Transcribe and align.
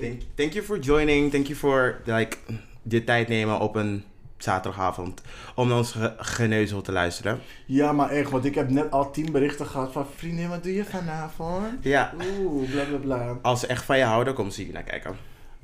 Thank, 0.00 0.20
thank 0.34 0.52
you 0.52 0.64
for 0.64 0.78
joining. 0.78 1.30
Thank 1.30 1.46
you 1.46 1.58
for 1.58 2.00
like, 2.04 2.36
de 2.82 3.04
tijd 3.04 3.28
nemen 3.28 3.60
op 3.60 3.76
een 3.76 4.04
zaterdagavond 4.38 5.20
om 5.54 5.68
naar 5.68 5.76
ons 5.76 5.92
ge- 5.92 6.14
geneuzel 6.18 6.82
te 6.82 6.92
luisteren. 6.92 7.40
Ja, 7.66 7.92
maar 7.92 8.10
echt, 8.10 8.30
want 8.30 8.44
ik 8.44 8.54
heb 8.54 8.70
net 8.70 8.90
al 8.90 9.10
tien 9.10 9.32
berichten 9.32 9.66
gehad 9.66 9.92
van 9.92 10.06
vriendin, 10.16 10.48
wat 10.48 10.62
doe 10.62 10.74
je 10.74 10.84
vanavond? 10.84 11.66
Ja, 11.80 12.12
Oeh, 12.40 12.70
bla 12.70 12.84
bla 12.84 12.96
bla. 12.98 13.38
als 13.42 13.60
ze 13.60 13.66
echt 13.66 13.84
van 13.84 13.98
je 13.98 14.04
houden, 14.04 14.34
komen 14.34 14.52
ze 14.52 14.62
hier 14.62 14.72
naar 14.72 14.82
kijken. 14.82 15.16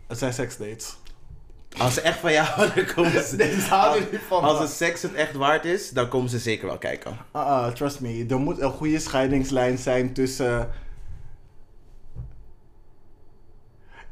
Het 0.06 0.18
zijn 0.18 0.32
seksdates. 0.32 0.96
Als 1.78 1.94
ze 1.94 2.00
echt 2.00 2.18
van 2.18 2.32
je 2.32 2.38
houden, 2.38 2.94
komen 2.94 3.24
ze... 3.24 3.36
Nee, 3.36 3.60
ze 3.60 3.68
houden 3.68 4.02
als, 4.02 4.10
niet 4.12 4.20
van 4.28 4.42
als 4.42 4.58
me. 4.58 4.64
de 4.66 4.70
seks 4.72 5.02
het 5.02 5.14
echt 5.14 5.34
waard 5.34 5.64
is, 5.64 5.90
dan 5.90 6.08
komen 6.08 6.30
ze 6.30 6.38
zeker 6.38 6.66
wel 6.66 6.78
kijken. 6.78 7.16
Ah, 7.30 7.46
ah, 7.46 7.72
trust 7.72 8.00
me. 8.00 8.26
Er 8.28 8.38
moet 8.38 8.60
een 8.60 8.70
goede 8.70 8.98
scheidingslijn 8.98 9.78
zijn 9.78 10.12
tussen. 10.12 10.68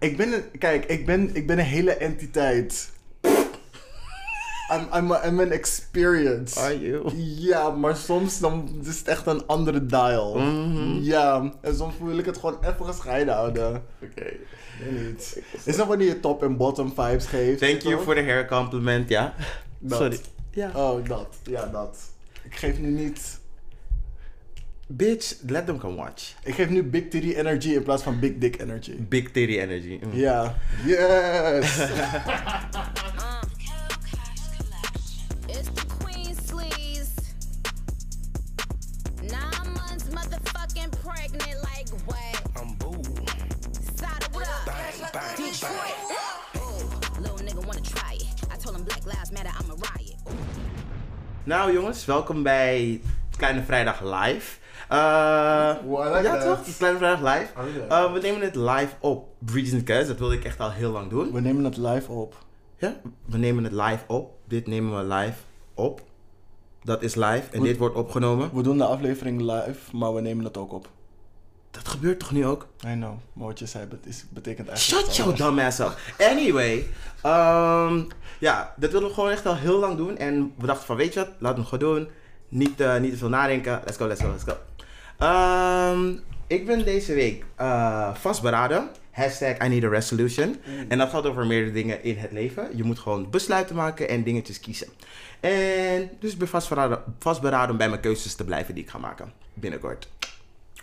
Ik 0.05 0.16
ben 0.16 0.32
een. 0.32 0.59
Kijk, 0.59 0.84
ik 0.84 1.07
ben, 1.07 1.30
ik 1.34 1.46
ben 1.46 1.58
een 1.58 1.64
hele 1.64 1.93
entiteit. 1.96 2.90
I'm, 4.72 4.86
I'm, 4.95 5.12
a- 5.12 5.26
I'm 5.26 5.40
an 5.40 5.50
experience. 5.50 6.61
Are 6.61 6.81
you? 6.81 7.11
Ja, 7.40 7.71
maar 7.71 7.96
soms 7.96 8.39
dan 8.39 8.79
is 8.85 8.98
het 8.98 9.09
echt 9.09 9.26
een 9.26 9.46
andere 9.46 9.86
dial. 9.86 10.39
Mhm. 10.39 10.98
Ja, 11.03 11.53
en 11.61 11.76
soms 11.76 11.95
wil 12.00 12.18
ik 12.18 12.25
het 12.26 12.39
gewoon 12.39 12.59
even 12.64 12.86
gescheiden 12.86 13.35
houden. 13.35 13.82
Oké. 14.03 14.32
Niet. 14.90 15.43
Is 15.64 15.76
dat 15.76 15.86
wanneer 15.86 16.07
je 16.07 16.21
top 16.21 16.43
en 16.43 16.57
bottom 16.57 16.89
vibes 16.89 17.26
geeft? 17.26 17.59
Thank 17.59 17.81
you 17.81 18.03
for 18.03 18.14
the 18.14 18.23
hair 18.23 18.46
compliment, 18.46 19.09
ja. 19.09 19.34
Dat. 19.79 19.98
Sorry. 19.98 20.18
Ja. 20.50 20.71
Oh, 20.75 21.09
dat. 21.09 21.26
Ja, 21.43 21.67
dat. 21.67 21.98
Ik 22.43 22.57
geef 22.57 22.79
nu 22.79 22.89
niet... 22.90 23.39
Bitch, 24.93 25.50
let 25.50 25.66
them 25.66 25.79
come 25.79 25.96
watch. 25.96 26.34
Ik 26.43 26.54
geef 26.54 26.68
nu 26.68 26.82
big 26.82 27.08
titty 27.08 27.34
energy 27.34 27.75
in 27.75 27.82
plaats 27.82 28.02
van 28.02 28.18
big 28.18 28.38
dick 28.38 28.61
energy. 28.61 28.96
Big 29.08 29.30
titty 29.30 29.58
energy. 29.58 30.00
Mm. 30.02 30.12
Ja. 30.12 30.54
Yes! 30.86 31.79
It's 35.48 35.69
the 35.69 35.86
Queen 35.98 36.34
Sleeves. 36.47 37.11
Nine 39.22 39.72
months 39.72 40.05
motherfucking 40.11 40.91
pregnant, 41.03 41.56
like 41.62 41.89
what? 42.05 42.42
I'm 42.61 42.77
boo. 42.77 43.00
Sada, 43.97 44.27
what 44.33 44.47
up? 44.47 45.37
Detroit. 45.37 45.94
Ooh, 46.56 47.20
little 47.20 47.39
nigga 47.39 47.64
wanna 47.66 47.81
try 47.81 48.14
it. 48.14 48.27
I 48.53 48.56
told 48.56 48.77
him 48.77 48.84
Black 48.84 49.06
Lives 49.06 49.31
Matter, 49.33 49.53
I'm 49.61 49.70
a 49.70 49.75
riot. 49.75 50.16
Nou 51.44 51.72
jongens, 51.72 52.05
welkom 52.05 52.42
bij 52.42 53.00
Kleine 53.37 53.62
Vrijdag 53.62 54.00
Live. 54.03 54.62
Wow, 54.89 56.07
I 56.07 56.09
like 56.09 56.23
ja 56.23 56.39
that. 56.39 56.65
toch? 56.65 56.77
Kleine 56.77 56.99
Vrijdag 56.99 57.21
Live. 57.21 57.53
I 57.61 57.65
like 57.73 57.87
Eh, 57.95 58.13
we 58.13 58.19
nemen 58.21 58.41
het 58.41 58.55
live 58.55 58.95
op. 59.01 59.29
Reason 59.47 59.83
Cause, 59.85 60.07
dat 60.07 60.19
wilde 60.19 60.35
ik 60.35 60.45
echt 60.45 60.61
al 60.61 60.71
heel 60.71 60.91
lang 60.91 61.11
doen. 61.11 61.33
We 61.33 61.41
nemen 61.41 61.65
het 61.65 61.77
live 61.77 62.13
op. 62.13 62.35
Ja, 62.79 62.97
we 63.25 63.39
nemen 63.39 63.65
het 63.65 63.73
live 63.73 64.05
op. 64.07 64.33
Dit 64.49 64.67
nemen 64.67 64.97
we 65.09 65.15
live 65.15 65.39
op. 65.75 66.01
Dat 66.83 67.03
is 67.03 67.15
live 67.15 67.43
en 67.51 67.62
dit 67.62 67.77
wordt 67.77 67.95
opgenomen. 67.95 68.51
We 68.55 68.62
doen 68.62 68.79
de 68.79 68.85
aflevering 68.85 69.41
live, 69.41 69.97
maar 69.97 70.15
we 70.15 70.21
nemen 70.21 70.45
het 70.45 70.57
ook 70.57 70.73
op. 70.73 70.89
Dat 71.71 71.89
gebeurt 71.89 72.19
toch 72.19 72.31
nu 72.31 72.47
ook? 72.47 72.67
I 72.87 72.93
know. 72.93 73.12
Maar 73.33 73.47
wat 73.47 73.59
je 73.59 73.67
zei 73.67 73.87
bet- 73.87 74.07
is, 74.07 74.25
betekent 74.31 74.69
eigenlijk... 74.69 75.05
Shut 75.07 75.17
your 75.17 75.37
dumb 75.37 75.59
ass 75.59 75.79
up. 75.79 75.99
Anyway, 76.19 76.87
ehm, 77.23 78.03
ja, 78.39 78.75
dat 78.77 78.91
wilden 78.91 79.09
we 79.09 79.15
gewoon 79.15 79.31
echt 79.31 79.47
al 79.47 79.57
heel 79.57 79.79
lang 79.79 79.97
doen. 79.97 80.17
En 80.17 80.53
we 80.59 80.67
dachten 80.67 80.87
van, 80.87 80.97
weet 80.97 81.15
je 81.15 81.21
wat, 81.21 81.29
laten 81.39 81.62
we 81.62 81.69
het 81.69 81.83
gewoon 81.83 81.95
doen. 81.95 82.09
Niet, 82.49 82.81
eh, 82.81 82.99
niet 82.99 83.11
te 83.11 83.17
veel 83.17 83.29
nadenken. 83.29 83.81
Let's 83.85 83.97
go, 83.97 84.07
let's 84.07 84.21
go, 84.21 84.29
let's 84.29 84.45
go. 84.45 84.53
Ehm, 85.19 86.12
ik 86.47 86.67
ben 86.67 86.84
deze 86.84 87.15
week 87.15 87.45
eh, 87.57 88.15
vastberaden. 88.15 88.89
Hashtag 89.11 89.65
I 89.65 89.69
need 89.69 89.84
a 89.84 89.89
resolution. 89.89 90.56
En 90.89 90.98
dat 90.98 91.11
gaat 91.11 91.27
over 91.27 91.47
meerdere 91.47 91.73
dingen 91.73 92.05
in 92.05 92.17
het 92.17 92.33
leven. 92.33 92.77
Je 92.77 92.84
moet 92.84 92.98
gewoon 92.98 93.31
besluiten 93.31 93.77
maken 93.77 94.09
en 94.09 94.23
dingetjes 94.23 94.61
kiezen. 94.61 94.89
En 95.41 96.11
dus 96.21 96.33
ik 96.33 96.39
ben 96.39 96.48
vastberaden, 96.48 97.03
vastberaden 97.19 97.71
om 97.71 97.77
bij 97.77 97.88
mijn 97.88 98.00
keuzes 98.00 98.34
te 98.34 98.44
blijven 98.44 98.75
die 98.75 98.83
ik 98.83 98.91
ga 98.91 98.99
maken. 98.99 99.33
Binnenkort. 99.55 100.09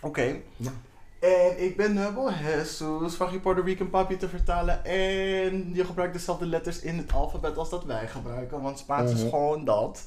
Oké. 0.00 0.36
Ja. 0.56 0.72
En 1.22 1.62
ik 1.64 1.76
ben 1.76 1.94
Nubbel 1.94 2.30
Jesus, 2.32 3.14
van 3.14 3.32
je 3.32 3.38
Puerto 3.40 3.62
Rican 3.62 3.90
papi 3.90 4.16
te 4.16 4.28
vertalen. 4.28 4.84
En 4.84 5.70
je 5.74 5.84
gebruikt 5.84 6.12
dezelfde 6.12 6.46
letters 6.46 6.80
in 6.80 6.96
het 6.98 7.12
alfabet 7.12 7.56
als 7.56 7.70
dat 7.70 7.84
wij 7.84 8.08
gebruiken, 8.08 8.60
want 8.60 8.78
Spaans 8.78 9.10
is 9.12 9.18
Mhm. 9.20 9.28
gewoon 9.28 9.64
dat. 9.64 10.02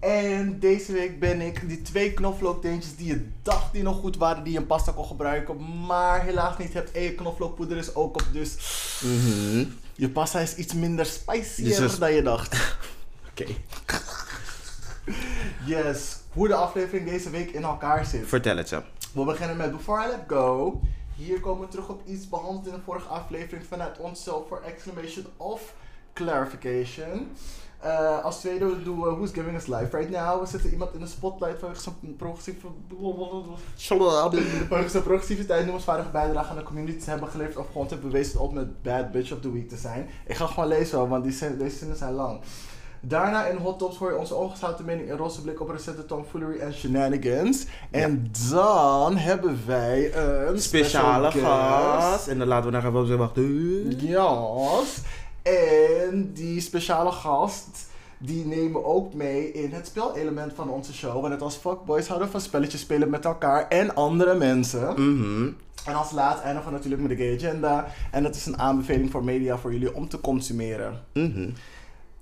En 0.00 0.58
deze 0.60 0.92
week 0.92 1.20
ben 1.20 1.40
ik 1.40 1.68
die 1.68 1.82
twee 1.82 2.12
knoflookteentjes 2.12 2.96
die 2.96 3.06
je 3.06 3.28
dacht 3.42 3.72
die 3.72 3.82
nog 3.82 3.96
goed 3.96 4.16
waren, 4.16 4.44
die 4.44 4.52
je 4.52 4.58
in 4.58 4.66
pasta 4.66 4.92
kon 4.92 5.04
gebruiken, 5.06 5.86
maar 5.86 6.22
helaas 6.24 6.58
niet 6.58 6.72
hebt. 6.72 6.92
En 6.92 7.02
je 7.02 7.14
knoflookpoeder 7.14 7.76
is 7.76 7.94
ook 7.94 8.14
op, 8.14 8.24
dus 8.32 8.56
Mhm. 9.02 9.64
je 9.94 10.10
pasta 10.10 10.38
is 10.40 10.54
iets 10.56 10.74
minder 10.74 11.06
spicy 11.06 11.62
Dus 11.64 11.78
is- 11.78 11.98
dan 11.98 12.12
je 12.12 12.22
dacht. 12.22 12.76
Oké. 13.30 13.44
Yes, 15.64 16.16
hoe 16.32 16.48
de 16.48 16.54
aflevering 16.54 17.08
deze 17.08 17.30
week 17.30 17.50
in 17.50 17.62
elkaar 17.62 18.04
zit. 18.04 18.28
Vertel 18.28 18.56
het 18.56 18.68
zo. 18.68 18.82
We 19.14 19.24
beginnen 19.24 19.56
met 19.56 19.72
Before 19.72 20.04
I 20.04 20.08
Let 20.08 20.20
Go. 20.26 20.80
Hier 21.16 21.40
komen 21.40 21.64
we 21.64 21.68
terug 21.68 21.88
op 21.88 22.02
iets 22.06 22.28
behandeld 22.28 22.66
in 22.66 22.72
de 22.72 22.80
vorige 22.84 23.08
aflevering 23.08 23.66
vanuit 23.66 23.98
onszelf 23.98 24.48
voor 24.48 24.60
exclamation 24.60 25.26
of 25.36 25.74
clarification. 26.12 27.28
Eh, 27.80 28.24
als 28.24 28.40
tweede 28.40 28.82
doen 28.82 29.00
we 29.00 29.10
Who's 29.10 29.32
Giving 29.32 29.56
Us 29.56 29.66
Life 29.66 29.96
Right 29.96 30.10
Now. 30.10 30.40
We 30.40 30.46
zetten 30.46 30.70
iemand 30.70 30.94
in 30.94 31.00
de 31.00 31.06
spotlight 31.06 31.58
vanwege 31.58 31.80
zijn 31.80 32.16
progressieve... 32.16 32.66
vanwege 34.68 34.88
zijn 34.88 35.02
progressiviteit, 35.02 35.62
noemenswaardige 35.62 36.10
bijdrage 36.10 36.50
aan 36.50 36.56
de 36.56 36.62
community 36.62 36.98
te 36.98 37.10
hebben 37.10 37.28
geleverd 37.28 37.56
of 37.56 37.66
gewoon 37.66 37.86
te 37.86 37.96
bewezen 37.96 38.32
het 38.32 38.40
ultimate 38.40 38.72
bad 38.82 39.12
bitch 39.12 39.32
of 39.32 39.40
the 39.40 39.52
week 39.52 39.68
te 39.68 39.76
zijn. 39.76 40.08
Ik 40.26 40.36
ga 40.36 40.46
gewoon 40.46 40.68
lezen 40.68 41.08
want 41.08 41.24
die 41.24 41.56
deze 41.56 41.76
zinnen 41.76 41.96
zijn 41.96 42.12
lang. 42.12 42.40
Daarna 43.08 43.46
in 43.46 43.56
Hot 43.56 43.78
Tops 43.78 43.96
hoor 43.96 44.10
je 44.10 44.18
onze 44.18 44.34
ongezouten 44.34 44.84
mening 44.84 45.10
en 45.10 45.16
roze 45.16 45.42
blik 45.42 45.60
op 45.60 45.68
recente 45.68 46.06
tomfoolery 46.06 46.58
en 46.58 46.74
shenanigans. 46.74 47.66
En 47.90 48.30
dan 48.50 49.16
hebben 49.16 49.58
wij 49.66 50.14
een 50.14 50.60
speciale 50.60 51.30
special 51.30 51.50
gast. 51.50 52.28
En 52.28 52.38
dan 52.38 52.48
laten 52.48 52.70
we 52.70 52.76
nog 52.76 52.84
even 52.84 53.00
op 53.00 53.06
zijn 53.06 53.18
wachten. 53.18 53.90
Yes. 53.98 55.02
En 55.42 56.30
die 56.32 56.60
speciale 56.60 57.12
gast, 57.12 57.86
die 58.18 58.46
nemen 58.46 58.72
we 58.72 58.84
ook 58.84 59.14
mee 59.14 59.52
in 59.52 59.72
het 59.72 59.86
spelelement 59.86 60.52
van 60.54 60.70
onze 60.70 60.94
show. 60.94 61.12
Want 61.12 61.28
net 61.28 61.42
als 61.42 61.56
fuckboys 61.56 62.06
houden 62.06 62.26
we 62.26 62.32
van 62.32 62.42
spelletjes 62.42 62.80
spelen 62.80 63.10
met 63.10 63.24
elkaar 63.24 63.68
en 63.68 63.94
andere 63.94 64.34
mensen. 64.34 64.88
Mhm. 64.88 65.50
En 65.84 65.94
als 65.94 66.10
laatst 66.10 66.42
eindigen 66.42 66.70
we 66.70 66.76
natuurlijk 66.76 67.02
met 67.02 67.18
de 67.18 67.24
gay 67.24 67.34
agenda. 67.34 67.86
En 68.10 68.22
dat 68.22 68.34
is 68.34 68.46
een 68.46 68.58
aanbeveling 68.58 69.10
voor 69.10 69.24
media 69.24 69.58
voor 69.58 69.72
jullie 69.72 69.94
om 69.94 70.08
te 70.08 70.20
consumeren. 70.20 71.00
Mhm. 71.12 71.48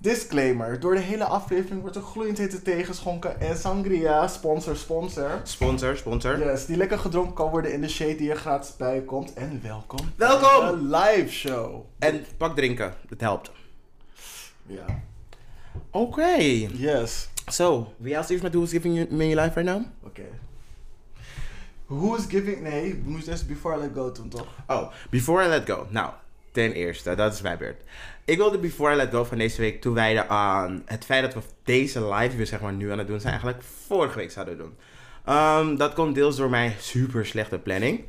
Disclaimer, 0.05 0.79
door 0.79 0.93
de 0.93 1.01
hele 1.01 1.23
aflevering 1.23 1.81
wordt 1.81 1.95
er 1.95 2.01
gloeiend 2.01 2.37
hete 2.37 2.61
thee 2.61 2.83
geschonken 2.83 3.39
en 3.39 3.57
sangria, 3.57 4.27
sponsor, 4.27 4.75
sponsor. 4.75 5.41
Sponsor, 5.43 5.97
sponsor. 5.97 6.39
Yes, 6.39 6.65
die 6.65 6.77
lekker 6.77 6.99
gedronken 6.99 7.33
kan 7.33 7.49
worden 7.49 7.73
in 7.73 7.81
de 7.81 7.89
shade 7.89 8.15
die 8.15 8.29
er 8.29 8.37
gratis 8.37 8.75
bij 8.75 9.01
komt. 9.01 9.33
En 9.33 9.59
welkom. 9.63 9.99
Welkom! 10.15 10.79
bij 10.79 10.79
De 10.79 10.97
live 10.97 11.31
show. 11.31 11.85
En 11.99 12.25
pak 12.37 12.55
drinken, 12.55 12.93
dat 13.09 13.21
helpt. 13.21 13.51
Ja. 14.65 14.85
Oké. 15.89 16.35
Yes. 16.73 17.29
So, 17.47 17.93
wie 17.97 18.15
else 18.15 18.31
heeft 18.31 18.43
met 18.43 18.53
Who's 18.53 18.71
Giving 18.71 18.95
You 18.95 19.13
Me 19.13 19.25
Life 19.25 19.59
Right 19.59 19.63
Now? 19.63 19.83
Oké. 20.03 20.25
Who's 21.85 22.25
giving... 22.27 22.61
Nee, 22.61 22.93
we 23.03 23.09
moesten 23.09 23.31
eerst 23.31 23.47
Before 23.47 23.77
I 23.77 23.79
Let 23.79 23.91
Go 23.93 24.11
doen, 24.11 24.29
toch? 24.29 24.47
Oh, 24.67 24.91
Before 25.09 25.45
I 25.45 25.47
Let 25.47 25.69
Go. 25.69 25.87
Nou, 25.89 26.11
ten 26.51 26.71
eerste, 26.71 27.15
dat 27.15 27.33
is 27.33 27.41
mijn 27.41 27.57
beurt. 27.57 27.81
Ik 28.25 28.37
wilde 28.37 28.57
Before 28.57 28.93
I 28.93 28.95
Let 28.95 29.09
Go 29.11 29.23
van 29.23 29.37
deze 29.37 29.61
week 29.61 29.81
toewijden 29.81 30.29
aan 30.29 30.81
het 30.85 31.05
feit 31.05 31.21
dat 31.21 31.33
we 31.33 31.49
deze 31.63 32.07
live, 32.07 32.29
die 32.29 32.37
we 32.37 32.45
zeg 32.45 32.61
maar 32.61 32.73
nu 32.73 32.91
aan 32.91 32.97
het 32.97 33.07
doen 33.07 33.19
zijn, 33.19 33.31
eigenlijk 33.31 33.63
vorige 33.87 34.17
week 34.17 34.31
zouden 34.31 34.57
doen. 34.57 34.77
Ehm, 35.25 35.75
dat 35.75 35.93
komt 35.93 36.15
deels 36.15 36.35
door 36.35 36.49
mijn 36.49 36.73
super 36.79 37.25
slechte 37.25 37.59
planning. 37.59 38.03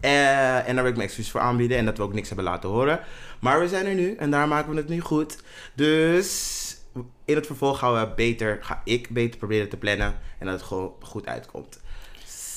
Eh, 0.00 0.68
en 0.68 0.74
daar 0.74 0.82
wil 0.82 0.86
ik 0.86 0.96
mijn 0.96 1.08
excuus 1.08 1.30
voor 1.30 1.40
aanbieden 1.40 1.78
en 1.78 1.84
dat 1.84 1.96
we 1.96 2.02
ook 2.02 2.12
niks 2.12 2.28
hebben 2.28 2.46
laten 2.46 2.68
horen. 2.68 3.00
Maar 3.40 3.60
we 3.60 3.68
zijn 3.68 3.86
er 3.86 3.94
nu 3.94 4.14
en 4.14 4.30
daar 4.30 4.48
maken 4.48 4.70
we 4.70 4.76
het 4.76 4.88
nu 4.88 5.00
goed. 5.00 5.38
Dus 5.74 6.76
in 7.24 7.34
het 7.34 7.46
vervolg 7.46 7.78
gaan 7.78 7.94
we 7.94 8.14
beter, 8.14 8.58
ga 8.60 8.80
ik 8.84 9.08
beter 9.10 9.38
proberen 9.38 9.68
te 9.68 9.76
plannen 9.76 10.14
en 10.38 10.46
dat 10.46 10.54
het 10.54 10.64
gewoon 10.64 10.94
goed 11.00 11.26
uitkomt. 11.26 11.80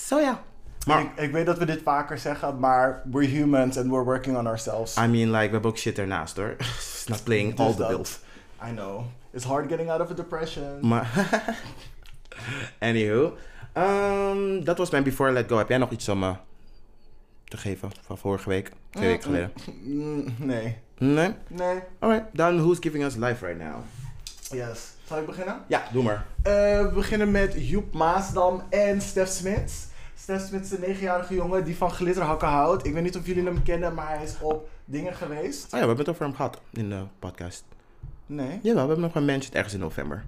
Zo 0.05 0.19
ja. 0.19 0.43
Maar 0.87 1.01
Ik, 1.01 1.09
ik 1.15 1.31
weet 1.31 1.45
dat 1.45 1.57
we 1.57 1.65
dit 1.65 1.81
vaker 1.83 2.17
zeggen, 2.17 2.59
maar 2.59 3.01
we're 3.11 3.27
humans 3.27 3.77
and 3.77 3.85
we're 3.89 4.03
working 4.03 4.37
on 4.37 4.47
ourselves. 4.47 4.97
I 4.97 5.07
mean, 5.07 5.31
like, 5.31 5.45
we 5.45 5.51
hebben 5.51 5.69
ook 5.71 5.77
shit 5.77 5.97
ernaast 5.99 6.35
hoor. 6.37 6.55
It's 6.59 7.05
not 7.07 7.23
playing 7.23 7.55
Dus 7.55 7.65
all 7.65 7.73
the 7.73 7.85
bills. 7.87 8.19
I 8.69 8.71
know. 8.71 9.01
It's 9.31 9.45
hard 9.45 9.67
getting 9.69 9.89
out 9.89 10.01
of 10.01 10.09
a 10.11 10.13
depression. 10.13 10.77
Maar, 10.81 11.09
anywho. 12.79 13.37
ehm, 13.73 14.63
dat 14.63 14.77
was 14.77 14.89
mijn 14.89 15.03
Before 15.03 15.29
I 15.29 15.33
Let 15.33 15.49
Go. 15.49 15.57
Heb 15.57 15.69
jij 15.69 15.77
nog 15.77 15.89
iets 15.91 16.09
om 16.09 16.19
me 16.19 16.33
te 17.43 17.57
geven 17.57 17.89
van 18.05 18.17
vorige 18.17 18.49
week? 18.49 18.71
Twee 18.89 19.07
weken 19.07 19.23
geleden? 19.23 19.51
Mm, 19.83 20.35
nee. 20.37 20.77
Nee? 20.97 21.33
Nee. 21.47 21.79
Alright, 21.99 22.25
dan 22.33 22.57
who's 22.57 22.77
giving 22.79 23.03
us 23.03 23.15
life 23.15 23.45
right 23.45 23.59
now? 23.61 23.75
Yes. 24.51 24.87
Zal 25.07 25.17
ik 25.19 25.25
beginnen? 25.25 25.61
Ja, 25.67 25.83
doe 25.91 26.03
maar. 26.03 26.25
Eh, 26.41 26.51
we 26.81 26.91
beginnen 26.93 27.31
met 27.31 27.53
Joep 27.57 27.93
Maasdam 27.93 28.63
en 28.69 29.01
Stef 29.01 29.27
Smits. 29.29 29.87
Stef 30.29 30.47
Smits, 30.47 30.69
de 30.69 30.79
negenjarige 30.79 31.33
jongen 31.33 31.63
die 31.63 31.75
van 31.75 31.91
glitterhakken 31.91 32.47
houdt. 32.47 32.85
Ik 32.85 32.93
weet 32.93 33.03
niet 33.03 33.17
of 33.17 33.25
jullie 33.25 33.43
hem 33.43 33.63
kennen, 33.63 33.93
maar 33.93 34.07
hij 34.09 34.23
is 34.23 34.35
op 34.41 34.69
dingen 34.85 35.13
geweest. 35.15 35.63
Oh 35.63 35.69
ja, 35.69 35.79
we 35.79 35.85
hebben 35.85 35.97
het 35.97 36.09
over 36.09 36.23
hem 36.25 36.35
gehad 36.35 36.61
in 36.71 36.89
de 36.89 37.01
podcast. 37.19 37.63
Nee, 38.25 38.59
Jawel, 38.61 38.73
we 38.73 38.79
hebben 38.79 38.99
nog 38.99 39.11
gementioned 39.11 39.55
ergens 39.55 39.73
in 39.73 39.79
november. 39.79 40.23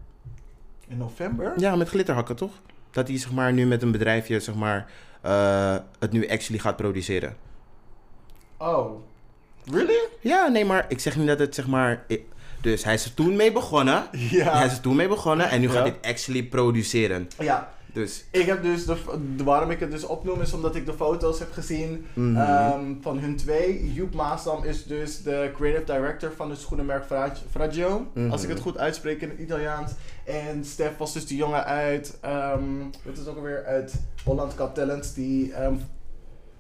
in 0.88 0.98
november? 0.98 1.54
Ja, 1.58 1.76
met 1.76 1.90
glitterhakken 1.90 2.36
toch? 2.36 2.52
Dat 2.92 3.08
hij 3.08 3.18
zeg 3.18 3.32
maar 3.32 3.54
nu 3.54 3.66
met 3.66 3.82
een 3.82 3.92
bedrijfje 3.92 4.40
zeg 4.40 4.56
maar 4.56 4.92
eh, 5.22 5.76
het 6.00 6.12
nu 6.12 6.28
actually 6.30 6.62
gaat 6.62 6.76
produceren. 6.76 7.36
Oh. 8.58 8.92
Really? 9.72 10.00
Ja, 10.20 10.48
nee, 10.48 10.66
maar 10.66 10.86
ik 10.88 11.00
zeg 11.00 11.16
niet 11.18 11.28
dat 11.28 11.40
het 11.40 11.56
zeg 11.56 11.68
maar. 11.68 12.06
Dus 12.62 12.84
hij 12.84 12.94
is 12.94 13.06
er 13.06 13.14
toen 13.14 13.36
mee 13.36 13.52
begonnen. 13.52 14.04
Ja. 14.12 14.52
Hij 14.58 14.66
is 14.66 14.72
er 14.74 14.82
toen 14.82 14.96
mee 14.96 15.08
begonnen 15.08 15.50
en 15.50 15.60
nu 15.60 15.68
Ja. 15.68 15.74
gaat 15.74 15.82
hij 15.84 15.96
het 16.02 16.06
actually 16.12 16.44
produceren. 16.44 17.30
Ja, 17.40 17.74
Dus 17.94 18.26
ik 18.32 18.46
heb 18.46 18.64
dus, 18.64 18.86
de, 18.86 18.98
de- 19.36 19.44
waarom 19.44 19.70
ik 19.72 19.80
het 19.80 19.92
dus 19.92 20.04
opnoem 20.06 20.42
is 20.42 20.54
omdat 20.54 20.76
ik 20.76 20.86
de 20.86 20.94
foto's 20.94 21.40
heb 21.40 21.52
gezien 21.52 22.06
Mhm. 22.14 22.36
ehm, 22.38 22.94
van 23.02 23.20
hun 23.20 23.36
twee. 23.36 23.94
Joep 23.94 24.14
Maasdam 24.14 24.64
is 24.64 24.86
dus 24.86 25.24
de 25.24 25.52
creative 25.56 25.94
director 25.94 26.32
van 26.36 26.50
het 26.50 26.60
schoenenmerk 26.60 27.06
Fra- 27.06 27.34
Fragio, 27.50 28.08
Mhm. 28.14 28.32
als 28.32 28.44
ik 28.44 28.50
het 28.50 28.60
goed 28.60 28.78
uitspreek 28.78 29.22
in 29.22 29.30
het 29.30 29.40
Italiaans. 29.40 29.92
En 30.26 30.66
Stef 30.66 30.98
was 30.98 31.14
dus 31.14 31.26
die 31.28 31.38
jongen 31.38 31.66
uit, 31.66 32.18
wat 33.04 33.18
is 33.18 33.28
ook 33.28 33.38
alweer, 33.38 33.66
uit 33.66 33.94
Holland 34.24 34.54
Got 34.58 34.76
Talent, 34.76 35.16
die, 35.16 35.54
ehm, 35.54 35.76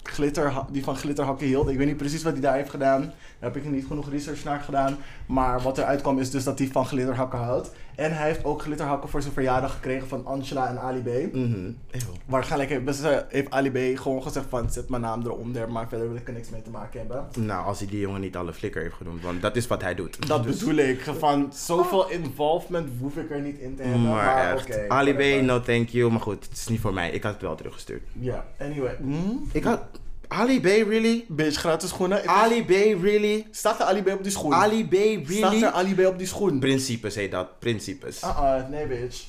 glitter, 0.03 0.53
die 0.71 0.83
van 0.83 0.95
glitterhakken 0.95 1.47
hield. 1.47 1.69
Ik 1.69 1.77
weet 1.77 1.87
niet 1.87 1.97
precies 1.97 2.23
wat 2.23 2.31
hij 2.31 2.41
daar 2.41 2.55
heeft 2.55 2.69
gedaan. 2.69 3.01
Daar 3.01 3.51
heb 3.53 3.55
ik 3.55 3.71
niet 3.71 3.85
genoeg 3.85 4.09
research 4.09 4.43
naar 4.43 4.59
gedaan. 4.59 4.97
Maar 5.25 5.61
wat 5.61 5.77
eruit 5.77 6.01
kwam 6.01 6.19
is 6.19 6.29
dus 6.31 6.43
dat 6.43 6.59
hij 6.59 6.67
van 6.67 6.85
glitterhakken 6.85 7.39
houdt. 7.39 7.71
En 7.95 8.15
hij 8.17 8.27
heeft 8.27 8.43
ook 8.43 8.61
glitterhakken 8.61 9.09
voor 9.09 9.21
zijn 9.21 9.33
verjaardag 9.33 9.73
gekregen 9.73 10.07
van 10.07 10.25
Angela 10.25 10.67
en 10.69 10.79
Ali 10.79 11.01
B. 11.01 11.33
mhm. 11.33 11.53
Eeuw. 11.91 12.01
Waarschijnlijk 12.25 12.69
heeft, 12.69 12.95
ze- 12.95 13.25
heeft 13.29 13.49
Ali 13.51 13.71
B 13.93 13.99
gewoon 13.99 14.23
gezegd 14.23 14.45
van 14.49 14.69
zet 14.71 14.89
mijn 14.89 15.01
naam 15.01 15.21
eronder, 15.25 15.71
maar 15.71 15.87
verder 15.87 16.07
wil 16.07 16.17
ik 16.17 16.27
er 16.27 16.33
niks 16.33 16.49
mee 16.49 16.61
te 16.61 16.69
maken 16.69 16.99
hebben. 16.99 17.27
Nou, 17.39 17.65
als 17.65 17.79
hij 17.79 17.87
die 17.87 17.99
jongen 17.99 18.21
niet 18.21 18.35
alle 18.35 18.53
flikker 18.53 18.81
heeft 18.81 18.95
genoemd, 18.95 19.21
want 19.23 19.41
dat 19.41 19.55
is 19.55 19.67
wat 19.67 19.81
hij 19.81 19.95
doet. 19.95 20.27
Dat 20.27 20.43
Dus- 20.43 20.57
bedoel 20.59 20.75
ik. 20.75 21.01
Van 21.01 21.51
zoveel 21.53 22.09
involvement 22.09 22.89
hoef 22.99 23.17
ik 23.17 23.31
er 23.31 23.41
niet 23.41 23.57
in 23.59 23.75
te 23.75 23.81
hebben. 23.83 24.01
Maar, 24.01 24.25
Maar 24.25 24.53
echt, 24.55 24.63
oké. 24.69 24.85
Ali. 24.87 25.39
B, 25.39 25.43
no 25.43 25.61
thank 25.61 25.89
you. 25.89 26.11
Maar 26.11 26.21
goed, 26.21 26.45
het 26.45 26.57
is 26.57 26.67
niet 26.67 26.79
voor 26.79 26.93
mij. 26.93 27.11
Ik 27.11 27.23
had 27.23 27.33
het 27.33 27.41
wel 27.41 27.55
teruggestuurd. 27.55 28.01
Ja, 28.19 28.45
anyway. 28.59 28.95
Hmm? 28.99 29.43
Ik 29.51 29.63
had... 29.63 29.81
Ali 30.31 30.59
B, 30.61 30.65
really? 30.65 31.25
Bitch, 31.27 31.59
gratis 31.59 31.89
schoenen. 31.89 32.27
Ali 32.27 32.65
B, 32.65 32.69
really? 33.01 33.47
Staat 33.51 33.79
er 33.79 33.85
Ali 33.85 34.03
B 34.03 34.07
op 34.07 34.23
die 34.23 34.31
schoen? 34.31 34.53
Ali 34.53 34.87
B, 34.87 34.93
Staat 34.93 35.51
er 35.53 35.59
really? 35.59 35.65
Ali 35.65 35.95
B 35.95 35.99
op 36.05 36.17
die 36.17 36.27
schoen? 36.27 36.59
Principes 36.59 37.15
heet 37.15 37.31
dat, 37.31 37.59
principes. 37.59 38.23
Uh-uh, 38.23 38.67
nee 38.69 38.87
bitch. 38.87 39.25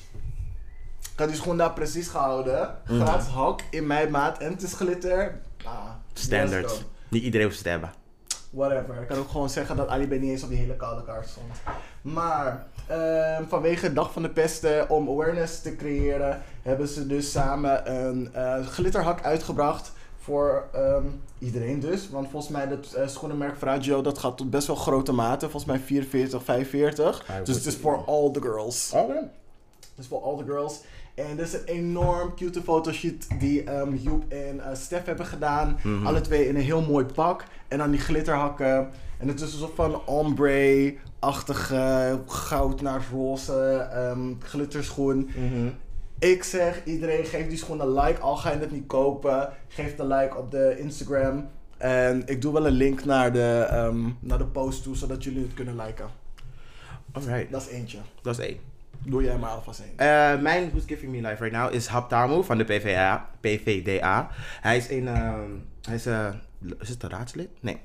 Ik 1.13 1.19
had 1.19 1.27
die 1.27 1.37
schoen 1.37 1.57
daar 1.57 1.73
precies 1.73 2.07
gehouden. 2.07 2.75
Mhm. 2.87 3.01
Gratis 3.01 3.27
hak 3.27 3.61
in 3.69 3.87
mijn 3.87 4.11
maat 4.11 4.37
en 4.37 4.51
het 4.51 4.61
is 4.61 4.73
glitter. 4.73 5.39
Ah, 5.63 5.89
Standard. 6.13 6.85
Niet 7.09 7.23
iedereen 7.23 7.45
hoeft 7.45 7.57
het 7.57 7.65
te 7.65 7.71
hebben. 7.71 7.93
Whatever. 8.49 9.01
Ik 9.01 9.07
kan 9.07 9.17
ook 9.17 9.29
gewoon 9.29 9.49
zeggen 9.49 9.75
dat 9.75 9.87
Ali 9.87 10.07
B 10.07 10.11
niet 10.11 10.21
eens 10.31 10.43
op 10.43 10.49
die 10.49 10.57
hele 10.57 10.75
koude 10.75 11.03
kaart 11.03 11.27
stond. 11.27 11.53
Maar 12.01 12.65
ehm, 12.87 13.43
vanwege 13.47 13.87
de 13.87 13.93
Dag 13.93 14.11
van 14.11 14.21
de 14.21 14.29
Pesten, 14.29 14.89
om 14.89 15.09
awareness 15.09 15.61
te 15.61 15.75
creëren, 15.75 16.41
hebben 16.61 16.87
ze 16.87 17.07
dus 17.07 17.31
samen 17.31 17.95
een 17.95 18.33
eh, 18.33 18.67
glitterhak 18.67 19.23
uitgebracht. 19.23 19.91
Voor 20.23 20.63
ehm, 20.73 21.05
iedereen 21.39 21.79
dus. 21.79 22.09
Want 22.09 22.29
volgens 22.29 22.51
mij 22.51 22.67
dat 22.67 22.93
eh, 22.93 23.07
schoenenmerk 23.07 23.57
Fragio, 23.57 24.01
dat 24.01 24.17
gaat 24.17 24.37
tot 24.37 24.49
best 24.49 24.67
wel 24.67 24.75
grote 24.75 25.11
maten. 25.11 25.51
Volgens 25.51 25.71
mij 25.71 25.79
44, 25.79 26.43
45. 26.43 27.25
I 27.29 27.43
Dus 27.43 27.55
het 27.55 27.65
is 27.65 27.75
voor 27.75 28.03
all 28.05 28.31
the 28.31 28.41
girls. 28.41 28.91
Oké. 28.95 29.29
Dus 29.95 30.07
voor 30.07 30.21
all 30.21 30.37
the 30.37 30.43
girls. 30.43 30.81
En 31.15 31.35
dit 31.35 31.47
is 31.47 31.53
een 31.53 31.65
enorm 31.65 32.35
cute 32.35 32.61
fotoshoot 32.61 33.39
die 33.39 33.63
ehm 33.63 33.95
Joep 33.95 34.31
en 34.31 34.65
eh, 34.65 34.75
Stef 34.75 35.05
hebben 35.05 35.25
gedaan. 35.25 35.79
Mhm. 35.83 36.07
Alle 36.07 36.21
twee 36.21 36.47
in 36.47 36.55
een 36.55 36.61
heel 36.61 36.81
mooi 36.81 37.05
pak. 37.05 37.43
En 37.67 37.77
dan 37.77 37.91
die 37.91 37.99
glitterhakken. 37.99 38.89
En 39.17 39.27
het 39.27 39.41
is 39.41 39.53
een 39.53 39.59
soort 39.59 39.75
van 39.75 40.05
ombre-achtige 40.05 42.19
goud 42.27 42.81
naar 42.81 43.07
roze 43.11 43.87
ehm, 43.93 44.33
glitterschoen. 44.39 45.29
Mhm. 45.35 45.67
Ik 46.23 46.43
zeg 46.43 46.81
iedereen 46.85 47.25
geef 47.25 47.47
die 47.47 47.57
schoen 47.57 47.79
een 47.79 47.93
like. 47.93 48.19
Al 48.19 48.35
ga 48.35 48.51
je 48.51 48.57
het 48.59 48.71
niet 48.71 48.87
kopen. 48.87 49.49
Geef 49.67 49.99
een 49.99 50.07
like 50.07 50.37
op 50.37 50.51
de 50.51 50.75
Instagram. 50.79 51.49
En 51.77 52.23
ik 52.25 52.41
doe 52.41 52.53
wel 52.53 52.67
een 52.67 52.73
link 52.73 53.05
naar 53.05 53.33
de, 53.33 53.67
ehm, 53.69 54.09
naar 54.19 54.37
de 54.37 54.45
post 54.45 54.83
toe, 54.83 54.95
zodat 54.95 55.23
jullie 55.23 55.41
het 55.43 55.53
kunnen 55.53 55.75
liken. 55.75 56.05
Alright, 57.11 57.51
Dat 57.51 57.61
is 57.61 57.67
eentje. 57.67 57.97
dat 58.21 58.39
is 58.39 58.45
één. 58.45 58.57
Doe 59.05 59.23
jij 59.23 59.37
maar 59.37 59.49
alvast 59.49 59.79
één. 59.79 59.97
Eh, 59.97 60.41
mijn 60.41 60.69
Who's 60.69 60.83
Giving 60.85 61.11
Me 61.11 61.17
Life 61.29 61.43
Right 61.43 61.57
Now 61.57 61.73
is 61.73 61.87
Haptamu 61.87 62.43
van 62.43 62.57
de 62.57 62.63
PVA, 62.63 63.29
PVDA. 63.39 64.29
Hij 64.61 64.77
is 64.77 64.89
een, 64.89 65.07
ehm, 65.07 65.49
hij 65.81 65.95
is, 65.95 66.05
eh, 66.05 66.27
is 66.79 66.89
het 66.89 67.03
een 67.03 67.09
raadslid? 67.09 67.49
Nee, 67.59 67.77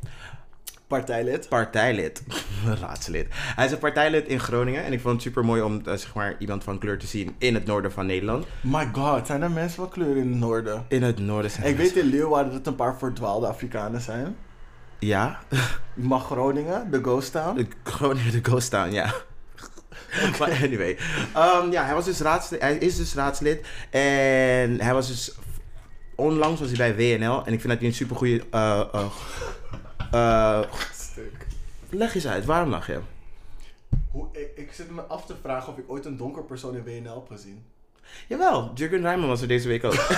Partijlid. 0.88 1.48
partijlid. 1.48 2.22
raadslid. 2.80 3.26
Hij 3.30 3.64
is 3.66 3.72
een 3.72 3.78
partijlid 3.78 4.26
in 4.26 4.40
Groningen 4.40 4.84
en 4.84 4.92
ik 4.92 5.00
vond 5.00 5.14
het 5.14 5.22
super 5.22 5.44
mooi 5.44 5.62
om 5.62 5.80
eh, 5.84 5.94
zeg 5.94 6.14
maar, 6.14 6.36
iemand 6.38 6.64
van 6.64 6.78
kleur 6.78 6.98
te 6.98 7.06
zien 7.06 7.34
in 7.38 7.54
het 7.54 7.64
noorden 7.66 7.92
van 7.92 8.06
Nederland. 8.06 8.46
My 8.60 8.88
god, 8.92 9.26
zijn 9.26 9.42
er 9.42 9.50
mensen 9.50 9.76
van 9.76 9.88
kleur 9.88 10.16
in 10.16 10.28
het 10.28 10.38
noorden? 10.38 10.84
In 10.88 11.02
het 11.02 11.18
noorden 11.18 11.50
zijn 11.50 11.66
Ik 11.66 11.76
weet 11.76 11.96
in 11.96 12.06
Leeuwarden 12.06 12.46
dat 12.46 12.58
het 12.58 12.66
een 12.66 12.74
paar 12.74 12.98
verdwaalde 12.98 13.46
Afrikanen 13.46 14.00
zijn. 14.00 14.36
Ja, 14.98 15.38
Maar 15.94 16.20
Groningen, 16.20 16.90
de 16.90 16.98
Ghost 17.02 17.32
Town. 17.32 17.56
de 17.56 17.66
Groningen 17.82 18.32
de 18.32 18.40
Ghost 18.42 18.70
Town, 18.70 18.92
ja. 18.92 19.14
Maar 20.38 20.50
anyway. 20.62 20.98
Ehm, 21.34 21.70
ja, 21.70 21.84
hij, 21.84 21.94
was 21.94 22.04
dus 22.04 22.20
raadslid, 22.20 22.60
hij 22.60 22.76
is 22.76 22.96
dus 22.96 23.14
raadslid. 23.14 23.66
En 23.90 24.80
hij 24.80 24.92
was 24.92 25.08
dus... 25.08 25.38
Onlangs 26.14 26.60
was 26.60 26.70
hij 26.70 26.94
bij 26.94 27.18
WNL. 27.18 27.44
En 27.46 27.52
ik 27.52 27.60
vind 27.60 27.68
dat 27.68 27.78
hij 27.78 27.88
een 27.88 27.94
super 27.94 28.16
goede... 28.16 28.42
Stuk. 30.92 31.46
leg 31.90 32.14
eens 32.14 32.26
uit, 32.26 32.44
waarom 32.44 32.70
lach 32.70 32.86
je? 32.86 32.98
Hoe, 34.10 34.26
ik, 34.32 34.48
ik 34.56 34.72
zit 34.72 34.90
me 34.90 35.02
af 35.02 35.26
te 35.26 35.34
vragen 35.42 35.72
of 35.72 35.78
ik 35.78 35.84
ooit 35.86 36.04
een 36.04 36.16
donker 36.16 36.42
persoon 36.44 36.76
in 36.76 36.84
WNL 36.84 37.14
heb 37.14 37.26
gezien. 37.30 37.64
Jawel, 38.26 38.70
Jurgen 38.74 39.00
Rijman 39.00 39.28
was 39.28 39.40
er 39.40 39.48
deze 39.48 39.68
week 39.68 39.84
ook. 39.84 39.94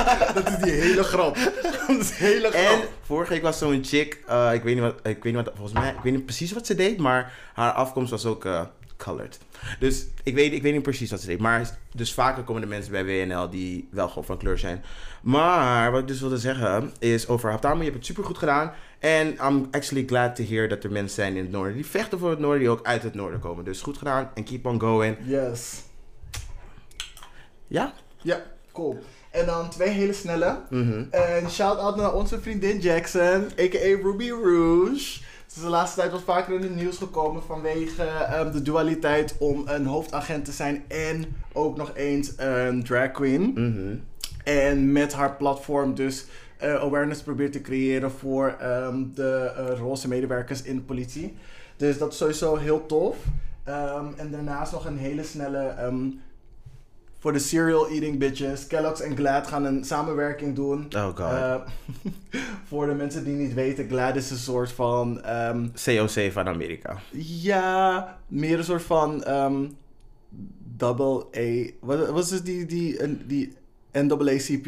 Dat 0.34 0.48
is 0.48 0.56
die 0.56 0.72
hele 0.72 1.02
grap. 1.02 1.34
Dat 1.88 2.00
is 2.00 2.10
hele 2.10 2.48
en 2.48 2.66
grap. 2.66 2.88
vorige 3.02 3.32
week 3.32 3.42
was 3.42 3.58
zo'n 3.58 3.84
chick... 3.84 4.22
eh, 4.26 4.54
ik 4.54 4.62
weet 4.62 4.74
niet 4.74 4.82
wat... 4.84 4.94
Ik 4.94 5.22
weet 5.22 5.34
niet 5.34 5.44
wat... 5.44 5.52
Volgens 5.54 5.72
mij... 5.78 5.90
Ik 5.90 6.02
weet 6.02 6.12
niet 6.12 6.24
precies 6.24 6.52
wat 6.52 6.66
ze 6.66 6.74
deed. 6.74 6.98
Maar 6.98 7.32
haar 7.54 7.72
afkomst 7.72 8.10
was 8.10 8.26
ook... 8.26 8.44
eh, 8.44 8.62
colored. 8.96 9.38
Dus 9.78 10.06
ik 10.22 10.34
weet, 10.34 10.52
ik 10.52 10.62
weet 10.62 10.72
niet 10.72 10.82
precies 10.82 11.10
wat 11.10 11.20
ze 11.20 11.26
deed. 11.26 11.38
Maar 11.40 11.78
dus 11.94 12.14
vaker 12.14 12.42
komen 12.42 12.62
de 12.62 12.68
mensen 12.68 12.92
bij 12.92 13.04
WNL 13.04 13.50
die 13.50 13.88
wel 13.90 14.08
gewoon 14.08 14.24
van 14.24 14.38
kleur 14.38 14.58
zijn. 14.58 14.84
Maar 15.22 15.90
wat 15.90 16.00
ik 16.00 16.06
dus 16.06 16.20
wilde 16.20 16.38
zeggen 16.38 16.92
is 16.98 17.28
over 17.28 17.50
Haptamu. 17.50 17.78
Je 17.78 17.84
hebt 17.84 17.96
het 17.96 18.06
super 18.06 18.24
goed 18.24 18.38
gedaan. 18.38 18.72
En 19.00 19.26
I'm 19.26 19.68
actually 19.70 20.04
glad 20.06 20.36
to 20.36 20.44
hear 20.44 20.68
dat 20.68 20.84
er 20.84 20.90
mensen 20.90 21.14
zijn 21.14 21.36
in 21.36 21.42
het 21.42 21.50
noorden 21.50 21.74
die 21.74 21.86
vechten 21.86 22.18
voor 22.18 22.30
het 22.30 22.38
noorden. 22.38 22.60
Die 22.60 22.68
ook 22.68 22.86
uit 22.86 23.02
het 23.02 23.14
noorden 23.14 23.40
komen. 23.40 23.64
Dus 23.64 23.80
goed 23.80 23.98
gedaan 23.98 24.30
en 24.34 24.44
keep 24.44 24.66
on 24.66 24.80
going. 24.80 25.16
Yes. 25.24 25.82
Ja? 27.66 27.92
Ja, 28.22 28.42
cool. 28.72 28.98
En 29.30 29.46
dan 29.46 29.70
twee 29.70 29.88
hele 29.88 30.12
snelle. 30.12 30.60
Mhm. 30.70 31.04
En 31.10 31.50
shout-out 31.50 31.96
naar 31.96 32.14
onze 32.14 32.40
vriendin 32.40 32.78
Jackson, 32.78 33.44
a.k.a. 33.60 34.02
Ruby 34.02 34.30
Rouge. 34.30 35.20
Ze 35.46 35.56
is 35.56 35.62
de 35.62 35.68
laatste 35.68 36.00
tijd 36.00 36.12
wat 36.12 36.22
vaker 36.22 36.54
in 36.54 36.62
het 36.62 36.74
nieuws 36.74 36.96
gekomen 36.96 37.42
vanwege 37.42 38.02
ehm, 38.02 38.52
de 38.52 38.62
dualiteit 38.62 39.34
om 39.38 39.62
een 39.66 39.86
hoofdagent 39.86 40.44
te 40.44 40.52
zijn 40.52 40.84
en 40.88 41.24
ook 41.52 41.76
nog 41.76 41.94
eens 41.94 42.32
een 42.36 42.84
drag 42.84 43.10
queen. 43.10 43.52
Mhm. 43.54 43.96
En 44.44 44.92
met 44.92 45.12
haar 45.12 45.36
platform 45.36 45.94
dus 45.94 46.24
eh, 46.60 46.74
awareness 46.74 47.22
probeert 47.22 47.52
te 47.52 47.60
creëren 47.60 48.10
voor 48.10 48.56
ehm, 48.60 49.04
de 49.14 49.52
eh, 49.56 49.78
roze 49.78 50.08
medewerkers 50.08 50.62
in 50.62 50.76
de 50.76 50.82
politie. 50.82 51.36
Dus 51.76 51.98
dat 51.98 52.12
is 52.12 52.18
sowieso 52.18 52.56
heel 52.56 52.86
tof. 52.86 53.16
Ehm, 53.64 54.06
en 54.16 54.30
daarnaast 54.30 54.72
nog 54.72 54.86
een 54.86 54.98
hele 54.98 55.22
snelle... 55.22 55.66
ehm, 55.66 56.08
voor 57.18 57.32
de 57.32 57.38
cereal 57.38 57.88
eating 57.88 58.18
bitches. 58.18 58.66
Kellogg's 58.66 59.00
en 59.00 59.16
Glad 59.16 59.46
gaan 59.46 59.64
een 59.64 59.84
samenwerking 59.84 60.54
doen. 60.54 60.88
Oh 60.96 61.04
god. 61.04 61.18
Eh, 61.18 61.54
voor 62.68 62.86
de 62.86 62.94
mensen 62.94 63.24
die 63.24 63.36
niet 63.36 63.54
weten, 63.54 63.88
Glad 63.88 64.16
is 64.16 64.30
een 64.30 64.36
soort 64.36 64.72
van... 64.72 65.20
COC 65.84 66.32
van 66.32 66.48
Amerika. 66.48 66.96
ja, 67.42 68.18
meer 68.28 68.58
een 68.58 68.64
soort 68.64 68.82
van 68.82 69.24
double 70.76 71.26
A. 71.36 71.70
Wat 72.12 72.24
is 72.24 72.30
het 72.30 72.44
die, 72.44 72.66
die, 72.66 73.26
die 73.26 73.52
NAACP? 73.92 74.66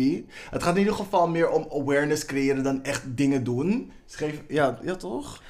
Het 0.51 0.63
gaat 0.63 0.75
in 0.75 0.81
ieder 0.81 0.95
geval 0.95 1.29
meer 1.29 1.49
om 1.51 1.67
awareness 1.71 2.25
creëren 2.25 2.63
dan 2.63 2.85
echt 2.85 3.03
dingen 3.07 3.45
doen. 3.45 3.93
Schreef, 4.07 4.43
ja, 4.49 4.79
ja 4.83 4.95
toch? 4.95 5.43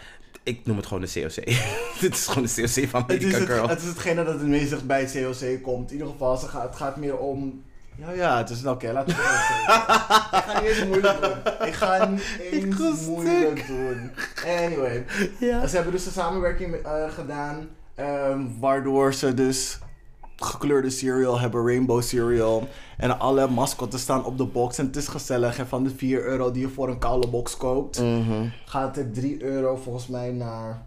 Ik 0.43 0.67
noem 0.67 0.76
het 0.76 0.87
gewoon 0.87 1.02
de 1.02 1.12
COC. 1.12 1.45
Dit 2.00 2.14
is 2.14 2.26
gewoon 2.26 2.49
de 2.55 2.62
COC 2.62 2.88
van 2.88 3.02
Het 3.07 3.23
is, 3.23 3.25
Amerika, 3.25 3.38
het, 3.38 3.49
girl. 3.49 3.69
het 3.69 3.81
is 3.81 3.88
hetgene 3.88 4.25
dat 4.25 4.35
het 4.35 4.47
meest 4.49 4.87
bij 4.87 5.00
het 5.00 5.12
COC 5.12 5.62
komt. 5.62 5.91
In 5.91 5.97
ieder 5.97 6.12
geval, 6.12 6.37
ze 6.37 6.47
gaat, 6.49 6.62
het 6.62 6.76
gaat 6.76 6.97
meer 6.97 7.19
om... 7.19 7.62
Ja, 7.97 8.11
ja, 8.11 8.37
het 8.38 8.50
is... 8.50 8.64
Oké, 8.67 8.93
laten 8.93 9.17
we 9.17 9.23
het. 9.23 10.33
Ik 10.43 10.45
ga 10.45 10.61
niet 10.61 10.69
eens 10.69 10.85
moeilijk 10.85 11.21
doen. 11.21 11.69
Ik 11.69 11.75
ga 11.75 12.07
niet 12.07 12.81
eens 12.81 13.07
moeilijk 13.07 13.67
doen. 13.67 14.11
Anyway. 14.47 15.05
Ja. 15.38 15.67
Ze 15.67 15.75
hebben 15.75 15.93
dus 15.93 16.07
een 16.07 16.12
samenwerking 16.12 16.75
eh, 16.75 17.11
gedaan, 17.11 17.69
ehm, 17.95 18.41
waardoor 18.59 19.14
ze 19.14 19.35
dus 19.35 19.79
gekleurde 20.45 20.91
cereal 20.91 21.41
hebben, 21.41 21.67
rainbow 21.67 22.03
cereal. 22.03 22.69
En 22.97 23.19
alle 23.19 23.49
mascotten 23.49 23.99
staan 23.99 24.25
op 24.25 24.39
de 24.39 24.45
box. 24.45 24.79
En 24.79 24.87
het 24.87 24.97
is 24.97 25.09
gezellig. 25.09 25.59
En 25.59 25.69
van 25.69 25.85
de 25.85 25.91
4 25.91 26.25
euro 26.25 26.51
die 26.51 26.63
je 26.63 26.69
voor 26.69 26.89
een 26.89 26.99
koude 26.99 27.27
box 27.29 27.57
koopt, 27.57 28.01
Mhm. 28.01 28.49
gaat 28.65 28.97
er 28.97 29.13
3 29.13 29.43
euro 29.43 29.77
volgens 29.77 30.07
mij 30.07 30.31
naar. 30.31 30.83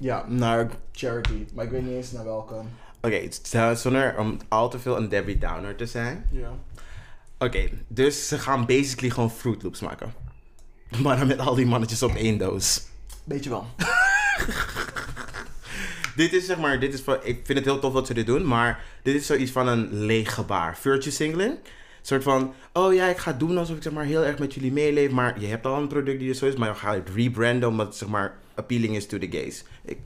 Ja, 0.00 0.24
naar 0.28 0.70
charity. 0.92 1.46
Maar 1.54 1.64
ik 1.64 1.70
weet 1.70 1.82
niet 1.82 1.92
eens 1.96 2.12
naar 2.12 2.24
welke. 2.24 2.54
Oké, 3.02 3.14
het- 3.14 3.52
uh, 3.54 3.70
zonder 3.74 4.18
om 4.18 4.36
al 4.48 4.68
te 4.70 4.78
veel 4.78 4.96
een 4.96 5.08
Debbie 5.08 5.38
Downer 5.38 5.76
te 5.76 5.86
zijn. 5.86 6.24
Ja. 6.30 6.50
Oké, 7.38 7.68
dus 7.88 8.28
ze 8.28 8.38
gaan 8.38 8.66
basically 8.66 9.10
gewoon 9.10 9.30
Fruit 9.30 9.62
Loops 9.62 9.80
maken. 9.80 10.12
Maar 11.02 11.18
dan 11.18 11.26
met 11.26 11.38
al 11.38 11.54
die 11.54 11.66
mannetjes 11.66 12.02
op 12.02 12.14
één 12.14 12.38
doos. 12.38 12.82
Weet 13.24 13.44
je 13.44 13.50
wel. 13.50 13.64
Dit 16.16 16.32
is 16.32 16.46
zeg 16.46 16.58
maar, 16.58 16.80
dit 16.80 16.94
is 16.94 17.00
van, 17.00 17.18
ik 17.22 17.40
vind 17.44 17.58
het 17.58 17.64
heel 17.64 17.78
tof 17.78 17.92
dat 17.92 18.06
ze 18.06 18.14
dit 18.14 18.26
doen, 18.26 18.46
maar 18.46 18.84
dit 19.02 19.14
is 19.14 19.26
zoiets 19.26 19.50
van 19.50 19.68
een 19.68 19.94
leeg 19.94 20.34
gebaar. 20.34 20.76
Virtue 20.76 21.12
singling. 21.12 21.50
Een 21.52 22.12
soort 22.12 22.22
van, 22.22 22.54
oh 22.72 22.94
ja, 22.94 23.06
ik 23.06 23.16
ga 23.16 23.32
doen 23.32 23.58
alsof 23.58 23.76
ik 23.76 23.82
zeg 23.82 23.92
maar 23.92 24.04
heel 24.04 24.24
erg 24.24 24.38
met 24.38 24.54
jullie 24.54 24.72
meeleef, 24.72 25.10
maar 25.10 25.40
je 25.40 25.46
hebt 25.46 25.66
al 25.66 25.76
een 25.76 25.88
product 25.88 26.18
die 26.18 26.28
er 26.28 26.34
zo 26.34 26.46
is, 26.46 26.56
maar 26.56 26.68
dan 26.68 26.76
ga 26.76 26.92
je 26.92 27.00
het 27.00 27.10
rebranden 27.14 27.68
omdat 27.68 27.86
het 27.86 27.96
zeg 27.96 28.08
maar 28.08 28.38
appealing 28.54 28.96
is 28.96 29.06
to 29.06 29.18
the 29.18 29.26
gays. 29.30 29.64
Ik, 29.84 29.98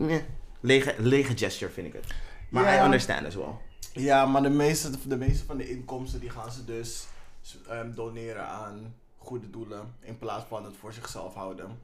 lege, 0.61 0.95
lege 0.99 1.37
gesture 1.37 1.73
vind 1.73 1.87
ik 1.87 1.93
het. 1.93 2.05
Maar 2.49 2.65
Ja. 2.65 2.81
I 2.81 2.85
understand 2.85 3.27
as 3.27 3.35
well. 3.35 3.55
Ja, 3.93 4.27
maar 4.27 4.43
de 4.43 4.49
meeste, 4.49 4.91
de 5.07 5.17
meeste 5.17 5.45
van 5.45 5.57
de 5.57 5.71
inkomsten 5.71 6.21
die 6.21 6.31
gaan 6.31 6.53
ze 6.53 6.65
dus 6.65 7.07
ehm, 7.69 7.93
doneren 7.95 8.47
aan 8.47 8.95
goede 9.17 9.51
doelen. 9.51 9.95
In 10.01 10.19
plaats 10.19 10.45
van 10.49 10.65
het 10.65 10.75
voor 10.81 10.93
zichzelf 10.93 11.35
houden. 11.35 11.79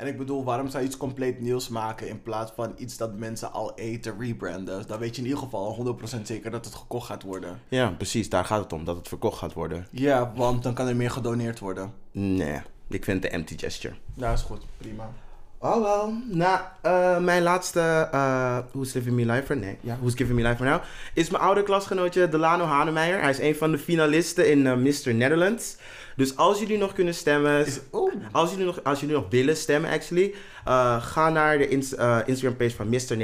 En 0.00 0.06
ik 0.06 0.18
bedoel, 0.18 0.44
waarom 0.44 0.68
zou 0.68 0.82
je 0.82 0.88
iets 0.88 0.98
compleet 0.98 1.40
nieuws 1.40 1.68
maken 1.68 2.08
in 2.08 2.22
plaats 2.22 2.52
van 2.54 2.74
iets 2.76 2.96
dat 2.96 3.14
mensen 3.14 3.52
al 3.52 3.72
eten 3.74 4.14
rebranden? 4.18 4.86
Dan 4.86 4.98
weet 4.98 5.16
je 5.16 5.22
in 5.22 5.28
ieder 5.28 5.42
geval 5.42 5.96
100% 6.18 6.22
zeker 6.22 6.50
dat 6.50 6.64
het 6.64 6.74
gekocht 6.74 7.06
gaat 7.06 7.22
worden. 7.22 7.60
Ja, 7.68 7.90
precies, 7.90 8.28
daar 8.28 8.44
gaat 8.44 8.62
het 8.62 8.72
om, 8.72 8.84
dat 8.84 8.96
het 8.96 9.08
verkocht 9.08 9.38
gaat 9.38 9.52
worden. 9.52 9.86
Ja, 9.90 10.32
want 10.34 10.62
dan 10.62 10.74
kan 10.74 10.88
er 10.88 10.96
meer 10.96 11.10
gedoneerd 11.10 11.58
worden. 11.58 11.92
Nee, 12.12 12.60
ik 12.88 13.04
vind 13.04 13.22
het 13.22 13.32
een 13.32 13.38
empty 13.38 13.58
gesture. 13.58 13.94
Ja, 14.14 14.32
is 14.32 14.42
goed. 14.42 14.62
Prima. 14.76 15.10
Oh 15.58 15.82
wel. 15.82 16.14
Nou, 16.26 16.60
mijn 17.22 17.42
laatste 17.42 18.08
eh 18.12 18.58
Who's 18.72 18.92
Living 18.92 19.16
Me 19.16 19.26
Life 19.32 19.46
for 19.46 19.56
Nee, 19.56 19.78
ja, 19.80 19.96
Who's 20.00 20.14
Giving 20.14 20.38
Me 20.38 20.42
Life 20.42 20.56
for 20.56 20.66
Now 20.66 20.80
is 21.14 21.30
mijn 21.30 21.42
oude 21.42 21.62
klasgenootje 21.62 22.28
Delano 22.28 22.64
Hanemeijer. 22.64 23.20
Hij 23.20 23.30
is 23.30 23.38
een 23.38 23.56
van 23.56 23.70
de 23.70 23.78
finalisten 23.78 24.50
in 24.50 24.66
eh, 24.66 24.74
Mr. 24.74 25.14
Netherlands. 25.14 25.76
Dus 26.16 26.36
als 26.36 26.58
jullie 26.58 26.78
nog 26.78 26.92
kunnen 26.92 27.14
stemmen, 27.14 27.66
Oeh. 27.92 28.12
als 28.32 28.50
jullie 28.50 28.64
nog, 28.66 28.84
als 28.84 29.00
jullie 29.00 29.14
nog 29.14 29.26
willen 29.30 29.56
stemmen 29.56 29.90
actually, 29.90 30.34
eh, 30.64 31.02
ga 31.02 31.28
naar 31.28 31.58
de 31.58 31.68
ins- 31.68 31.94
eh, 31.94 32.18
Instagram 32.26 32.56
page 32.56 32.74
van 32.76 32.88
Mr. 32.88 33.20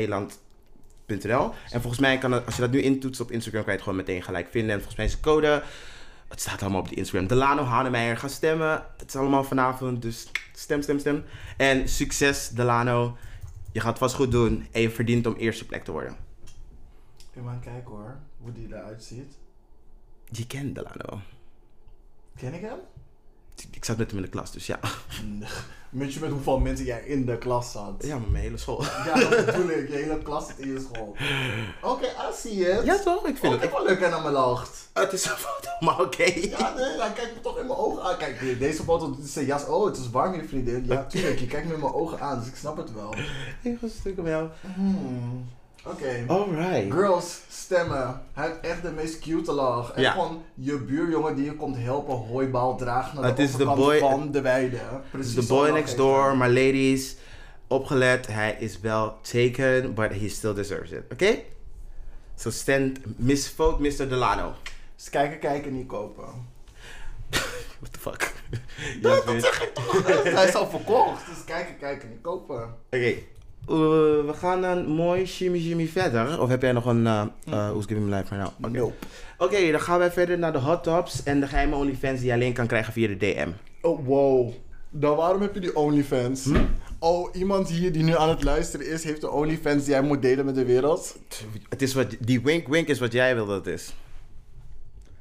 En 1.71 1.81
volgens 1.81 1.99
mij 1.99 2.19
kan 2.19 2.33
het, 2.33 2.47
als 2.47 2.55
je 2.55 2.61
dat 2.61 2.71
nu 2.71 2.81
intoetst 2.83 3.21
op 3.21 3.31
Instagram, 3.31 3.61
kan 3.63 3.73
je 3.73 3.79
het 3.79 3.89
gewoon 3.89 4.05
meteen 4.05 4.23
gelijk 4.23 4.49
vinden. 4.51 4.71
En 4.71 4.77
volgens 4.77 4.97
mij 4.97 5.07
is 5.07 5.13
de 5.13 5.21
code, 5.21 5.63
het 6.29 6.41
staat 6.41 6.63
allemaal 6.63 6.81
op 6.81 6.89
die 6.89 6.97
Instagram. 6.97 7.27
Delano 7.27 7.63
Hanemeijer, 7.63 8.17
ga 8.17 8.29
stemmen. 8.29 8.85
Het 8.97 9.09
is 9.09 9.17
allemaal 9.17 9.45
vanavond, 9.45 10.03
dus 10.03 10.31
stem, 10.53 10.83
stem, 10.83 10.99
stem. 10.99 11.25
En 11.57 11.89
succes 11.89 12.49
Delano. 12.49 13.17
Je 13.73 13.81
gaat 13.81 13.89
het 13.91 13.99
vast 13.99 14.15
goed 14.15 14.31
doen 14.31 14.67
en 14.73 14.81
je 14.81 14.91
verdient 14.91 15.27
om 15.27 15.35
eerste 15.35 15.67
plek 15.67 15.85
te 15.85 15.93
worden. 15.93 16.17
Kun 17.33 17.43
je 17.43 17.49
maar 17.49 17.59
kijken 17.59 17.91
hoor, 17.91 18.17
hoe 18.41 18.53
die 18.53 18.67
eruit 18.71 19.03
ziet. 19.05 19.39
Je 20.31 20.47
kent 20.47 20.75
Delano. 20.75 21.21
Ken 22.37 22.55
ik 22.55 22.61
hem? 22.61 22.79
Ik 23.71 23.85
zat 23.85 23.97
met 23.97 24.09
hem 24.09 24.17
in 24.17 24.25
de 24.25 24.31
klas, 24.31 24.53
dus 24.53 24.67
ja. 24.67 24.79
Weet 25.91 26.15
je 26.15 26.21
met 26.21 26.31
hoeveel 26.31 26.59
mensen 26.59 26.85
jij 26.85 27.01
in 27.01 27.27
de 27.27 27.39
klas 27.39 27.73
zat? 27.73 27.95
Ja, 27.99 28.19
maar 28.19 28.29
mijn 28.31 28.43
hele 28.45 28.57
school. 28.57 28.83
Ja, 28.83 29.15
dat 29.31 29.47
bedoel 29.47 29.69
ik. 29.71 29.89
Je 29.89 29.95
hele 29.97 30.19
klas 30.23 30.47
zit 30.47 30.59
in 30.59 30.73
je 30.73 30.81
school. 30.93 31.17
Oké, 31.83 32.07
I 32.07 32.33
see 32.35 32.53
it. 32.53 32.85
Ja 32.85 32.99
toch? 32.99 33.27
Ik 33.27 33.37
vind 33.37 33.55
Oh, 33.55 33.61
het. 33.61 33.69
ik 33.71 33.77
wel 33.77 33.85
leuk 33.87 34.01
en 34.01 34.13
aan 34.13 34.23
mijn 34.23 34.35
lacht. 34.35 34.89
Het 34.93 35.13
is 35.13 35.25
een 35.25 35.37
foto, 35.37 35.69
maar 35.81 36.01
oké. 36.01 36.23
Ja, 36.23 36.75
nee, 36.75 37.01
hij 37.01 37.13
kijkt 37.15 37.35
me 37.35 37.41
toch 37.41 37.59
in 37.59 37.67
mijn 37.67 37.79
ogen 37.79 38.03
aan. 38.03 38.17
Kijk, 38.17 38.41
de- 38.41 38.59
deze 38.59 38.83
foto 38.83 39.17
zijn 39.23 39.47
jas. 39.47 39.67
Oh, 39.67 39.85
het 39.87 39.97
is 39.97 40.11
warm 40.11 40.33
hier, 40.33 40.49
vriendin. 40.49 40.85
Ja, 40.87 41.05
tuurlijk. 41.05 41.39
Je 41.39 41.47
kijkt 41.47 41.67
me 41.69 41.75
in 41.75 41.81
mijn 41.81 41.93
ogen 41.93 42.21
aan, 42.21 42.39
dus 42.39 42.49
ik 42.49 42.57
snap 42.57 42.77
het 42.77 42.93
wel. 42.95 43.15
Ik 43.63 43.83
een 43.83 43.91
stuk 44.01 44.19
op 44.19 44.27
jou. 44.27 44.49
Hmm. 44.75 45.49
Oké. 45.87 46.25
Alright. 46.27 46.93
Girls, 46.93 47.41
stemmen. 47.49 48.23
Hij 48.33 48.47
heeft 48.47 48.61
echt 48.61 48.83
de 48.83 48.91
meest 48.91 49.19
cute 49.19 49.53
lach. 49.53 49.93
En 49.93 50.03
Ja. 50.03 50.11
gewoon 50.13 50.43
je 50.55 50.79
buurjongen 50.79 51.35
die 51.35 51.45
je 51.45 51.55
komt 51.55 51.77
helpen 51.77 52.15
hooibaal 52.15 52.77
dragen 52.77 53.15
naar 53.21 53.25
Het 53.25 53.37
de 53.37 53.43
is 53.43 53.55
overkant 53.55 53.77
boy- 53.79 53.99
van 53.99 54.31
de 54.31 54.41
weide. 54.41 54.81
Precies 55.11 55.35
the 55.35 55.47
boy 55.47 55.71
next 55.71 55.97
door, 55.97 56.37
my 56.37 56.47
ladies. 56.47 57.17
Opgelet, 57.69 58.27
hij 58.27 58.57
is 58.59 58.81
wel 58.81 59.17
taken, 59.21 59.95
but 59.95 60.11
he 60.21 60.29
still 60.29 60.55
deserves 60.55 60.91
it. 60.91 61.03
Oké? 61.13 61.39
So 62.37 62.51
stand, 62.51 62.99
misvote 63.17 63.83
Mr. 63.83 64.09
Delano. 64.09 64.53
Dus 64.97 65.11
kijken, 65.11 65.39
kijken, 65.39 65.73
niet 65.73 65.87
kopen. 65.87 66.25
What 67.81 67.93
the 67.93 67.99
fuck? 68.01 68.33
Dat, 69.03 69.13
Yes, 69.17 69.25
dat 69.25 69.35
bitch. 69.35 69.47
zeg 69.47 69.63
ik 69.63 69.75
toch? 69.75 70.05
Hij 70.35 70.47
is 70.49 70.55
al 70.55 70.69
verkocht. 70.71 71.27
Dus 71.27 71.45
kijken, 71.45 71.77
kijken, 71.79 72.09
niet 72.09 72.21
kopen. 72.21 72.75
Oké. 72.91 73.15
Uh, 73.69 73.77
we 74.27 74.33
gaan 74.35 74.61
dan 74.61 74.87
mooi 74.87 75.27
shimmy 75.27 75.61
shimmy 75.61 75.87
verder. 75.87 76.41
Of 76.41 76.49
heb 76.49 76.63
jij 76.63 76.73
nog 76.73 76.85
een 76.87 77.05
uh, 77.05 77.23
uh, 77.49 77.69
Who's 77.69 77.87
Giving 77.87 78.07
Me 78.09 78.17
Life 78.17 78.35
right 78.35 78.57
now? 78.59 78.67
Oké, 78.69 78.79
Nope. 79.59 79.71
Dan 79.71 79.81
gaan 79.81 79.99
wij 79.99 80.11
verder 80.11 80.39
naar 80.39 80.53
de 80.53 80.59
hot 80.59 80.83
tops 80.83 81.23
en 81.23 81.41
de 81.41 81.47
geheime 81.47 81.77
OnlyFans 81.77 82.19
die 82.19 82.29
je 82.29 82.33
alleen 82.35 82.53
kan 82.53 82.67
krijgen 82.67 82.93
via 82.93 83.09
de 83.09 83.17
DM. 83.17 83.49
Oh, 83.83 84.07
wow. 84.07 84.53
Dan 84.91 85.17
waarom 85.17 85.41
heb 85.41 85.55
je 85.55 85.61
die 85.61 85.77
OnlyFans? 85.77 86.45
Hm? 86.45 86.57
Oh, 86.99 87.35
iemand 87.35 87.69
hier 87.69 87.93
die 87.93 88.03
nu 88.03 88.17
aan 88.17 88.29
het 88.29 88.43
luisteren 88.45 88.87
is, 88.87 89.05
heeft 89.05 89.21
de 89.21 89.31
OnlyFans 89.31 89.85
die 89.85 89.95
hij 89.95 90.03
moet 90.03 90.23
delen 90.23 90.45
met 90.45 90.55
de 90.55 90.65
wereld. 90.65 91.19
Het 91.69 91.83
is 91.83 91.95
wat, 91.95 92.17
die 92.21 92.43
wink 92.43 92.69
wink 92.69 92.89
is 92.89 92.99
wat 92.99 93.13
jij 93.13 93.35
wil 93.35 93.47
dat 93.47 93.65
het 93.65 93.75
is. 93.75 93.95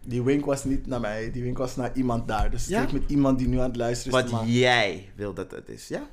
Die 0.04 0.24
wink 0.24 0.46
was 0.46 0.64
niet 0.64 0.88
naar 0.88 1.00
mij, 1.00 1.32
die 1.32 1.44
wink 1.44 1.58
was 1.58 1.76
naar 1.76 1.92
iemand 1.94 2.28
daar. 2.28 2.52
Dus 2.52 2.62
het 2.62 2.70
Ja? 2.70 2.88
met 2.92 3.04
iemand 3.08 3.38
die 3.38 3.48
nu 3.48 3.58
aan 3.60 3.68
het 3.68 3.76
luisteren 3.76 4.24
is 4.26 4.32
Wat 4.32 4.42
jij 4.46 5.10
wil 5.16 5.34
dat 5.34 5.52
het 5.52 5.70
is, 5.70 5.88
ja? 5.88 6.08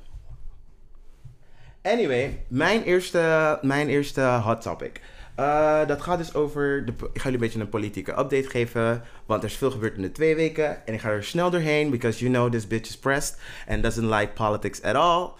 Anyway, 1.83 2.45
mijn 2.47 2.83
eerste, 2.83 3.59
mijn 3.61 3.87
eerste 3.87 4.21
hot 4.21 4.61
topic. 4.61 5.01
Eh, 5.35 5.87
dat 5.87 6.01
gaat 6.01 6.17
dus 6.17 6.33
over. 6.33 6.85
De, 6.85 6.91
ik 6.91 6.97
ga 7.01 7.23
jullie 7.23 7.33
een 7.33 7.39
beetje 7.39 7.59
een 7.59 7.69
politieke 7.69 8.11
update 8.11 8.49
geven. 8.49 9.01
Want 9.25 9.43
er 9.43 9.49
is 9.49 9.57
veel 9.57 9.71
gebeurd 9.71 9.95
in 9.95 10.01
de 10.01 10.11
twee 10.11 10.35
weken. 10.35 10.85
En 10.85 10.93
ik 10.93 10.99
ga 10.99 11.09
er 11.09 11.23
snel 11.23 11.49
doorheen. 11.49 11.89
Because 11.89 12.19
you 12.19 12.31
know 12.31 12.51
this 12.51 12.67
bitch 12.67 12.89
is 12.89 12.97
pressed. 12.97 13.39
And 13.67 13.83
doesn't 13.83 14.09
like 14.09 14.33
politics 14.33 14.81
at 14.81 14.95
all. 14.95 15.31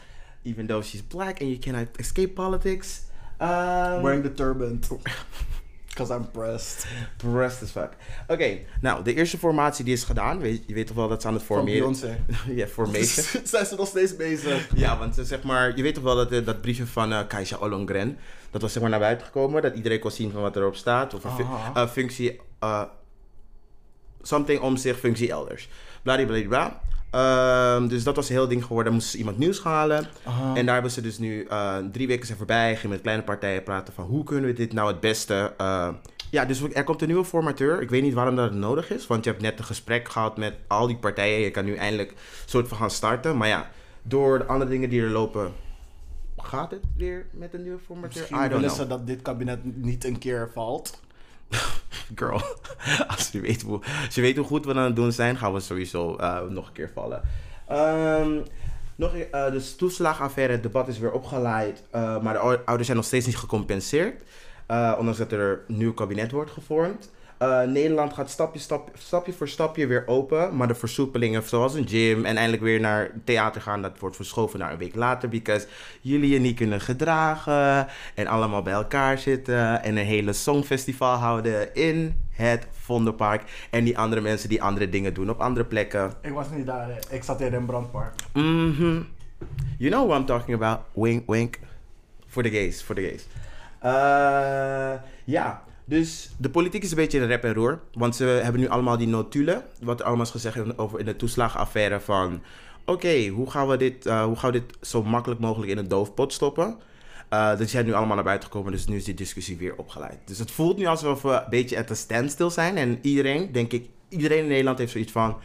Even 0.41 0.67
though 0.67 0.85
she's 0.85 1.07
black 1.07 1.41
and 1.41 1.50
you 1.50 1.57
cannot 1.59 1.88
escape 1.95 2.33
politics. 2.33 3.01
Um, 3.41 4.01
Wearing 4.01 4.23
the 4.23 4.33
turban. 4.33 4.79
Because 5.93 6.13
I'm 6.13 6.31
pressed. 6.31 6.85
pressed 7.17 7.62
as 7.63 7.69
fuck. 7.71 7.89
Oké, 8.27 8.59
nou, 8.81 9.03
de 9.03 9.13
eerste 9.13 9.38
formatie 9.38 9.85
die 9.85 9.93
is 9.93 10.03
gedaan. 10.03 10.39
Weet, 10.39 10.63
je 10.67 10.73
weet 10.73 10.88
toch 10.88 10.95
wel 10.95 11.07
dat 11.07 11.21
ze 11.21 11.27
aan 11.27 11.33
het 11.33 11.43
Van 11.43 11.55
formeren. 11.55 11.79
Beyoncé. 11.79 12.19
ja, 12.62 12.67
formation. 12.67 13.25
Zijn 13.47 13.65
ze 13.65 13.75
nog 13.75 13.88
steeds 13.88 14.15
bezig? 14.15 14.67
Ja, 14.75 14.97
want 14.97 15.17
eh, 15.17 15.25
zeg 15.25 15.43
maar, 15.43 15.75
je 15.77 15.81
weet 15.83 15.93
toch 15.93 16.03
wel 16.03 16.15
dat, 16.15 16.31
eh, 16.31 16.45
dat 16.45 16.62
briefje 16.62 16.85
van 16.85 17.13
eh 17.13 17.27
Kaisha 17.27 17.57
Ollongren, 17.57 18.17
dat 18.51 18.62
was 18.62 18.71
zeg 18.71 18.81
maar 18.81 18.91
naar 18.91 19.00
buiten 19.00 19.25
gekomen, 19.25 19.62
dat 19.62 19.75
iedereen 19.75 20.00
kon 20.00 20.12
zien 20.12 20.31
van 20.31 20.41
wat 20.41 20.55
erop 20.55 20.75
staat, 20.75 21.13
of 21.13 21.23
een 21.23 21.31
fu- 21.31 21.88
functie, 21.88 22.39
something 24.21 24.62
om 24.62 24.77
zich, 24.77 25.00
functie 25.00 25.29
elders. 25.31 25.69
Bladibladibla. 26.01 26.81
Ehm 27.13 27.88
dus 27.88 28.03
dat 28.03 28.15
was 28.15 28.29
een 28.29 28.36
heel 28.36 28.48
ding 28.48 28.65
geworden, 28.65 28.93
moesten 28.93 29.12
ze 29.12 29.17
iemand 29.17 29.38
nieuws 29.38 29.63
halen. 29.63 30.05
Aha. 30.24 30.55
En 30.55 30.65
daar 30.65 30.74
hebben 30.74 30.91
ze 30.91 31.01
dus 31.01 31.17
nu, 31.17 31.46
eh, 31.46 31.77
drie 31.91 32.08
weken 32.08 32.25
zijn 32.25 32.38
voorbij, 32.38 32.75
gingen 32.75 32.89
met 32.89 33.01
kleine 33.01 33.24
partijen 33.24 33.63
praten 33.63 33.93
van 33.93 34.05
hoe 34.05 34.24
kunnen 34.24 34.46
we 34.46 34.53
dit 34.55 34.74
nou 34.74 34.88
het 34.91 35.00
beste... 35.00 35.53
eh, 35.58 35.89
ja, 36.29 36.46
dus 36.46 36.62
er 36.62 36.84
komt 36.84 37.01
een 37.01 37.08
nieuwe 37.08 37.25
formateur. 37.25 37.82
Ik 37.82 37.89
weet 37.89 38.01
niet 38.01 38.13
waarom 38.13 38.36
dat 38.36 38.53
nodig 38.53 38.91
is, 38.91 39.08
want 39.08 39.24
je 39.24 39.29
hebt 39.29 39.41
net 39.41 39.60
een 39.60 39.65
gesprek 39.65 40.10
gehad 40.10 40.38
met 40.38 40.53
al 40.67 40.88
die 40.88 40.98
partijen. 40.98 41.39
Je 41.39 41.51
kan 41.51 41.65
nu 41.65 41.75
eindelijk 41.75 42.13
soort 42.46 42.67
van 42.67 42.77
gaan 42.77 42.91
starten. 42.91 43.38
Maar 43.38 43.48
ja, 43.48 43.70
door 44.01 44.38
de 44.38 44.46
andere 44.46 44.72
dingen 44.72 44.89
die 44.89 45.01
er 45.01 45.10
lopen, 45.10 45.51
gaat 46.38 46.72
het 46.72 46.84
weer 46.98 47.25
met 47.32 47.53
een 47.53 47.62
nieuwe 47.62 47.79
formateur? 47.86 48.22
Misschien 48.22 48.38
I 48.38 48.39
don't 48.39 48.51
willen 48.51 48.67
know. 48.67 48.82
ze 48.82 48.88
dat 48.88 49.08
dit 49.08 49.22
kabinet 49.22 49.60
niet 49.77 50.05
een 50.05 50.20
keer 50.20 50.50
valt. 50.53 51.01
Girl, 52.15 52.41
als 53.07 53.29
je, 53.31 53.39
weet 53.39 53.62
hoe, 53.62 53.79
als 54.05 54.15
je 54.15 54.22
weet 54.22 54.38
hoe 54.38 54.45
goed 54.45 54.65
we 54.65 54.74
aan 54.74 54.77
het 54.77 54.95
doen 54.95 55.12
zijn, 55.12 55.38
gaan 55.38 55.53
we 55.53 55.60
sowieso 55.60 56.15
eh, 56.15 56.41
nog 56.50 56.67
een 56.67 56.74
keer 56.74 56.91
vallen. 56.93 57.22
Ehm, 57.67 58.31
nog, 58.95 59.15
eh, 59.15 59.51
de 59.51 59.74
toeslagaffaire, 59.77 60.53
het 60.53 60.63
debat 60.63 60.88
is 60.88 61.00
weer 61.00 61.12
opgeleid, 61.12 61.83
eh, 61.91 62.22
maar 62.22 62.33
de 62.33 62.39
ou- 62.39 62.60
ouders 62.65 62.86
zijn 62.86 62.98
nog 62.98 63.05
steeds 63.07 63.25
niet 63.25 63.38
gecompenseerd. 63.38 64.22
Ondanks 64.67 65.17
dat 65.17 65.31
er 65.31 65.63
een 65.67 65.77
nieuw 65.77 65.93
kabinet 65.93 66.31
wordt 66.31 66.51
gevormd. 66.51 67.12
Eh, 67.37 67.61
Nederland 67.61 68.13
gaat 68.13 68.29
stapje, 68.29 68.59
stap, 68.59 68.89
stapje 68.93 69.33
voor 69.33 69.47
stapje 69.47 69.87
weer 69.87 70.03
open. 70.07 70.55
Maar 70.55 70.67
de 70.67 70.75
versoepelingen, 70.75 71.43
zoals 71.43 71.73
een 71.73 71.87
gym 71.87 72.25
en 72.25 72.35
eindelijk 72.35 72.63
weer 72.63 72.79
naar 72.79 73.11
theater 73.23 73.61
gaan, 73.61 73.81
dat 73.81 73.99
wordt 73.99 74.15
verschoven 74.15 74.59
naar 74.59 74.71
een 74.71 74.77
week 74.77 74.95
later. 74.95 75.29
Because 75.29 75.67
jullie 76.01 76.29
je 76.29 76.39
niet 76.39 76.55
kunnen 76.55 76.81
gedragen. 76.81 77.87
En 78.15 78.27
allemaal 78.27 78.61
bij 78.61 78.73
elkaar 78.73 79.17
zitten. 79.17 79.83
En 79.83 79.97
een 79.97 80.05
hele 80.05 80.33
songfestival 80.33 81.15
houden 81.15 81.75
in 81.75 82.21
het 82.31 82.67
Vondelpark. 82.71 83.67
En 83.69 83.83
die 83.83 83.97
andere 83.97 84.21
mensen 84.21 84.49
die 84.49 84.63
andere 84.63 84.89
dingen 84.89 85.13
doen 85.13 85.29
op 85.29 85.39
andere 85.39 85.65
plekken. 85.65 86.11
Ik 86.21 86.33
was 86.33 86.49
niet 86.49 86.65
daar, 86.65 86.87
hè. 86.87 87.15
ik 87.15 87.23
zat 87.23 87.41
in 87.41 87.49
Rembrandtpark. 87.49 88.13
Mhm. 88.33 89.01
You 89.77 89.91
know 89.91 90.07
what 90.07 90.19
I'm 90.19 90.25
talking 90.25 90.61
about. 90.61 90.79
Wink, 90.93 91.27
wink. 91.27 91.59
Voor 92.27 92.43
de 92.43 92.51
gays, 92.51 92.83
voor 92.83 92.95
de 92.95 93.01
gays. 93.01 93.27
Eh, 93.79 95.01
ja, 95.23 95.63
dus 95.85 96.29
de 96.37 96.49
politiek 96.49 96.83
is 96.83 96.89
een 96.89 96.97
beetje 96.97 97.19
in 97.19 97.27
rep 97.27 97.43
en 97.43 97.53
roer. 97.53 97.79
Want 97.93 98.15
ze 98.15 98.23
hebben 98.23 98.61
nu 98.61 98.67
allemaal 98.67 98.97
die 98.97 99.07
notulen. 99.07 99.63
Wat 99.81 99.99
er 99.99 100.05
allemaal 100.05 100.25
is 100.25 100.31
gezegd 100.31 100.77
over 100.77 100.99
in 100.99 101.05
de 101.05 101.15
toeslagenaffaire 101.15 101.99
van... 101.99 102.41
Oké, 102.85 103.27
hoe 103.27 103.51
gaan 103.51 103.67
we 103.67 103.77
dit, 103.77 104.05
eh, 104.05 104.23
hoe 104.23 104.35
gaan 104.35 104.51
we 104.51 104.59
dit 104.59 104.87
zo 104.87 105.03
makkelijk 105.03 105.41
mogelijk 105.41 105.71
in 105.71 105.77
een 105.77 105.87
doofpot 105.87 106.33
stoppen? 106.33 106.77
Eh 107.29 107.57
die 107.57 107.67
zijn 107.67 107.85
nu 107.85 107.93
allemaal 107.93 108.15
naar 108.15 108.23
buiten 108.23 108.49
gekomen, 108.49 108.71
dus 108.71 108.87
nu 108.87 108.95
is 108.95 109.03
die 109.03 109.13
discussie 109.13 109.57
weer 109.57 109.75
opgeleid. 109.75 110.17
Dus 110.25 110.39
het 110.39 110.51
voelt 110.51 110.77
nu 110.77 110.85
alsof 110.85 111.21
we 111.21 111.31
een 111.31 111.49
beetje 111.49 111.77
at 111.77 111.91
a 111.91 111.93
standstill 111.93 112.49
zijn. 112.49 112.77
En 112.77 112.99
iedereen, 113.01 113.51
denk 113.51 113.71
ik, 113.71 113.89
iedereen 114.09 114.39
in 114.39 114.47
Nederland 114.47 114.77
heeft 114.77 114.91
zoiets 114.91 115.11
van... 115.11 115.37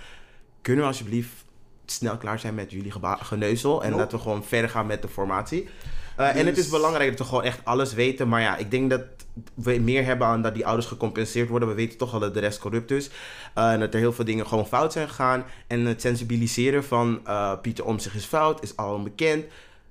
Kunnen 0.62 0.82
we 0.82 0.90
alsjeblieft 0.90 1.44
snel 1.86 2.16
klaar 2.16 2.38
zijn 2.38 2.54
met 2.54 2.70
jullie 2.70 2.92
geneuzel? 3.02 3.82
En 3.82 3.90
Nope. 3.90 4.02
dat 4.02 4.12
we 4.12 4.18
gewoon 4.18 4.44
verder 4.44 4.70
gaan 4.70 4.86
met 4.86 5.02
de 5.02 5.08
formatie. 5.08 5.68
Eh, 6.18 6.28
En 6.36 6.46
het 6.46 6.56
is 6.56 6.62
Dus- 6.62 6.68
belangrijk 6.68 7.08
dat 7.10 7.18
we 7.18 7.24
gewoon 7.24 7.42
echt 7.44 7.60
alles 7.64 7.92
weten. 7.92 8.28
Maar 8.28 8.40
ja, 8.40 8.56
ik 8.56 8.70
denk 8.70 8.90
dat 8.90 9.00
we 9.54 9.78
meer 9.78 10.04
hebben 10.04 10.26
aan 10.26 10.42
dat 10.42 10.54
die 10.54 10.66
ouders 10.66 10.86
gecompenseerd 10.86 11.48
worden. 11.48 11.68
We 11.68 11.74
weten 11.74 11.98
toch 11.98 12.12
al 12.14 12.20
dat 12.20 12.34
de 12.34 12.40
rest 12.40 12.58
corrupt 12.58 12.90
is. 12.90 13.10
Eh, 13.54 13.72
en 13.72 13.80
dat 13.80 13.94
er 13.94 14.00
heel 14.00 14.12
veel 14.12 14.24
dingen 14.24 14.46
gewoon 14.46 14.66
fout 14.66 14.92
zijn 14.92 15.08
gegaan. 15.08 15.44
En 15.66 15.84
het 15.86 16.00
sensibiliseren 16.00 16.84
van 16.84 17.20
eh, 17.24 17.52
Pieter 17.62 17.84
Omtzigt 17.84 18.14
is 18.14 18.24
fout, 18.24 18.62
is 18.62 18.76
al 18.76 19.02
bekend. 19.02 19.44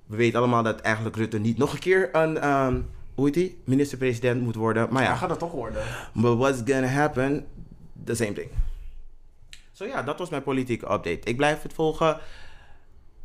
We 0.06 0.16
weten 0.16 0.40
allemaal 0.40 0.64
dat 0.64 0.80
eigenlijk 0.82 1.16
Rutte 1.16 1.38
niet 1.40 1.58
nog 1.58 1.74
een 1.74 1.80
keer 1.80 2.10
een, 2.16 2.38
ehm, 2.38 2.80
hoe 3.16 3.26
heet 3.26 3.34
die, 3.34 3.58
minister-president 3.64 4.42
moet 4.42 4.56
worden. 4.56 4.88
Maar 4.92 5.04
Ja, 5.04 5.10
ja, 5.10 5.16
gaat 5.16 5.30
het 5.30 5.40
toch 5.40 5.52
worden. 5.52 5.82
but 6.14 6.38
what's 6.38 6.62
gonna 6.66 6.88
happen? 6.88 7.46
The 8.04 8.16
same 8.16 8.34
thing. 8.34 8.48
Zo 9.72 9.86
ja, 9.86 10.04
dat 10.04 10.20
was 10.20 10.30
mijn 10.30 10.44
politieke 10.44 10.86
update. 10.86 11.20
Ik 11.24 11.38
blijf 11.38 11.62
het 11.62 11.74
volgen. 11.74 12.18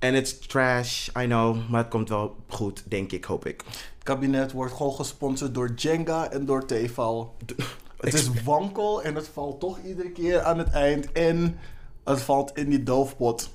En 0.02 0.14
it's 0.14 0.38
trash, 0.38 1.08
I 1.18 1.24
know. 1.24 1.68
Maar 1.70 1.80
het 1.80 1.90
komt 1.90 2.08
wel 2.08 2.36
goed, 2.48 2.82
denk 2.86 3.12
ik, 3.12 3.24
hoop 3.24 3.46
ik. 3.46 3.62
Het 3.66 4.02
kabinet 4.02 4.52
wordt 4.52 4.72
gewoon 4.72 4.92
gesponsord 4.92 5.54
door 5.54 5.72
Jenga 5.74 6.30
en 6.30 6.46
door 6.46 6.66
Tefal. 6.66 7.36
Het 7.96 8.14
is 8.14 8.42
wankel 8.44 9.02
en 9.02 9.14
het 9.14 9.28
valt 9.28 9.60
toch 9.60 9.78
iedere 9.84 10.10
keer 10.10 10.42
aan 10.42 10.58
het 10.58 10.70
eind. 10.70 11.12
En 11.12 11.58
het 12.04 12.20
valt 12.20 12.56
in 12.56 12.70
die 12.70 12.82
doofpot. 12.82 13.50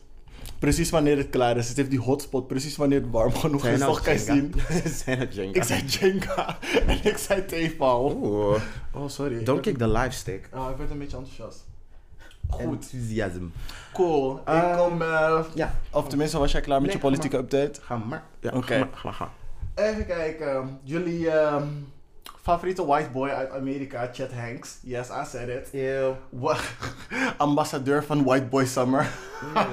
Precies 0.60 0.90
wanneer 0.90 1.18
het 1.18 1.30
klaar 1.30 1.58
is. 1.58 1.68
Het 1.68 1.78
heeft 1.78 1.90
die 1.90 2.00
hotspot. 2.00 2.48
Precies 2.48 2.76
wanneer 2.76 3.02
het 3.02 3.12
warm 3.12 3.34
genoeg 3.34 3.62
Zijn 3.62 3.74
is. 3.74 3.80
nou 3.80 3.94
Toch 3.94 4.02
kan 4.04 4.14
je 4.14 4.20
zien. 4.20 4.54
Zijn 5.04 5.20
het 5.20 5.36
Jenga? 5.36 5.54
Ik 5.54 5.64
zei 5.64 5.86
Jenga 5.86 6.58
en 6.88 7.00
ik 7.04 7.18
zei 7.18 7.46
Tefal. 7.46 8.20
Oeh. 8.24 8.62
Oh, 8.94 9.08
sorry. 9.08 9.44
Don't 9.44 9.62
kick 9.62 9.78
the 9.78 9.88
live 9.88 10.12
stick. 10.12 10.50
oh, 10.54 10.70
ik 10.72 10.78
werd 10.78 10.92
een 10.92 10.98
beetje 10.98 11.18
enthousiast. 11.18 11.66
Goed, 12.50 12.62
Enthusiasm. 12.74 13.44
cool. 13.94 14.36
ik 14.38 14.42
Eh, 14.48 14.78
kom... 14.78 15.02
eh, 15.02 15.40
Ja. 15.54 15.74
of 15.92 16.08
tenminste, 16.08 16.38
was 16.40 16.52
jij 16.52 16.62
klaar 16.62 16.82
met 16.82 16.86
Nee, 16.88 16.96
je 16.96 17.02
ga 17.02 17.08
politieke 17.08 17.38
update? 17.38 17.82
Ga 17.82 17.98
maar. 17.98 18.24
Ja, 18.40 18.52
Oké. 18.54 18.74
ga 18.74 18.78
maar, 18.80 18.88
ga 18.94 19.12
ga. 19.12 19.30
Even 19.76 20.06
kijken. 20.06 20.80
Jullie 20.84 21.30
ehm, 21.32 21.64
favoriete 22.42 22.86
white 22.86 23.10
boy 23.10 23.30
uit 23.30 23.52
Amerika, 23.52 24.10
Chet 24.14 24.34
Hanks. 24.34 24.78
Yes, 24.82 25.08
I 25.10 25.24
said 25.30 25.50
it. 25.50 25.70
Ew. 25.74 26.12
Ambassadeur 27.38 28.04
van 28.04 28.24
White 28.24 28.46
Boy 28.46 28.66
Summer. 28.66 29.08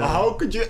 How 0.00 0.36
could 0.36 0.52
you, 0.52 0.66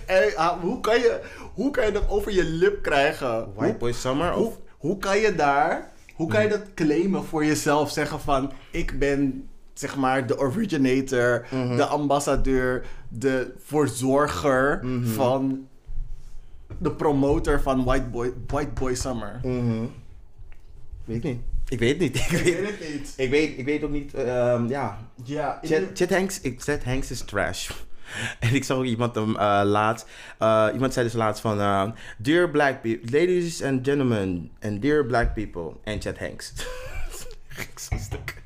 hoe, 0.60 0.80
kan 0.80 0.98
je, 0.98 1.20
hoe 1.54 1.70
kan 1.70 1.86
je 1.86 1.92
dat 1.92 2.08
over 2.08 2.32
je 2.32 2.44
lip 2.44 2.82
krijgen? 2.82 3.52
White 3.54 3.76
Boy 3.76 3.92
Summer? 3.92 4.32
Hoe, 4.32 4.46
Of? 4.46 4.54
hoe, 4.54 4.90
hoe 4.90 4.98
kan 4.98 5.18
je 5.18 5.34
daar, 5.34 5.90
hoe 6.14 6.28
kan 6.28 6.42
je 6.42 6.48
dat 6.48 6.74
claimen 6.74 7.24
voor 7.24 7.44
jezelf? 7.44 7.90
Zeggen 7.90 8.20
van, 8.20 8.52
ik 8.70 8.98
ben 8.98 9.47
zeg 9.78 9.96
maar 9.96 10.26
de 10.26 10.38
originator, 10.38 11.46
de 11.76 11.84
ambassadeur, 11.84 12.84
de 13.08 13.54
verzorger 13.64 14.84
van 15.02 15.68
de 16.78 16.90
promotor 16.92 17.60
van 17.60 17.84
White 17.84 18.06
Boy, 18.08 18.32
White 18.46 18.70
Boy 18.70 18.94
Summer. 18.94 19.40
Mhm. 19.42 19.84
Weet 21.04 21.16
ik 21.16 21.22
niet. 21.24 21.40
Ik 21.68 21.78
weet 21.78 21.90
het 21.90 22.00
niet. 22.00 22.16
Ik 22.20 22.22
Ik 22.30 22.30
weet, 22.44 22.54
weet 22.60 22.68
het 22.80 22.92
niet. 22.92 23.14
ik 23.16 23.30
weet, 23.30 23.58
ik 23.58 23.64
weet 23.64 23.82
ook 23.82 23.90
niet. 23.90 24.14
ehm, 24.14 24.66
ja. 24.66 24.98
Ja, 25.24 25.58
Chet, 25.62 25.88
de- 25.88 25.90
Chet 25.94 26.10
Hanks, 26.14 26.40
ik, 26.40 26.60
Chet 26.62 26.84
Hanks 26.84 27.10
is 27.10 27.20
trash. 27.20 27.70
En 28.40 28.54
ik 28.54 28.64
zag 28.64 28.76
ook 28.76 28.84
iemand 28.84 29.14
hem 29.14 29.36
eh, 29.36 29.60
laatst. 29.64 30.06
eh, 30.38 30.66
iemand 30.72 30.92
zei 30.92 31.04
dus 31.06 31.14
laatst 31.14 31.40
van. 31.40 31.60
eh, 31.60 31.90
dear 32.18 32.50
black 32.50 32.82
people, 32.82 33.18
ladies 33.18 33.62
and 33.62 33.86
gentlemen, 33.86 34.50
and 34.62 34.82
dear 34.82 35.04
black 35.06 35.34
people, 35.34 35.72
en 35.84 36.00
Chet 36.00 36.18
Hanks. 36.18 36.52
Stuk. 37.76 38.42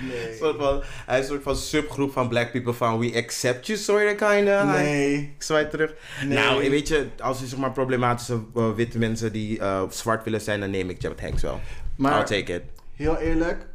Nee. 0.00 0.36
Soort 0.40 0.56
van, 0.56 0.82
hij 1.06 1.18
is 1.18 1.24
een 1.24 1.30
soort 1.30 1.42
van 1.42 1.56
subgroep 1.56 2.12
van 2.12 2.28
black 2.28 2.52
people 2.52 2.72
van 2.72 2.98
we 2.98 3.12
accept 3.16 3.66
you, 3.66 3.78
sort 3.78 4.04
of 4.20 4.28
kinda. 4.28 4.64
Nee. 4.72 5.14
Ik 5.16 5.42
zwaai 5.42 5.68
terug. 5.68 5.94
Nee. 6.24 6.38
Nou, 6.38 6.70
weet 6.70 6.88
je, 6.88 7.06
als 7.18 7.40
je 7.40 7.46
zeg 7.46 7.58
maar 7.58 7.72
problematische 7.72 8.40
eh, 8.54 8.72
witte 8.74 8.98
mensen 8.98 9.32
die 9.32 9.58
eh, 9.58 9.82
zwart 9.90 10.24
willen 10.24 10.40
zijn, 10.40 10.60
dan 10.60 10.70
neem 10.70 10.90
ik 10.90 10.96
Chet 11.00 11.20
Hanks 11.20 11.42
wel. 11.42 11.60
Maar- 11.96 12.18
I'll 12.18 12.42
take 12.42 12.54
it. 12.54 12.62
Heel 12.96 13.16
eerlijk, 13.18 13.66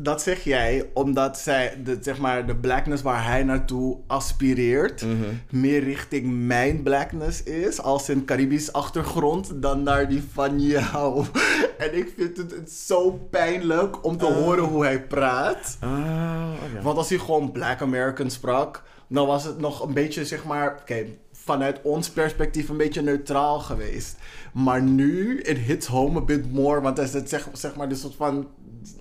dat 0.00 0.22
zeg 0.22 0.44
jij 0.44 0.90
omdat 0.94 1.38
zij, 1.38 1.80
de, 1.84 1.98
zeg 2.00 2.18
maar, 2.18 2.46
de 2.46 2.56
blackness 2.56 3.02
waar 3.02 3.24
hij 3.26 3.42
naartoe 3.42 3.98
aspireert, 4.06 5.02
Mhm. 5.02 5.14
meer 5.50 5.82
richting 5.84 6.46
mijn 6.46 6.82
blackness 6.82 7.42
is, 7.42 7.80
als 7.80 8.08
in 8.08 8.24
Caribisch 8.24 8.72
achtergrond, 8.72 9.62
dan 9.62 9.82
naar 9.82 10.08
die 10.08 10.22
van 10.32 10.60
jou. 10.60 11.24
En 11.78 11.96
ik 11.96 12.12
vind 12.16 12.36
het, 12.36 12.50
het 12.50 12.70
zo 12.72 13.10
pijnlijk 13.30 14.04
om 14.04 14.16
te 14.16 14.26
Oh. 14.26 14.34
horen 14.36 14.64
hoe 14.64 14.84
hij 14.84 15.02
praat. 15.06 15.76
Ah. 15.80 16.48
Want 16.82 16.96
als 16.98 17.08
hij 17.08 17.18
gewoon 17.18 17.52
Black 17.52 17.80
American 17.82 18.30
sprak, 18.30 18.82
dan 19.08 19.26
was 19.26 19.44
het 19.44 19.58
nog 19.60 19.82
een 19.86 19.94
beetje, 19.94 20.24
zeg 20.24 20.44
maar, 20.44 20.76
oké, 20.80 21.04
vanuit 21.32 21.80
ons 21.82 22.10
perspectief 22.10 22.68
een 22.68 22.76
beetje 22.76 23.02
neutraal 23.02 23.58
geweest. 23.58 24.16
Maar 24.52 24.82
nu, 24.82 25.40
it 25.40 25.58
hits 25.58 25.86
home 25.86 26.18
a 26.18 26.22
bit 26.22 26.52
more, 26.52 26.80
want 26.80 26.96
hij 26.96 27.06
zit 27.06 27.28
zeg, 27.28 27.48
zeg 27.52 27.76
maar, 27.76 27.88
de 27.88 27.94
soort 27.94 28.14
van 28.14 28.46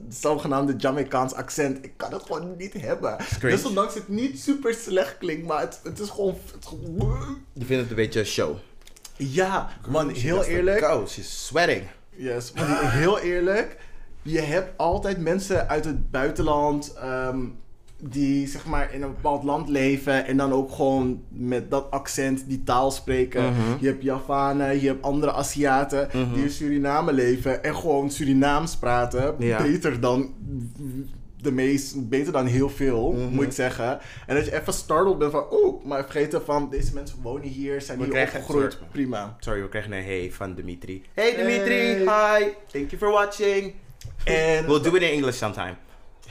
zogenaamde 0.09 0.75
Jamaicaans 0.77 1.33
accent. 1.33 1.85
Ik 1.85 1.93
kan 1.97 2.13
het 2.13 2.23
gewoon 2.23 2.55
niet 2.57 2.73
hebben. 2.73 3.17
Dus 3.39 3.65
ondanks 3.65 3.93
het 3.93 4.07
niet 4.07 4.39
super 4.39 4.73
slecht 4.73 5.17
klinkt, 5.17 5.47
maar 5.47 5.59
het, 5.61 5.79
het 5.83 5.99
is 5.99 6.09
gewoon... 6.09 6.35
Het, 6.53 6.67
Je 7.53 7.65
vindt 7.65 7.81
het 7.81 7.89
een 7.89 7.95
beetje 7.95 8.23
show. 8.23 8.55
ja, 9.17 9.69
man, 9.87 10.09
heel 10.09 10.43
eerlijk. 10.43 11.07
she's 11.07 11.45
sweating. 11.45 11.83
Yes, 12.09 12.51
maar 12.51 12.91
heel 12.91 13.19
eerlijk, 13.19 13.77
je 14.21 14.39
hebt 14.39 14.77
altijd 14.77 15.17
mensen 15.17 15.69
uit 15.69 15.85
het 15.85 16.11
buitenland 16.11 16.93
ehm, 16.93 17.45
die 17.99 18.47
zeg 18.47 18.65
maar 18.65 18.93
in 18.93 19.01
een 19.01 19.13
bepaald 19.13 19.43
land 19.43 19.69
leven 19.69 20.25
en 20.25 20.37
dan 20.37 20.51
ook 20.53 20.71
gewoon 20.71 21.21
met 21.29 21.71
dat 21.71 21.91
accent 21.91 22.43
die 22.47 22.63
taal 22.63 22.91
spreken. 22.91 23.43
Mhm. 23.43 23.61
Je 23.79 23.87
hebt 23.87 24.03
Javanen, 24.03 24.81
je 24.81 24.87
hebt 24.87 25.03
andere 25.03 25.31
Aziaten 25.33 26.09
die 26.33 26.43
in 26.43 26.49
Suriname 26.49 27.13
leven 27.13 27.63
en 27.63 27.75
gewoon 27.75 28.11
Surinaams 28.11 28.75
praten. 28.77 29.35
Ja. 29.39 29.61
Beter 29.61 29.99
dan 29.99 30.33
de 31.41 31.51
meest, 31.51 32.09
beter 32.09 32.31
dan 32.33 32.45
heel 32.45 32.69
veel, 32.69 33.11
Mhm. 33.11 33.33
moet 33.33 33.43
ik 33.45 33.51
zeggen. 33.51 33.99
En 34.27 34.35
dat 34.35 34.45
je 34.45 34.59
even 34.59 34.73
startled 34.73 35.17
bent 35.17 35.31
van, 35.31 35.49
oh, 35.49 35.85
maar 35.85 36.03
vergeten 36.03 36.41
van 36.45 36.69
deze 36.69 36.93
mensen 36.93 37.17
wonen 37.21 37.47
hier, 37.47 37.81
zijn 37.81 37.97
We 37.99 38.03
hier 38.05 38.21
opgegroeid. 38.21 38.77
Prima. 38.91 39.35
Sorry, 39.39 39.61
we 39.61 39.69
krijgen 39.69 39.91
een 39.91 40.03
hey 40.03 40.31
van 40.31 40.55
Dimitri. 40.55 41.03
Hey 41.13 41.35
Dimitri, 41.35 41.75
Hey. 41.75 41.97
hi. 42.39 42.45
Thank 42.71 42.89
you 42.91 42.97
for 42.97 43.09
watching. 43.11 43.73
We'll 44.67 44.81
do 44.81 44.95
it 44.95 45.01
in 45.01 45.09
English 45.09 45.35
sometime. 45.37 45.75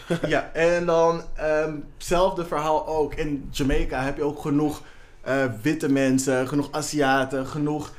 Ja, 0.26 0.50
en 0.52 0.86
dan 0.86 1.20
ehm 1.34 1.74
hetzelfde 1.94 2.44
verhaal 2.44 2.86
ook. 2.86 3.14
In 3.14 3.48
Jamaica 3.50 4.02
heb 4.02 4.16
je 4.16 4.22
ook 4.22 4.40
genoeg 4.40 4.82
eh, 5.20 5.44
witte 5.62 5.88
mensen, 5.92 6.48
genoeg 6.48 6.68
Aziaten, 6.72 7.46
genoeg 7.46 7.92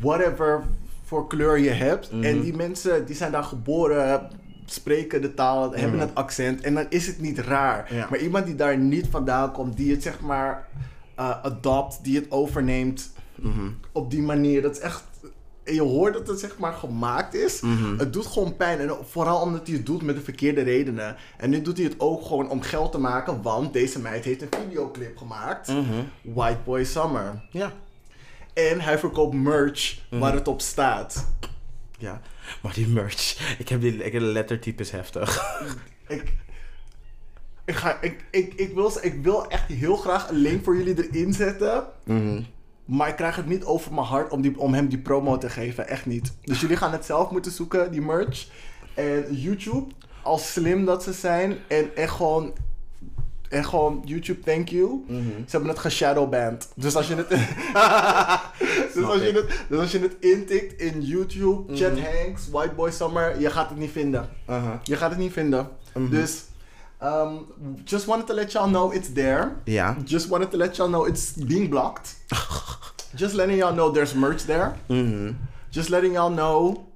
whatever 0.00 0.62
voor 1.04 1.26
kleur 1.26 1.58
je 1.58 1.70
hebt. 1.70 2.12
Mhm. 2.12 2.24
En 2.24 2.40
die 2.40 2.54
mensen 2.56 3.06
die 3.06 3.16
zijn 3.16 3.32
daar 3.32 3.44
geboren, 3.44 4.28
spreken 4.64 5.22
de 5.22 5.34
taal, 5.34 5.70
hebben 5.72 5.90
Mhm. 5.98 6.06
het 6.06 6.14
accent. 6.14 6.60
En 6.60 6.74
dan 6.74 6.86
is 6.88 7.06
het 7.06 7.20
niet 7.20 7.38
raar. 7.38 7.94
Ja. 7.94 8.06
Maar 8.10 8.18
iemand 8.18 8.46
die 8.46 8.54
daar 8.54 8.78
niet 8.78 9.06
vandaan 9.10 9.52
komt, 9.52 9.76
die 9.76 9.90
het 9.92 10.02
zeg 10.02 10.20
maar 10.20 10.66
eh, 11.14 11.44
adopt, 11.44 11.98
die 12.04 12.16
het 12.16 12.30
overneemt 12.30 13.12
Mhm. 13.34 13.68
op 13.92 14.10
die 14.10 14.22
manier. 14.22 14.62
Dat 14.62 14.72
is 14.76 14.78
echt. 14.80 15.04
En 15.70 15.76
je 15.76 15.82
hoort 15.82 16.12
dat 16.14 16.26
het 16.26 16.40
zeg 16.40 16.58
maar 16.58 16.72
gemaakt 16.72 17.34
is. 17.34 17.60
Mhm. 17.60 17.98
Het 17.98 18.12
doet 18.12 18.26
gewoon 18.26 18.56
pijn. 18.56 18.80
En 18.80 18.96
vooral 19.10 19.40
omdat 19.40 19.66
hij 19.66 19.76
het 19.76 19.86
doet 19.86 20.02
met 20.02 20.14
de 20.16 20.22
verkeerde 20.22 20.62
redenen. 20.62 21.16
En 21.36 21.50
nu 21.50 21.62
doet 21.62 21.76
hij 21.76 21.86
het 21.86 21.94
ook 21.98 22.22
gewoon 22.26 22.48
om 22.48 22.62
geld 22.62 22.92
te 22.92 22.98
maken. 22.98 23.42
Want 23.42 23.72
deze 23.72 24.00
meid 24.00 24.24
heeft 24.24 24.42
een 24.42 24.48
videoclip 24.66 25.16
gemaakt. 25.16 25.68
Mhm. 25.68 25.82
White 26.22 26.58
Boy 26.64 26.84
Summer. 26.84 27.42
Ja. 27.50 27.72
En 28.54 28.80
hij 28.80 28.98
verkoopt 28.98 29.34
merch 29.34 29.98
Mhm. 30.10 30.20
waar 30.20 30.32
het 30.34 30.48
op 30.48 30.60
staat. 30.60 31.26
Ja. 31.98 32.20
Maar 32.62 32.72
die 32.74 32.88
merch. 32.88 33.56
Ik 33.58 33.68
heb, 33.68 33.80
die, 33.80 34.04
ik 34.04 34.12
de 34.12 34.20
lettertypes 34.20 34.90
heftig. 34.90 35.42
Ik, 36.08 36.32
ik, 37.64 37.74
ga, 37.74 38.00
ik, 38.00 38.24
ik, 38.30 38.54
ik, 38.54 38.74
wil, 38.74 38.92
ik 39.00 39.22
wil 39.22 39.46
echt 39.48 39.66
heel 39.68 39.96
graag 39.96 40.28
een 40.28 40.36
link 40.36 40.64
voor 40.64 40.76
jullie 40.76 41.08
erin 41.10 41.32
zetten. 41.32 41.84
Maar 42.90 43.08
ik 43.08 43.16
krijg 43.16 43.36
het 43.36 43.46
niet 43.46 43.64
over 43.64 43.94
mijn 43.94 44.06
hart 44.06 44.32
om, 44.32 44.40
die, 44.40 44.58
om 44.58 44.74
hem 44.74 44.88
die 44.88 44.98
promo 44.98 45.38
te 45.38 45.48
geven. 45.48 45.88
Echt 45.88 46.06
niet. 46.06 46.32
Dus 46.44 46.60
jullie 46.60 46.76
gaan 46.76 46.92
het 46.92 47.04
zelf 47.04 47.30
moeten 47.30 47.52
zoeken, 47.52 47.90
die 47.90 48.02
merch. 48.02 48.48
En 48.94 49.24
YouTube, 49.30 49.92
als 50.22 50.52
slim 50.52 50.84
dat 50.84 51.02
ze 51.02 51.12
zijn. 51.12 51.56
En 51.68 51.96
echt 51.96 52.12
gewoon 52.12 52.52
En 53.48 53.64
gewoon 53.64 54.02
YouTube, 54.04 54.40
thank 54.40 54.68
you. 54.68 55.04
Mhm. 55.06 55.20
Ze 55.22 55.50
hebben 55.50 55.68
het 55.68 55.78
geshadowband. 55.78 56.68
Dus 56.76 56.96
als 56.96 57.08
je 57.08 57.14
het, 57.14 57.28
dus 58.94 59.04
als 59.04 59.20
je 59.20 59.32
het, 59.32 59.64
dus 59.68 59.78
als 59.78 59.90
je 59.90 59.98
het 59.98 60.16
intikt 60.20 60.80
in 60.80 61.02
YouTube, 61.02 61.76
Chet 61.76 61.94
Mhm. 61.96 62.04
Hanks, 62.04 62.48
White 62.50 62.74
Boy 62.74 62.90
Summer, 62.90 63.40
je 63.40 63.50
gaat 63.50 63.68
het 63.68 63.78
niet 63.78 63.90
vinden. 63.90 64.28
Aha. 64.46 64.80
Je 64.82 64.96
gaat 64.96 65.10
het 65.10 65.18
niet 65.18 65.32
vinden. 65.32 65.68
Mhm. 65.94 66.10
Dus, 66.10 66.42
um, 67.00 67.46
just 67.84 68.06
wanted 68.06 68.26
to 68.26 68.34
let 68.34 68.52
y'all 68.52 68.68
know 68.68 68.92
it's 68.92 69.12
there. 69.12 69.56
Ja. 69.64 69.96
Just 70.04 70.28
wanted 70.28 70.50
to 70.50 70.56
let 70.56 70.76
y'all 70.76 70.88
know 70.88 71.06
it's 71.06 71.32
being 71.32 71.68
blocked. 71.70 72.14
just 73.14 73.34
letting 73.34 73.56
y'all 73.58 73.74
know 73.74 73.90
there's 73.90 74.14
merch 74.14 74.44
there. 74.44 74.74
Mhm. 74.88 75.34
Just 75.70 75.88
letting 75.88 76.12
y'all 76.14 76.30
know. 76.30 76.86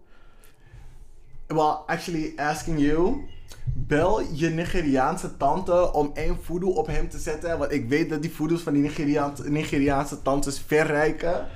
Well, 1.48 1.84
actually 1.88 2.34
asking 2.38 2.78
you. 2.78 3.28
Bel 3.74 4.20
je 4.32 4.48
Nigeriaanse 4.48 5.36
tante 5.36 5.92
om 5.92 6.10
één 6.14 6.36
voodoo 6.42 6.70
op 6.70 6.86
hem 6.86 7.08
te 7.08 7.18
zetten. 7.18 7.58
Want 7.58 7.72
ik 7.72 7.88
weet 7.88 8.10
dat 8.10 8.22
die 8.22 8.32
voodoo's 8.32 8.62
van 8.62 8.72
die 8.72 8.82
Nigeriaanse, 8.82 9.50
Nigeriaanse 9.50 10.22
tantes 10.22 10.58
verrijken. 10.66 11.46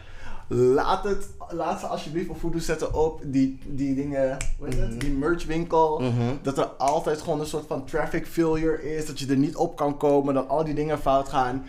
Laat, 0.48 1.04
het, 1.04 1.26
laat 1.50 1.80
ze 1.80 1.87
alsjeblieft 1.87 2.28
een 2.28 2.37
voodoo 2.37 2.61
zetten 2.61 2.94
op 2.94 3.20
die, 3.24 3.58
die 3.66 3.94
dingen, 3.94 4.37
hoe 4.58 4.68
heet 4.68 4.78
het? 4.78 5.00
Die 5.00 5.11
merchwinkel. 5.11 6.00
Mhm. 6.00 6.34
Dat 6.42 6.58
er 6.58 6.64
altijd 6.66 7.20
gewoon 7.20 7.40
een 7.40 7.46
soort 7.46 7.66
van 7.66 7.84
traffic 7.84 8.26
failure 8.26 8.94
is. 8.96 9.06
Dat 9.06 9.18
je 9.18 9.26
er 9.26 9.37
niet 9.37 9.56
op 9.56 9.76
kan 9.76 9.96
komen. 9.96 10.34
Dat 10.34 10.48
al 10.48 10.64
die 10.64 10.74
dingen 10.74 10.98
fout 10.98 11.28
gaan. 11.28 11.64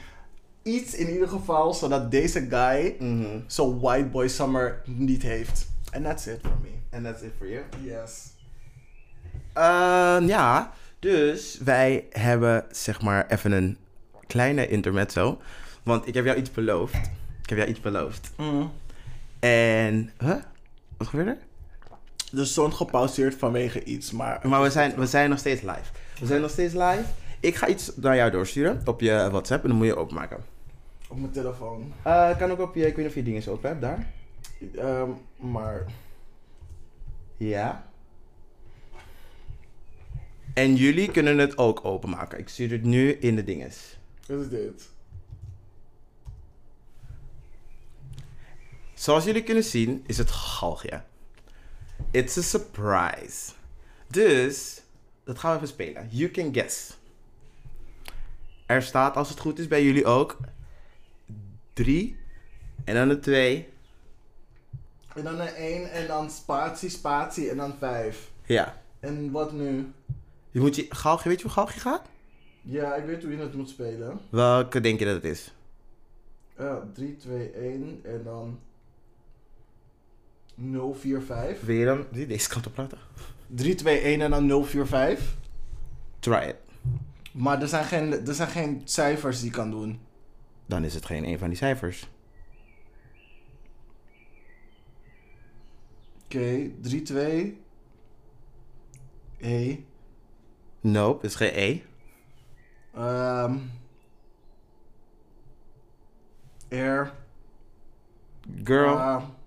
Iets 0.64 0.96
in 0.96 1.10
ieder 1.10 1.28
geval, 1.28 1.74
zodat 1.74 2.12
deze 2.12 2.48
guy 2.50 2.96
Mhm. 3.00 3.40
zo'n 3.48 3.80
white 3.80 4.08
boy 4.08 4.28
summer 4.28 4.82
niet 4.86 5.22
heeft. 5.22 5.68
And 5.92 6.04
that's 6.04 6.26
it 6.26 6.40
for 6.42 6.58
me. 6.62 6.98
And 6.98 7.04
that's 7.06 7.22
it 7.22 7.32
for 7.38 7.48
you? 7.50 7.64
Yes. 7.84 8.28
Ehm, 9.54 10.28
ja, 10.28 10.72
dus 11.00 11.58
wij 11.64 12.06
hebben 12.10 12.66
zeg 12.72 13.02
maar 13.02 13.28
even 13.28 13.52
een 13.52 13.78
kleine 14.28 14.68
intermezzo. 14.68 15.38
Want 15.84 16.08
ik 16.08 16.14
heb 16.14 16.26
jou 16.26 16.38
iets 16.38 16.52
beloofd. 16.52 16.98
Ik 17.50 17.56
heb 17.56 17.64
jou 17.66 17.78
iets 17.78 17.86
beloofd. 17.86 18.32
En, 19.40 20.12
huh? 20.18 20.36
Wat 20.98 21.08
gebeurde 21.08 21.32
er? 21.32 21.38
De 22.32 22.46
zon 22.46 22.74
gepauzeerd 22.74 23.36
vanwege 23.36 23.84
iets, 23.84 24.12
maar... 24.12 24.48
Maar 24.48 24.62
we 24.62 24.70
zijn, 24.70 24.96
we 24.96 25.06
zijn 25.06 25.30
nog 25.30 25.40
steeds 25.40 25.62
live. 25.62 25.92
We 26.20 26.26
zijn 26.26 26.42
nog 26.42 26.50
steeds 26.50 26.74
live. 26.74 27.04
Ik 27.40 27.56
ga 27.56 27.68
iets 27.68 27.92
naar 27.96 28.16
jou 28.16 28.32
doorsturen 28.32 28.82
op 28.86 29.02
je 29.02 29.28
WhatsApp 29.32 29.64
en 29.64 29.70
dan 29.70 29.78
moet 29.78 29.88
je 29.88 29.96
openmaken. 29.96 30.44
Op 31.08 31.20
mijn 31.20 31.32
telefoon. 31.32 31.94
Eh 32.04 32.38
kan 32.38 32.52
ook 32.52 32.60
op 32.60 32.76
je, 32.76 32.88
ik 32.88 32.96
weet 32.96 32.98
niet 32.98 33.08
of 33.08 33.16
je 33.16 33.24
dingen 33.24 33.48
open 33.48 33.70
hebt, 33.70 33.82
daar. 33.82 34.08
Ehm, 34.76 35.10
maar... 35.36 35.86
Ja. 37.38 37.90
En 40.54 40.76
jullie 40.76 41.12
kunnen 41.12 41.38
het 41.38 41.58
ook 41.58 41.86
openmaken. 41.86 42.40
Ik 42.40 42.50
stuur 42.50 42.72
het 42.72 42.84
nu 42.84 43.12
in 43.12 43.36
de 43.36 43.44
dinges. 43.44 43.98
Wat 44.28 44.40
is 44.40 44.50
dit? 44.50 44.98
Zoals 49.00 49.24
jullie 49.24 49.44
kunnen 49.44 49.64
zien 49.64 50.04
is 50.08 50.18
het 50.18 50.32
galgje. 50.32 51.02
It's 52.12 52.38
a 52.38 52.42
surprise. 52.42 53.52
Dus, 54.08 54.82
dat 55.24 55.40
gaan 55.40 55.52
we 55.52 55.56
even 55.56 55.68
spelen. 55.68 56.08
You 56.10 56.32
can 56.32 56.54
guess. 56.54 56.98
Er 58.66 58.82
staat, 58.82 59.16
als 59.16 59.30
het 59.30 59.40
goed 59.40 59.60
is 59.60 59.68
bij 59.68 59.84
jullie 59.84 60.06
ook, 60.06 60.38
3 61.74 62.18
en 62.84 62.96
dan 62.96 63.10
een 63.10 63.22
2. 63.22 63.70
En 65.16 65.24
dan 65.24 65.40
een 65.40 65.54
1 65.54 65.92
en 65.92 66.08
dan 66.08 66.30
spatie, 66.30 66.90
spatie 66.90 67.50
en 67.50 67.58
dan 67.58 67.74
5. 67.80 68.32
Ja. 68.46 68.82
En 69.00 69.32
wat 69.32 69.52
nu? 69.52 69.92
Je 70.52 70.60
moet 70.60 70.76
je, 70.76 70.86
galgje, 70.90 71.30
weet 71.30 71.38
je 71.38 71.44
hoe 71.44 71.54
galgje 71.54 71.80
gaat? 71.80 72.10
Ja, 72.62 72.96
ik 72.96 73.06
weet 73.06 73.24
hoe 73.24 73.32
je 73.32 73.38
het 73.38 73.54
moet 73.54 73.70
spelen. 73.70 74.20
Welke 74.30 74.82
denk 74.82 75.00
je 75.00 75.06
dat 75.06 75.16
het 75.16 75.24
is? 75.26 75.54
Ja, 76.58 76.88
3, 76.94 77.18
2, 77.18 77.52
1 77.52 78.00
en 78.04 78.24
dan 78.24 78.60
0, 80.60 80.94
4, 80.94 81.22
5. 81.22 81.66
Wil 81.66 81.76
je 81.76 81.86
dan 81.86 82.06
je 82.12 82.28
deze 82.28 82.50
kant 82.50 82.68
op 82.68 82.74
praten? 82.74 82.98
3, 83.48 83.76
2, 83.76 84.00
1 84.00 84.22
en 84.22 84.32
dan 84.32 84.46
0, 84.46 84.64
4, 84.64 84.88
5. 84.88 85.38
Try 86.20 86.48
it. 86.48 86.56
Maar 87.32 87.62
er 87.62 87.68
zijn, 87.68 87.86
geen, 87.86 88.28
er 88.28 88.34
zijn 88.34 88.50
geen 88.50 88.82
cijfers 88.84 89.38
die 89.38 89.48
ik 89.48 89.54
kan 89.54 89.72
doen. 89.72 90.00
Dan 90.66 90.84
is 90.84 90.94
het 90.94 91.06
geen 91.06 91.26
een 91.26 91.38
van 91.38 91.48
die 91.48 91.58
cijfers. 91.58 92.10
Oké, 96.24 96.72
3, 96.82 97.02
2. 97.02 97.62
E. 99.38 99.78
Nope, 100.82 101.22
het 101.22 101.32
is 101.32 101.36
geen 101.36 101.52
E. 101.54 101.82
Ehm 102.94 103.58
R. 106.70 107.12
Girl. 108.64 108.98
A. 108.98 109.38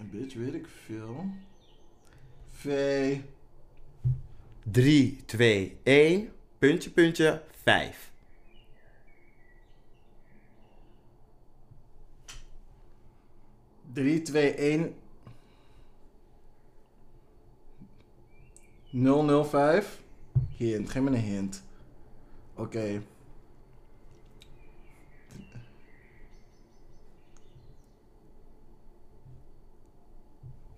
bitch, 0.11 0.35
weet 0.35 0.53
ik 0.53 0.67
veel. 0.67 1.25
V. 2.49 3.17
3, 4.63 5.25
2, 5.25 5.77
1. 5.83 6.29
Puntje, 6.57 6.91
puntje, 6.91 7.43
5. 7.51 8.11
Drie, 13.93 14.21
twee, 14.21 14.53
één. 14.53 14.95
005. 19.45 20.01
Hint, 20.57 20.89
geef 20.89 21.01
me 21.01 21.09
een 21.09 21.15
hint. 21.15 21.63
Oké. 22.55 23.01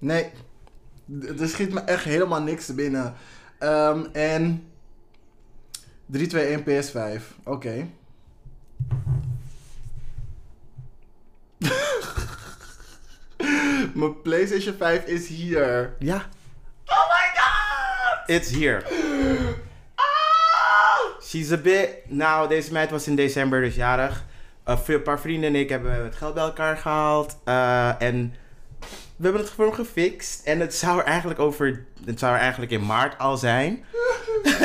Nee. 0.03 0.31
Er 1.39 1.47
schiet 1.47 1.73
me 1.73 1.79
echt 1.79 2.03
helemaal 2.03 2.41
niks 2.41 2.75
binnen. 2.75 3.13
Ehm, 3.59 4.05
en 4.11 4.71
3, 6.05 6.27
2, 6.27 6.45
1 6.45 6.63
PS5. 6.63 7.23
Oké. 7.43 7.87
Mijn 13.93 14.21
PlayStation 14.21 14.75
5 14.75 15.05
is 15.05 15.27
hier. 15.27 15.95
Ja. 15.99 16.15
Oh 16.85 17.07
my 17.07 17.31
god! 17.35 18.29
It's 18.29 18.51
here. 18.51 18.83
She's 21.21 21.51
a 21.51 21.57
bit... 21.57 21.89
Nou, 22.07 22.47
deze 22.47 22.71
meid 22.71 22.91
was 22.91 23.07
in 23.07 23.15
december 23.15 23.61
dus 23.61 23.75
jarig. 23.75 24.25
Uh, 24.67 24.79
een 24.85 25.01
paar 25.01 25.19
vrienden 25.19 25.49
en 25.53 25.59
ik 25.59 25.69
hebben 25.69 26.03
het 26.03 26.15
geld 26.15 26.33
bij 26.33 26.43
elkaar 26.43 26.77
gehaald. 26.77 27.37
Uh, 27.45 28.01
en 28.01 28.35
we 29.23 29.29
hebben 29.29 29.47
het 29.47 29.55
gewoon 29.55 29.73
gefixt. 29.75 30.45
En 30.45 30.59
het 30.59 30.73
zou 30.73 30.99
er 30.99 31.05
eigenlijk 31.05 31.39
over... 31.39 31.85
Het 32.05 32.19
zou 32.19 32.33
er 32.33 32.39
eigenlijk 32.39 32.71
in 32.71 32.85
maart 32.85 33.17
al 33.19 33.37
zijn. 33.37 33.83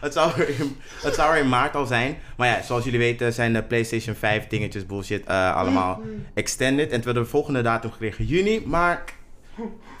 het, 0.00 0.12
zou 0.12 0.40
er 0.40 0.48
in, 0.48 0.76
het 1.02 1.14
zou 1.14 1.34
er 1.34 1.40
in 1.42 1.48
maart 1.48 1.74
al 1.74 1.86
zijn. 1.86 2.18
Maar 2.36 2.48
ja, 2.48 2.62
zoals 2.62 2.84
jullie 2.84 2.98
weten 2.98 3.32
zijn 3.32 3.52
de 3.52 3.62
PlayStation 3.62 4.14
5 4.14 4.46
dingetjes 4.46 4.86
bullshit 4.86 5.28
uh, 5.28 5.56
allemaal 5.56 6.00
extended. 6.34 6.84
En 6.84 6.90
toen 6.90 7.04
hebben 7.04 7.14
we 7.14 7.20
de 7.20 7.34
volgende 7.34 7.62
datum 7.62 7.90
gekregen 7.90 8.24
juni. 8.24 8.62
Maar 8.66 9.04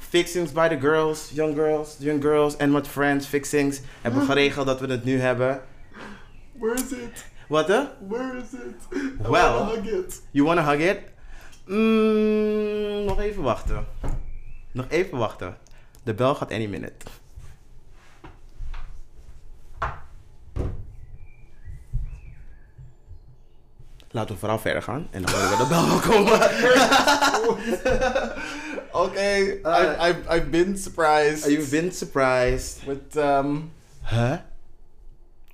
fixings 0.08 0.52
by 0.52 0.68
the 0.68 0.80
girls, 0.80 1.30
young 1.34 1.54
girls, 1.54 1.96
young 1.98 2.22
girls 2.22 2.56
en 2.56 2.70
met 2.70 2.88
friends, 2.88 3.26
fixings. 3.26 3.80
Hebben 4.00 4.20
we 4.20 4.26
geregeld 4.26 4.66
dat 4.66 4.80
we 4.80 4.86
het 4.86 5.04
nu 5.04 5.20
hebben. 5.20 5.62
Where 6.52 6.74
is 6.74 6.80
it? 6.80 7.24
Wat 7.48 7.68
hè? 7.68 7.82
Where 8.08 8.36
is 8.36 8.52
it? 8.52 8.98
I 9.26 9.28
Well. 9.30 9.52
wanna 9.52 9.64
hug 9.64 9.86
it. 9.86 10.22
You 10.30 10.46
wanna 10.46 10.62
hug 10.62 10.80
it? 10.80 10.98
Mm, 11.66 13.04
nog 13.04 13.20
even 13.20 13.42
wachten. 13.42 13.86
Nog 14.72 14.86
even 14.88 15.18
wachten. 15.18 15.56
De 16.02 16.14
bel 16.14 16.34
gaat 16.34 16.50
any 16.50 16.66
minute. 16.66 17.06
Laten 24.10 24.34
we 24.34 24.40
vooral 24.40 24.58
verder 24.58 24.82
gaan 24.82 25.06
en 25.10 25.22
dan 25.22 25.34
horen 25.34 25.50
we 25.50 25.56
de 25.56 25.66
bel 25.68 25.86
wel 25.86 25.98
komen. 25.98 26.40
Okay, 28.92 29.40
I've, 29.62 29.96
I've, 30.00 30.36
I've 30.36 30.48
been 30.50 30.78
surprised. 30.78 31.46
You've 31.50 31.70
been 31.70 31.92
surprised. 31.92 32.84
With 32.86 33.16
um, 33.16 33.72
Huh? 34.02 34.36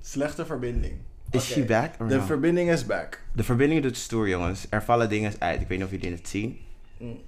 slechte 0.00 0.46
verbinding. 0.46 1.00
Is 1.32 1.44
she 1.44 1.64
back 1.64 1.98
De 1.98 2.04
no? 2.04 2.20
verbinding 2.24 2.70
is 2.70 2.86
back. 2.86 3.22
De 3.32 3.42
verbinding 3.44 3.82
doet 3.82 3.96
stoer, 3.96 4.28
jongens. 4.28 4.66
Er 4.70 4.82
vallen 4.82 5.08
dingen 5.08 5.32
uit. 5.38 5.60
Ik 5.60 5.68
weet 5.68 5.78
niet 5.78 5.86
of 5.86 5.92
jullie 5.92 6.10
het 6.16 6.28
zien. 6.28 6.60
Mm. 6.98 7.20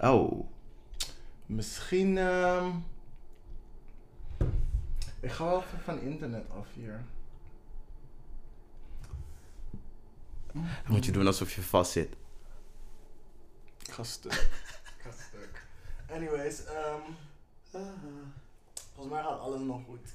Oh. 0.00 0.46
Misschien. 1.46 2.18
ehm 2.18 2.68
ik 5.20 5.30
ga 5.30 5.44
wel 5.44 5.56
even 5.62 5.80
van 5.84 6.00
internet 6.00 6.50
af 6.50 6.66
hier. 6.74 7.04
Dan 10.52 10.64
moet 10.88 11.04
je 11.04 11.12
doen 11.12 11.26
alsof 11.26 11.54
je 11.54 11.62
vast 11.62 11.92
zit. 11.92 12.12
Ik 13.78 13.90
ga 13.90 14.02
stuk. 14.02 14.32
ik 14.32 15.02
ga 15.04 15.10
stuk. 15.28 15.62
Anyways, 16.10 16.64
ehm 16.64 17.00
volgens 18.94 19.14
mij 19.14 19.22
gaat 19.22 19.40
alles 19.40 19.60
nog 19.60 19.80
goed. 19.84 20.08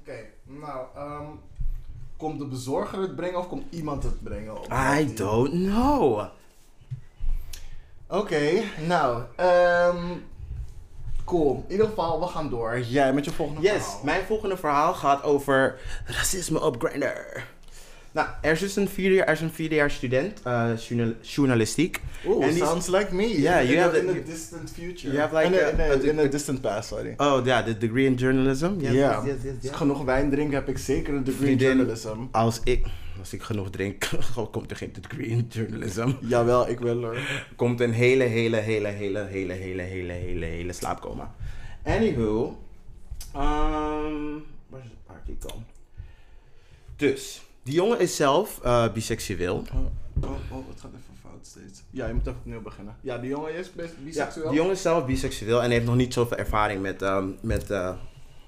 Oké, 0.00 0.18
nou, 0.44 0.86
ehm, 0.96 1.24
komt 2.16 2.38
de 2.38 2.46
bezorger 2.46 3.00
het 3.00 3.16
brengen 3.16 3.38
of 3.38 3.48
komt 3.48 3.64
iemand 3.70 4.02
het 4.02 4.22
brengen? 4.22 4.54
I 5.00 5.14
don't 5.14 5.50
know. 5.50 6.24
Oké, 8.08 8.62
nou, 8.86 9.22
ehm 9.36 9.96
cool. 11.24 11.64
In 11.66 11.70
ieder 11.72 11.86
geval, 11.86 12.20
we 12.20 12.26
gaan 12.26 12.50
door. 12.50 12.80
Jij 12.80 13.12
met 13.12 13.24
je 13.24 13.30
volgende 13.30 13.60
Yes, 13.60 13.82
verhaal. 13.82 14.04
mijn 14.04 14.24
volgende 14.24 14.56
verhaal 14.56 14.94
gaat 14.94 15.22
over 15.22 15.78
racisme 16.06 16.60
op 16.60 16.82
Grindr. 16.84 17.44
Nou, 18.14 18.28
er 18.42 18.52
is 18.52 18.60
dus 18.60 18.76
een 18.76 18.88
vierde, 18.88 19.22
er 19.24 19.32
is 19.32 19.40
een 19.40 19.50
vierdejaars 19.50 19.94
student, 19.94 20.40
eh, 20.42 20.70
journal- 20.88 21.14
journalistiek. 21.22 22.00
Die- 22.22 22.56
sounds 22.56 22.86
like 22.86 23.14
me. 23.14 23.40
Yeah, 23.40 23.60
in, 23.60 23.66
you 23.66 23.72
in, 23.76 23.78
have 23.82 23.90
the- 24.00 24.06
in 24.10 24.22
a 24.22 24.24
distant 24.26 24.70
future. 24.70 25.12
you 25.12 25.18
have 25.18 25.36
like 25.36 25.46
in, 25.46 25.54
a, 25.54 25.66
a- 25.66 25.70
in, 25.70 25.80
a, 25.80 26.06
a- 26.06 26.10
in 26.10 26.18
a 26.18 26.26
distant 26.28 26.60
past, 26.60 26.88
sorry. 26.88 27.14
Oh 27.16 27.44
ja, 27.44 27.62
de 27.62 27.78
degree 27.78 28.04
in 28.06 28.14
journalism. 28.14 28.70
Yes, 28.78 28.92
Ja. 28.92 29.22
yes, 29.24 29.24
yes, 29.32 29.42
yes, 29.42 29.52
Als 29.52 29.62
yes. 29.62 29.70
ik 29.70 29.76
genoeg 29.76 30.04
wijn 30.04 30.30
drink, 30.30 30.52
heb 30.52 30.68
ik 30.68 30.78
zeker 30.78 31.14
een 31.14 31.24
degree 31.24 31.50
in 31.50 31.56
journalism. 31.56 32.16
Als 32.30 32.60
ik, 32.64 32.86
als 33.18 33.32
ik 33.32 33.42
genoeg 33.42 33.70
drink, 33.70 34.08
komt 34.52 34.70
er 34.70 34.76
geen 34.76 34.92
degree 35.00 35.26
in 35.26 35.46
journalism. 35.48 36.10
Jawel, 36.20 36.68
ik 36.68 36.78
wil 36.80 37.04
er. 37.04 37.46
Komt 37.56 37.80
een 37.80 37.92
hele, 37.92 38.24
hele, 38.24 38.56
hele, 38.56 38.88
hele, 38.88 39.18
hele, 39.20 39.52
hele, 39.52 39.82
hele, 39.82 40.12
hele, 40.12 40.44
hele 40.44 40.72
slaapcoma. 40.72 41.34
Anywho, 41.84 42.58
um, 43.36 44.44
waar 44.68 44.80
is 44.80 44.90
het 44.90 45.16
artikel? 45.16 45.62
Dus, 46.96 47.42
die 47.64 47.74
jongen 47.74 48.00
is 48.00 48.16
zelf 48.16 48.60
eh, 48.62 48.92
biseksueel. 48.92 49.54
Oh, 49.72 49.80
oh, 50.24 50.30
oh, 50.50 50.68
het 50.68 50.80
gaat 50.80 50.90
even 50.90 51.14
fout 51.22 51.46
steeds. 51.46 51.82
Ja, 51.90 52.06
je 52.06 52.12
moet 52.12 52.26
even 52.26 52.38
opnieuw 52.38 52.62
beginnen. 52.62 52.96
Ja, 53.00 53.18
die 53.18 53.30
jongen 53.30 53.54
is 53.54 53.72
best 53.72 53.94
Ja, 53.98 54.04
biseksueel. 54.04 54.48
die 54.48 54.56
jongen 54.58 54.72
is 54.72 54.82
zelf 54.82 55.06
biseksueel 55.06 55.62
en 55.62 55.70
heeft 55.70 55.86
nog 55.86 55.96
niet 55.96 56.12
zoveel 56.12 56.36
ervaring 56.36 56.82
met, 56.82 57.02
ehm, 57.02 57.28
met 57.40 57.70
eh, 57.70 57.90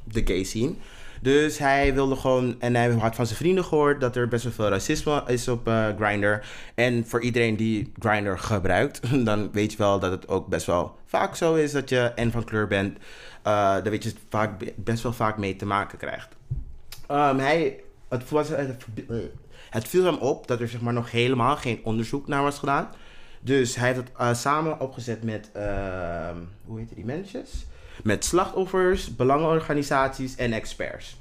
de 0.04 0.22
gay 0.24 0.42
scene. 0.44 0.74
Dus 1.22 1.58
hij 1.58 1.94
wilde 1.94 2.16
gewoon, 2.16 2.56
en 2.60 2.74
hij 2.74 2.90
had 2.92 3.14
van 3.14 3.26
zijn 3.26 3.38
vrienden 3.38 3.64
gehoord 3.64 4.00
dat 4.00 4.16
er 4.16 4.28
best 4.28 4.44
wel 4.44 4.52
veel 4.52 4.68
racisme 4.68 5.22
is 5.26 5.48
op 5.48 5.68
eh 5.68 5.86
Grindr. 5.98 6.34
En 6.74 7.06
voor 7.06 7.20
iedereen 7.22 7.56
die 7.56 7.92
Grindr 7.98 8.36
gebruikt, 8.38 9.00
dan 9.26 9.52
weet 9.52 9.72
je 9.72 9.78
wel 9.78 9.98
dat 9.98 10.10
het 10.10 10.28
ook 10.28 10.46
best 10.46 10.66
wel 10.66 10.96
vaak 11.06 11.36
zo 11.36 11.54
is 11.54 11.72
dat 11.72 11.88
je 11.88 11.98
en 11.98 12.30
van 12.30 12.44
kleur 12.44 12.66
bent. 12.66 12.98
eh 13.42 13.52
daar 13.52 13.82
weet 13.90 14.02
je 14.04 14.12
vaak, 14.28 14.72
best 14.76 15.02
wel 15.02 15.12
vaak 15.12 15.38
mee 15.38 15.56
te 15.56 15.66
maken 15.66 15.98
krijgt. 15.98 16.28
Ehm, 17.06 17.38
hij, 17.38 17.80
het, 18.08 18.30
was, 18.30 18.48
het, 18.48 18.86
het 19.70 19.88
viel 19.88 20.04
hem 20.04 20.16
op 20.16 20.46
dat 20.46 20.60
er 20.60 20.68
zeg 20.68 20.80
maar, 20.80 20.92
nog 20.92 21.10
helemaal 21.10 21.56
geen 21.56 21.80
onderzoek 21.84 22.26
naar 22.26 22.42
was 22.42 22.58
gedaan. 22.58 22.88
Dus 23.40 23.76
hij 23.76 23.86
heeft 23.86 23.98
het 23.98 24.10
eh, 24.18 24.34
samen 24.34 24.80
opgezet 24.80 25.22
met, 25.22 25.50
ehm, 25.52 26.36
hoe 26.64 26.78
heet 26.78 26.94
die 26.94 27.04
mensen? 27.04 27.44
Met 28.02 28.24
slachtoffers, 28.24 29.16
belangenorganisaties 29.16 30.36
en 30.36 30.52
experts. 30.52 31.16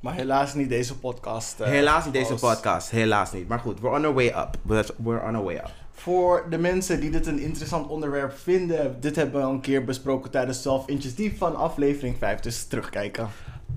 Maar 0.00 0.14
helaas 0.14 0.54
niet 0.54 0.68
deze 0.68 0.98
podcast. 0.98 1.60
eh, 1.60 1.68
helaas 1.68 2.04
niet 2.04 2.14
deze 2.14 2.34
podcast, 2.34 2.90
helaas 2.90 3.32
niet. 3.32 3.48
Maar 3.48 3.58
goed, 3.58 3.80
we're 3.80 3.96
on 3.96 4.04
our 4.04 4.14
way 4.14 4.26
up. 4.26 4.58
We're 4.96 5.22
on 5.22 5.34
our 5.34 5.44
way 5.44 5.54
up. 5.56 5.70
Voor 5.92 6.46
de 6.50 6.58
mensen 6.58 7.00
die 7.00 7.10
dit 7.10 7.26
een 7.26 7.38
interessant 7.38 7.88
onderwerp 7.88 8.38
vinden, 8.38 9.00
dit 9.00 9.16
hebben 9.16 9.40
we 9.40 9.46
al 9.46 9.52
een 9.52 9.60
keer 9.60 9.84
besproken 9.84 10.30
tijdens 10.30 10.62
Self 10.62 10.86
Initiatief 10.88 11.38
van 11.38 11.56
aflevering 11.56 12.16
5. 12.18 12.40
Dus 12.40 12.66
terugkijken. 12.66 13.28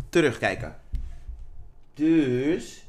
Terugkijken. 0.09 0.75
Dus, 1.99 2.85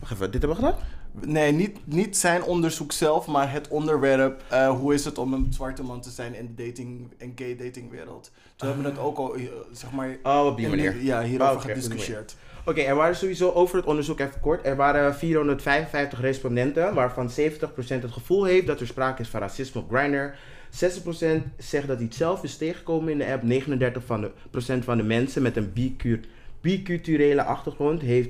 wacht 0.00 0.12
even, 0.12 0.30
dit 0.30 0.42
hebben 0.42 0.60
we 0.60 0.64
gedaan? 0.66 0.78
Nee, 1.26 1.52
niet, 1.52 1.78
niet 1.84 2.16
zijn 2.16 2.42
onderzoek 2.42 2.92
zelf, 2.92 3.26
maar 3.26 3.52
het 3.52 3.68
onderwerp. 3.68 4.42
eh, 4.48 4.70
hoe 4.70 4.94
is 4.94 5.04
het 5.04 5.18
om 5.18 5.32
een 5.32 5.46
zwarte 5.52 5.82
man 5.82 6.00
te 6.00 6.10
zijn 6.10 6.34
in 6.34 6.54
de 6.54 6.64
dating 6.66 7.12
en 7.18 7.32
gay 7.34 7.56
datingwereld? 7.56 8.30
Toen 8.56 8.68
hebben 8.68 8.84
we 8.86 8.90
het 8.90 9.00
ook 9.00 9.18
al, 9.18 9.34
eh, 9.34 9.42
zeg 9.72 9.90
maar. 9.92 10.16
Oh, 10.22 10.46
op 10.46 10.56
die 10.56 10.68
manier. 10.68 11.02
Ja, 11.02 11.22
hierover 11.22 11.54
Oh, 11.56 11.60
gediscussieerd. 11.62 12.36
Oké, 12.64 12.80
er 12.80 12.94
waren 12.94 13.16
sowieso 13.16 13.50
over 13.50 13.76
het 13.76 13.86
onderzoek 13.86 14.20
even 14.20 14.40
kort. 14.40 14.66
Er 14.66 14.76
waren 14.76 15.14
455 15.14 16.20
respondenten, 16.20 16.94
waarvan 16.94 17.30
70% 17.30 18.02
het 18.02 18.12
gevoel 18.12 18.44
heeft 18.44 18.66
dat 18.66 18.80
er 18.80 18.86
sprake 18.86 19.22
is 19.22 19.28
van 19.28 19.40
racisme 19.40 19.80
op 19.80 19.90
Grindr. 19.90 20.34
60% 20.70 21.42
zegt 21.58 21.86
dat 21.86 21.96
hij 21.96 22.04
het 22.06 22.14
zelf 22.14 22.42
is 22.42 22.56
tegengekomen 22.56 23.12
in 23.12 23.18
de 23.18 23.26
app. 23.32 23.42
39% 23.42 24.04
van 24.06 24.20
de, 24.20 24.30
procent 24.50 24.84
van 24.84 24.96
de 24.96 25.02
mensen 25.02 25.42
met 25.42 25.56
een 25.56 25.72
bicu- 25.72 26.20
biculturele 26.60 27.42
achtergrond 27.44 28.00
heeft 28.02 28.28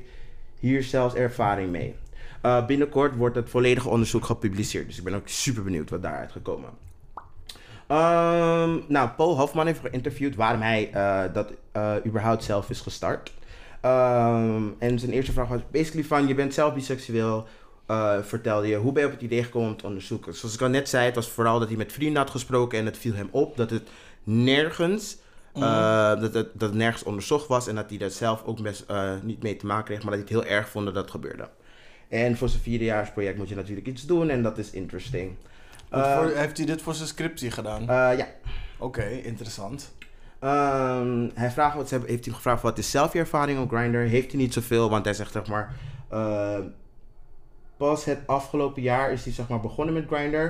hier 0.60 0.82
zelfs 0.82 1.14
ervaring 1.14 1.70
mee. 1.70 1.94
Eh, 2.42 2.66
binnenkort 2.66 3.16
wordt 3.16 3.36
het 3.36 3.50
volledige 3.50 3.88
onderzoek 3.88 4.24
gepubliceerd, 4.24 4.86
dus 4.86 4.98
ik 4.98 5.04
ben 5.04 5.14
ook 5.14 5.28
super 5.28 5.62
benieuwd 5.62 5.90
wat 5.90 6.02
daaruit 6.02 6.32
gekomen. 6.32 6.70
Ehm, 7.88 8.78
nou, 8.86 9.08
Paul 9.16 9.36
Hofman 9.38 9.66
heeft 9.66 9.80
geïnterviewd 9.80 10.34
waarom 10.34 10.60
hij 10.60 10.90
eh, 10.92 11.32
dat 11.32 11.52
eh, 11.72 11.94
überhaupt 12.06 12.44
zelf 12.44 12.70
is 12.70 12.80
gestart. 12.80 13.32
Ehm, 13.80 14.62
en 14.78 14.98
zijn 14.98 15.12
eerste 15.12 15.32
vraag 15.32 15.48
was 15.48 15.60
basically 15.70 16.04
van, 16.04 16.26
je 16.26 16.34
bent 16.34 16.54
zelf 16.54 16.74
biseksueel, 16.74 17.46
eh, 17.86 18.18
vertelde 18.22 18.66
je, 18.66 18.76
hoe 18.76 18.92
ben 18.92 19.02
je 19.02 19.08
op 19.08 19.14
het 19.14 19.22
idee 19.22 19.44
gekomen 19.44 19.68
om 19.68 19.76
te 19.76 19.86
onderzoeken? 19.86 20.34
Zoals 20.34 20.54
ik 20.54 20.60
al 20.60 20.68
net 20.68 20.88
zei, 20.88 21.04
het 21.04 21.14
was 21.14 21.28
vooral 21.28 21.58
dat 21.58 21.68
hij 21.68 21.76
met 21.76 21.92
vrienden 21.92 22.22
had 22.22 22.30
gesproken 22.30 22.78
en 22.78 22.84
het 22.84 22.96
viel 22.96 23.14
hem 23.14 23.28
op 23.30 23.56
dat 23.56 23.70
het 23.70 23.88
nergens, 24.24 25.18
eh, 25.62 26.20
dat, 26.20 26.34
het, 26.34 26.48
dat 26.52 26.68
het 26.68 26.74
nergens 26.74 27.02
onderzocht 27.02 27.46
was 27.46 27.66
en 27.68 27.74
dat 27.74 27.88
hij 27.88 27.98
daar 27.98 28.10
zelf 28.10 28.42
ook 28.44 28.62
best 28.62 28.84
eh, 28.88 29.12
niet 29.22 29.42
mee 29.42 29.56
te 29.56 29.66
maken 29.66 29.84
kreeg, 29.84 30.02
maar 30.02 30.16
dat 30.16 30.28
hij 30.28 30.36
het 30.38 30.46
heel 30.46 30.56
erg 30.56 30.68
vond 30.68 30.84
dat 30.84 30.94
dat 30.94 31.10
gebeurde. 31.10 31.48
En 32.08 32.36
voor 32.36 32.48
zijn 32.48 32.62
vierdejaarsproject 32.62 33.38
moet 33.38 33.48
je 33.48 33.54
natuurlijk 33.54 33.86
iets 33.86 34.06
doen 34.06 34.28
en 34.30 34.42
dat 34.42 34.58
is 34.58 34.70
interesting. 34.70 35.32
Eh, 35.90 36.16
voor- 36.16 36.30
heeft 36.34 36.56
hij 36.56 36.66
dit 36.66 36.82
voor 36.82 36.94
zijn 36.94 37.08
scriptie 37.08 37.50
gedaan? 37.50 37.82
ja, 38.16 38.26
Oké, 38.78 39.04
interessant. 39.08 39.92
Ehm, 40.40 41.28
hij 41.34 41.50
vraagt 41.50 41.76
wat, 41.76 41.90
heeft 41.90 42.24
hij 42.24 42.34
gevraagd 42.34 42.62
wat 42.62 42.78
is 42.78 42.90
zelf 42.90 43.12
je 43.12 43.18
ervaring 43.18 43.58
op 43.60 43.68
Grindr? 43.70 43.96
Heeft 43.98 44.30
hij 44.32 44.40
niet 44.40 44.52
zoveel, 44.52 44.90
want 44.90 45.04
hij 45.04 45.14
zegt 45.14 45.32
zeg 45.32 45.46
maar, 45.46 45.74
pas 47.76 48.04
het 48.04 48.18
afgelopen 48.26 48.82
jaar 48.82 49.12
is 49.12 49.24
hij 49.24 49.32
zeg 49.32 49.48
maar 49.48 49.60
begonnen 49.60 49.94
met 49.94 50.06
Grindr. 50.06 50.46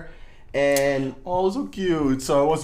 En 0.51 1.15
Oh, 1.23 1.53
zo 1.53 1.69
cute. 1.71 2.25
So, 2.25 2.37
hij 2.39 2.47
was 2.47 2.63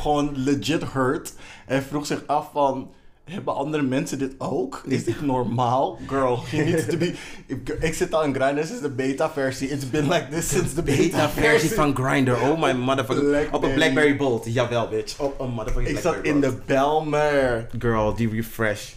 gewoon 0.00 0.32
legit 0.36 0.84
hurt. 0.92 1.32
En 1.66 1.82
vroeg 1.82 2.06
zich 2.06 2.22
af 2.26 2.50
van... 2.52 2.90
Hebben 3.24 3.54
andere 3.54 3.82
mensen 3.82 4.18
dit 4.18 4.34
ook? 4.38 4.82
Is 4.86 5.04
dit 5.04 5.20
normaal? 5.22 5.98
Girl, 6.08 6.38
you 6.50 6.64
need 6.64 6.90
to 6.90 6.96
be... 6.96 7.14
Ik, 7.46 7.68
ik 7.80 7.94
zit 7.94 8.14
al 8.14 8.24
in 8.24 8.34
Grindr, 8.34 8.60
this 8.60 8.70
is 8.70 8.80
de 8.80 8.90
beta-versie. 8.90 9.68
It's 9.68 9.90
been 9.90 10.08
like 10.08 10.26
this 10.30 10.48
since 10.48 10.74
the 10.74 10.82
beta-versie 10.82 11.70
van 11.70 11.94
Grindr, 11.96 12.32
oh 12.32 12.60
my 12.62 12.72
motherfucker. 12.72 13.48
Op 13.52 13.62
een 13.62 13.74
Blackberry 13.74 14.16
Bolt, 14.16 14.44
jawel 14.54 14.88
bitch. 14.88 15.18
Op 15.20 15.40
een 15.40 15.50
motherfucking 15.50 15.96
Ik 15.96 16.02
zat 16.02 16.16
in 16.22 16.40
de. 16.40 16.52
Belmer. 16.66 17.66
Girl, 17.78 18.14
die 18.14 18.28
refresh. 18.28 18.92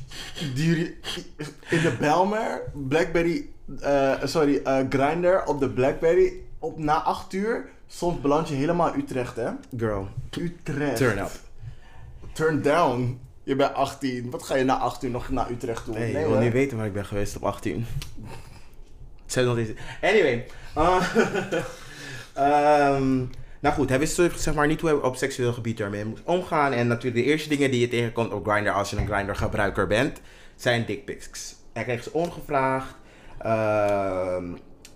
Die, 0.56 0.98
in 1.70 1.82
de 1.82 1.96
Belmer, 2.00 2.62
Blackberry... 2.88 3.46
eh, 3.82 4.14
sorry, 4.24 4.62
eh 4.64 4.78
Grindr 4.90 5.42
op 5.46 5.60
de 5.60 5.70
Blackberry. 5.70 6.34
Op 6.60 6.78
na 6.80 7.02
8 7.04 7.34
uur, 7.34 7.70
soms 7.88 8.22
beland 8.22 8.50
je 8.50 8.56
helemaal 8.56 8.96
Utrecht, 8.96 9.36
hè? 9.36 9.50
Girl, 9.78 10.08
Utrecht. 10.40 10.98
turn 10.98 11.18
up. 11.18 11.32
Turn 12.34 12.62
down. 12.62 13.20
Je 13.44 13.56
bent 13.56 13.74
18. 13.74 14.30
Wat 14.30 14.44
ga 14.44 14.56
je 14.56 14.64
na 14.64 14.78
8 14.78 15.04
uur 15.04 15.10
nog 15.10 15.30
naar 15.30 15.52
Utrecht 15.52 15.86
doen? 15.86 15.96
Nee, 15.96 16.12
je 16.12 16.18
hoor. 16.18 16.30
wil 16.30 16.40
niet 16.40 16.52
weten 16.52 16.78
waar 16.78 16.86
ik 16.86 16.94
ben 16.94 17.06
geweest 17.06 17.36
op 17.36 17.44
18. 17.44 17.86
Het 19.24 19.32
zijn 19.32 19.46
nog 19.46 19.56
niet... 19.56 19.74
Anyway. 20.02 20.46
uh, 20.78 21.14
ehm, 22.34 23.18
nou 23.60 23.76
goed, 23.76 23.90
hij 23.90 24.00
wist 24.00 24.22
zeg 24.36 24.54
maar 24.54 24.68
niet 24.68 24.82
hoe 24.82 24.90
hij 24.90 25.00
op 25.00 25.16
seksueel 25.16 25.54
gebied 25.54 25.80
ermee 25.80 26.06
moest 26.06 26.24
omgaan. 26.24 26.72
En 26.72 26.88
natuurlijk 26.88 27.26
de 27.26 27.32
eerste 27.32 27.50
dingen 27.50 27.72
die 27.72 27.80
je 27.80 27.88
tegenkomt 27.88 28.32
op 28.32 28.48
Grindr 28.48 28.70
als 28.70 28.90
je 28.90 28.98
een 28.98 29.08
Grindr 29.08 29.34
gebruiker 29.34 29.88
bent, 29.88 30.22
zijn 30.56 30.86
dickpics. 30.86 31.56
Hij 31.74 31.84
kreeg 31.84 32.04
ze 32.04 32.14
ongevraagd. 32.14 32.96
Ehm, 33.38 34.46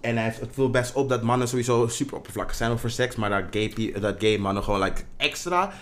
en 0.02 0.16
hij 0.16 0.24
heeft, 0.26 0.40
het 0.40 0.72
best 0.72 0.94
op 0.94 1.10
dat 1.10 1.22
mannen 1.22 1.48
sowieso 1.48 1.88
super 1.88 2.18
oppervlakkig 2.18 2.56
zijn 2.56 2.72
over 2.72 2.92
seks. 2.92 3.16
Maar 3.16 3.30
dat 3.30 3.44
gay, 3.52 3.94
dat 4.00 4.16
gay 4.20 4.38
mannen 4.38 4.64
gewoon 4.64 4.82
like, 4.82 5.02
extra 5.18 5.74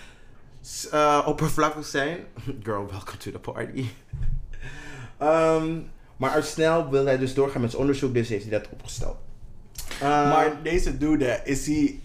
eh, 0.90 1.22
oppervlakkig 1.26 1.86
zijn. 1.86 2.18
Girl, 2.64 2.86
welcome 2.90 3.16
to 3.16 3.30
the 3.30 3.38
party. 3.38 3.84
Ehm, 5.18 5.78
maar 6.16 6.30
al 6.30 6.42
snel 6.42 6.90
wil 6.90 7.04
hij 7.04 7.18
dus 7.18 7.34
doorgaan 7.34 7.60
met 7.60 7.70
zijn 7.70 7.82
onderzoek, 7.82 8.14
dus 8.14 8.28
heeft 8.28 8.48
hij 8.48 8.58
dat 8.58 8.68
opgesteld. 8.72 9.16
Ehm, 10.00 10.28
Maar 10.28 10.62
deze 10.62 10.98
dude, 10.98 11.40
is 11.44 11.66
hij, 11.66 12.00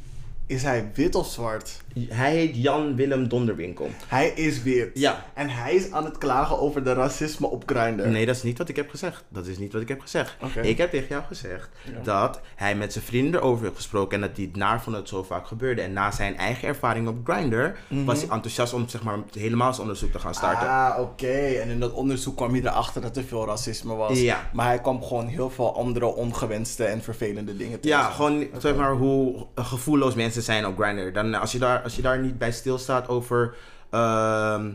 is 0.46 0.64
hij 0.64 0.92
wit 0.94 1.16
of 1.16 1.28
zwart? 1.28 1.82
Hij 2.00 2.32
heet 2.36 2.56
Jan 2.56 2.96
Willem 2.96 3.28
Donderwinkel. 3.28 3.90
Hij 4.08 4.28
is 4.30 4.64
wit. 4.64 4.90
Ja. 4.94 5.26
En 5.34 5.50
hij 5.50 5.76
is 5.76 5.92
aan 5.92 6.06
het 6.06 6.18
klagen 6.18 6.60
over 6.60 6.84
de 6.84 6.94
racisme 6.94 7.48
op 7.48 7.64
Grindr. 7.66 8.08
Nee, 8.08 8.26
dat 8.26 8.36
is 8.36 8.44
niet 8.44 8.58
wat 8.58 8.70
ik 8.70 8.76
heb 8.76 8.90
gezegd. 8.90 9.24
Dat 9.30 9.46
is 9.48 9.58
niet 9.58 9.74
wat 9.74 9.82
ik 9.82 9.88
heb 9.88 10.02
gezegd. 10.02 10.36
Oké. 10.42 10.60
Ik 10.62 10.78
heb 10.78 10.90
tegen 10.92 11.08
jou 11.08 11.24
gezegd 11.28 11.70
Ja. 11.84 12.00
dat 12.04 12.42
hij 12.56 12.76
met 12.76 12.94
zijn 12.94 13.04
vrienden 13.06 13.40
erover 13.40 13.64
heeft 13.64 13.76
gesproken 13.76 14.22
en 14.22 14.28
dat 14.28 14.38
hij 14.38 14.46
het 14.46 14.56
naar 14.56 14.82
dat 14.86 14.94
het 14.94 15.10
zo 15.10 15.24
vaak 15.24 15.48
gebeurde. 15.48 15.82
En 15.82 15.94
na 15.94 16.12
zijn 16.12 16.38
eigen 16.38 16.68
ervaring 16.68 17.08
op 17.08 17.16
Grindr 17.24 17.70
was 18.06 18.20
hij 18.22 18.30
enthousiast 18.30 18.74
om 18.74 18.88
zeg 18.90 19.04
maar, 19.04 19.18
helemaal 19.34 19.70
zijn 19.74 19.82
onderzoek 19.82 20.12
te 20.12 20.20
gaan 20.20 20.34
starten. 20.36 20.68
Mhm. 20.68 20.76
Ah, 20.76 21.00
oké. 21.00 21.38
En 21.38 21.70
in 21.70 21.80
dat 21.80 21.92
onderzoek 21.92 22.36
kwam 22.36 22.52
hij 22.52 22.60
erachter 22.62 23.02
dat 23.02 23.18
er 23.18 23.24
veel 23.24 23.46
racisme 23.46 23.96
was. 23.96 24.20
Ja. 24.20 24.50
Maar 24.54 24.66
hij 24.66 24.80
kwam 24.80 25.04
gewoon 25.04 25.28
heel 25.28 25.50
veel 25.50 25.76
andere 25.76 26.06
ongewenste 26.06 26.84
en 26.84 27.02
vervelende 27.02 27.58
dingen 27.58 27.80
tegen. 27.80 27.98
Ja, 27.98 28.10
gewoon 28.10 28.48
zeg 28.58 28.76
maar 28.76 28.92
hoe 28.92 29.46
gevoelloos 29.56 30.14
mensen 30.16 30.42
zijn 30.42 30.66
op 30.66 30.78
Grindr. 30.80 31.14
Dan 31.14 31.34
als 31.34 31.52
je 31.52 31.60
daar, 31.60 31.82
als 31.86 31.96
je 31.96 32.02
daar 32.02 32.20
niet 32.20 32.38
bij 32.38 32.52
stilstaat 32.52 33.08
over 33.08 33.56
ehm, 33.90 34.72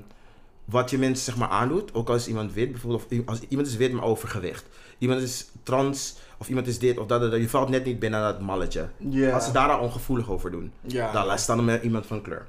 wat 0.65 0.91
je 0.91 0.99
mensen 0.99 1.25
zeg 1.25 1.37
maar 1.37 1.49
aandoet. 1.49 1.95
Ook 1.95 2.09
als 2.09 2.29
iemand 2.29 2.53
wit, 2.53 2.71
bijvoorbeeld. 2.71 3.03
Of 3.13 3.27
als 3.27 3.41
iemand 3.49 3.69
is 3.69 3.77
wit, 3.77 3.93
maar 3.93 4.05
overgewicht. 4.05 4.65
Iemand 4.99 5.21
is 5.21 5.49
trans, 5.63 6.17
of 6.39 6.49
iemand 6.49 6.67
is 6.67 6.79
dit 6.79 6.99
of 6.99 7.07
dat. 7.07 7.21
dat, 7.21 7.31
dat. 7.31 7.41
Je 7.41 7.49
valt 7.49 7.69
net 7.69 7.85
niet 7.85 7.99
binnen 7.99 8.21
dat 8.23 8.41
malletje. 8.41 8.89
Als 9.35 9.45
ze 9.45 9.53
daar 9.53 9.69
al 9.71 9.81
ongevoelig 9.81 10.31
over 10.31 10.51
doen. 10.51 10.73
Dan 11.13 11.27
laat 11.27 11.41
staan 11.41 11.65
met 11.65 11.83
iemand 11.83 12.07
van 12.07 12.23
kleur. 12.23 12.47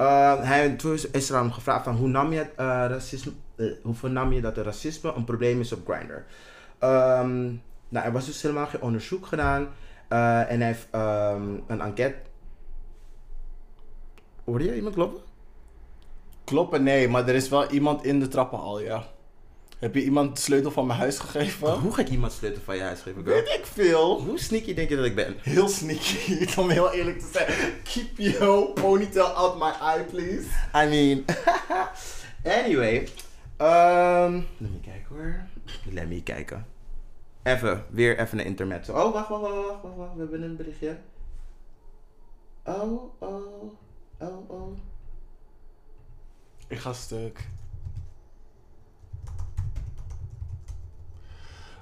Uh, 0.00 0.34
hij, 0.42 0.70
toen 0.70 0.92
is- 0.92 1.10
is 1.10 1.30
er 1.30 1.36
aan 1.36 1.42
hem 1.42 1.52
gevraagd 1.52 1.84
van 1.84 1.94
hoe 1.94 2.08
nam 2.08 2.32
je 2.32 2.38
het 2.38 2.50
eh, 2.56 2.66
racisme, 2.66 3.32
eh, 3.56 3.66
hoe 3.82 3.94
vernam 3.94 4.32
je 4.32 4.40
dat 4.40 4.56
er 4.56 4.64
racisme 4.64 5.12
een 5.16 5.24
probleem 5.24 5.60
is 5.60 5.72
op 5.72 5.88
Grindr? 5.88 6.12
Ehm, 6.78 7.42
nou, 7.88 8.06
er 8.06 8.12
was 8.12 8.26
dus 8.26 8.42
helemaal 8.42 8.66
geen 8.66 8.82
onderzoek 8.82 9.26
gedaan 9.26 9.68
eh, 10.08 10.50
en 10.50 10.58
hij 10.58 10.66
heeft 10.66 10.86
ehm, 10.90 11.42
een 11.66 11.80
enquête. 11.80 12.14
Hoorde 14.44 14.64
je 14.64 14.76
iemand 14.76 14.94
kloppen? 14.94 15.20
Kloppen, 16.44 16.82
nee, 16.82 17.08
maar 17.08 17.28
er 17.28 17.34
is 17.34 17.48
wel 17.48 17.70
iemand 17.70 18.04
in 18.04 18.20
de 18.20 18.28
trappenhal, 18.28 18.80
ja. 18.80 19.06
Heb 19.78 19.94
je 19.94 20.02
iemand 20.02 20.36
de 20.36 20.42
sleutel 20.42 20.70
van 20.70 20.86
mijn 20.86 20.98
huis 20.98 21.18
gegeven? 21.18 21.72
Hoe 21.72 21.94
ga 21.94 22.00
ik 22.00 22.08
iemand 22.08 22.32
sleutel 22.32 22.62
van 22.62 22.76
je 22.76 22.82
huis 22.82 23.00
geven, 23.00 23.22
girl? 23.24 23.34
Weet 23.34 23.48
ik 23.48 23.66
veel. 23.66 24.20
Hoe 24.20 24.38
sneaky 24.38 24.74
denk 24.74 24.88
je 24.88 24.96
dat 24.96 25.04
ik 25.04 25.14
ben? 25.14 25.36
Heel 25.40 25.68
sneaky, 25.68 26.46
om 26.60 26.70
heel 26.70 26.92
eerlijk 26.92 27.18
te 27.18 27.28
zijn. 27.32 27.72
Keep 27.82 28.18
your 28.18 28.72
ponytail 28.72 29.26
out 29.26 29.58
my 29.58 29.70
eye, 29.80 30.04
please. 30.04 30.46
I 30.74 30.88
mean. 30.88 31.24
anyway. 32.62 33.08
Um, 33.58 34.46
let 34.58 34.70
me 34.70 34.80
kijken 34.82 35.16
hoor. 35.16 35.44
Let 35.92 36.08
me 36.08 36.22
kijken. 36.22 36.66
Even, 37.42 37.84
weer 37.90 38.18
even 38.18 38.38
een 38.38 38.44
intermezzo. 38.44 38.92
Oh, 38.92 39.12
wacht, 39.12 39.28
wacht, 39.28 39.42
wacht, 39.42 39.96
wacht. 39.96 40.14
We 40.14 40.20
hebben 40.20 40.42
een 40.42 40.56
berichtje. 40.56 40.98
Oh, 42.64 43.12
oh, 43.18 43.72
oh, 44.20 44.50
oh. 44.50 44.78
Ik 46.68 46.78
ga 46.78 46.92
stuk. 46.92 47.48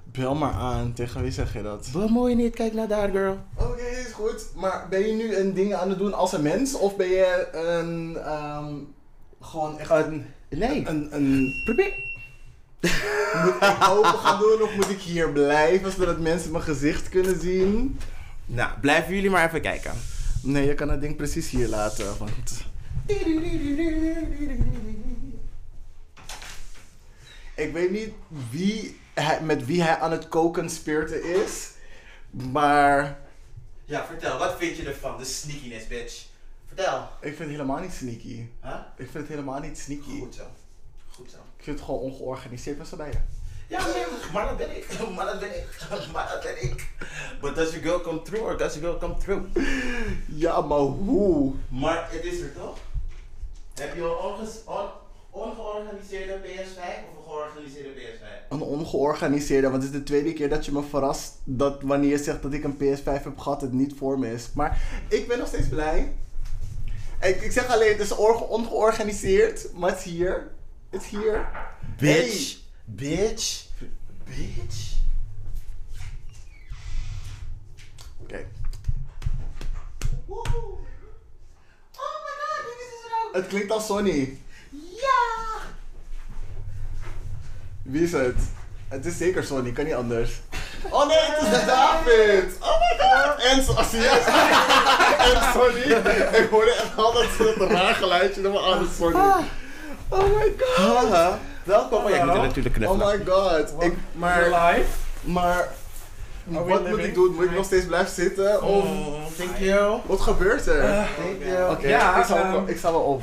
Bel 0.05 0.35
maar 0.35 0.53
aan. 0.53 0.93
Tegen 0.93 1.23
wie 1.23 1.31
zeg 1.31 1.53
je 1.53 1.63
dat? 1.63 1.89
Bemoei 1.93 2.31
je 2.31 2.37
niet, 2.37 2.55
kijk 2.55 2.73
naar 2.73 2.89
daar, 2.89 3.11
girl. 3.11 3.39
Oké, 3.55 3.83
is 3.83 4.13
goed. 4.13 4.47
Maar 4.55 4.87
ben 4.91 5.01
je 5.07 5.13
nu 5.13 5.37
een 5.37 5.55
ding 5.55 5.75
aan 5.75 5.89
het 5.89 5.99
doen 5.99 6.15
als 6.15 6.33
een 6.33 6.43
mens? 6.43 6.75
Of 6.75 6.97
ben 6.97 7.09
je 7.09 7.49
een... 7.53 8.17
ehm, 8.17 8.75
gewoon 9.41 9.79
echt 9.79 9.91
een... 9.91 10.27
Nee, 10.49 10.89
Een... 10.89 11.09
een 11.15 11.61
probeer. 11.65 11.93
moet 13.45 13.55
ik 13.55 13.89
open 13.91 14.19
gaan 14.19 14.39
doen 14.41 14.63
of 14.63 14.75
moet 14.77 14.91
ik 14.91 15.01
hier 15.01 15.31
blijven 15.33 15.93
zodat 15.93 16.19
mensen 16.19 16.51
mijn 16.53 16.65
gezicht 16.65 17.09
kunnen 17.09 17.41
zien? 17.41 17.99
Nou, 18.47 18.71
blijven 18.81 19.15
jullie 19.15 19.31
maar 19.31 19.47
even 19.47 19.61
kijken. 19.61 19.93
Nee, 20.43 20.67
je 20.67 20.75
kan 20.75 20.89
het 20.89 21.01
ding 21.01 21.17
precies 21.17 21.51
hier 21.51 21.69
laten, 21.69 22.19
want... 22.19 22.65
Ik 27.55 27.73
weet 27.73 27.91
niet 27.91 28.13
wie 28.51 29.01
hij, 29.15 29.43
met 29.43 29.67
wie 29.67 29.83
hij 29.83 29.99
aan 29.99 30.11
het 30.11 30.29
koken 30.29 30.71
spirten 30.71 31.43
is, 31.45 31.71
maar 32.31 33.19
Ja, 33.85 34.07
vertel, 34.07 34.39
wat 34.39 34.57
vind 34.59 34.77
je 34.77 34.85
ervan, 34.89 35.19
de 35.19 35.25
sneakiness, 35.25 35.87
bitch? 35.87 36.27
Vertel. 36.67 37.09
ik 37.21 37.29
vind 37.29 37.39
het 37.39 37.49
helemaal 37.49 37.81
niet 37.81 37.93
sneaky. 37.93 38.47
Huh? 38.63 38.75
Ik 38.97 39.09
vind 39.11 39.15
het 39.15 39.29
helemaal 39.29 39.61
niet 39.61 39.79
sneaky. 39.79 40.19
Goed 40.19 40.35
zo. 40.35 40.45
Goed 41.11 41.31
zo. 41.31 41.37
Ik 41.37 41.65
vind 41.65 41.77
het 41.77 41.85
gewoon 41.85 42.01
ongeorganiseerd 42.01 42.79
met 42.79 42.89
z'n 42.89 42.97
beiden. 42.97 43.29
Ja, 43.69 43.87
nee, 43.87 44.05
maar 44.33 44.47
dat 44.47 44.57
ben 44.57 44.77
ik. 44.77 44.87
Maar 45.17 45.27
dat 45.27 45.41
ben 45.41 45.57
ik. 45.57 45.69
Maar 46.13 46.29
dat 46.29 46.43
ben 46.43 46.63
ik. 46.63 46.88
But 47.41 47.55
does 47.55 47.71
your 47.73 47.83
girl 47.83 48.01
come 48.01 48.23
through 48.23 48.45
or 48.45 48.57
does 48.57 48.75
your 48.75 48.89
girl 48.89 48.99
come 48.99 49.17
through? 49.19 49.43
Ja, 50.27 50.61
maar 50.61 50.79
hoe? 50.79 51.53
Maar 51.69 52.09
het 52.11 52.25
is 52.25 52.41
er 52.41 52.53
toch? 52.55 52.79
Heb 53.75 53.95
je 53.95 54.01
een 54.03 54.17
onges- 54.17 54.65
on- 54.65 54.91
ongeorganiseerde 55.31 56.39
PS5 56.43 56.79
of 57.11 57.17
een 57.17 57.25
georganiseerde 57.27 57.89
PS5? 57.91 58.49
Een 58.49 58.61
ongeorganiseerde, 58.61 59.71
want 59.71 59.83
het 59.83 59.93
is 59.93 59.99
de 59.99 60.05
tweede 60.05 60.33
keer 60.33 60.49
dat 60.49 60.65
je 60.65 60.73
me 60.73 60.83
verrast 60.83 61.33
dat 61.45 61.83
wanneer 61.83 62.11
je 62.11 62.19
zegt 62.19 62.43
dat 62.43 62.53
ik 62.53 62.65
een 62.65 62.77
PS5 62.77 63.05
heb 63.25 63.39
gehad, 63.39 63.61
het 63.61 63.73
niet 63.73 63.95
voor 63.99 64.19
me 64.19 64.33
is. 64.33 64.49
Maar 64.55 64.83
ik 65.09 65.29
ben 65.29 65.39
nog 65.39 65.49
steeds 65.49 65.69
blij. 65.69 66.13
Ik, 67.21 67.41
ik 67.43 67.53
zeg 67.53 67.67
alleen, 67.69 67.93
het 67.93 68.01
is 68.01 68.13
ongeorganiseerd, 68.13 69.73
maar 69.75 69.91
het 69.91 69.99
is 69.99 70.05
hier. 70.05 70.51
Het 70.91 71.03
is 71.03 71.09
hier. 71.09 71.49
Bitch. 71.99 72.59
Bitch. 72.85 73.67
Bitch. 74.25 74.97
Oh 80.29 82.17
my 82.25 82.33
god, 82.41 82.65
dit 82.65 82.79
is 82.87 83.05
er 83.05 83.27
ook. 83.27 83.35
Het 83.35 83.47
klinkt 83.47 83.71
als 83.71 83.87
Sonny. 83.87 84.39
Ja. 84.71 85.59
Wie 87.83 88.03
is 88.03 88.13
het? 88.13 88.37
Het 88.89 89.07
is 89.07 89.17
zeker 89.17 89.45
Sonny, 89.45 89.73
kan 89.73 89.85
niet 89.85 89.95
anders. 89.95 90.41
Oh 90.91 91.07
nee, 91.07 91.19
het 91.21 91.43
is 91.61 91.67
David! 91.67 92.57
Oh 92.61 92.79
my 92.81 92.99
god! 93.07 93.43
En 93.45 93.63
so 93.65 93.83
zie 93.91 94.01
je? 94.01 94.09
En 95.35 95.53
Sonny. 95.53 95.81
Ik 96.45 96.49
hoorde 96.51 96.71
echt 96.73 96.97
al 96.97 97.13
dat 97.13 97.71
raar 97.71 97.95
geluidje 97.95 98.43
door 98.43 98.53
me 98.53 98.61
aan 98.63 98.79
het 98.81 98.91
Sonny. 98.97 99.17
Oh 100.09 100.23
my 100.37 100.55
god! 100.59 100.77
Haha. 100.77 101.39
Welkom. 101.65 102.05
Oh 102.05 102.11
ja, 102.11 102.17
ik 102.17 102.25
moet 102.25 102.35
er 102.35 102.41
natuurlijk 102.43 102.77
Oh 102.77 102.83
knuffelen. 102.83 103.19
my 103.19 103.33
god. 103.33 103.83
Ik, 103.83 103.93
maar, 104.13 104.43
live. 104.43 104.89
maar, 105.21 105.69
wat 106.49 106.89
moet 106.89 106.99
ik 106.99 107.15
doen? 107.15 107.35
Moet 107.35 107.45
ik 107.45 107.51
nog 107.55 107.65
steeds 107.65 107.87
blijven 107.87 108.15
zitten? 108.15 108.63
Of, 108.63 108.85
Oh, 108.85 109.25
thank 109.37 109.57
you. 109.59 110.01
wat 110.07 110.21
gebeurt 110.21 110.67
er? 110.67 110.81
Thank 111.17 111.43
you. 111.45 111.71
Oké, 111.73 111.89
ja, 111.89 112.19
ik, 112.19 112.25
sta 112.25 112.37
ehm, 112.43 112.51
wel- 112.53 112.69
ik 112.69 112.79
sta 112.79 112.91
wel 112.91 113.01
op. 113.01 113.23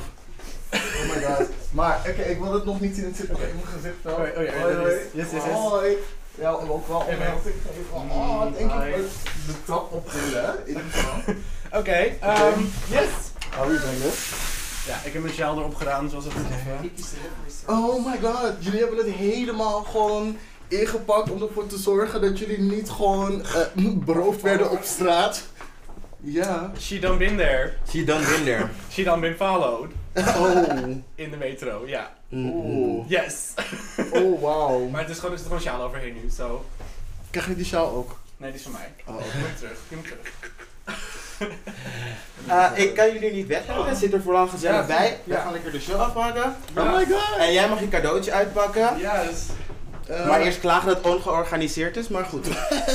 Oh 0.72 1.14
my 1.14 1.22
god. 1.24 1.46
Maar, 1.70 2.00
oké, 2.08 2.22
ik 2.22 2.38
wil 2.40 2.52
het 2.52 2.64
nog 2.64 2.80
niet 2.80 2.94
zien. 2.94 3.04
Het 3.04 3.16
zit 3.16 3.28
nog 3.30 3.40
in 3.40 3.54
mijn 3.54 3.66
gezicht 3.76 3.94
wel. 4.02 4.16
Hoi, 4.16 4.30
yes, 4.30 4.52
hoi. 4.60 4.92
yes, 5.12 5.30
yes, 5.30 5.30
yes. 5.44 5.52
Hoi. 5.52 5.96
Ja, 6.34 6.50
ook 6.50 6.88
wel. 6.88 6.96
Oh, 6.96 8.42
Mm, 8.44 8.52
denk 8.52 8.72
ik 8.72 8.80
hi. 8.80 8.92
ook 9.00 9.08
de 9.46 9.52
trap 9.64 9.92
optillen. 9.92 10.54
In 10.64 10.68
ieder 10.68 10.82
geval. 10.90 11.34
Oké, 11.80 11.92
ehm, 12.20 12.60
yes. 12.88 13.08
You 13.56 13.66
doing 13.68 14.00
this? 14.02 14.32
Ja, 14.86 14.94
ik 15.04 15.12
heb 15.12 15.22
mijn 15.22 15.34
sjaal 15.34 15.58
erop 15.58 15.74
gedaan, 15.74 16.08
zoals 16.10 16.24
het 16.24 16.32
is. 16.96 17.04
Oh 17.66 18.06
my 18.06 18.18
god, 18.22 18.52
jullie 18.58 18.80
hebben 18.80 18.98
het 18.98 19.06
helemaal 19.14 19.82
gewoon 19.82 20.36
ingepakt 20.68 21.30
om 21.30 21.42
ervoor 21.42 21.66
te 21.66 21.78
zorgen 21.78 22.20
dat 22.20 22.38
jullie 22.38 22.60
niet 22.60 22.90
gewoon 22.90 23.42
eh, 23.42 23.60
beroofd 23.94 24.42
werden 24.42 24.70
op 24.70 24.82
straat. 24.82 25.42
Ja. 26.20 26.72
She 26.78 26.98
done 26.98 27.16
been 27.16 27.36
there. 27.36 27.72
She 27.88 28.04
done 28.04 28.24
been 28.24 28.44
there. 28.44 28.68
She 28.90 29.02
done 29.02 29.20
been 29.20 29.36
followed. 29.36 29.90
Oh. 30.14 30.86
In 31.14 31.30
de 31.30 31.36
metro, 31.36 31.82
ja. 31.86 32.10
Oh. 32.32 33.08
Yes. 33.10 33.52
Oh, 34.12 34.42
wauw. 34.42 34.88
Maar 34.88 35.00
het 35.00 35.10
is 35.10 35.16
gewoon, 35.16 35.32
er 35.32 35.38
zit 35.38 35.46
gewoon 35.46 35.62
sjaal 35.62 35.82
overheen 35.82 36.14
nu, 36.22 36.30
zo. 36.30 36.64
Krijg 37.30 37.46
je 37.48 37.56
die 37.56 37.64
sjaal 37.64 37.90
ook? 37.94 38.18
Nee, 38.36 38.50
die 38.50 38.60
is 38.60 38.66
van 38.66 38.72
mij. 38.72 38.92
Oh, 39.06 39.20
Je 39.20 39.38
moet 39.38 39.58
terug, 39.58 39.78
je 39.88 39.96
moet 39.96 40.04
terug. 40.04 40.54
Uh, 42.48 42.70
ik 42.84 42.94
kan 42.94 43.12
jullie 43.12 43.32
niet 43.32 43.46
weghouden. 43.46 43.88
Het 43.88 43.98
zit 43.98 44.12
er 44.12 44.22
vooral 44.22 44.46
gezellig 44.48 44.80
Ja, 44.80 44.86
bij. 44.86 45.20
We 45.24 45.32
ja. 45.32 45.40
gaan 45.40 45.52
lekker 45.52 45.72
de 45.72 45.80
show 45.80 46.00
afmaken. 46.00 46.56
Oh 46.76 46.96
my 46.96 47.04
god. 47.06 47.38
En 47.38 47.52
jij 47.52 47.68
mag 47.68 47.80
je 47.80 47.88
cadeautje 47.88 48.32
uitpakken. 48.32 48.98
Yes. 48.98 49.42
Eh, 50.08 50.26
Maar 50.26 50.40
eerst 50.40 50.60
klagen 50.60 50.88
dat 50.88 50.96
het 50.96 51.06
ongeorganiseerd 51.06 51.96
is, 51.96 52.08
maar 52.08 52.24
goed. 52.24 52.46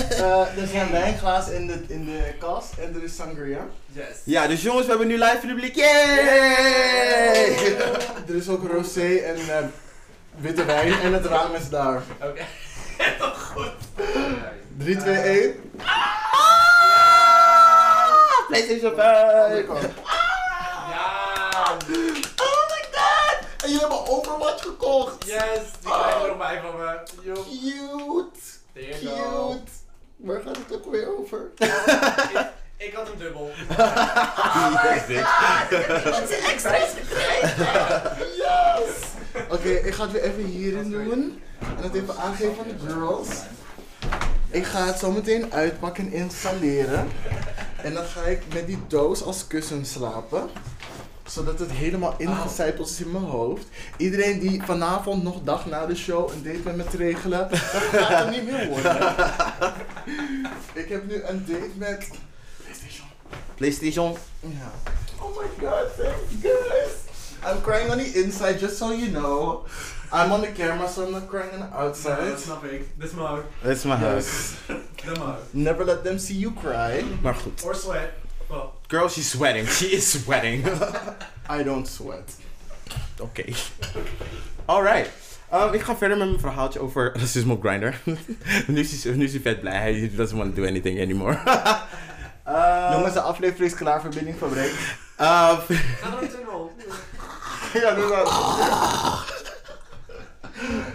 eh, 0.09 0.39
er 0.57 0.67
zijn 0.71 0.91
wijnglazen 0.91 1.55
in 1.55 1.67
de, 1.67 1.83
in 1.87 2.05
de 2.05 2.33
kast 2.39 2.73
en 2.77 2.95
er 2.95 3.03
is 3.03 3.15
sangria. 3.15 3.59
Yes. 3.91 4.05
Ja, 4.23 4.47
dus 4.47 4.61
jongens, 4.61 4.83
we 4.83 4.89
hebben 4.89 5.07
nu 5.07 5.17
live 5.17 5.37
publiek. 5.47 5.75
Yay! 5.75 7.55
Er 8.29 8.35
is 8.35 8.49
ook 8.49 8.67
rosé 8.71 9.15
en 9.15 9.35
eh, 9.35 9.57
witte 10.37 10.65
wijn 10.65 10.99
en 11.01 11.13
het 11.13 11.25
raam 11.25 11.55
is 11.55 11.69
daar. 11.69 12.01
Oké. 12.21 12.41
3, 14.77 14.97
2, 14.97 15.15
1. 15.15 15.53
PlayStation 18.47 18.91
Oh 18.91 18.97
5. 18.97 19.53
my 19.53 19.63
god. 19.67 19.81
Ja. 19.81 21.77
Oh 22.35 22.63
my 22.69 22.83
god! 22.91 23.37
En 23.63 23.69
jullie 23.69 23.79
hebben 23.79 24.07
Overwatch 24.07 24.63
gekocht! 24.63 25.25
Yes, 25.25 25.39
die 25.81 25.91
krijg 25.91 26.15
je 26.17 26.21
er 26.21 26.27
nog 26.27 26.37
bij 26.37 26.61
van 26.61 26.77
me. 26.77 26.99
Yo. 27.21 27.33
Cute! 27.33 28.39
There 28.73 29.01
you 29.03 29.15
go. 29.17 29.49
Cute! 29.49 29.71
Waar 30.15 30.41
gaat 30.41 30.57
het 30.57 30.73
ook 30.75 30.91
weer 30.91 31.17
over? 31.19 31.39
ik, 31.57 32.45
ik 32.77 32.93
had 32.93 33.07
hem 33.07 33.17
dubbel. 33.17 33.51
Yes, 34.83 35.05
bitch. 35.05 35.37
Yes! 38.41 38.89
Oké, 39.49 39.69
ik 39.69 39.93
ga 39.93 40.03
het 40.03 40.11
weer 40.11 40.23
even 40.23 40.43
hierin 40.43 40.89
doen. 40.89 41.41
En 41.59 41.83
het 41.83 41.93
even 41.95 42.17
aangeven 42.17 42.55
aan 42.63 42.67
de 42.67 42.77
girls. 42.93 43.27
Ik 44.49 44.65
ga 44.65 44.85
het 44.85 44.99
zo 44.99 45.11
meteen 45.11 45.53
uitpakken 45.53 46.05
en 46.05 46.13
installeren. 46.13 47.11
En 47.83 47.93
dan 47.93 48.05
ga 48.05 48.21
ik 48.21 48.41
met 48.53 48.67
die 48.67 48.79
doos 48.87 49.23
als 49.23 49.47
kussen 49.47 49.85
slapen. 49.85 50.49
Zodat 51.31 51.59
het 51.59 51.71
helemaal 51.71 52.15
ingecijpeld 52.17 52.89
is 52.89 53.01
in 53.01 53.11
mijn 53.11 53.23
hoofd. 53.23 53.65
Iedereen 53.97 54.39
die 54.39 54.61
vanavond 54.63 55.23
nog 55.23 55.43
dag 55.43 55.65
na 55.65 55.85
de 55.85 55.95
show 55.95 56.31
een 56.31 56.43
date 56.43 56.59
met 56.63 56.75
me 56.75 56.83
te 56.83 56.97
regelen, 56.97 57.49
dat 57.49 57.59
gaat 57.59 58.25
er 58.25 58.31
niet 58.31 58.45
meer 58.45 58.67
worden. 58.67 58.95
Ik 60.83 60.89
heb 60.89 61.07
nu 61.07 61.23
een 61.23 61.45
date 61.47 61.69
met 61.75 62.09
PlayStation. 62.63 63.07
PlayStation. 63.55 64.17
Ja. 64.39 64.71
Oh 65.19 65.37
my 65.37 65.67
god, 65.67 65.87
thank 65.97 66.15
you 66.29 66.41
guys. 66.41 66.91
I'm 67.45 67.61
crying 67.61 67.91
on 67.91 67.97
the 67.97 68.23
inside, 68.23 68.59
just 68.59 68.77
so 68.77 68.91
you 68.93 69.09
know. 69.11 69.65
I'm 70.13 70.31
on 70.31 70.41
the 70.41 70.51
camera, 70.51 70.87
so 70.87 71.05
I'm 71.05 71.11
not 71.11 71.27
crying 71.27 71.51
on 71.53 71.59
the 71.59 71.65
Nee, 71.65 71.85
outside. 71.85 72.29
dat 72.29 72.39
snap 72.39 72.63
ik. 72.63 72.85
Dit 72.97 73.07
is 73.07 73.13
mijn 73.13 73.27
is 73.27 73.33
huis. 73.33 73.43
Dat 73.63 73.75
is 73.77 73.83
mijn. 73.83 75.35
Never 75.65 75.85
let 75.85 76.03
them 76.03 76.17
see 76.17 76.39
you 76.39 76.53
cry. 76.53 77.05
Maar 77.21 77.35
goed. 77.35 77.63
Or 77.63 77.75
sweat. 77.75 78.20
Girl, 78.91 79.07
she's 79.07 79.29
sweating. 79.31 79.65
She 79.67 79.85
is 79.85 80.05
sweating. 80.11 80.65
I 81.49 81.63
don't 81.63 81.87
sweat. 81.87 82.35
Oké. 83.19 83.43
Alright. 84.65 85.09
Um, 85.53 85.73
ik 85.73 85.81
ga 85.81 85.95
verder 85.95 86.17
met 86.17 86.27
mijn 86.27 86.39
verhaaltje 86.39 86.79
over 86.79 87.11
racisme 87.19 87.53
op 87.53 87.61
Grindr. 87.61 87.93
nu, 88.71 88.79
is 88.79 89.03
hij, 89.03 89.13
nu 89.13 89.23
is 89.23 89.31
hij 89.31 89.41
vet 89.41 89.59
blij. 89.59 89.77
Hij 89.79 90.11
doesn't 90.15 90.37
want 90.37 90.55
to 90.55 90.61
do 90.61 90.67
anything 90.67 91.01
anymore. 91.01 91.39
Uh, 92.47 92.89
Jongens, 92.91 93.13
de 93.13 93.21
aflevering 93.21 93.71
is 93.71 93.77
klaar, 93.77 94.01
verbinding 94.01 94.37
verbreekt. 94.37 94.75
uh, 95.19 95.59
ja, 97.73 97.93
doe 97.95 98.07
dat. 98.07 98.27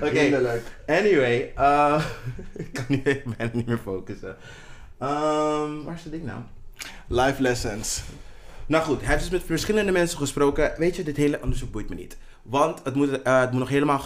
Oké. 0.01 0.18
Hinderlijk. 0.18 0.62
Anyway, 0.86 1.53
uh, 1.59 2.05
ik 2.57 2.72
kan 2.72 2.84
nu 2.88 3.03
bijna 3.03 3.53
niet 3.53 3.66
meer 3.66 3.78
focussen. 3.78 4.36
Um, 5.03 5.84
waar 5.84 5.94
is 5.94 6.03
het 6.03 6.12
ding 6.12 6.24
nou? 6.24 6.40
Life 7.06 7.42
lessons. 7.42 8.02
Nou 8.66 8.84
goed, 8.84 9.00
hij 9.00 9.08
heeft 9.08 9.20
dus 9.22 9.30
met 9.32 9.42
verschillende 9.46 9.92
mensen 9.92 10.18
gesproken. 10.18 10.72
Weet 10.76 10.96
je, 10.96 11.02
dit 11.02 11.16
hele 11.16 11.38
onderzoek 11.42 11.70
boeit 11.70 11.88
me 11.88 11.94
niet. 11.94 12.16
Want 12.42 12.80
het 12.84 12.94
moet, 12.94 13.22
eh, 13.22 13.40
het 13.40 13.50
moet 13.50 13.60
nog 13.60 13.68
helemaal 13.68 14.00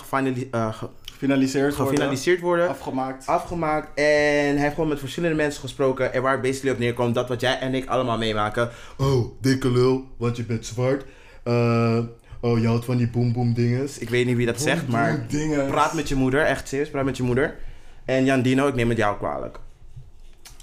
eh, 0.51 0.75
ge- 0.75 0.89
Finaliseerd 1.17 1.77
worden. 1.77 1.87
gefinaliseerd 1.95 2.41
worden. 2.41 2.69
Afgemaakt. 2.69 3.27
afgemaakt. 3.27 3.89
En 3.99 4.05
hij 4.05 4.57
heeft 4.59 4.75
gewoon 4.75 4.89
met 4.89 4.99
verschillende 4.99 5.37
mensen 5.37 5.61
gesproken. 5.61 6.13
En 6.13 6.23
waar 6.23 6.33
het 6.33 6.43
basically 6.43 6.73
op 6.75 6.79
neerkomt 6.81 7.15
dat 7.15 7.29
wat 7.29 7.41
jij 7.41 7.59
en 7.59 7.75
ik 7.75 7.87
allemaal 7.89 8.19
meemaken. 8.19 8.71
Oh, 8.99 9.25
dikke 9.41 9.71
lul, 9.71 10.05
want 10.17 10.37
je 10.37 10.45
bent 10.45 10.67
zwart. 10.67 11.05
Eh, 11.43 11.99
oh, 12.41 12.59
je 12.61 12.67
houdt 12.67 12.85
van 12.85 12.97
die 12.97 13.09
boom 13.11 13.33
boom 13.33 13.55
dinges. 13.55 13.99
Ik 13.99 14.09
weet 14.09 14.27
niet 14.27 14.37
wie 14.37 14.47
dat 14.47 14.61
zegt, 14.61 14.89
maar 14.89 15.27
praat 15.69 15.95
met 15.95 16.09
je 16.09 16.15
moeder. 16.15 16.45
Echt 16.45 16.69
serieus, 16.69 16.91
praat 16.91 17.05
met 17.05 17.17
je 17.17 17.23
moeder. 17.23 17.57
En 18.05 18.25
Jan 18.25 18.43
Dino, 18.43 18.67
ik 18.69 18.75
neem 18.75 18.89
het 18.89 18.99
jou 18.99 19.17
kwalijk. 19.17 19.59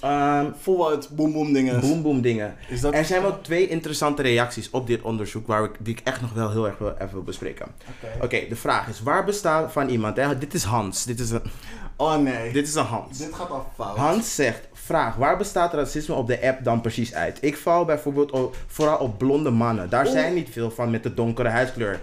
Ehm 0.01 0.45
Voor 0.61 0.77
wat? 0.77 1.09
Boom 1.11 1.33
boom 1.33 1.53
dingen. 1.53 1.79
boom 1.79 2.01
boom 2.01 2.21
dingen. 2.21 2.55
Dat... 2.81 2.93
Er 2.93 3.05
zijn 3.05 3.21
wel 3.21 3.41
twee 3.41 3.67
interessante 3.67 4.21
reacties 4.21 4.69
op 4.69 4.87
dit 4.87 5.01
onderzoek 5.01 5.47
waar 5.47 5.63
ik, 5.63 5.71
die 5.79 5.93
ik 5.93 6.01
echt 6.03 6.21
nog 6.21 6.33
wel 6.33 6.51
heel 6.51 6.67
erg 6.67 6.77
wil, 6.77 6.93
even 6.97 7.11
wil 7.13 7.23
bespreken. 7.23 7.67
Oké. 8.21 8.45
De 8.49 8.55
vraag 8.55 8.87
is, 8.87 9.01
waar 9.01 9.23
bestaat 9.25 9.71
van 9.71 9.89
iemand? 9.89 10.17
Hè? 10.17 10.37
Dit 10.37 10.53
is 10.53 10.63
Hans. 10.63 11.03
Dit 11.03 11.19
is 11.19 11.29
een, 11.29 11.41
Oh 11.95 12.15
nee. 12.17 12.51
dit 12.53 12.67
is 12.67 12.75
een 12.75 12.83
Hans. 12.85 13.17
Dit 13.17 13.33
gaat 13.33 13.49
al 13.49 13.65
fout. 13.75 13.97
Hans 13.97 14.35
zegt, 14.35 14.67
vraag, 14.73 15.15
waar 15.15 15.37
bestaat 15.37 15.73
racisme 15.73 16.15
op 16.15 16.27
de 16.27 16.41
app 16.47 16.63
dan 16.63 16.81
precies 16.81 17.13
uit? 17.13 17.37
Ik 17.41 17.57
val 17.57 17.85
bijvoorbeeld 17.85 18.31
op- 18.31 18.55
vooral 18.67 18.97
op 18.97 19.17
blonde 19.17 19.49
mannen. 19.49 19.89
Daar 19.89 20.07
zijn 20.07 20.33
niet 20.33 20.49
veel 20.51 20.71
van 20.71 20.91
met 20.91 21.03
de 21.03 21.13
donkere 21.13 21.49
huidskleur. 21.49 21.99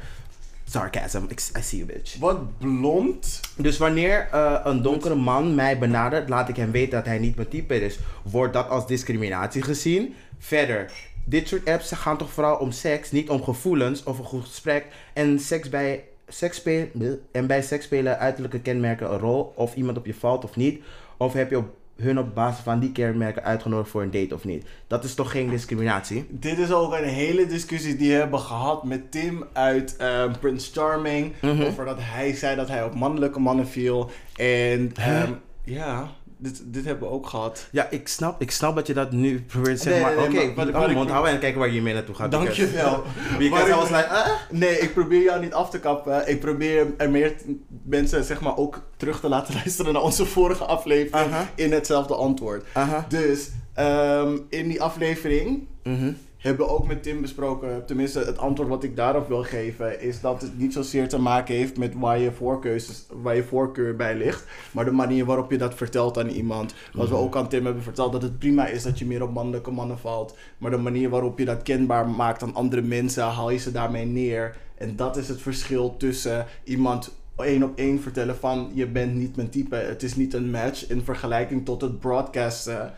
Sarcasm, 0.65 1.25
I 1.25 1.59
I 1.59 1.63
see 1.63 1.79
you 1.79 1.93
bitch. 1.93 2.19
Wat 2.19 2.59
blond. 2.59 3.41
Dus 3.57 3.79
wanneer 3.79 4.29
eh, 4.33 4.61
een 4.65 4.83
donkere 4.83 5.15
man 5.15 5.55
mij 5.55 5.79
benadert, 5.79 6.29
laat 6.29 6.49
ik 6.49 6.57
hem 6.57 6.71
weten 6.71 6.91
dat 6.91 7.05
hij 7.05 7.19
niet 7.19 7.37
mijn 7.37 7.49
type 7.49 7.81
is. 7.81 7.99
Wordt 8.23 8.53
dat 8.53 8.69
als 8.69 8.87
discriminatie 8.87 9.63
gezien? 9.63 10.15
Verder, 10.39 10.93
dit 11.25 11.49
soort 11.49 11.69
apps 11.69 11.93
gaan 11.93 12.17
toch 12.17 12.31
vooral 12.31 12.57
om 12.57 12.71
seks, 12.71 13.11
niet 13.11 13.31
om 13.31 13.43
gevoelens 13.43 14.03
of 14.03 14.19
een 14.19 14.25
goed 14.25 14.45
gesprek. 14.45 14.87
En 15.13 15.39
seks 15.39 15.69
bij, 15.69 16.05
seks 16.29 16.57
spelen, 16.57 17.21
en 17.33 17.47
bij 17.47 17.63
seks 17.63 17.85
spelen 17.85 18.19
uiterlijke 18.19 18.61
kenmerken 18.61 19.13
een 19.13 19.19
rol, 19.19 19.53
of 19.57 19.75
iemand 19.75 19.97
op 19.99 20.07
je 20.07 20.15
valt 20.15 20.45
of 20.45 20.57
niet. 20.57 20.83
Of 21.17 21.33
heb 21.33 21.51
je 21.51 21.59
op 21.59 21.77
hun 21.97 22.19
op 22.19 22.35
basis 22.35 22.63
van 22.63 22.79
die 22.79 22.93
kenmerken 22.93 23.45
uitgenodigd 23.45 23.91
voor 23.91 24.03
een 24.03 24.11
date 24.11 24.35
of 24.35 24.45
niet. 24.45 24.67
Dat 24.87 25.05
is 25.05 25.15
toch 25.15 25.31
geen 25.31 25.51
discriminatie? 25.51 26.27
Dit 26.31 26.59
is 26.59 26.73
ook 26.73 26.93
een 26.93 27.05
hele 27.05 27.47
discussie 27.47 27.97
die 27.97 28.09
we 28.09 28.15
hebben 28.15 28.41
gehad 28.41 28.85
met 28.85 29.11
Tim 29.11 29.45
uit 29.53 29.97
ehm, 29.97 30.33
Prince 30.41 30.73
Charming. 30.73 31.33
Mhm. 31.41 31.63
Over 31.63 31.85
dat 31.85 31.99
hij 32.01 32.35
zei 32.35 32.57
dat 32.57 32.69
hij 32.69 32.85
op 32.85 32.95
mannelijke 32.95 33.41
mannen 33.41 33.69
viel. 33.69 34.11
En 34.37 34.93
ehm, 34.95 35.33
ja, 35.65 36.11
dit, 36.39 36.63
dit 36.65 36.85
hebben 36.85 37.09
we 37.09 37.15
ook 37.15 37.27
gehad. 37.27 37.69
Ja, 37.71 37.91
ik 37.91 38.09
snap, 38.09 38.41
ik 38.41 38.51
snap 38.51 38.75
dat 38.77 38.87
je 38.87 38.95
dat 38.95 39.13
nu 39.13 39.43
probeert 39.43 39.77
te 39.77 39.83
zeggen, 39.83 40.03
maar 40.03 40.11
nee, 40.17 40.29
nee, 40.29 40.49
oké, 40.49 40.55
maar 40.73 40.83
je 40.83 40.89
ik- 40.89 40.95
mond 40.97 41.11
houden 41.11 41.33
en 41.33 41.39
kijken 41.39 41.59
waar 41.61 41.71
je 41.71 41.83
mee 41.83 41.95
naartoe 41.95 42.15
gaat. 42.15 42.31
Dankjewel. 42.31 43.03
Because 43.39 43.51
Maar 43.51 43.67
I 43.69 43.71
ik- 43.71 43.75
was 43.75 43.89
like, 43.89 44.07
ah. 44.09 44.29
Nee, 44.51 44.79
ik 44.79 44.93
probeer 44.95 45.23
jou 45.23 45.41
niet 45.41 45.53
af 45.53 45.71
te 45.71 45.79
kappen. 45.81 46.29
Ik 46.29 46.41
probeer 46.41 46.87
er 46.97 47.11
meer 47.11 47.35
mensen 47.83 48.25
zeg 48.25 48.41
maar 48.41 48.57
ook 48.57 48.83
terug 48.97 49.21
te 49.21 49.29
laten 49.29 49.55
luisteren 49.65 49.93
naar 49.93 50.03
onze 50.03 50.27
vorige 50.27 50.65
aflevering 50.65 51.31
in 51.55 51.73
hetzelfde 51.73 52.15
antwoord. 52.15 52.65
Dus 53.09 53.51
ehm, 53.75 54.39
in 54.49 54.69
die 54.69 54.83
aflevering 54.83 55.67
Mhm. 55.83 56.13
Hebben 56.45 56.69
ook 56.69 56.87
met 56.87 57.03
Tim 57.03 57.21
besproken, 57.21 57.87
tenminste 57.87 58.19
het 58.19 58.39
antwoord 58.39 58.69
wat 58.69 58.85
ik 58.85 58.97
daarop 58.97 59.29
wil 59.29 59.43
geven, 59.43 60.01
is 60.01 60.21
dat 60.21 60.43
het 60.43 60.59
niet 60.59 60.73
zozeer 60.73 61.09
te 61.09 61.19
maken 61.19 61.55
heeft 61.55 61.77
met 61.77 61.95
waar 61.95 62.19
je, 62.19 62.33
voorkeuzes, 62.33 63.07
waar 63.23 63.37
je 63.37 63.43
voorkeur 63.43 63.97
bij 63.97 64.17
ligt, 64.17 64.45
maar 64.73 64.85
de 64.85 64.91
manier 64.91 65.25
waarop 65.25 65.51
je 65.51 65.59
dat 65.59 65.75
vertelt 65.75 66.19
aan 66.19 66.29
iemand. 66.29 66.75
Wat 66.93 67.09
we 67.09 67.15
ook 67.15 67.37
aan 67.37 67.49
Tim 67.49 67.65
hebben 67.65 67.83
verteld, 67.83 68.13
dat 68.13 68.23
het 68.23 68.39
prima 68.39 68.67
is 68.67 68.83
dat 68.83 68.99
je 68.99 69.07
meer 69.07 69.23
op 69.23 69.33
mannelijke 69.33 69.71
mannen 69.71 69.99
valt, 69.99 70.37
maar 70.59 70.71
de 70.71 70.77
manier 70.77 71.09
waarop 71.09 71.39
je 71.39 71.45
dat 71.45 71.63
kenbaar 71.63 72.09
maakt 72.09 72.43
aan 72.43 72.55
andere 72.55 72.83
mensen, 72.83 73.25
haal 73.25 73.51
je 73.51 73.59
ze 73.59 73.73
daarmee 73.73 74.07
neer. 74.07 74.57
En 74.75 74.97
dat 74.97 75.17
is 75.17 75.29
het 75.29 75.41
verschil 75.41 75.97
tussen 75.97 76.47
iemand 76.65 77.13
één 77.37 77.63
op 77.63 77.79
één 77.79 78.01
vertellen 78.01 78.37
van 78.37 78.71
je 78.75 78.87
bent 78.87 79.15
niet 79.15 79.37
mijn 79.37 79.51
type, 79.51 79.77
het 79.77 80.03
is 80.03 80.17
niet 80.17 80.35
een 80.35 80.51
match 80.51 80.89
in 80.89 81.03
vergelijking 81.03 81.65
tot 81.65 81.81
het 81.81 82.01
broadcasten 82.01 82.93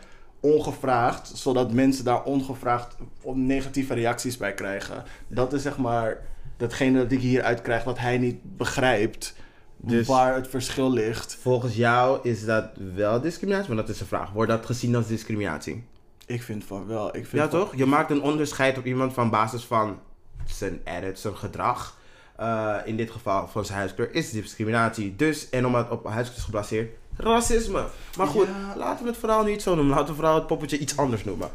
ongevraagd, 0.53 1.31
zodat 1.33 1.71
mensen 1.71 2.03
daar 2.03 2.23
ongevraagd 2.23 2.95
negatieve 3.33 3.93
reacties 3.93 4.37
bij 4.37 4.53
krijgen. 4.53 5.03
Dat 5.27 5.53
is 5.53 5.61
zeg 5.61 5.77
maar 5.77 6.17
datgene 6.57 6.97
dat 7.01 7.11
ik 7.11 7.19
hieruit 7.19 7.61
krijg, 7.61 7.83
dat 7.83 7.99
hij 7.99 8.17
niet 8.17 8.57
begrijpt 8.57 9.35
Dus- 9.77 10.07
waar 10.07 10.35
het 10.35 10.47
verschil 10.47 10.91
ligt. 10.91 11.37
Volgens 11.41 11.75
jou 11.75 12.19
is 12.29 12.45
dat 12.45 12.65
wel 12.95 13.21
discriminatie? 13.21 13.67
Maar 13.73 13.77
dat 13.85 13.89
is 13.89 13.97
de 13.97 14.05
vraag. 14.05 14.31
Wordt 14.31 14.51
dat 14.51 14.65
gezien 14.65 14.95
als 14.95 15.07
discriminatie? 15.07 15.83
Ik 16.25 16.41
vind 16.43 16.63
van 16.63 16.87
wel. 16.87 17.07
Ik 17.07 17.13
vind 17.27 17.31
Ja, 17.43 17.49
van- 17.49 17.59
toch? 17.59 17.75
Je 17.75 17.85
maakt 17.85 18.11
een 18.11 18.21
onderscheid 18.21 18.77
op 18.77 18.85
iemand 18.85 19.13
van 19.13 19.29
basis 19.29 19.63
van 19.63 19.99
zijn 20.45 20.79
edit, 20.83 21.19
zijn 21.19 21.35
gedrag. 21.37 21.97
Eh, 22.37 22.75
in 22.85 22.97
dit 22.97 23.11
geval 23.11 23.47
van 23.47 23.65
zijn 23.65 23.77
huidskleur 23.77 24.13
is 24.13 24.29
discriminatie. 24.31 25.15
Dus, 25.15 25.49
en 25.49 25.65
omdat 25.65 25.83
het 25.83 25.91
op 25.99 26.05
huidskleur 26.05 26.37
is 26.39 26.45
gebaseerd, 26.45 26.89
racisme. 27.17 27.83
Maar 28.17 28.27
goed, 28.27 28.47
Ja. 28.47 28.77
laten 28.77 29.03
we 29.03 29.09
het 29.09 29.19
vooral 29.19 29.43
niet 29.43 29.61
zo 29.61 29.75
noemen. 29.75 29.93
Laten 29.95 30.07
we 30.09 30.13
vooral 30.15 30.35
het 30.35 30.47
poppetje 30.47 30.77
iets 30.77 30.97
anders 30.97 31.23
noemen. 31.23 31.49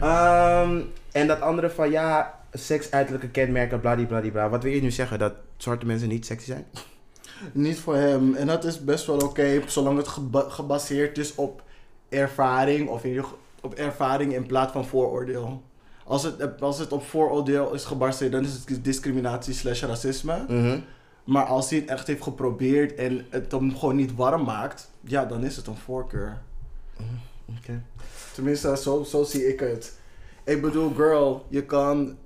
Ja. 0.00 0.62
Ehm, 0.62 0.80
en 1.12 1.26
dat 1.26 1.40
andere 1.40 1.70
van 1.70 1.90
ja, 1.90 2.34
seks, 2.52 2.90
uiterlijke 2.90 3.28
kenmerken, 3.28 3.80
bladibladibla. 3.80 4.48
Wat 4.48 4.62
wil 4.62 4.72
je 4.72 4.82
nu 4.82 4.90
zeggen? 4.90 5.18
Dat 5.18 5.32
zwarte 5.56 5.86
mensen 5.86 6.08
niet 6.08 6.26
sexy 6.26 6.46
zijn? 6.46 6.66
Niet 7.52 7.80
voor 7.80 7.94
hem. 7.94 8.34
En 8.34 8.46
dat 8.46 8.64
is 8.64 8.84
best 8.84 9.06
wel 9.06 9.18
oké, 9.18 9.62
zolang 9.66 9.96
het 9.96 10.08
geba- 10.08 10.48
gebaseerd 10.48 11.18
is 11.18 11.34
op 11.34 11.62
ervaring, 12.08 12.88
of 12.88 13.02
in 13.02 13.08
ieder 13.08 13.24
geval 13.24 13.38
op 13.60 13.74
ervaring 13.74 14.34
in 14.34 14.46
plaats 14.46 14.72
van 14.72 14.86
vooroordeel. 14.86 15.62
Als 16.08 16.22
het, 16.22 16.60
als 16.60 16.78
het 16.78 16.92
op 16.92 17.04
vooroordeel 17.04 17.74
is 17.74 17.84
gebaseerd, 17.84 18.32
dan 18.32 18.44
is 18.44 18.52
het 18.52 18.84
discriminatie 18.84 19.54
slash 19.54 19.82
racisme. 19.82 20.44
Mhm. 20.48 20.78
Maar 21.24 21.44
als 21.44 21.70
hij 21.70 21.78
het 21.78 21.88
echt 21.88 22.06
heeft 22.06 22.22
geprobeerd 22.22 22.94
en 22.94 23.26
het 23.30 23.52
hem 23.52 23.76
gewoon 23.76 23.96
niet 23.96 24.14
warm 24.14 24.44
maakt, 24.44 24.90
ja, 25.00 25.24
dan 25.24 25.44
is 25.44 25.56
het 25.56 25.66
een 25.66 25.76
voorkeur. 25.76 26.38
Oké. 27.58 27.82
Tenminste, 28.34 28.76
zo, 28.76 29.02
zo 29.02 29.22
zie 29.22 29.48
ik 29.48 29.60
het. 29.60 29.98
Ik 30.44 30.62
bedoel, 30.62 30.94
girl, 30.94 31.46
je 31.48 31.64
kan 31.64 32.16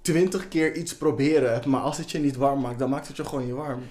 twintig 0.00 0.48
keer 0.48 0.74
iets 0.76 0.96
proberen, 0.96 1.70
maar 1.70 1.80
als 1.80 1.98
het 1.98 2.10
je 2.10 2.18
niet 2.18 2.36
warm 2.36 2.60
maakt, 2.60 2.78
dan 2.78 2.90
maakt 2.90 3.06
het 3.06 3.16
je 3.16 3.24
gewoon 3.24 3.44
niet 3.44 3.54
warm. 3.54 3.82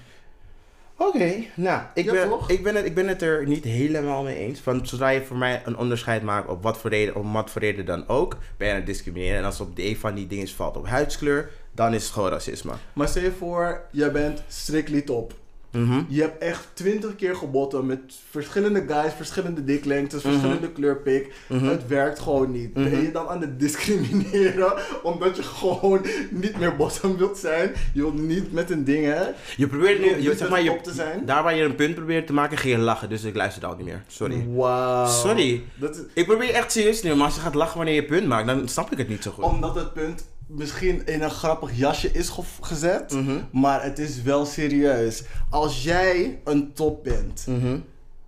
Oké, 0.96 1.44
nou, 1.54 1.82
ik, 1.94 2.04
Ja, 2.04 2.12
ben, 2.12 2.28
toch? 2.28 2.50
ik, 2.50 2.62
ben 2.62 2.74
het, 2.74 2.84
ik 2.84 2.94
ben 2.94 3.08
het 3.08 3.22
er 3.22 3.46
niet 3.46 3.64
helemaal 3.64 4.22
mee 4.22 4.36
eens. 4.36 4.64
Want 4.64 4.88
zodra 4.88 5.08
je 5.08 5.22
voor 5.22 5.36
mij 5.36 5.62
een 5.64 5.76
onderscheid 5.76 6.22
maakt 6.22 6.48
op 6.48 6.62
wat 6.62 6.78
voor 6.78 6.90
reden, 6.90 7.14
om 7.14 7.32
wat 7.32 7.50
voor 7.50 7.60
reden 7.60 7.86
dan 7.86 8.08
ook, 8.08 8.36
ben 8.56 8.66
je 8.66 8.72
aan 8.72 8.78
het 8.78 8.88
discrimineren. 8.88 9.38
En 9.38 9.44
als 9.44 9.58
het 9.58 9.68
op 9.68 9.76
de 9.76 9.84
een 9.84 9.96
van 9.96 10.14
die 10.14 10.26
dingen 10.26 10.48
valt 10.48 10.76
op 10.76 10.86
huidskleur, 10.86 11.50
dan 11.72 11.94
is 11.94 12.02
het 12.04 12.12
gewoon 12.12 12.30
racisme. 12.30 12.72
Maar 12.92 13.08
stel 13.08 13.22
je 13.22 13.32
voor, 13.32 13.80
jij 13.90 14.12
bent 14.12 14.42
strictly 14.48 15.00
top. 15.00 15.32
Mhm. 15.74 16.00
Je 16.08 16.20
hebt 16.20 16.42
echt 16.42 16.68
twintig 16.72 17.16
keer 17.16 17.36
gebotten 17.36 17.86
met 17.86 18.00
verschillende 18.30 18.84
guys, 18.88 19.12
verschillende 19.16 19.64
diklengtes, 19.64 20.22
Mhm. 20.22 20.32
verschillende 20.32 20.72
kleurpik. 20.72 21.32
Mhm. 21.48 21.64
Het 21.64 21.86
werkt 21.86 22.18
gewoon 22.18 22.52
niet. 22.52 22.72
Ben 22.72 23.02
je 23.02 23.10
dan 23.12 23.28
aan 23.28 23.40
het 23.40 23.60
discrimineren 23.60 24.72
omdat 25.02 25.36
je 25.36 25.42
gewoon 25.42 26.00
niet 26.30 26.58
meer 26.58 26.76
bottom 26.76 27.16
wilt 27.16 27.38
zijn? 27.38 27.72
Je 27.94 28.00
wilt 28.00 28.14
niet 28.22 28.52
met 28.52 28.70
een 28.70 28.84
ding, 28.84 29.04
hè? 29.04 29.22
Je 29.56 29.66
probeert 29.66 30.00
nu, 30.00 30.22
Je 30.22 30.36
zeg 30.36 30.48
maar, 30.48 30.62
je, 30.62 30.80
te 30.82 30.92
zijn? 30.92 31.26
daar 31.26 31.42
waar 31.42 31.54
je 31.56 31.62
een 31.64 31.74
punt 31.74 31.94
probeert 31.94 32.26
te 32.26 32.32
maken, 32.32 32.58
ging 32.58 32.74
je 32.76 32.80
lachen. 32.80 33.08
Dus 33.08 33.24
ik 33.24 33.34
luister 33.36 33.66
al 33.66 33.76
niet 33.76 33.86
meer. 33.86 34.02
Sorry. 34.06 34.46
Wauw. 34.54 35.06
Sorry. 35.06 35.62
Dat 35.74 35.96
is, 35.96 36.02
Ik 36.12 36.26
probeer 36.26 36.50
echt 36.50 36.72
serieus 36.72 36.96
te 36.96 37.02
nemen, 37.02 37.18
maar 37.18 37.26
als 37.26 37.36
je 37.36 37.42
gaat 37.42 37.54
lachen 37.54 37.76
wanneer 37.76 37.94
je 37.94 38.04
punt 38.04 38.26
maakt, 38.26 38.46
dan 38.46 38.68
snap 38.68 38.92
ik 38.92 38.98
het 38.98 39.08
niet 39.08 39.22
zo 39.22 39.30
goed. 39.30 39.44
omdat 39.44 39.74
het 39.74 39.92
punt 39.92 40.24
misschien 40.46 41.06
in 41.06 41.22
een 41.22 41.30
grappig 41.30 41.76
jasje 41.78 42.10
is 42.12 42.28
ge- 42.28 42.42
gezet. 42.60 43.12
Mhm. 43.12 43.38
Maar 43.52 43.82
het 43.82 43.98
is 43.98 44.22
wel 44.22 44.44
serieus. 44.46 45.22
Als 45.50 45.82
jij 45.82 46.40
een 46.44 46.72
top 46.72 47.04
bent 47.04 47.44
Mhm. 47.48 47.76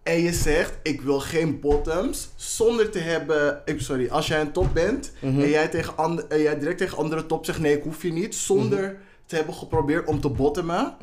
en 0.03 0.21
je 0.21 0.33
zegt: 0.33 0.79
Ik 0.83 1.01
wil 1.01 1.21
geen 1.21 1.61
bottoms, 1.61 2.29
zonder 2.37 2.91
te 2.91 2.99
hebben. 2.99 3.61
Ik, 3.65 3.81
sorry, 3.81 4.09
als 4.09 4.27
jij 4.27 4.41
een 4.41 4.53
top 4.53 4.75
bent 4.75 5.13
Mhm. 5.21 5.41
en, 5.41 5.49
jij 5.49 5.69
tegen 5.69 5.97
and- 5.97 6.27
en 6.27 6.41
jij 6.41 6.59
direct 6.59 6.79
tegen 6.79 6.99
andere 6.99 7.27
top 7.27 7.45
zegt: 7.45 7.59
Nee, 7.59 7.77
ik 7.77 7.83
hoef 7.83 8.03
je 8.03 8.13
niet, 8.13 8.35
zonder 8.35 8.97
te 9.27 9.37
hebben 9.37 9.55
geprobeerd 9.55 10.07
om 10.09 10.21
te 10.21 10.29
bottomen, 10.29 10.95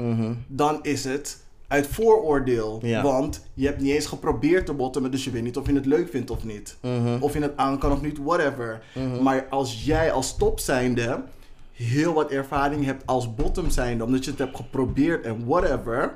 dan 0.47 0.79
is 0.81 1.03
het 1.03 1.42
uit 1.73 1.87
vooroordeel. 1.87 2.79
Ja. 2.81 3.01
Want 3.01 3.45
je 3.53 3.65
hebt 3.65 3.81
niet 3.81 3.91
eens 3.91 4.05
geprobeerd 4.05 4.65
te 4.65 4.73
bottomen, 4.73 5.11
dus 5.11 5.23
je 5.23 5.31
weet 5.31 5.43
niet 5.43 5.57
of 5.57 5.67
je 5.67 5.73
het 5.73 5.85
leuk 5.85 6.09
vindt 6.09 6.29
of 6.29 6.43
niet. 6.43 6.77
Mhm. 6.81 7.17
Of 7.19 7.33
je 7.33 7.39
het 7.39 7.57
aan 7.57 7.77
kan 7.77 7.91
of 7.91 8.01
niet, 8.01 8.17
whatever. 8.17 8.83
Mhm. 8.93 9.23
Maar 9.23 9.45
als 9.49 9.85
jij 9.85 10.11
als 10.11 10.37
top 10.37 10.59
zijnde 10.59 11.23
heel 11.71 12.13
wat 12.13 12.31
ervaring 12.31 12.85
hebt 12.85 13.05
als 13.05 13.35
bottom 13.35 13.69
zijnde, 13.69 14.03
omdat 14.03 14.23
je 14.23 14.29
het 14.29 14.39
hebt 14.39 14.55
geprobeerd 14.55 15.25
en 15.25 15.45
whatever, 15.45 16.15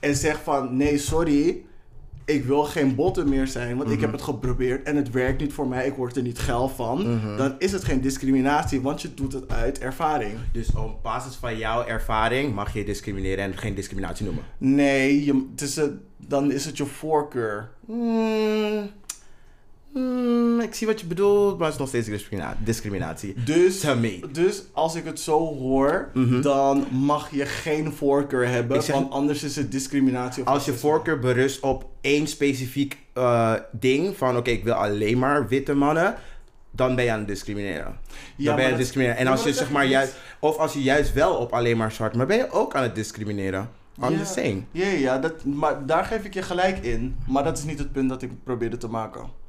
en 0.00 0.16
zegt 0.16 0.40
van 0.40 0.76
nee, 0.76 0.98
sorry, 0.98 1.64
ik 2.24 2.44
wil 2.44 2.64
geen 2.64 2.94
bottom 2.94 3.28
meer 3.28 3.46
zijn, 3.46 3.76
want 3.76 3.90
ik 3.90 4.00
heb 4.00 4.12
het 4.12 4.22
geprobeerd 4.22 4.86
en 4.86 4.96
het 4.96 5.10
werkt 5.10 5.40
niet 5.40 5.52
voor 5.52 5.66
mij, 5.68 5.86
ik 5.86 5.94
word 5.94 6.16
er 6.16 6.22
niet 6.22 6.38
geil 6.38 6.68
van, 6.68 7.20
dan 7.36 7.54
is 7.58 7.72
het 7.72 7.84
geen 7.84 8.00
discriminatie, 8.00 8.80
want 8.80 9.02
je 9.02 9.14
doet 9.14 9.32
het 9.32 9.52
uit 9.52 9.78
ervaring. 9.78 10.32
Dus 10.52 10.72
op 10.74 11.02
basis 11.02 11.34
van 11.34 11.58
jouw 11.58 11.84
ervaring 11.86 12.54
mag 12.54 12.74
je 12.74 12.84
discrimineren 12.84 13.44
en 13.44 13.56
geen 13.56 13.74
discriminatie 13.74 14.24
noemen. 14.24 14.44
Nee, 14.58 15.24
je, 15.24 15.46
het 15.50 15.60
is 15.60 15.76
een- 15.76 16.00
dan 16.26 16.52
is 16.52 16.64
het 16.64 16.76
je 16.76 16.84
voorkeur. 16.86 17.70
Mm, 17.86 18.90
mm, 19.92 20.60
ik 20.60 20.74
zie 20.74 20.86
wat 20.86 21.00
je 21.00 21.06
bedoelt, 21.06 21.54
maar 21.58 21.64
het 21.64 21.74
is 21.74 21.80
nog 21.80 21.88
steeds 21.88 22.06
discrimina- 22.08 22.56
discriminatie. 22.64 23.34
Dus, 23.44 23.80
To 23.80 23.96
me. 23.96 24.20
dus 24.32 24.62
als 24.72 24.94
ik 24.94 25.04
het 25.04 25.20
zo 25.20 25.38
hoor, 25.56 26.08
Mhm. 26.14 26.40
dan 26.40 26.86
mag 26.90 27.30
je 27.30 27.46
geen 27.46 27.92
voorkeur 27.92 28.48
hebben, 28.48 28.82
zeg- 28.82 28.94
want 28.94 29.10
anders 29.10 29.42
is 29.42 29.56
het 29.56 29.72
discriminatie. 29.72 30.42
Of 30.42 30.48
Als 30.48 30.64
je 30.64 30.72
voorkeur 30.74 31.18
berust 31.18 31.60
op 31.60 31.84
één 32.00 32.26
specifiek 32.26 33.00
eh, 33.12 33.52
ding, 33.70 34.16
van 34.16 34.36
oké, 34.36 34.50
ik 34.50 34.64
wil 34.64 34.72
alleen 34.74 35.18
maar 35.18 35.48
witte 35.48 35.74
mannen, 35.74 36.14
dan 36.70 36.94
ben 36.94 37.04
je 37.04 37.10
aan 37.12 37.18
het 37.18 37.28
discrimineren. 37.28 37.84
Dan 37.84 37.94
Ja, 38.36 38.50
ben 38.54 38.60
je 38.60 38.64
aan 38.70 38.76
het 38.76 38.80
discrimineren. 38.80 39.18
En 39.20 39.26
als 39.26 39.42
je 39.44 39.52
zeg 39.52 39.70
maar 39.70 39.86
juist, 39.86 40.14
of 40.40 40.56
als 40.56 40.72
je 40.72 40.82
juist 40.82 41.12
wel 41.12 41.34
op 41.34 41.52
alleen 41.52 41.76
maar 41.76 41.92
zwart, 41.92 42.16
maar 42.16 42.26
ben 42.26 42.36
je 42.36 42.50
ook 42.50 42.74
aan 42.74 42.82
het 42.82 42.94
discrimineren. 42.94 43.68
I'm 44.02 44.10
Ja. 44.12 44.18
just 44.18 44.32
saying. 44.32 44.64
Ja, 44.70 44.86
ja, 44.86 45.18
dat, 45.18 45.44
maar 45.44 45.86
daar 45.86 46.04
geef 46.04 46.24
ik 46.24 46.34
je 46.34 46.42
gelijk 46.42 46.78
in. 46.78 47.16
Maar 47.28 47.44
dat 47.44 47.58
is 47.58 47.64
niet 47.64 47.78
het 47.78 47.92
punt 47.92 48.08
dat 48.08 48.22
ik 48.22 48.30
probeerde 48.44 48.76
te 48.76 48.88
maken. 48.88 49.40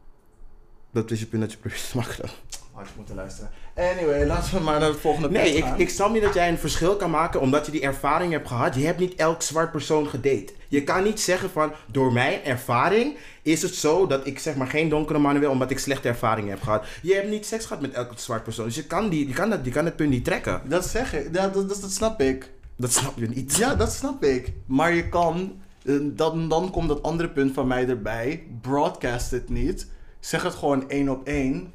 Dat 0.93 1.11
is 1.11 1.19
je 1.19 1.25
punt 1.25 1.41
dat 1.41 1.51
je 1.51 1.57
probeert 1.57 1.89
te 1.91 1.97
maken. 1.97 2.29
Had 2.73 2.85
je 2.87 2.93
moeten 2.95 3.15
luisteren. 3.15 3.49
Anyway, 3.75 4.25
laten 4.25 4.53
we 4.57 4.59
maar 4.63 4.79
naar 4.79 4.89
het 4.89 4.99
volgende 4.99 5.29
Nee, 5.29 5.43
punt 5.43 5.57
ik, 5.57 5.63
gaan. 5.63 5.79
ik 5.79 5.89
snap 5.89 6.11
niet 6.13 6.21
dat 6.21 6.33
jij 6.33 6.49
een 6.49 6.57
verschil 6.57 6.95
kan 6.95 7.09
maken 7.09 7.41
omdat 7.41 7.65
je 7.65 7.71
die 7.71 7.81
ervaring 7.81 8.31
hebt 8.31 8.47
gehad. 8.47 8.75
Je 8.75 8.85
hebt 8.85 8.99
niet 8.99 9.15
elk 9.15 9.41
zwart 9.41 9.71
persoon 9.71 10.07
gedate. 10.07 10.47
Je 10.67 10.83
kan 10.83 11.03
niet 11.03 11.19
zeggen 11.19 11.49
van, 11.49 11.71
door 11.91 12.13
mijn 12.13 12.43
ervaring 12.43 13.17
is 13.41 13.61
het 13.61 13.75
zo 13.75 14.07
dat 14.07 14.25
ik 14.27 14.39
zeg 14.39 14.55
maar 14.55 14.67
geen 14.67 14.89
donkere 14.89 15.19
mannen 15.19 15.41
wil 15.41 15.51
omdat 15.51 15.71
ik 15.71 15.79
slechte 15.79 16.07
ervaringen 16.07 16.49
heb 16.49 16.61
gehad. 16.61 16.85
Je 17.01 17.13
hebt 17.13 17.29
niet 17.29 17.45
seks 17.45 17.65
gehad 17.65 17.81
met 17.81 17.91
elke 17.93 18.13
zwart 18.17 18.43
persoon. 18.43 18.65
Dus 18.65 18.75
je 18.75 18.85
kan, 18.85 19.09
die, 19.09 19.27
je 19.27 19.33
kan, 19.33 19.49
dat, 19.49 19.59
je 19.63 19.71
kan 19.71 19.85
het 19.85 19.95
punt 19.95 20.09
niet 20.09 20.25
trekken. 20.25 20.61
Dat 20.65 20.85
zeg 20.85 21.13
ik. 21.13 21.29
Ja, 21.33 21.47
dat, 21.47 21.69
dat, 21.69 21.81
dat 21.81 21.91
snap 21.91 22.21
ik. 22.21 22.51
Dat 22.75 22.91
snap 22.93 23.17
je 23.17 23.29
niet. 23.29 23.55
Ja, 23.55 23.75
dat 23.75 23.93
snap 23.93 24.23
ik. 24.23 24.51
Maar 24.65 24.93
je 24.93 25.09
kan... 25.09 25.61
eh, 25.85 25.95
Dan, 26.01 26.49
dan 26.49 26.71
komt 26.71 26.87
dat 26.87 27.03
andere 27.03 27.29
punt 27.29 27.53
van 27.53 27.67
mij 27.67 27.87
erbij. 27.87 28.43
Broadcast 28.61 29.31
het 29.31 29.49
niet. 29.49 29.87
Zeg 30.23 30.43
het 30.43 30.53
gewoon 30.53 30.89
één 30.89 31.09
op 31.09 31.27
één. 31.27 31.71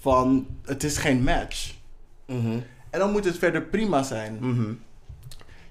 Van, 0.00 0.46
het 0.64 0.84
is 0.84 0.96
geen 0.96 1.22
match. 1.22 1.74
Mhm, 2.26 2.58
En 2.90 2.98
dan 2.98 3.12
moet 3.12 3.24
het 3.24 3.38
verder 3.38 3.62
prima 3.62 4.02
zijn. 4.02 4.36
mhm. 4.40 4.72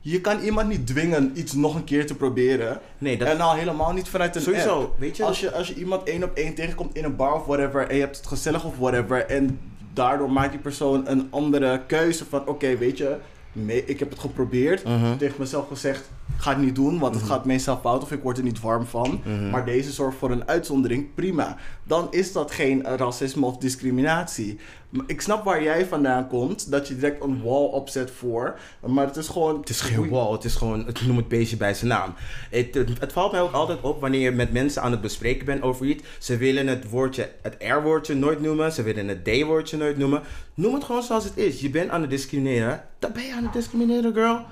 Je 0.02 0.22
kan 0.22 0.40
iemand 0.40 0.68
niet 0.70 0.88
dwingen 0.88 1.32
iets 1.36 1.54
nog 1.54 1.76
een 1.76 1.84
keer 1.84 2.06
te 2.08 2.16
proberen. 2.16 2.80
Nee, 2.98 3.18
dat 3.18 3.28
En 3.28 3.42
al 3.42 3.54
helemaal 3.54 3.92
niet 3.94 4.10
vanuit 4.10 4.36
een 4.36 4.42
sowieso. 4.42 4.82
app. 4.82 5.00
Weet 5.00 5.18
je, 5.18 5.24
Als 5.24 5.40
je, 5.40 5.52
als 5.52 5.68
je 5.68 5.74
iemand 5.76 6.08
één 6.08 6.24
op 6.24 6.36
één 6.38 6.54
tegenkomt 6.54 6.96
in 6.96 7.04
een 7.04 7.16
bar 7.16 7.34
of 7.34 7.46
whatever 7.46 7.88
en 7.88 7.96
je 7.96 8.02
hebt 8.02 8.18
het 8.18 8.28
gezellig 8.28 8.66
of 8.66 8.78
whatever 8.78 9.26
en 9.26 9.60
daardoor 9.94 10.32
maakt 10.32 10.52
die 10.52 10.60
persoon 10.60 11.08
een 11.08 11.28
andere 11.32 11.82
keuze 11.88 12.26
van 12.26 12.48
oké, 12.48 12.78
weet 12.78 12.98
je, 12.98 13.18
nee, 13.52 13.86
ik 13.86 14.00
heb 14.00 14.10
het 14.10 14.20
geprobeerd. 14.20 14.84
Mhm. 14.84 15.18
Tegen 15.18 15.36
mezelf 15.40 15.68
gezegd, 15.68 16.10
ga 16.38 16.50
het 16.50 16.62
niet 16.62 16.76
doen, 16.76 17.00
want 17.00 17.16
het 17.16 17.24
gaat 17.24 17.46
meestal 17.46 17.80
fout 17.82 18.04
of 18.04 18.12
ik 18.12 18.24
word 18.24 18.38
er 18.38 18.44
niet 18.44 18.62
warm 18.62 18.86
van. 18.86 19.22
Mhm. 19.24 19.50
Maar 19.50 19.66
deze 19.66 19.92
zorgt 19.92 20.18
voor 20.18 20.32
een 20.32 20.48
uitzondering, 20.48 21.14
prima. 21.14 21.58
Dan 21.84 22.08
is 22.12 22.32
dat 22.32 22.52
geen 22.52 22.84
racisme 22.84 23.46
of 23.46 23.58
discriminatie. 23.58 24.60
Ik 25.06 25.22
snap 25.22 25.44
waar 25.44 25.64
jij 25.64 25.86
vandaan 25.86 26.28
komt, 26.28 26.72
dat 26.72 26.88
je 26.88 26.96
direct 26.96 27.24
een 27.24 27.42
wall 27.44 27.66
opzet 27.66 28.12
voor. 28.12 28.60
Maar 28.86 29.06
het 29.06 29.16
is 29.16 29.28
gewoon... 29.28 29.60
Het 29.60 29.70
is 29.70 29.82
geen 29.82 30.10
wall, 30.10 30.32
het 30.32 30.44
is 30.44 30.56
gewoon, 30.56 30.86
het 30.86 31.06
noem 31.06 31.18
het 31.18 31.28
beestje 31.28 31.58
bij 31.58 31.74
zijn 31.74 31.90
naam. 31.90 32.14
Het, 32.50 32.74
het, 32.74 33.00
het 33.00 33.14
valt 33.14 33.32
mij 33.32 33.42
ook 33.42 33.54
altijd 33.54 33.82
op 33.82 34.02
wanneer 34.02 34.22
je 34.22 34.32
met 34.32 34.52
mensen 34.52 34.82
aan 34.82 34.92
het 34.92 35.02
bespreken 35.02 35.46
bent 35.46 35.62
over 35.62 35.86
iets. 35.86 36.04
Ze 36.20 36.38
willen 36.38 36.68
het 36.68 36.90
woordje, 36.90 37.32
het 37.42 37.56
R-woordje 37.60 38.16
nooit 38.16 38.42
noemen, 38.42 38.72
ze 38.72 38.84
willen 38.84 39.08
het 39.08 39.24
D-woordje 39.24 39.78
nooit 39.78 39.98
noemen. 39.98 40.22
Noem 40.54 40.74
het 40.74 40.84
gewoon 40.84 41.04
zoals 41.04 41.24
het 41.24 41.38
is. 41.38 41.62
Je 41.62 41.70
bent 41.70 41.90
aan 41.90 42.02
het 42.02 42.10
discrimineren, 42.10 42.84
dan 43.00 43.12
ben 43.14 43.24
je 43.24 43.34
aan 43.34 43.44
het 43.44 43.54
discrimineren, 43.54 44.14
girl. 44.14 44.46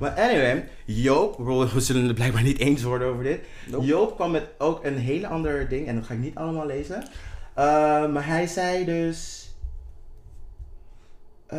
Maar 0.00 0.10
anyway, 0.10 0.68
Joop, 0.84 1.36
we 1.72 1.80
zullen 1.80 2.04
het 2.04 2.14
blijkbaar 2.14 2.42
niet 2.42 2.58
eens 2.58 2.82
worden 2.82 3.08
over 3.08 3.24
dit. 3.24 3.40
Nope. 3.70 3.84
Joop 3.86 4.14
kwam 4.14 4.30
met 4.30 4.46
ook 4.58 4.84
een 4.84 4.96
hele 4.96 5.26
ander 5.26 5.68
ding, 5.68 5.86
en 5.86 5.94
dat 5.94 6.04
ga 6.04 6.14
ik 6.14 6.20
niet 6.20 6.34
allemaal 6.36 6.66
lezen. 6.66 7.02
Eh, 7.54 7.64
maar 8.12 8.26
hij 8.26 8.46
zei 8.46 8.84
dus... 8.84 9.48
eh, 11.46 11.58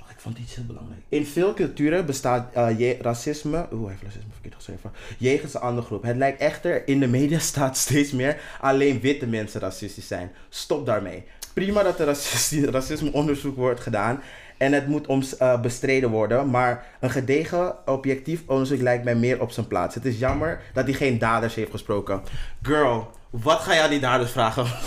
Oh, 0.00 0.10
ik 0.10 0.20
vond 0.20 0.38
iets 0.38 0.54
heel 0.54 0.64
belangrijk. 0.64 1.00
In 1.08 1.26
veel 1.26 1.54
culturen 1.54 2.06
bestaat 2.06 2.52
eh, 2.54 2.78
je- 2.78 2.98
racisme. 3.00 3.68
Oeh, 3.72 3.80
hij 3.82 3.90
heeft 3.90 4.02
racisme 4.02 4.32
verkeerd 4.32 4.54
geschreven. 4.54 4.92
Jegens 5.18 5.54
een 5.54 5.60
andere 5.60 5.86
groep. 5.86 6.02
Het 6.02 6.16
lijkt 6.16 6.40
echter 6.40 6.88
in 6.88 7.00
de 7.00 7.06
media 7.08 7.38
staat 7.52 7.76
steeds 7.76 8.12
meer 8.12 8.40
alleen 8.60 9.00
witte 9.00 9.26
mensen 9.26 9.60
racistisch 9.60 10.06
zijn. 10.06 10.32
Stop 10.48 10.86
daarmee. 10.86 11.24
Prima 11.60 11.82
dat 11.82 12.00
er 12.00 12.06
racisme, 12.06 12.70
racismeonderzoek 12.80 13.56
wordt 13.56 13.80
gedaan. 13.80 14.22
En 14.56 14.72
het 14.72 14.86
moet 14.86 15.06
om, 15.06 15.22
eh, 15.38 15.60
bestreden 15.60 16.10
worden. 16.10 16.50
Maar 16.50 16.86
een 17.00 17.10
gedegen, 17.10 17.88
objectief 17.88 18.42
onderzoek 18.46 18.80
lijkt 18.80 19.04
mij 19.04 19.14
meer 19.14 19.40
op 19.40 19.50
zijn 19.50 19.66
plaats. 19.66 19.94
Het 19.94 20.04
is 20.04 20.18
jammer 20.18 20.60
dat 20.72 20.84
hij 20.84 20.92
geen 20.92 21.18
daders 21.18 21.54
heeft 21.54 21.70
gesproken. 21.70 22.22
Girl, 22.62 23.10
wat 23.30 23.60
ga 23.60 23.74
je 23.74 23.82
aan 23.82 23.90
die 23.90 24.00
daders 24.00 24.30
vragen? 24.30 24.66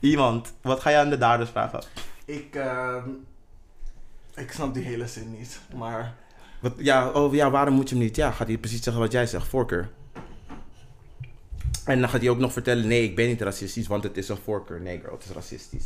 Iemand, 0.00 0.54
wat 0.62 0.80
ga 0.80 0.90
je 0.90 0.96
aan 0.96 1.10
de 1.10 1.18
daders 1.18 1.50
vragen? 1.50 1.82
Ik, 2.24 2.54
ehm, 2.54 3.08
ik 4.34 4.52
snap 4.52 4.74
die 4.74 4.84
hele 4.84 5.06
zin 5.06 5.30
niet, 5.38 5.60
maar... 5.76 6.14
Wat, 6.60 6.72
ja, 6.76 7.08
oh, 7.08 7.34
ja, 7.34 7.50
waarom 7.50 7.74
moet 7.74 7.88
je 7.88 7.94
hem 7.94 8.04
niet? 8.04 8.16
Ja, 8.16 8.30
gaat 8.30 8.46
hij 8.46 8.58
precies 8.58 8.82
zeggen 8.82 9.02
wat 9.02 9.12
jij 9.12 9.26
zegt, 9.26 9.48
voorkeur. 9.48 9.90
En 11.88 12.00
dan 12.00 12.08
gaat 12.08 12.20
hij 12.20 12.30
ook 12.30 12.38
nog 12.38 12.52
vertellen, 12.52 12.86
nee, 12.86 13.02
ik 13.02 13.16
ben 13.16 13.26
niet 13.26 13.40
racistisch, 13.40 13.86
want 13.86 14.02
het 14.02 14.16
is 14.16 14.28
een 14.28 14.36
voorkeur. 14.44 14.80
Nee, 14.80 15.00
girl, 15.00 15.12
het 15.12 15.24
is 15.24 15.30
racistisch. 15.30 15.84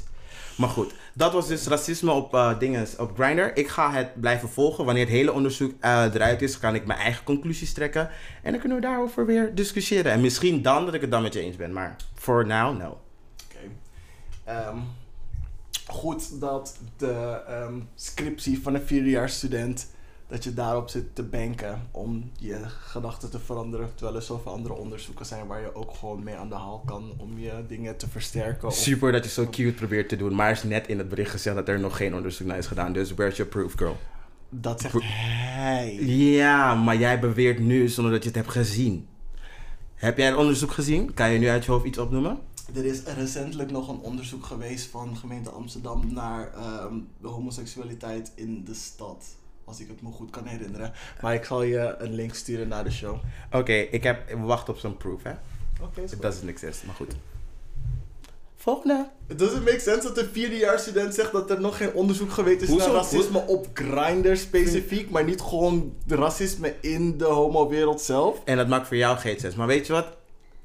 Maar 0.56 0.68
goed, 0.68 0.94
dat 1.14 1.32
was 1.32 1.48
dus 1.48 1.66
racisme 1.66 2.10
op 2.10 2.34
eh 2.34 2.58
dingen, 2.58 2.86
op 2.98 3.14
Grindr. 3.14 3.50
Ik 3.54 3.68
ga 3.68 3.92
het 3.92 4.20
blijven 4.20 4.48
volgen. 4.48 4.84
Wanneer 4.84 5.04
het 5.04 5.12
hele 5.12 5.32
onderzoek 5.32 5.72
eh, 5.80 6.04
eruit 6.14 6.42
is, 6.42 6.58
kan 6.58 6.74
ik 6.74 6.86
mijn 6.86 6.98
eigen 6.98 7.24
conclusies 7.24 7.72
trekken. 7.72 8.10
En 8.42 8.50
dan 8.50 8.60
kunnen 8.60 8.78
we 8.78 8.84
daarover 8.84 9.26
weer 9.26 9.54
discussiëren. 9.54 10.12
En 10.12 10.20
misschien 10.20 10.62
dan 10.62 10.84
dat 10.84 10.94
ik 10.94 11.00
het 11.00 11.10
dan 11.10 11.22
met 11.22 11.32
je 11.32 11.40
eens 11.40 11.56
ben. 11.56 11.72
Maar 11.72 11.96
for 12.14 12.46
now, 12.46 12.78
no. 12.78 13.00
Oké. 13.44 13.70
Ehm, 14.44 14.78
goed 15.86 16.40
dat 16.40 16.78
de 16.96 17.42
ehm, 17.46 17.80
scriptie 17.94 18.62
van 18.62 18.74
een 18.74 18.86
vierdejaarsstudent... 18.86 19.90
dat 20.32 20.44
je 20.44 20.54
daarop 20.54 20.88
zit 20.88 21.14
te 21.14 21.22
banken 21.22 21.82
om 21.90 22.30
je 22.38 22.58
gedachten 22.66 23.30
te 23.30 23.38
veranderen. 23.38 23.90
Terwijl 23.94 24.16
er 24.16 24.22
zoveel 24.22 24.52
andere 24.52 24.74
onderzoeken 24.74 25.26
zijn 25.26 25.46
waar 25.46 25.60
je 25.60 25.74
ook 25.74 25.94
gewoon 25.94 26.22
mee 26.22 26.34
aan 26.36 26.48
de 26.48 26.54
haal 26.54 26.82
kan... 26.86 27.12
om 27.18 27.38
je 27.38 27.52
dingen 27.68 27.96
te 27.96 28.08
versterken. 28.08 28.68
of- 28.68 28.74
Super 28.74 29.12
dat 29.12 29.24
je 29.24 29.30
zo 29.30 29.46
cute 29.50 29.72
probeert 29.74 30.08
te 30.08 30.16
doen. 30.16 30.34
Maar 30.34 30.46
er 30.46 30.52
is 30.56 30.62
net 30.62 30.86
in 30.88 30.98
het 30.98 31.08
bericht 31.08 31.30
gezegd 31.30 31.56
dat 31.56 31.68
er 31.68 31.80
nog 31.80 31.96
geen 31.96 32.14
onderzoek 32.14 32.46
naar 32.46 32.58
is 32.58 32.66
gedaan. 32.66 32.92
Dus 32.92 33.14
where's 33.14 33.36
your 33.36 33.50
proof, 33.52 33.72
girl? 33.76 33.96
Dat 34.48 34.80
zegt 34.80 34.94
hij. 35.00 35.94
Ja, 36.04 36.74
maar 36.74 36.96
jij 36.96 37.20
beweert 37.20 37.58
nu 37.58 37.88
zonder 37.88 38.12
dat 38.12 38.22
je 38.22 38.28
het 38.28 38.38
hebt 38.38 38.50
gezien. 38.50 39.06
Heb 39.94 40.18
jij 40.18 40.28
een 40.28 40.36
onderzoek 40.36 40.70
gezien? 40.72 41.14
Kan 41.14 41.30
je 41.32 41.38
nu 41.38 41.48
uit 41.48 41.64
je 41.64 41.70
hoofd 41.70 41.84
iets 41.84 41.98
opnoemen? 41.98 42.38
Er 42.74 42.84
is 42.84 43.02
recentelijk 43.02 43.70
nog 43.70 43.88
een 43.88 43.98
onderzoek 44.00 44.44
geweest 44.44 44.86
van 44.90 45.08
de 45.12 45.16
gemeente 45.18 45.50
Amsterdam 45.50 46.12
naar 46.12 46.52
ehm, 46.54 46.94
de 47.20 47.28
homoseksualiteit 47.28 48.32
in 48.34 48.64
de 48.64 48.74
stad. 48.74 49.24
Als 49.64 49.80
ik 49.80 49.88
het 49.88 50.02
me 50.02 50.10
goed 50.10 50.30
kan 50.30 50.46
herinneren. 50.46 50.92
Maar 51.20 51.34
ik 51.34 51.44
zal 51.44 51.62
je 51.62 51.94
een 51.98 52.14
link 52.14 52.34
sturen 52.34 52.68
naar 52.68 52.84
de 52.84 52.90
show. 52.90 53.16
Oké, 53.52 53.72
ik 53.72 54.02
heb 54.02 54.28
we 54.28 54.36
wachten 54.36 54.74
op 54.74 54.78
zo'n 54.78 54.96
proof, 54.96 55.22
hè? 55.22 55.32
Oké, 55.80 56.00
It 56.00 56.22
doesn't 56.22 56.48
exist, 56.48 56.84
maar 56.86 56.94
goed. 56.94 57.14
Volgende. 58.56 59.08
Het 59.26 59.38
doesn't 59.38 59.64
make 59.64 59.78
sense 59.78 60.02
dat 60.02 60.18
een 60.18 60.28
vierdejaarsstudent 60.32 61.14
zegt 61.14 61.32
dat 61.32 61.50
er 61.50 61.60
nog 61.60 61.76
geen 61.76 61.92
onderzoek 61.92 62.32
geweest 62.32 62.60
is 62.60 62.68
Hoezo? 62.68 62.86
naar 62.86 62.94
racisme 62.94 63.38
op 63.46 63.66
Grindr 63.74 64.36
specifiek, 64.36 65.10
maar 65.10 65.24
niet 65.24 65.40
gewoon 65.40 65.94
de 66.06 66.14
racisme 66.14 66.74
in 66.80 67.18
de 67.18 67.24
homo-wereld 67.24 68.00
zelf. 68.00 68.40
En 68.44 68.56
dat 68.56 68.68
maakt 68.68 68.86
voor 68.86 68.96
jou 68.96 69.18
geen 69.18 69.38
sens. 69.40 69.54
Maar 69.54 69.66
weet 69.66 69.86
je 69.86 69.92
wat? 69.92 70.06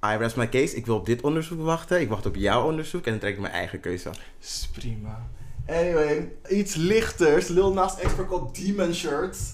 I 0.05 0.17
rest 0.17 0.35
my 0.35 0.49
case. 0.49 0.75
Ik 0.75 0.85
wil 0.85 0.95
op 0.95 1.05
dit 1.05 1.21
onderzoek 1.21 1.61
wachten. 1.61 2.01
Ik 2.01 2.09
wacht 2.09 2.25
op 2.25 2.35
jouw 2.35 2.67
onderzoek 2.67 3.05
en 3.05 3.11
dan 3.11 3.19
trek 3.19 3.33
ik 3.33 3.39
mijn 3.39 3.53
eigen 3.53 3.79
keuze. 3.79 4.09
Is 4.41 4.69
prima. 4.73 5.27
Anyway, 5.67 6.31
iets 6.49 6.75
lichters. 6.75 7.47
Lil 7.47 7.73
Nas 7.73 7.95
X 7.95 8.13
verkoopt 8.13 8.65
demon 8.65 8.93
shirts. 8.93 9.53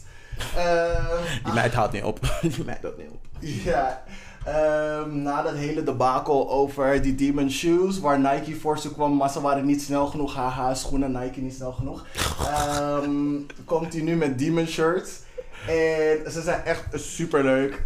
Eh, 0.56 1.24
Die 1.44 1.54
meid 1.54 1.74
houdt 1.74 1.94
niet 1.94 2.04
op. 2.04 2.20
Die 2.42 2.66
meid 2.66 2.82
houdt 2.82 2.98
niet 2.98 3.10
op. 3.10 3.20
Ja, 3.40 4.04
Ehm, 4.44 5.22
na 5.22 5.42
dat 5.42 5.56
hele 5.56 5.84
debakel 5.84 6.50
over 6.50 7.02
die 7.02 7.16
Demon 7.16 7.52
Shoes, 7.52 8.00
waar 8.00 8.20
Nike 8.20 8.56
voor 8.56 8.80
ze 8.80 8.94
kwam, 8.94 9.16
maar 9.16 9.30
ze 9.30 9.42
waren 9.42 9.66
niet 9.66 9.82
snel 9.82 10.08
genoeg. 10.08 10.34
Haha, 10.36 10.74
schoenen 10.74 11.12
Nike 11.12 11.40
niet 11.40 11.54
snel 11.54 11.72
genoeg. 11.72 12.06
Ehm, 12.48 13.40
komt 13.66 13.94
hij 13.94 14.02
nu 14.02 14.16
met 14.16 14.40
Demon 14.40 14.68
Shirts. 14.68 15.22
En 15.68 16.32
ze 16.32 16.42
zijn 16.42 16.64
echt 16.64 16.86
super 16.94 17.44
leuk. 17.44 17.84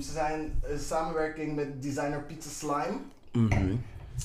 ze 0.00 0.12
zijn 0.12 0.60
een 0.62 0.78
samenwerking 0.78 1.56
met 1.56 1.82
designer 1.82 2.22
Pizza 2.22 2.50
Slime. 2.50 2.98
Mhm. 3.32 3.74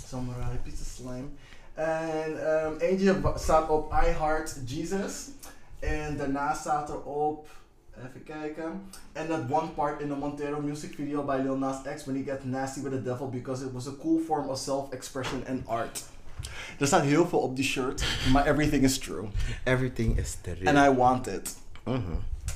Samurai 0.07 0.57
Pizza 0.63 0.83
Slime. 0.95 1.27
En 1.73 2.53
ehm, 2.53 2.77
eentje 2.77 3.21
staat 3.35 3.69
op 3.69 3.91
I 3.91 4.05
Heart 4.05 4.57
Jesus. 4.65 5.27
En 5.79 6.17
daarna 6.17 6.53
staat 6.53 6.89
er 6.89 7.01
op, 7.03 7.47
even 7.97 8.23
kijken. 8.23 8.81
And 9.13 9.29
that 9.29 9.41
one 9.49 9.67
part 9.67 10.01
in 10.01 10.07
the 10.07 10.15
Montero 10.15 10.61
music 10.61 10.93
video 10.95 11.23
by 11.23 11.39
Lil 11.43 11.57
Nas 11.57 11.77
X 11.95 12.05
when 12.05 12.15
he 12.15 12.23
gets 12.31 12.43
nasty 12.43 12.81
with 12.81 12.91
the 12.91 13.01
devil 13.01 13.29
because 13.29 13.65
it 13.65 13.71
was 13.71 13.87
a 13.87 13.93
cool 14.01 14.19
form 14.19 14.49
of 14.49 14.57
self-expression 14.57 15.43
and 15.47 15.67
art. 15.67 16.03
Er 16.79 16.87
staat 16.87 17.01
heel 17.01 17.27
veel 17.27 17.39
op 17.39 17.55
die 17.55 17.65
shirt, 17.65 18.03
maar 18.31 18.47
everything 18.47 18.83
is 18.83 18.97
true. 18.97 19.27
Everything 19.63 20.17
is 20.17 20.37
the 20.41 20.55
And 20.63 20.77
I 20.77 20.97
want 20.97 21.27
it. 21.27 21.55
Mhm. 21.83 21.99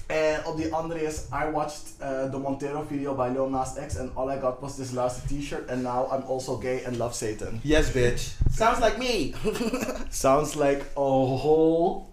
En 0.08 0.45
op 0.45 0.58
die 0.58 0.74
andere 0.74 1.01
is, 1.03 1.16
I 1.16 1.51
watched 1.51 1.82
uh, 2.01 2.32
the 2.32 2.38
Montero 2.38 2.84
video 2.89 3.14
by 3.16 3.30
Lil 3.34 3.49
Nas 3.49 3.76
X 3.78 3.97
and 3.97 4.10
all 4.16 4.32
I 4.32 4.39
got 4.39 4.62
was 4.62 4.76
this 4.76 4.91
last 4.91 5.28
t-shirt 5.28 5.70
and 5.70 5.82
now 5.84 6.08
I'm 6.12 6.24
also 6.28 6.58
gay 6.58 6.84
and 6.86 6.97
love 6.97 7.14
Satan. 7.14 7.60
Yes, 7.64 7.89
bitch. 7.91 8.36
Sounds 8.51 8.80
like 8.80 8.97
me. 8.97 9.34
Sounds 10.10 10.55
like 10.55 10.82
a 10.95 11.01
whole... 11.38 12.05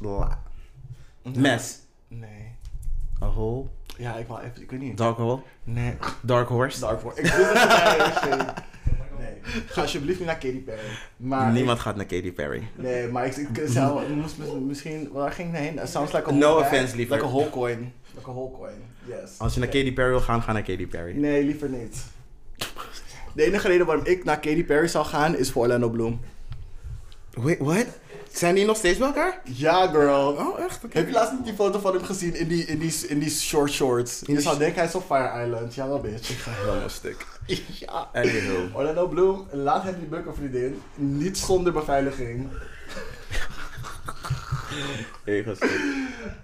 La- 0.00 0.38
Mess. 1.24 1.78
Nee. 2.08 2.56
A 3.22 3.26
hole. 3.26 3.66
Ja, 3.98 4.14
ik 4.16 4.26
wou 4.26 4.40
even, 4.42 4.62
ik 4.62 4.70
weet 4.70 4.80
niet. 4.80 4.96
Dark 4.96 5.16
hole. 5.16 5.40
Nee. 5.64 5.96
Dark 6.22 6.48
horse. 6.48 6.80
Dark 6.80 7.02
Horse. 7.02 7.20
Ik 7.20 7.36
doe 7.36 7.44
het 7.44 8.38
niet. 8.38 8.52
Ga 9.66 9.80
alsjeblieft 9.80 10.18
niet 10.18 10.28
naar 10.28 10.38
Katy 10.38 10.60
Perry. 10.60 10.80
Maar 11.16 11.52
Niemand 11.52 11.78
gaat 11.78 11.96
naar 11.96 12.04
Katy 12.06 12.32
Perry. 12.32 12.62
Nee, 12.74 13.08
maar 13.08 13.26
ik, 13.26 13.36
ik 13.36 13.62
zou, 13.68 14.12
moest 14.12 14.36
misschien, 14.66 15.08
waar 15.12 15.32
ging 15.32 15.48
ik 15.54 15.60
heen? 15.60 15.78
It 15.78 15.88
sounds 15.88 16.12
like 16.12 16.28
a 16.28 16.32
No 16.32 16.58
offense, 16.58 16.96
liever. 16.96 17.14
Like 17.16 17.28
a 17.28 17.30
whole 17.30 17.50
coin. 17.50 17.92
Like 18.14 18.28
a 18.30 18.32
whole 18.32 18.50
coin, 18.58 18.74
yes. 19.06 19.38
Als 19.38 19.54
je 19.54 19.60
naar 19.60 19.68
Katy 19.68 19.92
Perry 19.92 20.10
wil 20.10 20.20
gaan, 20.20 20.42
ga 20.42 20.52
naar 20.52 20.62
Katy 20.62 20.86
Perry. 20.86 21.16
Nee, 21.16 21.44
liever 21.44 21.68
niet. 21.68 22.04
De 23.34 23.44
enige 23.44 23.68
reden 23.68 23.86
waarom 23.86 24.04
ik 24.04 24.24
naar 24.24 24.40
Katy 24.40 24.64
Perry 24.64 24.88
zou 24.88 25.04
gaan 25.04 25.36
is 25.36 25.50
voor 25.50 25.62
Orlando 25.62 25.88
Bloom. 25.88 26.20
Wait, 27.30 27.58
what? 27.58 27.86
Zijn 28.32 28.54
die 28.54 28.64
nog 28.64 28.76
steeds 28.76 28.98
bij 28.98 29.06
elkaar? 29.06 29.40
Ja, 29.44 29.86
girl. 29.86 30.28
Oh, 30.32 30.60
echt? 30.60 30.84
Oké. 30.84 30.98
Heb 30.98 31.06
je 31.06 31.12
laatst 31.12 31.32
niet 31.32 31.44
die 31.44 31.54
foto 31.54 31.78
van 31.78 31.94
hem 31.94 32.04
gezien 32.04 32.34
in 32.34 32.48
die, 32.48 32.64
in 32.64 32.78
die, 32.78 33.06
in 33.08 33.18
die 33.18 33.30
short 33.30 33.70
shorts? 33.72 34.20
Je 34.26 34.40
zou 34.40 34.58
denken 34.58 34.76
hij 34.78 34.86
is 34.88 34.94
op 34.94 35.04
Fire 35.06 35.44
Island. 35.44 35.74
Ja, 35.74 35.88
wel 35.88 36.00
bitch. 36.00 36.30
Ik 36.30 36.36
ga 36.38 36.50
helemaal 36.50 36.88
stuk. 36.88 37.26
ja. 37.80 38.08
Anywho. 38.12 38.68
Orlando 38.78 39.06
Bloom, 39.08 39.46
laat 39.50 39.82
hem 39.82 39.94
die 39.98 40.08
bukken 40.08 40.34
vriendin. 40.34 40.82
Niet 40.94 41.38
zonder 41.38 41.72
beveiliging. 41.72 42.48
Ik 45.24 45.44
ga 45.44 45.54
stuk. 45.54 45.80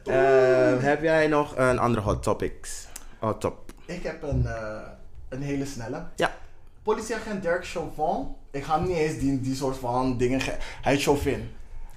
Eh, 0.04 0.82
heb 0.82 1.02
jij 1.02 1.26
nog 1.26 1.56
een 1.56 1.78
andere 1.78 2.02
hot 2.02 2.22
topics? 2.22 2.86
Hot 3.18 3.40
top. 3.40 3.72
Ik 3.86 4.02
heb 4.02 4.22
een, 4.22 4.46
eh, 4.46 4.80
een 5.28 5.42
hele 5.42 5.66
snelle. 5.66 6.02
Ja. 6.16 6.36
Politieagent 6.82 7.42
Dirk 7.42 7.66
Chauvin. 7.66 8.26
Ik 8.50 8.64
ga 8.64 8.78
hem 8.78 8.88
niet 8.88 8.96
eens 8.96 9.18
die, 9.18 9.40
die 9.40 9.54
soort 9.54 9.76
van 9.76 10.16
dingen... 10.16 10.40
ge- 10.40 10.56
Hij 10.82 10.94
is 10.94 11.04
Chauvin. 11.04 11.50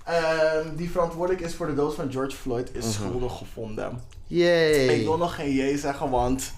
Ehm, 0.06 0.76
die 0.76 0.92
verantwoordelijk 0.92 1.42
is 1.46 1.56
voor 1.56 1.68
de 1.68 1.74
dood 1.74 1.96
van 1.96 2.12
George 2.12 2.36
Floyd 2.36 2.76
is 2.76 2.84
Mhm. 2.84 2.94
schuldig 2.94 3.38
gevonden. 3.38 4.02
Yay. 4.28 4.72
Ik 4.88 5.06
wil 5.06 5.18
nog 5.18 5.36
geen 5.36 5.52
jee 5.54 5.78
zeggen, 5.78 6.10
want... 6.10 6.54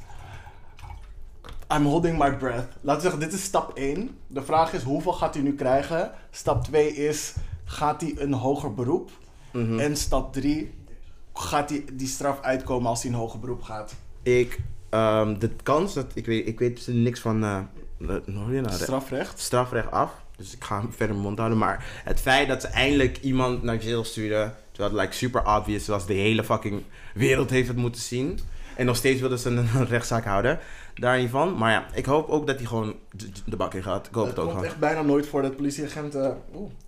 I'm 1.73 1.85
holding 1.85 2.17
my 2.17 2.37
breath. 2.37 2.67
Laten 2.81 3.01
we 3.03 3.09
zeggen, 3.09 3.19
dit 3.19 3.33
is 3.39 3.43
stap 3.43 3.77
1. 3.77 4.17
De 4.27 4.41
vraag 4.43 4.73
is, 4.73 4.81
hoeveel 4.83 5.13
gaat 5.13 5.33
hij 5.33 5.43
nu 5.43 5.55
krijgen? 5.55 6.11
Stap 6.31 6.63
2 6.63 6.95
is, 6.95 7.33
gaat 7.65 8.01
hij 8.01 8.13
een 8.17 8.33
hoger 8.33 8.73
beroep? 8.73 9.11
Mhm. 9.51 9.79
En 9.79 9.97
stap 9.97 10.33
3, 10.33 10.73
gaat 11.33 11.69
hij 11.69 11.85
die 11.93 12.07
straf 12.07 12.41
uitkomen 12.41 12.89
als 12.89 13.03
hij 13.03 13.11
een 13.11 13.17
hoger 13.17 13.39
beroep 13.39 13.61
gaat? 13.61 13.95
Ik, 14.23 14.59
ehm, 14.89 15.39
de 15.39 15.49
kans 15.63 15.93
dat, 15.93 16.05
ik 16.13 16.25
weet, 16.25 16.47
ik 16.47 16.59
weet 16.59 16.87
niks 16.87 17.19
van, 17.19 17.39
nou, 17.39 17.63
de- 17.97 18.63
Strafrecht? 18.69 19.39
strafrecht 19.39 19.91
af. 19.91 20.22
Dus 20.43 20.53
ik 20.53 20.63
ga 20.63 20.79
hem 20.81 20.91
verder 20.97 21.15
mijn 21.15 21.27
mond 21.27 21.37
houden. 21.37 21.57
Maar 21.57 21.85
het 22.03 22.19
feit 22.19 22.47
dat 22.47 22.61
ze 22.61 22.67
eindelijk 22.67 23.17
iemand 23.21 23.63
naar 23.63 23.83
jail 23.83 24.03
sturen. 24.03 24.55
Terwijl 24.71 24.93
het 24.93 25.01
like, 25.03 25.15
super 25.15 25.55
obvious 25.57 25.87
was. 25.87 26.05
De 26.05 26.13
hele 26.13 26.43
fucking 26.43 26.81
wereld 27.13 27.49
heeft 27.49 27.67
het 27.67 27.77
moeten 27.77 28.01
zien. 28.01 28.39
En 28.75 28.85
nog 28.85 28.95
steeds 28.95 29.19
wilden 29.19 29.39
ze 29.39 29.49
een, 29.49 29.85
rechtszaak 29.95 30.25
houden. 30.25 30.59
Daar 30.95 31.19
niet 31.19 31.29
van. 31.29 31.57
Maar 31.57 31.71
ja, 31.71 31.85
ik 31.93 32.05
hoop 32.05 32.29
ook 32.29 32.47
dat 32.47 32.55
hij 32.57 32.65
gewoon 32.65 32.95
de, 33.45 33.55
bak 33.55 33.73
in 33.73 33.83
gaat. 33.83 34.07
Ik 34.07 34.13
hoop 34.13 34.25
Het 34.25 34.35
het 34.35 34.45
ook 34.45 34.51
komt 34.51 34.65
echt 34.65 34.79
bijna 34.79 35.01
nooit 35.01 35.27
voor 35.27 35.41
dat 35.41 35.55
politieagenten 35.55 36.37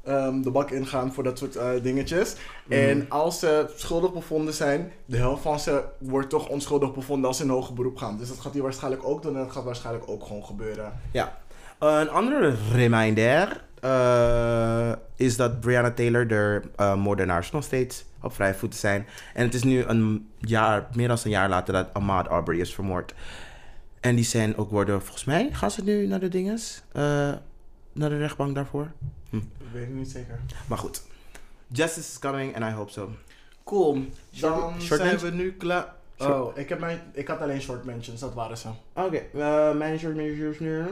ehm, 0.03 0.41
de 0.41 0.51
bak 0.51 0.71
ingaan 0.71 1.13
voor 1.13 1.23
dat 1.23 1.37
soort 1.37 1.55
eh, 1.55 1.69
dingetjes. 1.81 2.35
Mhm. 2.65 2.79
En 2.79 3.09
als 3.09 3.39
ze 3.39 3.73
schuldig 3.75 4.13
bevonden 4.13 4.53
zijn, 4.53 4.91
de 5.05 5.17
helft 5.17 5.41
van 5.41 5.59
ze 5.59 5.83
wordt 5.97 6.29
toch 6.29 6.47
onschuldig 6.47 6.93
bevonden 6.93 7.27
als 7.27 7.37
ze 7.37 7.43
in 7.43 7.49
hoger 7.49 7.73
beroep 7.73 7.97
gaan. 7.97 8.17
Dus 8.17 8.27
dat 8.27 8.39
gaat 8.39 8.53
hij 8.53 8.61
waarschijnlijk 8.61 9.07
ook 9.07 9.21
doen 9.21 9.35
en 9.35 9.43
dat 9.43 9.51
gaat 9.51 9.63
waarschijnlijk 9.63 10.09
ook 10.09 10.25
gewoon 10.25 10.45
gebeuren. 10.45 10.99
Ja. 11.11 11.37
Een 11.80 12.09
andere 12.09 12.55
reminder 12.71 13.63
eh, 13.82 14.91
is 15.15 15.38
dat 15.38 15.59
Brianna 15.59 15.91
Taylor 15.91 16.28
de 16.28 16.61
eh, 16.76 16.95
moordenaars 16.95 17.51
nog 17.51 17.63
steeds 17.63 18.05
op 18.21 18.34
vrije 18.34 18.53
voeten 18.53 18.80
zijn. 18.80 19.07
En 19.34 19.45
het 19.45 19.53
is 19.53 19.63
nu 19.63 19.84
een 19.84 20.30
jaar, 20.38 20.88
meer 20.93 21.07
dan 21.07 21.17
een 21.23 21.30
jaar 21.30 21.49
later 21.49 21.73
dat 21.73 21.93
Ahmaud 21.93 22.28
Arbery 22.28 22.59
is 22.59 22.73
vermoord. 22.73 23.13
En 23.99 24.15
die 24.15 24.26
zijn 24.26 24.57
ook 24.57 24.69
worden, 24.69 25.01
volgens 25.01 25.23
mij, 25.26 25.49
gaan 25.51 25.71
ze 25.71 25.84
nu 25.84 26.07
naar 26.07 26.19
de 26.19 26.30
dinges? 26.30 26.82
Eh, 26.91 27.01
naar 27.93 28.09
de 28.09 28.17
rechtbank 28.17 28.55
daarvoor? 28.55 28.91
Ik 29.32 29.41
weet 29.71 29.86
het 29.86 29.95
niet 29.95 30.11
zeker. 30.11 30.39
Maar 30.67 30.78
goed. 30.78 31.03
Justice 31.67 32.09
is 32.09 32.19
coming 32.19 32.55
and 32.55 32.65
I 32.71 32.76
hope 32.76 32.91
so. 32.91 33.09
Cool. 33.63 34.05
Dan 34.39 34.82
Short- 34.82 35.01
zijn 35.01 35.17
we 35.17 35.30
nu 35.30 35.53
klaar. 35.53 35.93
Oh, 36.17 36.57
ik, 36.57 36.69
heb 36.69 36.80
mijn, 36.80 37.01
ik 37.13 37.28
had 37.28 37.39
alleen 37.39 37.61
short 37.61 37.86
mentions, 37.86 38.19
dat 38.19 38.34
waren 38.34 38.57
ze. 38.57 38.67
Oké, 38.93 39.17
eh 39.17 39.73
mijn 39.73 39.99
short 39.99 40.15
measures 40.15 40.59
nu. 40.59 40.84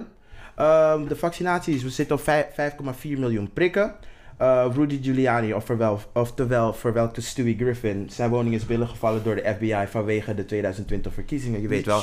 Ehm, 0.56 1.08
de 1.08 1.16
vaccinaties, 1.16 1.84
we 1.84 1.89
zitten 1.89 2.16
op 2.16 2.22
vijf- 2.22 2.54
5,4 2.54 3.20
miljoen 3.20 3.54
prikken. 3.54 3.95
Eh, 4.38 4.66
Rudy 4.76 4.99
Giuliani, 5.04 5.54
oftewel, 5.54 5.99
oftewel 6.14 6.74
verwelkte 6.74 7.22
Stewie 7.22 7.56
Griffin, 7.58 8.10
zijn 8.10 8.30
woning 8.30 8.56
is 8.56 8.66
binnengevallen 8.66 9.24
door 9.24 9.36
de 9.36 9.54
FBI 9.56 9.86
vanwege 9.88 10.34
de 10.36 10.45
2020 10.45 11.14
verkiezingen. 11.14 11.62
Je 11.62 11.68
weet 11.68 11.86
wel, 11.86 12.01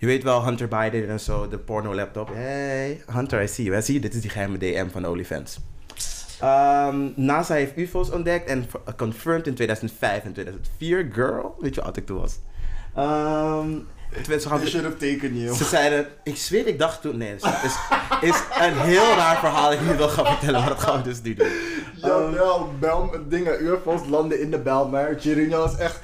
je 0.00 0.06
weet 0.06 0.22
wel 0.22 0.44
Hunter 0.44 0.68
Biden 0.68 1.08
en 1.08 1.20
zo, 1.20 1.48
de 1.48 1.58
porno 1.58 1.94
laptop. 1.94 2.30
Hey, 2.34 3.02
Hunter, 3.12 3.42
I 3.42 3.48
see 3.48 3.64
you. 3.64 3.78
I 3.78 3.82
see 3.82 3.94
you. 3.94 4.06
Dit 4.06 4.14
is 4.14 4.20
die 4.20 4.30
geheime 4.30 4.58
DM 4.58 4.88
van 4.90 5.06
OnlyFans. 5.06 5.58
Ehm, 6.40 7.08
NASA 7.16 7.54
heeft 7.54 7.76
UFO's 7.76 8.10
ontdekt 8.10 8.48
en 8.48 8.66
confirmed 8.96 9.46
in 9.46 9.54
2005 9.54 10.24
en 10.24 10.32
2004. 10.32 11.08
Girl, 11.12 11.54
weet 11.60 11.74
je 11.74 11.82
wat 11.82 11.96
ik 11.96 12.06
toen 12.06 12.18
was? 12.18 12.38
Ehm, 12.94 13.68
ze 14.40 14.48
gaan- 14.48 14.66
should 14.66 14.84
have 14.84 14.96
taken 14.96 15.38
you. 15.38 15.54
ze 15.56 15.64
zeiden, 15.64 16.06
ik 16.22 16.36
zweer, 16.36 16.66
ik 16.66 16.78
dacht 16.78 17.00
toen, 17.00 17.16
nee, 17.16 17.30
het 17.30 17.64
is, 17.64 17.74
is, 18.20 18.42
een 18.60 18.78
heel 18.78 19.14
raar 19.14 19.38
verhaal 19.38 19.70
dat 19.70 19.80
ik 19.80 19.86
niet 19.86 19.96
wil 19.96 20.08
gaan 20.08 20.26
vertellen, 20.26 20.60
maar 20.60 20.68
dat 20.68 20.80
gaan 20.80 20.96
we 20.96 21.08
dus 21.08 21.22
nu 21.22 21.34
doen. 21.34 21.48
Jawel, 21.94 22.72
bel, 22.78 23.10
dingen, 23.28 23.64
UFO's 23.64 24.08
landen 24.08 24.40
in 24.40 24.50
de 24.50 24.58
bel, 24.58 24.88
maar 24.88 25.14
is 25.72 25.76
echt... 25.78 26.00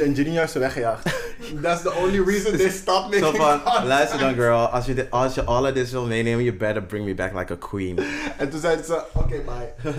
En 0.00 0.14
Girinho 0.14 0.42
is 0.42 0.52
ze 0.52 0.58
weggejaagd. 0.58 1.04
That's 1.62 1.82
the 1.82 1.94
only 1.96 2.20
reason 2.24 2.56
they 2.56 2.70
stopped 2.70 3.14
Zo 3.14 3.20
making 3.20 3.42
van, 3.42 3.62
content. 3.62 3.84
luister 3.86 4.18
dan 4.18 4.34
girl, 4.34 4.56
als 4.66 4.86
je, 4.86 4.94
dit, 4.94 5.10
als 5.10 5.34
je 5.34 5.44
all 5.44 5.64
of 5.66 5.72
this 5.72 5.90
wil 5.90 6.06
meenemen, 6.06 6.44
you 6.44 6.56
better 6.56 6.82
bring 6.82 7.04
me 7.04 7.14
back 7.14 7.32
like 7.38 7.52
a 7.52 7.56
queen. 7.56 7.98
En 8.38 8.50
toen 8.50 8.60
zeiden 8.60 8.84
ze, 8.84 9.02
oké, 9.14 9.40
bye. 9.44 9.92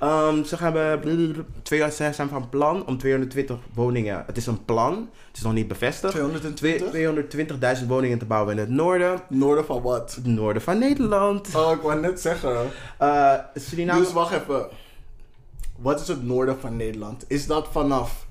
Ehm, 0.00 0.44
ze 0.44 0.56
gaan 0.56 0.72
we, 0.72 1.32
twee, 1.62 1.90
ze 1.90 2.08
zijn 2.12 2.28
van 2.28 2.48
plan 2.48 2.86
om 2.86 2.98
220 2.98 3.56
woningen, 3.74 4.22
het 4.26 4.36
is 4.36 4.46
een 4.46 4.64
plan, 4.64 5.08
het 5.28 5.36
is 5.36 5.42
nog 5.42 5.52
niet 5.52 5.68
bevestigd, 5.68 6.12
220? 6.14 7.80
220.000 7.80 7.86
woningen 7.86 8.18
te 8.18 8.24
bouwen 8.26 8.52
in 8.52 8.58
het 8.60 8.68
noorden, 8.68 9.20
Noorden 9.28 9.64
van 9.64 9.82
wat? 9.82 10.14
het 10.14 10.26
noorden 10.26 10.62
van 10.62 10.78
Nederland. 10.78 11.54
Oh, 11.54 11.72
ik 11.72 11.80
wou 11.80 12.00
net 12.00 12.20
zeggen. 12.20 12.56
Eh 12.98 13.34
Suriname, 13.54 14.00
Dus 14.00 14.12
wacht 14.12 14.32
even. 14.34 14.66
Wat 15.78 16.00
is 16.00 16.08
het 16.08 16.22
noorden 16.26 16.60
van 16.60 16.76
Nederland? 16.76 17.24
Is 17.28 17.46
dat 17.46 17.68
vanaf... 17.72 18.26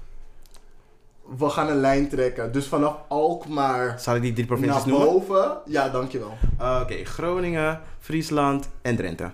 We 1.38 1.50
gaan 1.50 1.68
een 1.70 1.80
lijn 1.80 2.10
trekken. 2.10 2.52
Dus 2.52 2.66
vanaf 2.66 2.96
Alkmaar 3.08 4.00
zal 4.00 4.16
ik 4.16 4.22
die 4.22 4.34
drie 4.34 4.46
provincies 4.46 4.86
naar 4.86 4.88
noemen? 4.88 5.08
boven? 5.08 5.58
Ja, 5.66 5.90
dankjewel. 5.90 6.38
Uh, 6.62 6.80
Oké, 6.84 7.04
Groningen, 7.06 7.82
Friesland 8.00 8.70
en 8.82 8.96
Drenthe. 8.96 9.30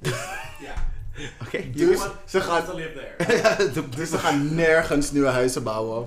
Ja. 0.60 0.72
Oké, 1.46 1.70
Dus 1.74 2.00
ze, 2.24 2.40
gaan, 2.40 2.62
dus 3.96 4.10
ze 4.10 4.18
gaan 4.18 4.54
nergens 4.54 5.10
nieuwe 5.12 5.28
huizen 5.28 5.62
bouwen. 5.62 6.06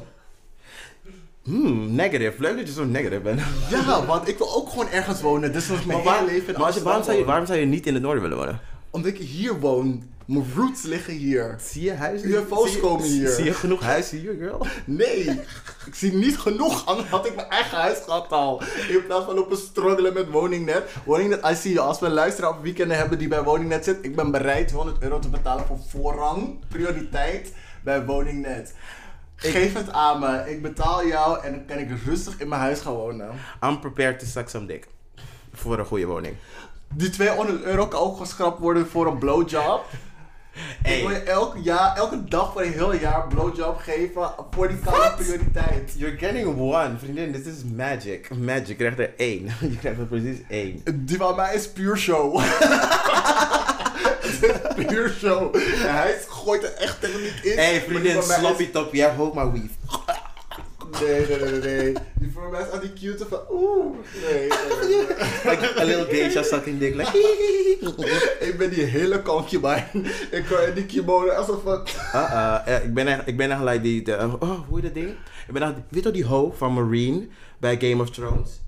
Hmm, 1.44 1.96
negative. 1.96 2.42
Leuk 2.42 2.58
dat 2.58 2.68
je 2.68 2.74
zo 2.74 2.86
negative 2.86 3.22
bent. 3.22 3.42
Ja, 3.70 4.06
want 4.06 4.28
ik 4.28 4.38
wil 4.38 4.56
ook 4.56 4.70
gewoon 4.70 4.90
ergens 4.90 5.22
wonen. 5.22 5.54
Dus 5.54 5.68
dat 5.68 5.78
is 5.80 5.86
mijn 5.86 5.98
Maar, 5.98 6.08
waar- 6.08 6.20
hele 6.20 6.32
leven 6.32 6.48
in 6.54 6.54
maar 6.60 6.66
als 6.68 6.76
je, 6.76 6.84
waarom, 6.84 7.04
zou 7.04 7.18
je, 7.18 7.26
waarom 7.26 7.46
zou 7.46 7.60
je 7.60 7.66
niet 7.66 7.88
in 7.88 7.94
het 7.94 8.04
noorden 8.04 8.22
willen 8.22 8.38
wonen? 8.38 8.54
wonen. 8.54 8.68
Omdat 8.90 9.12
ik 9.12 9.18
hier 9.18 9.60
woon. 9.60 10.04
Mijn 10.28 10.46
roots 10.56 10.82
liggen 10.82 11.14
hier. 11.14 11.56
Zie 11.60 11.84
je 11.84 11.94
huizen? 11.94 12.30
UFO's 12.30 12.80
komen 12.80 13.06
hier. 13.06 13.30
Zie 13.30 13.44
je 13.44 13.54
genoeg 13.54 13.82
huizen 13.82 14.18
hier, 14.18 14.36
girl? 14.40 14.66
Nee, 14.86 15.42
ik 15.86 15.96
zie 15.96 16.14
niet 16.14 16.38
genoeg. 16.38 16.86
Anders 16.86 17.10
had 17.10 17.26
ik 17.26 17.36
mijn 17.36 17.48
eigen 17.48 17.78
huis 17.78 17.98
gehad 18.06 18.32
al. 18.32 18.62
In 18.90 19.06
plaats 19.06 19.26
van 19.26 19.36
lopen 19.36 19.58
struggelen 19.58 20.14
met 20.14 20.30
woningnet. 20.30 20.84
Woningnet, 21.06 21.46
I 21.46 21.56
see 21.56 21.74
you. 21.74 21.88
Als 21.88 22.00
we 22.00 22.10
luisteren 22.10 22.50
op 22.50 22.62
weekenden 22.62 22.98
hebben 22.98 23.18
die 23.18 23.28
bij 23.28 23.44
woningnet 23.44 23.84
zit. 23.84 23.98
Ik 24.02 24.16
ben 24.16 24.32
bereid 24.32 24.72
100 24.72 25.04
euro 25.04 25.20
te 25.20 25.30
betalen 25.30 25.66
voor 25.66 25.80
voorrang, 25.90 26.60
prioriteit 26.68 27.54
bij 27.84 28.06
woningnet. 28.06 28.74
Geef 29.36 29.74
het 29.74 29.92
aan 29.92 30.20
me. 30.20 30.52
Ik 30.52 30.62
betaal 30.62 31.06
jou 31.06 31.44
en 31.44 31.52
dan 31.52 31.66
kan 31.66 31.78
ik 31.78 31.90
rustig 32.06 32.40
in 32.40 32.48
mijn 32.48 32.62
huis 32.62 32.80
gaan 32.80 32.94
wonen. 32.94 33.30
I'm 33.64 33.80
prepared 33.80 34.20
to 34.20 34.26
suck 34.26 34.50
some 34.50 34.66
dick. 34.66 34.88
Voor 35.54 35.80
een 35.80 35.86
goede 35.86 36.06
woning. 36.06 36.36
Die 36.94 37.10
200 37.10 37.64
euro 37.64 37.88
kan 37.88 38.00
ook 38.00 38.18
geschrapt 38.18 38.60
worden 38.60 38.88
voor 38.88 39.08
een 39.08 39.18
blowjob. 39.18 39.86
Hey. 40.82 40.98
Ik 40.98 41.08
wil 41.08 41.16
je 41.16 41.24
elk 41.24 41.56
jaar, 41.64 41.96
elke 41.96 42.24
dag 42.24 42.52
voor 42.52 42.62
een 42.62 42.72
heel 42.72 42.94
jaar 42.94 43.28
blowjob 43.28 43.78
geven 43.78 44.32
voor 44.52 44.68
die 44.68 44.78
koude 44.78 45.12
prioriteit. 45.18 45.94
You're 45.98 46.18
getting 46.18 46.60
one. 46.60 46.98
Vriendin, 46.98 47.32
dit 47.32 47.46
is 47.46 47.64
magic. 47.76 48.36
Magic. 48.36 48.68
Je 48.68 48.76
krijgt 48.76 49.00
er 49.00 49.14
één. 49.18 49.44
Je 49.72 49.78
krijgt 49.80 50.00
er 50.00 50.06
precies 50.06 50.38
één. 50.50 50.82
Die 50.94 51.18
van 51.18 51.36
mij 51.36 51.56
is 51.56 51.70
puur 51.70 51.98
show. 51.98 52.36
Puur 54.76 55.16
show. 55.20 55.56
Hij 55.76 56.18
gooit 56.28 56.64
er 56.64 56.74
echt 56.74 57.02
tegen 57.02 57.22
niet 57.22 57.40
in. 57.44 57.58
Hey 57.58 57.74
Maar 57.74 57.82
vriendin, 57.82 58.24
sloppy 58.24 58.70
top. 58.72 58.94
Jij 58.94 59.14
hold 59.16 59.34
my 59.34 59.52
weave. 59.52 60.26
Nee, 61.02 61.26
nee, 61.28 61.52
nee, 61.52 61.60
nee. 61.60 61.94
Die 62.20 62.32
voor 62.32 62.50
mij 62.52 62.62
is 62.62 62.70
aan 62.70 62.80
die 62.80 62.94
cute 62.94 63.26
van 63.26 63.40
oeh. 63.52 63.96
Nee. 64.30 64.48
Like 65.44 65.80
a 65.80 65.84
little 65.84 66.06
geisha 66.06 66.44
sucking 66.44 66.80
dick. 66.80 66.96
Like, 66.96 67.18
Ik 68.48 68.58
ben 68.58 68.70
die 68.70 68.84
hele 68.84 69.22
concubine. 69.22 69.86
Ik 70.32 70.46
kan 70.50 70.62
in 70.62 70.74
die 70.74 70.86
kimono 70.86 71.32
alsof 71.32 71.62
van... 71.64 71.88
Uh-uh. 72.14 72.62
Ja, 72.66 72.80
ik 72.84 72.94
ben 72.94 73.08
echt, 73.08 73.28
ik 73.28 73.38
ben 73.38 73.52
echt 73.52 73.62
like 73.62 73.82
die, 73.82 74.02
de, 74.02 74.38
oh, 74.40 74.60
hoe 74.68 74.80
heet 74.80 74.84
dat 74.84 74.94
ding? 74.94 75.10
Ik 75.48 75.54
ben 75.54 75.62
echt, 75.62 75.74
weet 75.90 76.04
je 76.04 76.12
die 76.12 76.26
ho 76.26 76.54
van 76.58 76.74
Marine 76.74 77.28
bij 77.58 77.78
Game 77.80 78.02
of 78.02 78.10
Thrones? 78.10 78.62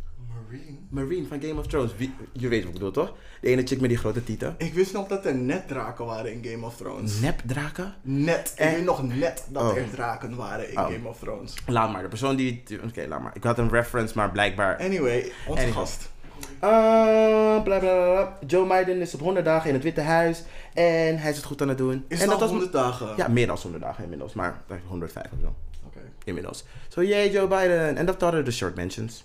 Marine? 0.50 0.78
Marine 0.90 1.28
van 1.28 1.42
Game 1.42 1.60
of 1.60 1.68
Thrones. 1.68 1.92
Wie, 1.98 2.14
je 2.34 2.48
weet 2.48 2.60
wat 2.60 2.68
ik 2.68 2.74
bedoel, 2.74 2.92
toch? 2.92 3.16
De 3.42 3.48
ene 3.48 3.62
chick 3.68 3.80
met 3.80 3.90
die 3.90 3.98
grote 3.98 4.24
tieten. 4.24 4.56
Ik 4.58 4.74
wist 4.74 4.94
nog 4.94 5.08
dat 5.08 5.26
er 5.26 5.36
net 5.36 5.68
draken 5.68 6.06
waren 6.06 6.32
in 6.34 6.44
Game 6.52 6.66
of 6.66 6.76
Thrones. 6.76 7.20
Nepdraken? 7.20 7.94
Net. 8.02 8.52
Ik 8.56 8.60
Eh. 8.66 8.72
weet 8.74 8.84
nog 8.84 9.04
net 9.04 9.46
dat 9.50 9.64
Oh. 9.72 9.78
er 9.78 9.90
draken 9.90 10.36
waren 10.36 10.72
in 10.72 10.78
Oh. 10.80 10.86
Game 10.86 11.08
of 11.08 11.20
Thrones. 11.20 11.54
Laat 11.66 11.92
maar, 11.92 12.02
de 12.02 12.08
persoon 12.08 12.36
die... 12.36 12.64
Oké, 12.88 13.06
laat 13.08 13.22
maar. 13.22 13.36
Ik 13.36 13.44
had 13.44 13.58
een 13.58 13.70
reference, 13.70 14.14
maar 14.18 14.32
blijkbaar... 14.32 14.78
Anyway, 14.78 15.32
onze 15.48 15.72
gast. 15.72 16.10
Uh, 16.40 16.62
bla, 16.62 17.62
bla, 17.64 17.80
bla. 17.80 18.38
Joe 18.48 18.68
Biden 18.68 19.02
is 19.02 19.14
op 19.14 19.20
100 19.20 19.46
dagen 19.46 19.68
in 19.68 19.74
het 19.74 19.84
Witte 19.84 20.02
Huis. 20.02 20.44
En 20.74 21.18
hij 21.18 21.30
is 21.32 21.38
het 21.38 21.46
goed 21.46 21.62
aan 21.62 21.68
het 21.70 21.78
doen. 21.78 22.06
Is 22.08 22.18
en 22.22 22.24
het 22.24 22.34
al 22.34 22.40
was 22.40 22.50
100 22.50 22.72
dagen? 22.72 23.14
Ja, 23.18 23.28
meer 23.28 23.48
dan 23.48 23.58
100 23.62 23.84
dagen 23.84 24.04
inmiddels. 24.04 24.34
Maar 24.34 24.62
like 24.68 24.82
105 24.88 25.26
of 25.34 25.38
zo. 25.42 25.56
Oké. 25.86 26.00
Inmiddels. 26.24 26.66
So 26.88 27.04
yay, 27.04 27.30
Joe 27.32 27.48
Biden. 27.48 27.98
En 27.98 28.06
dat 28.06 28.22
hadden 28.22 28.46
de 28.46 28.52
short 28.52 28.76
mentions. 28.76 29.24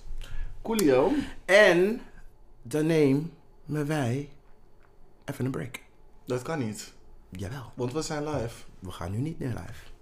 Coolio. 0.64 1.10
En 1.44 2.00
dan 2.62 2.86
nemen 2.86 3.30
wij 3.64 4.28
even 5.24 5.44
een 5.44 5.50
break. 5.50 5.80
Dat 6.26 6.42
kan 6.42 6.58
niet. 6.58 6.92
Jawel. 7.30 7.72
Want 7.74 7.92
we 7.92 8.02
zijn 8.02 8.28
live. 8.28 8.64
We 8.78 8.90
gaan 8.90 9.10
nu 9.10 9.18
niet 9.18 9.38
meer 9.38 9.48
live. 9.48 9.92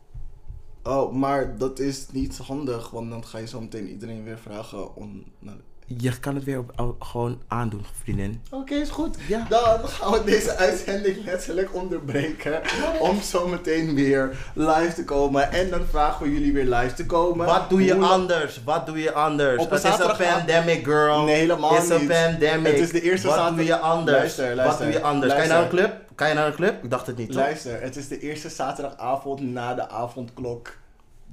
Oh, 0.82 1.12
maar 1.12 1.58
dat 1.58 1.78
is 1.78 2.08
niet 2.10 2.38
handig, 2.38 2.90
want 2.90 3.10
dan 3.10 3.24
ga 3.24 3.38
je 3.38 3.46
zo 3.46 3.60
meteen 3.60 3.88
iedereen 3.88 4.24
weer 4.24 4.38
vragen 4.38 4.96
om... 4.96 5.24
naar- 5.38 5.56
Je 5.87 6.18
kan 6.18 6.35
het 6.35 6.45
weer 6.45 6.59
op, 6.59 6.95
gewoon 6.99 7.41
aandoen, 7.49 7.85
vriendin. 8.03 8.43
Oké, 8.51 8.74
is 8.74 8.91
goed. 8.91 9.16
Ja. 9.28 9.47
Dan 9.49 9.89
gaan 9.89 10.12
we 10.12 10.24
deze 10.24 10.57
uitzending 10.57 11.24
letterlijk 11.24 11.74
onderbreken 11.74 12.61
om 13.01 13.20
zo 13.22 13.49
meteen 13.49 13.95
weer 13.95 14.37
live 14.55 14.93
te 14.95 15.05
komen. 15.05 15.53
En 15.53 15.70
dan 15.70 15.80
vragen 15.91 16.22
we 16.26 16.33
jullie 16.33 16.53
weer 16.53 16.64
live 16.64 16.95
te 16.95 17.07
komen. 17.07 17.47
Wat 17.47 17.70
doe 17.70 17.85
je 17.85 17.95
Hoe- 17.95 18.05
anders? 18.05 18.61
Wat 18.64 18.87
doe 18.87 18.99
je 18.99 19.12
anders? 19.12 19.62
Het 19.68 19.85
is 19.85 19.99
een 19.99 20.16
pandemic, 20.16 20.85
girl. 20.85 21.22
Nee, 21.24 21.35
helemaal 21.35 21.74
Het 21.74 21.83
is 21.83 21.89
een 21.89 21.99
niet. 22.01 22.09
pandemic. 22.09 22.66
Het 22.72 22.80
is 22.80 22.91
de 22.91 23.01
eerste 23.01 23.26
Wat 23.26 23.37
zaterdag- 23.37 23.57
doe 23.59 23.66
je 23.66 23.78
anders? 23.78 24.16
Luister, 24.18 24.45
luister, 24.55 24.66
Wat 24.66 24.78
doe 24.78 25.01
je 25.03 25.03
anders? 25.07 25.33
Kan 25.33 25.43
je 25.43 25.49
naar 25.49 25.62
een 25.62 25.68
club? 25.68 26.01
Kan 26.14 26.28
je 26.28 26.35
naar 26.35 26.47
een 26.47 26.55
club? 26.55 26.85
Ik 26.85 26.91
dacht 26.91 27.07
het 27.07 27.16
niet, 27.16 27.26
toch? 27.26 27.37
Luister, 27.37 27.80
het 27.80 27.97
is 27.97 28.09
de 28.09 28.20
eerste 28.20 28.49
zaterdagavond 28.49 29.41
na 29.41 29.74
de 29.74 29.89
avondklok. 29.89 30.76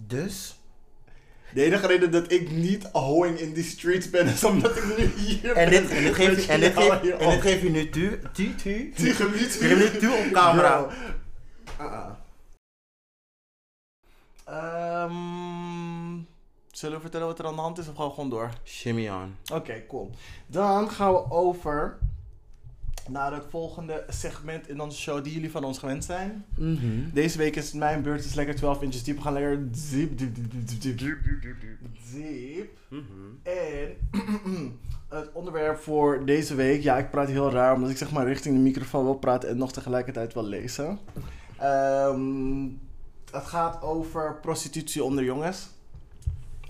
Dus? 0.07 0.58
De 1.53 1.63
enige 1.63 1.87
reden 1.87 2.11
dat 2.11 2.31
ik 2.31 2.51
niet 2.51 2.89
hoeing 2.93 3.39
in 3.39 3.53
die 3.53 3.63
streets 3.63 4.09
ben, 4.09 4.27
is 4.27 4.43
omdat 4.43 4.77
ik 4.77 4.97
nu 4.97 5.05
hier 5.05 5.51
En 5.51 5.69
ben. 5.69 5.81
dit, 5.81 5.91
en 5.91 6.03
dit 6.03 6.15
geef 6.15 6.45
je, 6.45 6.51
en 6.51 6.59
dit 6.59 6.73
geef, 6.73 7.01
hier 7.01 7.17
en 7.17 7.29
dit 7.29 7.41
geef 7.41 7.61
je 7.61 7.69
nu 7.69 7.89
tu, 7.89 8.19
tu, 8.33 8.55
tu. 8.55 8.93
Gebied. 8.95 9.53
Je 9.53 9.89
nu 9.91 9.99
toe 9.99 10.13
op 10.25 10.31
camera. 10.31 10.87
Ah, 11.77 11.91
ah. 11.93 12.09
Ehm, 14.45 16.17
zullen 16.71 16.95
we 16.95 17.01
vertellen 17.01 17.27
wat 17.27 17.39
er 17.39 17.45
aan 17.45 17.55
de 17.55 17.61
hand 17.61 17.77
is 17.77 17.87
of 17.87 17.95
gaan 17.95 18.07
we 18.07 18.13
gewoon 18.13 18.29
door? 18.29 18.49
Shimmy 18.65 19.09
on. 19.09 19.35
Oké, 19.53 19.83
cool. 19.87 20.11
Dan 20.47 20.89
gaan 20.89 21.13
we 21.13 21.31
over 21.31 21.97
naar 23.09 23.33
het 23.33 23.43
volgende 23.49 24.05
segment 24.07 24.69
in 24.69 24.81
onze 24.81 24.97
show 24.97 25.23
die 25.23 25.33
jullie 25.33 25.51
van 25.51 25.63
ons 25.63 25.79
gewend 25.79 26.05
zijn. 26.05 26.45
Deze 27.13 27.37
week 27.37 27.55
is 27.55 27.73
mijn 27.73 28.01
beurt, 28.01 28.25
is 28.25 28.33
lekker 28.33 28.55
12 28.55 28.81
inches 28.81 29.03
diep. 29.03 29.15
We 29.15 29.21
gaan 29.21 29.33
lekker 29.33 29.71
diep, 29.71 30.17
diep. 30.17 30.27
En 33.43 33.95
het 35.09 35.31
onderwerp 35.33 35.77
voor 35.77 36.25
deze 36.25 36.55
week, 36.55 36.81
ja, 36.81 36.97
ik 36.97 37.09
praat 37.09 37.27
heel 37.27 37.51
raar 37.51 37.75
omdat 37.75 37.89
ik 37.89 37.97
zeg 37.97 38.11
maar 38.11 38.27
richting 38.27 38.55
de 38.55 38.61
microfoon 38.61 39.03
wil 39.03 39.17
praten 39.17 39.49
en 39.49 39.57
nog 39.57 39.71
tegelijkertijd 39.71 40.33
wil 40.33 40.45
lezen. 40.45 40.99
Het 43.31 43.45
gaat 43.45 43.81
over 43.81 44.39
prostitutie 44.41 45.03
onder 45.03 45.23
jongens. 45.23 45.69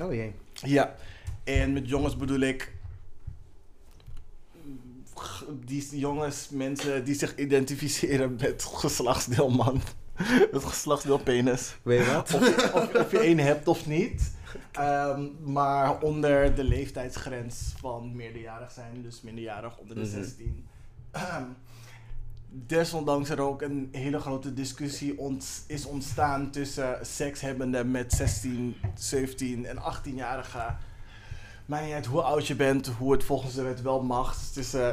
Oh 0.01 0.13
jee. 0.13 0.33
Ja, 0.53 0.95
en 1.43 1.73
met 1.73 1.89
jongens 1.89 2.17
bedoel 2.17 2.39
ik 2.39 2.77
die 5.65 5.99
jongens, 5.99 6.49
mensen 6.51 7.03
die 7.05 7.15
zich 7.15 7.35
identificeren 7.35 8.35
met 8.41 8.63
geslachtsdeel 8.63 9.49
man. 9.49 9.81
Het 10.51 10.63
geslachtsdeel 10.63 11.17
penis. 11.17 11.75
Weet 11.81 12.05
je 12.05 12.11
wat? 12.13 12.33
Of, 12.33 12.73
of, 12.73 12.93
of 12.95 13.11
je 13.11 13.19
één 13.19 13.37
hebt 13.37 13.67
of 13.67 13.87
niet. 13.87 14.31
Ehm, 14.71 15.25
maar 15.43 16.01
onder 16.01 16.55
de 16.55 16.63
leeftijdsgrens 16.63 17.73
van 17.79 18.15
meerderjarig 18.15 18.71
zijn, 18.71 19.01
dus 19.01 19.21
minderjarig 19.21 19.77
onder 19.77 19.95
de 19.95 20.01
Mhm. 20.01 20.09
16. 20.11 20.65
Ehm, 21.11 21.43
desondanks 22.51 23.29
er 23.29 23.39
ook 23.41 23.61
een 23.61 23.89
hele 23.91 24.19
grote 24.19 24.53
discussie 24.53 25.17
ont- 25.19 25.63
is 25.67 25.85
ontstaan 25.85 26.49
tussen 26.51 26.97
sekshebbenden 27.01 27.91
met 27.91 28.13
16, 28.13 28.75
17 28.95 29.65
en 29.65 29.77
18-jarigen. 29.77 30.77
Maakt 31.65 31.83
niet 31.85 31.93
uit 31.93 32.05
hoe 32.05 32.21
oud 32.21 32.47
je 32.47 32.55
bent, 32.55 32.87
hoe 32.87 33.11
het 33.11 33.23
volgens 33.23 33.53
de 33.53 33.61
wet 33.61 33.81
wel 33.81 34.01
mag. 34.03 34.37
Eh, 34.73 34.89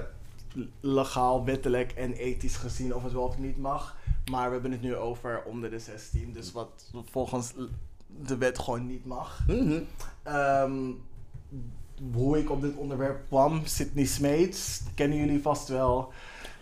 legaal, 0.80 1.44
wettelijk 1.44 1.92
en 1.92 2.12
ethisch 2.12 2.56
gezien 2.56 2.94
of 2.94 3.02
het 3.02 3.12
wel 3.12 3.22
of 3.22 3.38
niet 3.38 3.58
mag. 3.58 3.96
Maar 4.30 4.46
we 4.46 4.52
hebben 4.52 4.72
het 4.72 4.82
nu 4.82 4.96
over 4.96 5.42
onder 5.42 5.70
de 5.70 5.78
16, 5.78 6.32
dus 6.32 6.52
wat 6.52 6.90
volgens 7.10 7.52
de 8.06 8.36
wet 8.36 8.58
gewoon 8.58 8.86
niet 8.86 9.04
mag. 9.04 9.42
Mhm. 9.46 9.80
Ehm, 10.22 10.90
hoe 12.12 12.38
ik 12.38 12.50
op 12.50 12.60
dit 12.60 12.76
onderwerp 12.76 13.26
kwam, 13.28 13.60
Sydney 13.64 14.04
Smeets, 14.04 14.82
kennen 14.94 15.18
jullie 15.18 15.42
vast 15.42 15.68
wel. 15.68 16.12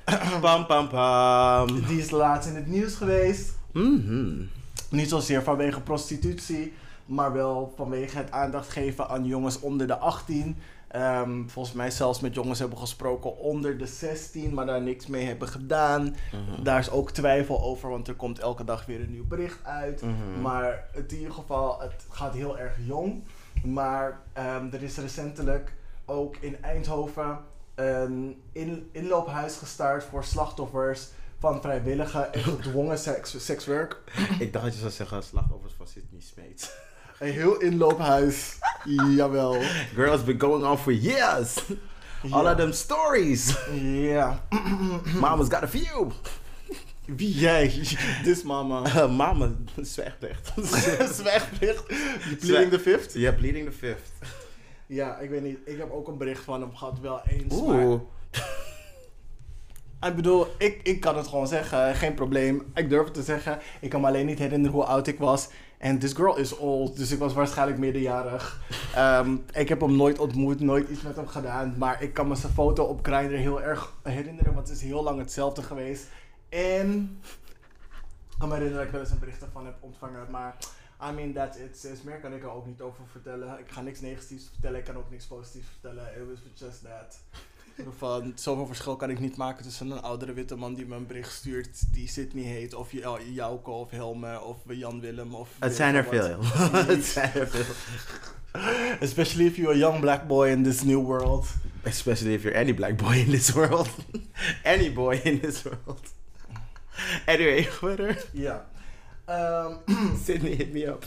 Pam 0.41 0.67
pam 0.67 0.89
pam. 0.89 1.87
Die 1.87 1.99
is 1.99 2.11
laatst 2.11 2.49
in 2.49 2.57
het 2.57 2.67
nieuws 2.67 2.95
geweest. 2.95 3.53
Mhm. 3.73 4.43
Niet 4.91 5.09
zozeer 5.09 5.43
vanwege 5.43 5.81
prostitutie, 5.81 6.73
maar 7.07 7.33
wel 7.33 7.73
vanwege 7.77 8.17
het 8.17 8.31
aandacht 8.31 8.69
geven 8.69 9.09
aan 9.09 9.25
jongens 9.25 9.61
onder 9.61 9.87
de 9.87 9.99
18. 9.99 10.57
Ehm, 10.95 11.47
volgens 11.47 11.75
mij 11.75 11.91
zelfs 11.91 12.21
met 12.21 12.35
jongens 12.35 12.59
hebben 12.59 12.79
gesproken 12.79 13.37
onder 13.39 13.79
de 13.79 13.87
16, 13.87 14.55
maar 14.55 14.67
daar 14.67 14.83
niks 14.83 15.07
mee 15.07 15.25
hebben 15.25 15.49
gedaan. 15.49 16.03
Mhm. 16.03 16.63
Daar 16.63 16.79
is 16.79 16.91
ook 16.91 17.11
twijfel 17.11 17.63
over, 17.63 17.89
want 17.91 18.09
er 18.09 18.15
komt 18.15 18.39
elke 18.39 18.65
dag 18.65 18.87
weer 18.87 19.01
een 19.01 19.11
nieuw 19.11 19.27
bericht 19.27 19.65
uit. 19.65 20.03
Mhm. 20.03 20.41
Maar 20.41 20.89
het 20.93 21.13
in 21.13 21.19
ieder 21.19 21.35
geval, 21.35 21.81
het 21.81 22.07
gaat 22.09 22.35
heel 22.35 22.59
erg 22.59 22.77
jong. 22.87 23.23
Maar 23.65 24.21
ehm, 24.33 24.67
er 24.73 24.83
is 24.83 24.97
recentelijk 24.97 25.73
ook 26.05 26.37
in 26.37 26.63
Eindhoven 26.63 27.39
een 27.75 28.43
in, 28.53 28.89
inloophuis 28.93 29.57
gestart 29.57 30.05
voor 30.05 30.25
slachtoffers 30.25 31.09
van 31.39 31.61
vrijwillige 31.61 32.21
en 32.21 32.41
gedwongen 32.61 32.99
seks, 32.99 33.45
sekswerk. 33.45 34.01
Ik 34.39 34.53
dacht 34.53 34.65
dat 34.65 34.75
je 34.75 34.81
zou 34.81 34.93
zeggen 34.93 35.23
slachtoffers 35.23 35.75
van 35.77 35.87
Sydney 35.87 36.21
Smeets. 36.21 36.73
Een 37.19 37.33
heel 37.33 37.61
inloophuis. 37.61 38.59
Jawel. 39.17 39.57
Girl, 39.95 40.15
it's 40.15 40.25
been 40.25 40.41
going 40.41 40.65
on 40.65 40.79
for 40.79 40.93
years. 40.93 41.65
All 42.31 42.47
of 42.47 42.57
them 42.57 42.73
stories. 42.73 43.57
Ja. 43.83 44.41
Mama's 45.21 45.49
got 45.49 45.63
a 45.63 45.69
few. 45.69 46.11
Wie 47.07 47.39
jij? 47.39 47.83
Dis 48.23 48.43
mama. 48.43 48.87
Uh, 48.87 49.17
mama, 49.17 49.53
zwijgplicht. 49.77 50.53
Zwijgplicht. 51.19 51.85
Je 52.31 52.37
pleading 52.41 52.71
the 52.71 52.79
fifth? 52.79 53.13
Ja, 53.13 53.33
bleeding 53.33 53.67
the 53.67 53.73
fifth. 53.73 54.11
Ja, 54.87 55.19
ik 55.19 55.31
weet 55.31 55.43
niet. 55.43 55.59
Ik 55.65 55.79
heb 55.79 55.91
ook 55.91 56.09
een 56.09 56.19
bericht 56.19 56.45
van 56.45 56.61
hem 56.61 56.77
gehad, 56.77 57.01
wel 57.01 57.21
eens. 57.27 57.63
Maar 57.63 57.85
Oeh. 57.85 58.01
Ik 60.01 60.17
bedoel, 60.17 60.47
ik, 60.59 60.81
ik 60.83 61.01
kan 61.01 61.17
het 61.17 61.27
gewoon 61.27 61.47
zeggen, 61.47 61.95
geen 61.95 62.15
probleem. 62.15 62.63
Ik 62.75 62.89
durf 62.89 63.05
het 63.05 63.15
te 63.15 63.23
zeggen. 63.23 63.59
Ik 63.81 63.91
kan 63.91 64.01
me 64.01 64.07
alleen 64.07 64.27
niet 64.27 64.39
herinneren 64.39 64.75
hoe 64.77 64.85
oud 64.85 65.07
ik 65.07 65.19
was. 65.19 65.49
En 65.85 65.99
this 65.99 66.13
girl 66.13 66.37
is 66.37 66.57
old, 66.57 66.97
dus 66.97 67.11
ik 67.11 67.19
was 67.19 67.33
waarschijnlijk 67.33 67.79
meerderjarig. 67.79 68.61
Ehm, 68.95 69.37
ik 69.53 69.69
heb 69.69 69.81
hem 69.81 69.97
nooit 69.97 70.19
ontmoet, 70.19 70.61
nooit 70.61 70.89
iets 70.89 71.03
met 71.03 71.17
hem 71.17 71.27
gedaan. 71.27 71.75
Maar 71.79 72.03
ik 72.03 72.15
kan 72.15 72.29
me 72.29 72.35
zijn 72.35 72.53
foto 72.53 72.85
op 72.85 73.07
Grindr 73.07 73.35
heel 73.35 73.63
erg 73.63 73.93
herinneren, 74.03 74.55
want 74.55 74.69
het 74.69 74.77
is 74.77 74.83
heel 74.83 75.03
lang 75.03 75.19
hetzelfde 75.19 75.63
geweest. 75.63 76.07
En 76.49 77.21
ik 78.31 78.39
kan 78.39 78.49
me 78.49 78.55
herinneren 78.55 78.77
dat 78.77 78.87
ik 78.87 78.91
wel 78.91 79.01
eens 79.01 79.11
een 79.11 79.19
bericht 79.19 79.43
ervan 79.43 79.65
heb 79.65 79.77
ontvangen. 79.81 80.31
Maar 80.31 80.57
I 81.11 81.13
mean, 81.13 81.33
that's 81.33 81.59
it. 81.59 81.79
sis. 81.79 82.03
Meer 82.03 82.21
kan 82.21 82.33
ik 82.33 82.43
er 82.43 82.51
ook 82.51 82.67
niet 82.67 82.81
over 82.81 83.05
vertellen. 83.11 83.59
Ik 83.59 83.71
ga 83.71 83.81
niks 83.81 84.01
negatiefs 84.01 84.49
vertellen, 84.53 84.79
ik 84.79 84.85
kan 84.85 84.97
ook 84.97 85.11
niks 85.11 85.27
positiefs 85.27 85.69
vertellen. 85.69 86.05
It 86.17 86.29
was 86.29 86.39
just 86.55 86.83
that. 86.83 87.21
Van, 87.99 88.33
zoveel 88.35 88.67
verschil 88.67 88.97
kan 88.97 89.11
ik 89.11 89.21
niet 89.21 89.37
maken 89.37 89.65
tussen 89.65 89.91
een 89.91 90.03
oudere 90.03 90.33
witte 90.33 90.57
man 90.57 90.75
die 90.75 90.87
me 90.87 90.97
een 90.97 91.07
bericht 91.07 91.33
stuurt 91.33 91.93
die 91.93 92.09
Sydney 92.09 92.45
heet, 92.45 92.75
of 92.75 92.93
Jou- 92.93 93.31
Jouke, 93.33 93.71
of 93.71 93.91
Helme, 93.91 94.41
of 94.41 94.57
Jan 94.69 95.01
Willem, 95.01 95.35
of... 95.35 95.49
Het 95.59 95.75
zijn 95.77 95.95
er 95.95 96.05
veel. 96.05 96.39
Het 96.95 97.05
zijn 97.05 97.33
er 97.35 97.49
veel. 97.49 97.75
Especially 99.01 99.47
if 99.47 99.57
you're 99.57 99.73
a 99.75 99.77
young 99.79 100.01
black 100.01 100.27
boy 100.27 100.49
in 100.49 100.63
this 100.63 100.83
new 100.83 101.03
world. 101.05 101.47
Especially 101.83 102.35
if 102.35 102.43
you're 102.43 102.59
any 102.59 102.75
black 102.75 102.97
boy 102.97 103.15
in 103.17 103.31
this 103.31 103.51
world. 103.53 103.89
any 104.75 104.93
boy 104.93 105.21
in 105.25 105.41
this 105.41 105.63
world. 105.63 106.01
Anyway, 107.27 107.63
verder. 107.81 108.25
Ja. 108.33 108.67
Ehm, 109.25 109.75
Sydney 110.25 110.55
hit 110.55 110.73
me 110.73 110.87
up. 110.89 111.05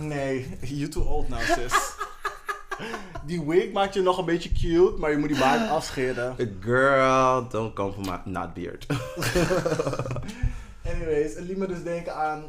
nee, 0.00 0.46
you 0.62 0.88
too 0.88 1.02
old 1.04 1.28
now, 1.28 1.40
sis. 1.40 1.72
Die 3.26 3.42
wig 3.46 3.72
maakt 3.72 3.94
je 3.94 4.00
nog 4.02 4.18
een 4.18 4.24
beetje 4.24 4.52
cute, 4.52 4.94
maar 4.98 5.10
je 5.10 5.16
moet 5.16 5.28
die 5.28 5.38
baard 5.38 5.70
afscheren. 5.76 6.36
Girl, 6.60 7.48
don't 7.48 7.72
come 7.74 7.92
for 7.92 8.00
my 8.04 8.20
not 8.24 8.54
beard. 8.54 8.86
Anyways, 10.94 11.34
het 11.34 11.44
liet 11.44 11.56
me 11.56 11.66
dus 11.66 11.82
denken 11.82 12.14
aan 12.14 12.44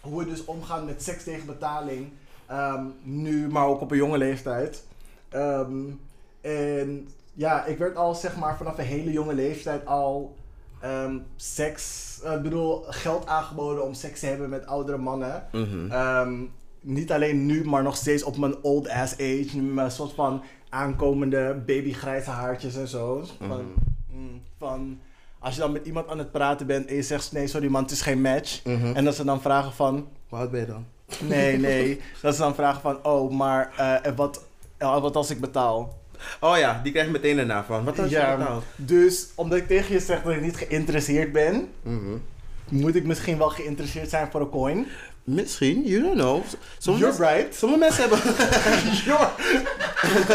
hoe 0.00 0.18
we 0.18 0.30
dus 0.30 0.44
omgaan 0.44 0.84
met 0.84 1.02
seks 1.02 1.24
tegen 1.24 1.46
betaling. 1.46 2.08
ehm, 2.46 2.84
nu, 3.02 3.48
maar 3.48 3.66
ook 3.66 3.80
op 3.80 3.90
een 3.90 3.96
jonge 3.96 4.18
leeftijd. 4.18 4.84
Ehm, 5.28 5.72
en 6.40 7.08
ja, 7.32 7.64
ik 7.64 7.78
werd 7.78 7.96
al 7.96 8.14
zeg 8.14 8.36
maar 8.36 8.56
vanaf 8.56 8.78
een 8.78 8.84
hele 8.84 9.12
jonge 9.12 9.34
leeftijd 9.34 9.86
al 9.86 10.36
ehm, 10.80 11.18
seks, 11.36 12.14
eh, 12.24 12.32
ik 12.32 12.42
bedoel 12.42 12.84
geld 12.88 13.26
aangeboden 13.26 13.84
om 13.84 13.94
seks 13.94 14.20
te 14.20 14.26
hebben 14.26 14.48
met 14.48 14.66
oudere 14.66 14.98
mannen. 14.98 15.46
Mhm. 15.52 15.90
Niet 16.80 17.12
alleen 17.12 17.46
nu, 17.46 17.64
maar 17.64 17.82
nog 17.82 17.96
steeds 17.96 18.22
op 18.22 18.36
mijn 18.36 18.62
old 18.62 18.88
ass 18.88 19.12
age. 19.12 19.58
Met 19.62 19.84
een 19.84 19.90
soort 19.90 20.12
van 20.12 20.42
aankomende 20.68 21.62
babygrijze 21.66 22.30
haartjes 22.30 22.76
en 22.76 22.88
zo. 22.88 23.22
Van, 23.38 23.48
Mhm. 23.48 24.20
mm, 24.20 24.40
van, 24.58 24.98
als 25.38 25.54
je 25.54 25.60
dan 25.60 25.72
met 25.72 25.86
iemand 25.86 26.08
aan 26.08 26.18
het 26.18 26.32
praten 26.32 26.66
bent 26.66 26.86
en 26.88 26.94
je 26.94 27.02
zegt 27.02 27.32
nee, 27.32 27.46
sorry 27.46 27.68
man, 27.68 27.82
het 27.82 27.90
is 27.90 28.00
geen 28.02 28.20
match. 28.20 28.64
Mhm. 28.64 28.94
En 28.94 29.04
dat 29.04 29.14
ze 29.14 29.24
dan 29.24 29.40
vragen 29.40 29.72
van, 29.72 30.08
Hoe 30.28 30.38
oud 30.38 30.50
ben 30.50 30.60
je 30.60 30.66
dan? 30.66 30.84
nee, 31.28 31.58
nee. 31.68 32.00
dat 32.22 32.34
ze 32.34 32.40
dan 32.40 32.54
vragen 32.54 32.80
van, 32.80 33.04
oh, 33.04 33.30
maar 33.32 33.72
eh, 33.76 34.06
en 34.06 34.14
wat, 34.16 34.44
wat 34.78 35.16
als 35.16 35.30
ik 35.30 35.40
betaal? 35.40 35.96
Oh 36.40 36.56
ja, 36.58 36.80
die 36.82 36.92
krijg 36.92 37.06
je 37.06 37.12
meteen 37.12 37.36
daarna 37.36 37.64
van. 37.64 37.84
Wat 37.84 37.96
had 37.96 38.10
je 38.10 38.16
Ja. 38.16 38.36
betaald? 38.36 38.64
Dus 38.76 39.28
omdat 39.34 39.58
ik 39.58 39.66
tegen 39.66 39.92
je 39.92 40.00
zeg 40.00 40.22
dat 40.22 40.32
ik 40.32 40.40
niet 40.40 40.56
geïnteresseerd 40.56 41.32
ben, 41.32 41.68
Mhm. 41.82 42.16
moet 42.68 42.94
ik 42.94 43.04
misschien 43.04 43.38
wel 43.38 43.48
geïnteresseerd 43.50 44.08
zijn 44.10 44.30
voor 44.30 44.40
een 44.40 44.48
coin. 44.50 44.86
Misschien, 45.28 45.84
you 45.84 46.00
don't 46.00 46.16
know. 46.16 46.42
You're 46.96 47.12
right. 47.12 47.54
sommige 47.54 47.78
mensen 47.78 48.02
hebben... 48.08 48.18
You're 49.04 49.30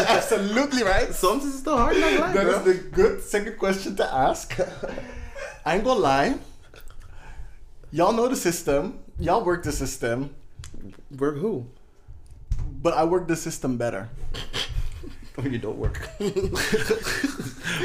absolutely 0.18 0.84
right. 0.84 1.16
Soms 1.16 1.44
is 1.46 1.54
het 1.54 1.64
toch 1.64 1.80
hard 1.80 1.98
naar 2.00 2.10
life, 2.10 2.22
That 2.22 2.32
bro. 2.34 2.72
is 2.72 2.78
the 2.78 2.90
good 2.92 3.22
second 3.30 3.58
question 3.58 3.96
to 3.96 4.04
ask. 4.04 4.52
I 5.66 5.74
ain't 5.74 5.84
gonna 5.84 6.00
lie. 6.24 6.36
Y'all 7.90 8.12
know 8.14 8.30
the 8.30 8.36
system. 8.36 8.94
Y'all 9.18 9.44
work 9.44 9.64
the 9.64 9.72
system. 9.72 10.30
Work 11.18 11.38
who? 11.38 11.66
But 12.82 12.94
I 12.94 13.04
work 13.06 13.28
the 13.28 13.36
system 13.36 13.78
better. 13.78 14.10
Oh, 15.36 15.44
you 15.46 15.60
don't 15.60 15.78
work. 15.78 16.10
oh, 16.20 16.28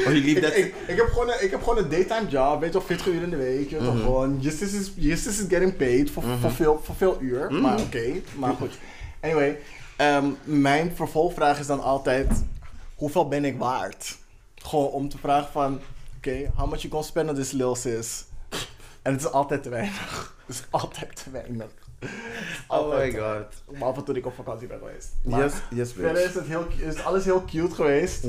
you 0.05 0.13
leave 0.13 0.29
Ik, 0.39 0.41
that... 0.43 0.55
ik, 0.57 0.73
ik, 0.87 0.95
heb 0.97 1.07
gewoon 1.07 1.29
een, 1.29 1.43
ik 1.43 1.51
heb 1.51 1.59
gewoon 1.63 1.77
een 1.83 1.89
daytime 1.89 2.27
job, 2.29 2.59
weet 2.59 2.73
je 2.73 2.77
wel, 2.77 2.87
40 2.87 3.07
uur 3.07 3.21
in 3.21 3.29
de 3.29 3.35
week. 3.35 3.69
Je 3.69 3.77
toch 3.77 3.93
Mhm. 3.93 4.03
gewoon, 4.03 4.39
Justice 4.39 4.77
is, 4.77 4.91
Justice 4.95 5.41
is 5.41 5.47
getting 5.49 5.77
paid 5.77 6.11
voor, 6.11 6.23
voor, 6.41 6.51
veel, 6.51 6.81
voor 6.83 6.95
veel 6.95 7.17
uur. 7.21 7.45
Mhm. 7.51 7.61
Maar 7.61 7.79
oké, 7.79 8.11
maar 8.35 8.53
goed. 8.53 8.77
Anyway, 9.21 9.59
ehm, 9.95 10.25
mijn 10.43 10.91
vervolgvraag 10.95 11.59
is 11.59 11.67
dan 11.67 11.81
altijd, 11.81 12.43
hoeveel 12.95 13.27
ben 13.27 13.45
ik 13.45 13.57
waard? 13.57 14.17
Gewoon 14.55 14.87
om 14.87 15.09
te 15.09 15.17
vragen 15.17 15.51
van, 15.51 15.79
oké, 16.17 16.51
how 16.55 16.69
much 16.69 16.79
you 16.81 16.91
gonna 16.93 17.07
spend 17.07 17.29
on 17.29 17.35
this 17.35 17.51
lil 17.51 17.75
sis? 17.75 18.25
En 19.01 19.11
het 19.13 19.21
is 19.21 19.31
altijd 19.31 19.63
te 19.63 19.69
weinig. 19.69 20.27
Het 20.45 20.57
is 20.57 20.63
altijd 20.69 21.23
te 21.23 21.31
weinig. 21.31 21.67
Oh 22.67 22.97
my 22.97 23.11
god. 23.11 23.45
Behalve 23.77 24.03
toen 24.03 24.15
ik 24.15 24.25
op 24.25 24.33
vakantie 24.35 24.67
ben 24.67 24.77
geweest. 24.79 25.09
Maar 25.23 25.43
Yes, 25.43 25.53
yes, 25.69 25.91
verder 25.93 26.13
bitch. 26.13 26.25
is, 26.27 26.33
het 26.33 26.45
heel, 26.45 26.65
is 26.77 27.03
alles 27.03 27.25
heel 27.25 27.45
cute 27.45 27.75
geweest. 27.75 28.23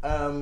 Ehm, 0.00 0.40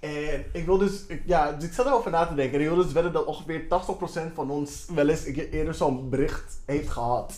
en 0.00 0.44
ik 0.52 0.66
wil 0.66 0.78
dus, 0.78 1.04
ik, 1.06 1.22
ja, 1.26 1.52
dus 1.52 1.64
ik 1.68 1.72
zat 1.72 1.86
erover 1.86 2.10
na 2.10 2.26
te 2.26 2.34
denken. 2.34 2.54
En 2.58 2.60
ik 2.64 2.70
wil 2.72 2.82
dus 2.84 2.92
wedden 2.92 3.12
dat 3.12 3.24
ongeveer 3.24 3.62
80% 3.68 4.32
van 4.34 4.50
ons 4.50 4.84
wel 4.94 5.08
eens 5.08 5.26
een 5.26 5.32
keer 5.32 5.50
eerder 5.50 5.74
zo'n 5.74 6.08
bericht 6.10 6.60
heeft 6.66 6.88
gehad. 6.88 7.34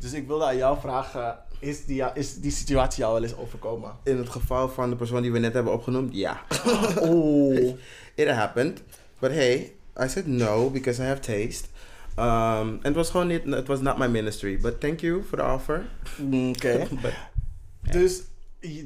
Dus 0.00 0.12
ik 0.12 0.26
wilde 0.26 0.44
aan 0.44 0.56
jou 0.56 0.80
vragen, 0.80 1.38
is 1.58 1.84
die, 1.84 2.04
is 2.14 2.40
die 2.40 2.50
situatie 2.50 3.00
jou 3.02 3.12
wel 3.14 3.22
eens 3.22 3.36
overkomen? 3.36 3.92
In 4.02 4.16
het 4.18 4.28
geval 4.28 4.68
van 4.68 4.90
de 4.90 4.96
persoon 4.96 5.22
die 5.22 5.32
we 5.32 5.38
net 5.38 5.52
hebben 5.52 5.72
opgenoemd, 5.72 6.14
ja. 6.14 6.40
Oeh. 7.02 7.74
It 8.14 8.28
happened. 8.28 8.82
But 9.18 9.30
hey, 9.30 9.72
I 10.04 10.08
said 10.08 10.26
no 10.26 10.70
because 10.70 11.02
I 11.02 11.06
have 11.06 11.20
taste. 11.20 11.68
Um, 12.18 12.26
and 12.82 12.86
it 12.86 12.94
was 12.94 13.10
gewoon 13.10 13.26
niet, 13.26 13.46
it 13.46 13.66
was 13.66 13.80
not 13.80 13.98
my 13.98 14.08
ministry. 14.08 14.58
But 14.58 14.80
thank 14.80 15.00
you 15.00 15.22
for 15.22 15.38
the 15.38 15.44
offer. 15.44 15.84
Oké. 16.32 16.88
But 17.02 17.12
Dus 17.90 18.22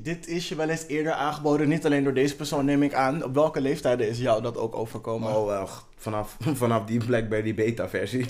dit 0.02 0.28
is 0.28 0.48
je 0.48 0.54
wel 0.54 0.68
eens 0.68 0.86
eerder 0.86 1.12
aangeboden, 1.12 1.68
niet 1.68 1.84
alleen 1.84 2.04
door 2.04 2.14
deze 2.14 2.36
persoon 2.36 2.64
neem 2.64 2.82
ik 2.82 2.94
aan. 2.94 3.24
Op 3.24 3.34
welke 3.34 3.60
leeftijden 3.60 4.08
is 4.08 4.18
jou 4.18 4.42
dat 4.42 4.56
ook 4.56 4.76
overkomen? 4.76 5.36
Oh, 5.36 5.46
wel, 5.46 5.68
vanaf, 5.96 6.36
vanaf 6.62 6.84
die 6.84 7.04
Blackberry 7.04 7.54
beta 7.54 7.88
versie. 7.88 8.20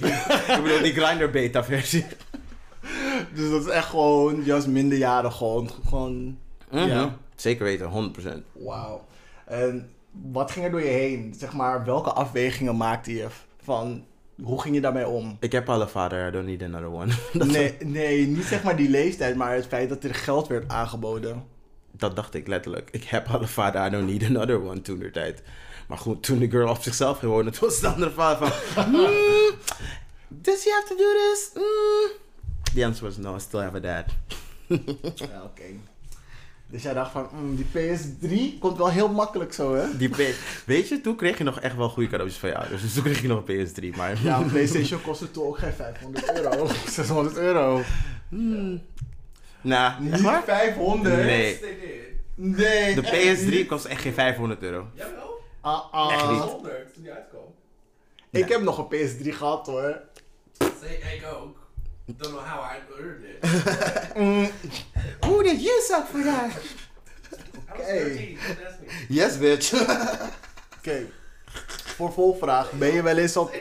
ik 0.54 0.60
bedoel, 0.62 0.82
die 0.82 0.92
Grindr 0.92 1.30
beta 1.30 1.64
versie. 1.64 2.06
Dus 3.34 3.50
dat 3.50 3.60
is 3.60 3.72
echt 3.72 3.88
gewoon, 3.88 4.42
juist 4.44 4.66
minderjarig 4.66 5.36
gewoon. 5.36 5.70
gewoon 5.88 6.38
Ja. 6.70 6.86
Ja. 6.86 7.18
Zeker 7.34 7.64
weten, 7.64 8.12
100%. 8.20 8.28
Wauw. 8.52 9.04
En 9.44 9.90
wat 10.10 10.50
ging 10.50 10.64
er 10.64 10.70
door 10.70 10.82
je 10.82 10.88
heen? 10.88 11.34
Zeg 11.38 11.52
maar, 11.52 11.84
welke 11.84 12.12
afwegingen 12.12 12.76
maakte 12.76 13.14
je 13.14 13.26
van, 13.62 14.04
hoe 14.42 14.60
ging 14.60 14.74
je 14.74 14.80
daarmee 14.80 15.08
om? 15.08 15.36
Ik 15.40 15.52
heb 15.52 15.68
al 15.68 15.80
een 15.80 15.88
vader, 15.88 16.28
I 16.28 16.30
don't 16.30 16.46
need 16.46 16.62
another 16.62 16.92
one. 16.92 17.12
Nee, 17.52 17.76
nee, 17.84 18.26
niet 18.26 18.44
zeg 18.44 18.62
maar 18.62 18.76
die 18.76 18.88
leeftijd, 18.90 19.36
maar 19.36 19.54
het 19.54 19.66
feit 19.66 19.88
dat 19.88 20.04
er 20.04 20.14
geld 20.14 20.46
werd 20.48 20.68
aangeboden. 20.70 21.44
dat 21.90 22.16
dacht 22.16 22.34
ik 22.34 22.46
letterlijk. 22.46 22.88
Ik 22.92 23.04
heb 23.04 23.28
al 23.28 23.40
een 23.40 23.48
vader, 23.48 23.86
I 23.86 23.90
don't 23.90 24.06
need 24.06 24.22
another 24.24 24.62
one 24.62 24.80
toen 24.82 24.98
de 24.98 25.10
tijd. 25.10 25.42
Maar 25.88 25.98
goed, 25.98 26.22
toen 26.22 26.38
de 26.38 26.50
girl 26.50 26.68
op 26.68 26.82
zichzelf 26.82 27.18
ging 27.18 27.32
wonen, 27.32 27.52
toen 27.52 27.68
was 27.68 27.76
het 27.80 27.92
andere 27.92 28.10
vader 28.10 28.48
van... 28.48 28.84
"Hmm, 28.84 29.04
does 30.44 30.64
he 30.64 30.70
have 30.70 30.86
to 30.88 30.96
do 30.96 31.12
this? 31.12 31.50
Hmm." 31.54 32.22
The 32.74 32.84
answer 32.84 33.04
was 33.04 33.16
no, 33.16 33.36
I 33.36 33.38
still 33.40 33.60
have 33.60 33.76
a 33.76 33.80
dad. 33.80 34.04
Ja, 35.14 35.42
oké. 35.44 35.62
Dus 36.74 36.82
jij 36.82 36.94
dacht 36.94 37.10
van, 37.12 37.28
mm, 37.32 37.56
die 37.56 37.66
PS3 37.72 38.58
komt 38.58 38.76
wel 38.78 38.90
heel 38.90 39.08
makkelijk 39.08 39.52
zo, 39.52 39.74
hè? 39.74 39.96
Die 39.96 40.08
P- 40.08 40.34
Weet 40.66 40.88
je, 40.88 41.00
toen 41.00 41.16
kreeg 41.16 41.38
je 41.38 41.44
nog 41.44 41.60
echt 41.60 41.76
wel 41.76 41.88
goede 41.88 42.08
cadeautjes 42.08 42.40
van 42.40 42.48
je 42.48 42.56
ouders. 42.58 42.82
Dus 42.82 42.92
toen 42.94 43.02
kreeg 43.02 43.22
je 43.22 43.28
nog 43.28 43.42
een 43.48 43.66
PS3. 43.66 43.96
Maar 43.96 44.22
Ja, 44.22 44.38
een 44.38 44.50
PlayStation 44.50 45.00
kostte 45.02 45.30
toen 45.30 45.46
ook 45.46 45.58
geen 45.58 45.72
500 45.72 46.32
euro. 46.40 46.68
600 46.90 47.36
euro. 47.36 47.80
Hmm. 48.28 48.82
Nah, 49.60 49.98
Niet 50.00 50.12
echt 50.12 50.22
waar? 50.22 50.42
500? 50.44 51.14
Nee. 51.16 51.60
Nee. 52.34 52.94
De 52.94 53.00
echt 53.02 53.40
PS3 53.42 53.48
niet. 53.48 53.66
kost 53.66 53.84
echt 53.84 54.02
geen 54.02 54.12
500 54.14 54.62
euro. 54.62 54.86
Jawel. 54.94 55.40
Ah, 55.60 55.92
ah. 55.92 56.12
Echt 56.12 56.30
niet. 56.30 56.40
100 56.40 56.94
toen 56.94 57.02
die 57.02 57.12
uitkwam. 57.12 57.42
Ik 58.30 58.48
heb 58.48 58.62
nog 58.62 58.78
een 58.78 59.08
PS3 59.08 59.28
gehad, 59.28 59.66
hoor. 59.66 60.00
Say, 60.58 60.90
ik 61.14 61.24
ook. 61.34 61.56
Don't 62.06 62.32
know 62.34 62.44
how 62.46 62.64
I 62.64 63.02
earned 63.02 63.24
it. 63.24 64.93
Who 65.20 65.42
did 65.42 65.60
you 65.62 65.80
suck 65.82 66.06
for 66.06 66.22
that? 66.22 66.50
I 66.50 67.78
was 67.78 67.80
Okay. 67.80 68.36
13, 68.38 68.38
don't 68.56 68.66
ask 68.66 68.80
me. 68.80 68.86
Yes, 69.08 69.38
bitch. 69.38 69.72
Oké. 70.78 71.06
Voor 71.96 72.12
volvraag. 72.12 72.72
Ben 72.72 72.92
je 72.94 73.02
wel 73.02 73.16
eens 73.16 73.36
op, 73.36 73.54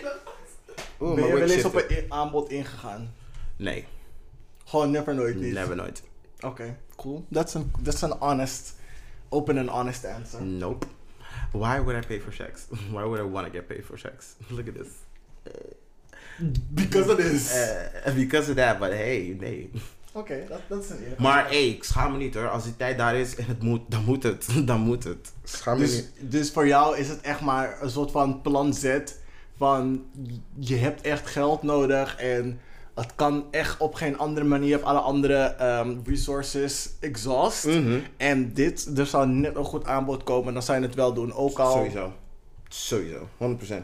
Oeh, 1.00 1.16
ben 1.16 1.28
je 1.28 1.34
wel 1.34 1.50
eens 1.50 1.66
op 1.66 1.76
een 1.76 1.86
i- 1.92 2.06
aanbod 2.10 2.50
ingegaan? 2.50 3.14
Nee, 3.56 3.86
Gewoon 4.66 4.92
never 4.92 5.16
nooit 5.16 5.36
niet. 5.36 5.54
never 5.54 5.76
nooit. 5.76 6.04
Oké, 6.42 6.78
cool. 6.96 7.26
That's 7.32 7.56
an, 7.56 7.72
that's 7.84 8.04
an 8.04 8.12
honest, 8.20 8.76
open 9.30 9.58
and 9.58 9.70
honest 9.70 10.06
answer. 10.06 10.42
Nope. 10.42 10.86
Why 11.52 11.80
would 11.80 12.04
I 12.04 12.08
pay 12.08 12.20
for 12.20 12.34
sex? 12.34 12.62
Why 12.92 13.04
would 13.04 13.20
I 13.20 13.24
want 13.30 13.46
to 13.46 13.52
get 13.52 13.68
paid 13.68 13.86
for 13.86 13.98
sex? 14.00 14.36
Look 14.50 14.68
at 14.68 14.74
this. 14.74 14.88
Because 16.74 17.10
it 17.14 17.20
is. 17.20 17.52
Uh, 17.54 18.14
because 18.16 18.50
of 18.50 18.56
that, 18.56 18.80
but 18.80 18.92
hey, 18.92 19.36
nee. 19.40 19.70
Oké, 20.16 20.46
dat, 20.50 20.60
dat 20.68 20.84
is 20.84 20.90
een 20.90 21.02
eerlijk 21.02 21.20
Maar 21.20 21.50
hé, 21.50 21.56
ik 21.56 21.84
schaam 21.84 22.12
me 22.12 22.18
niet 22.18 22.34
hoor. 22.34 22.50
Als 22.50 22.64
die 22.64 22.76
tijd 22.76 22.98
daar 22.98 23.16
is 23.16 23.36
en 23.36 23.46
het 23.54 23.62
moet, 23.62 23.82
dan 23.88 24.04
moet 24.04 24.24
het. 24.24 24.48
Dan 24.68 24.80
moet 24.80 25.04
het. 25.04 25.34
Schaam 25.44 25.78
me 25.78 25.84
Dus, 25.84 25.96
niet. 25.96 26.12
dus 26.32 26.52
voor 26.52 26.68
jou 26.68 26.98
is 26.98 27.10
het 27.10 27.22
echt 27.22 27.42
maar 27.42 27.78
een 27.82 27.90
soort 27.90 28.12
van 28.12 28.42
plan 28.42 28.74
Z. 28.74 29.00
Van 29.58 30.06
je 30.60 30.76
hebt 30.76 31.02
echt 31.02 31.28
geld 31.28 31.64
nodig 31.64 32.16
en 32.16 32.60
het 32.96 33.16
kan 33.16 33.46
echt 33.52 33.78
op 33.80 33.94
geen 33.94 34.18
andere 34.18 34.46
manier. 34.46 34.72
Hebt 34.72 34.84
alle 34.84 35.00
andere 35.00 35.36
ehm, 35.44 35.96
resources 36.06 36.90
exhaust. 37.00 37.66
Mhm. 37.66 38.00
En 38.18 38.54
dit, 38.54 38.98
er 38.98 39.06
zou 39.06 39.28
net 39.28 39.56
een 39.56 39.64
goed 39.64 39.86
aanbod 39.86 40.24
komen, 40.24 40.54
dan 40.54 40.64
zou 40.64 40.80
je 40.80 40.86
het 40.86 40.96
wel 40.96 41.14
doen. 41.14 41.34
Ook 41.34 41.60
al. 41.60 41.72
Sowieso. 41.72 42.14
Sowieso. 42.68 43.28
100%. 43.38 43.84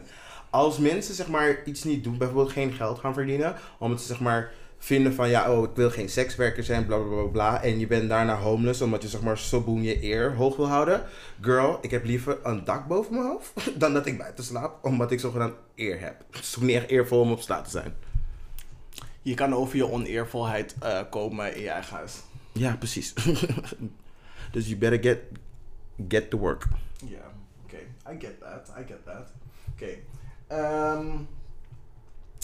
Als 0.50 0.78
mensen 0.78 1.14
zeg 1.14 1.28
maar 1.28 1.62
iets 1.64 1.84
niet 1.84 2.04
doen, 2.04 2.18
bijvoorbeeld 2.18 2.52
geen 2.52 2.72
geld 2.72 2.98
gaan 2.98 3.14
verdienen, 3.14 3.54
omdat 3.78 4.00
ze 4.00 4.06
zeg 4.06 4.20
maar 4.20 4.52
vinden 4.82 5.14
van 5.14 5.28
ja, 5.28 5.52
oh, 5.52 5.64
ik 5.64 5.76
wil 5.76 5.90
geen 5.90 6.08
sekswerker 6.08 6.64
zijn, 6.64 6.86
bla 6.86 6.96
bla 6.96 7.08
bla 7.08 7.30
bla. 7.30 7.62
En 7.62 7.78
je 7.78 7.86
bent 7.86 8.08
daarna 8.08 8.36
homeless 8.36 8.80
omdat 8.80 9.02
je 9.02 9.08
zeg 9.08 9.20
maar 9.20 9.38
soboen 9.38 9.82
je 9.82 10.04
eer 10.04 10.34
hoog 10.34 10.56
wil 10.56 10.68
houden. 10.68 11.02
Girl, 11.40 11.78
ik 11.80 11.90
heb 11.90 12.04
liever 12.04 12.38
een 12.42 12.64
dak 12.64 12.86
boven 12.86 13.14
mijn 13.14 13.26
hoofd 13.26 13.52
dan 13.80 13.92
dat 13.92 14.06
ik 14.06 14.18
buiten 14.18 14.44
slaap, 14.44 14.84
omdat 14.84 15.10
ik 15.10 15.20
zogenaamd 15.20 15.54
eer 15.74 16.00
heb. 16.00 16.24
Het 16.30 16.44
is 16.44 16.74
echt 16.74 16.88
eervol 16.88 17.20
om 17.20 17.32
op 17.32 17.40
straat 17.40 17.64
te 17.64 17.70
zijn. 17.70 17.94
Je 19.22 19.34
kan 19.34 19.54
over 19.54 19.76
je 19.76 19.90
oneervolheid 19.90 20.74
eh, 20.80 21.00
komen 21.10 21.56
in 21.56 21.62
je 21.62 21.70
eigen 21.70 21.96
huis. 21.96 22.22
Ja, 22.52 22.76
precies. 22.76 23.14
dus 24.52 24.66
you 24.66 24.76
better 24.76 25.02
get, 25.02 25.18
get 26.08 26.30
to 26.30 26.38
work. 26.38 26.64
Ja, 27.04 27.32
oké. 27.64 27.76
I 28.12 28.20
get 28.20 28.40
that. 28.40 28.72
I 28.78 28.84
get 28.86 29.04
that. 29.04 29.32
Oké. 29.72 29.90
Ehm, 30.46 31.06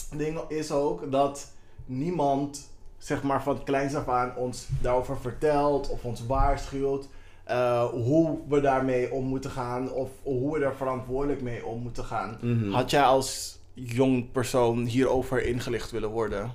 Het 0.09 0.19
ding 0.19 0.39
is 0.47 0.71
ook 0.71 1.11
dat 1.11 1.51
niemand, 1.87 2.69
zeg 2.97 3.23
maar 3.23 3.43
van 3.43 3.63
kleins 3.63 3.95
af 3.95 4.07
aan, 4.07 4.35
ons 4.35 4.67
daarover 4.81 5.17
vertelt 5.21 5.89
of 5.89 6.03
ons 6.03 6.25
waarschuwt. 6.25 7.07
eh, 7.43 7.83
hoe 7.85 8.37
we 8.47 8.61
daarmee 8.61 9.11
om 9.11 9.25
moeten 9.25 9.51
gaan 9.51 9.91
of 9.91 10.09
hoe 10.23 10.57
we 10.59 10.65
er 10.65 10.75
verantwoordelijk 10.75 11.41
mee 11.41 11.65
om 11.65 11.81
moeten 11.81 12.03
gaan. 12.03 12.37
Mhm. 12.41 12.71
Had 12.71 12.89
jij 12.91 13.03
als 13.03 13.59
jong 13.73 14.31
persoon 14.31 14.85
hierover 14.85 15.43
ingelicht 15.45 15.91
willen 15.91 16.09
worden? 16.09 16.51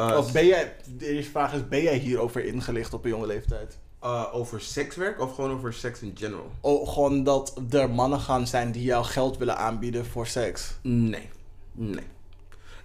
Uh, 0.00 0.14
of 0.18 0.32
ben 0.32 0.46
jij, 0.46 0.72
de 0.98 1.06
eerste 1.06 1.30
vraag 1.30 1.52
is, 1.54 1.68
ben 1.68 1.82
jij 1.82 1.96
hierover 1.96 2.44
ingelicht 2.44 2.94
op 2.94 3.04
een 3.04 3.10
jonge 3.10 3.26
leeftijd? 3.26 3.78
uh, 4.04 4.24
over 4.32 4.60
sekswerk 4.60 5.20
of 5.20 5.34
gewoon 5.34 5.50
over 5.52 5.72
seks 5.72 6.00
in 6.02 6.12
general? 6.14 6.50
Oh, 6.60 6.88
gewoon 6.88 7.24
dat 7.24 7.60
er 7.70 7.90
mannen 7.90 8.20
gaan 8.20 8.46
zijn 8.46 8.72
die 8.72 8.82
jou 8.82 9.04
geld 9.04 9.38
willen 9.38 9.56
aanbieden 9.56 10.06
voor 10.06 10.26
seks. 10.26 10.74
Nee. 10.82 11.28
Nee. 11.72 12.04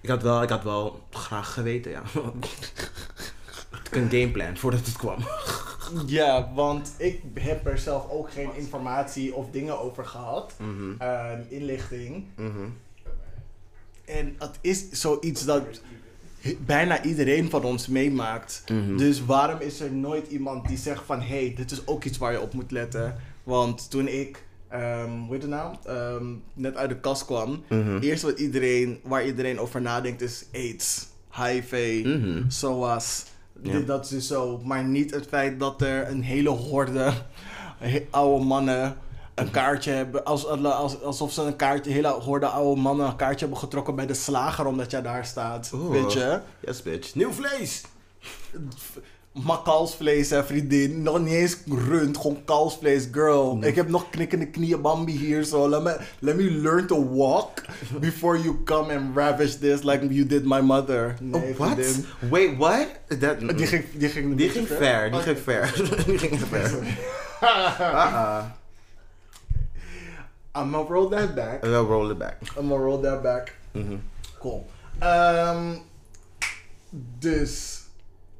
Ik 0.00 0.08
had 0.08 0.22
wel, 0.22 0.42
ik 0.42 0.48
had 0.48 0.62
wel 0.62 1.00
graag 1.10 1.52
geweten, 1.52 1.90
ja. 1.90 2.02
een 3.90 4.10
gameplan 4.10 4.56
voordat 4.56 4.86
het 4.86 4.96
kwam. 4.96 5.18
Ja, 6.06 6.50
want 6.54 6.94
ik 6.96 7.22
heb 7.34 7.66
er 7.66 7.78
zelf 7.78 8.10
ook 8.10 8.32
geen 8.32 8.50
informatie 8.56 9.34
of 9.34 9.50
dingen 9.50 9.80
over 9.80 10.04
gehad. 10.04 10.54
Mhm. 10.58 10.92
Ehm, 10.98 11.40
inlichting. 11.48 12.24
Mhm. 12.36 12.68
En 14.04 14.34
het 14.38 14.58
is 14.60 14.90
zoiets 14.90 15.44
dat 15.44 15.62
bijna 16.58 17.02
iedereen 17.02 17.50
van 17.50 17.64
ons 17.64 17.86
meemaakt. 17.86 18.62
Mhm. 18.66 18.96
Dus 18.96 19.24
waarom 19.24 19.60
is 19.60 19.80
er 19.80 19.92
nooit 19.92 20.26
iemand 20.26 20.68
die 20.68 20.78
zegt 20.78 21.02
van... 21.04 21.20
hé, 21.20 21.44
hey, 21.44 21.54
dit 21.56 21.70
is 21.70 21.86
ook 21.86 22.04
iets 22.04 22.18
waar 22.18 22.32
je 22.32 22.40
op 22.40 22.52
moet 22.52 22.70
letten. 22.70 23.16
Want 23.42 23.90
toen 23.90 24.08
ik, 24.08 24.44
ehm 24.68 25.10
hoe 25.10 25.32
heet 25.32 25.42
het 25.42 25.50
nou, 25.50 25.74
Ehm, 25.84 26.24
net 26.54 26.76
uit 26.76 26.88
de 26.88 27.00
kast 27.00 27.24
kwam... 27.24 27.62
Mhm. 27.68 27.98
Eerst 27.98 28.22
wat 28.22 28.38
iedereen, 28.38 29.00
waar 29.04 29.26
iedereen 29.26 29.60
over 29.60 29.80
nadenkt 29.80 30.20
is 30.20 30.44
AIDS, 30.52 31.06
HIV, 31.30 32.00
Mhm. 32.04 32.42
SOAS. 32.50 33.24
Ja. 33.62 33.72
Dit, 33.72 33.86
dat 33.86 34.04
is 34.04 34.10
dus 34.10 34.26
zo. 34.26 34.60
Maar 34.64 34.84
niet 34.84 35.10
het 35.10 35.26
feit 35.26 35.60
dat 35.60 35.82
er 35.82 36.08
een 36.08 36.22
hele 36.22 36.48
horde 36.50 37.12
he- 37.78 38.06
oude 38.10 38.44
mannen 38.44 38.96
een 39.34 39.50
kaartje 39.50 39.90
hebben. 39.90 40.24
Als, 40.24 40.46
als, 40.46 41.02
alsof 41.02 41.32
ze 41.32 41.42
een 41.42 41.56
kaartje, 41.56 41.90
hele 41.92 42.08
horde 42.08 42.46
oude 42.46 42.80
mannen 42.80 43.06
een 43.06 43.16
kaartje 43.16 43.40
hebben 43.40 43.58
getrokken 43.58 43.94
bij 43.94 44.06
de 44.06 44.14
slager 44.14 44.66
omdat 44.66 44.90
jij 44.90 45.02
daar 45.02 45.24
staat. 45.26 45.70
Oeh. 45.74 45.90
Weet 45.90 46.12
je? 46.12 46.40
Yes, 46.66 46.82
bitch. 46.82 47.14
Nieuw 47.14 47.32
vlees! 47.32 47.82
Maar 49.32 49.62
kalfsvlees, 49.62 50.30
hè, 50.30 50.44
vriendin. 50.44 51.02
Nog 51.02 51.18
niet 51.18 51.32
eens 51.34 51.56
rund, 51.66 52.16
gewoon 52.16 52.44
kalfsvlees, 52.44 53.08
girl. 53.12 53.58
Ik 53.64 53.74
heb 53.74 53.88
nog 53.88 54.10
knikkende 54.10 54.46
knieën, 54.46 54.80
Bambi 54.80 55.12
hier, 55.18 55.44
zo. 55.44 55.68
Let 55.68 55.82
me, 55.82 55.96
let 56.18 56.36
me 56.36 56.50
learn 56.50 56.86
to 56.86 57.14
walk 57.14 57.62
before 58.00 58.40
you 58.42 58.56
come 58.64 58.94
and 58.96 59.16
ravish 59.16 59.54
this 59.54 59.82
like 59.82 60.06
you 60.14 60.26
did 60.26 60.44
my 60.44 60.60
mother. 60.60 61.16
Nee, 61.20 61.52
oh, 61.52 61.56
what? 61.58 61.72
vriendin. 61.72 62.04
Wait, 62.30 62.56
what? 62.56 62.86
Dat, 63.20 63.40
Die 63.40 63.66
ging, 63.66 63.84
die 63.94 64.08
ging, 64.08 64.36
die 64.36 64.48
ging 64.50 64.66
ver, 64.66 65.10
die 65.10 65.20
ging 65.20 65.38
ver. 65.38 65.72
die 66.06 66.18
ging 66.18 66.38
ver. 66.40 66.70
Uh-uh. 67.42 68.42
I'm 70.54 70.72
gonna 70.72 70.88
roll 70.88 71.08
that 71.08 71.34
back. 71.34 71.62
We'll 71.62 71.86
roll 71.86 72.10
it 72.10 72.18
back. 72.18 72.36
I'm 72.56 72.68
gonna 72.68 72.82
roll 72.82 73.00
that 73.02 73.22
back. 73.22 73.54
Mhm. 73.72 74.00
Cool. 74.40 74.66
Ehm, 74.98 75.76
dus, 77.18 77.77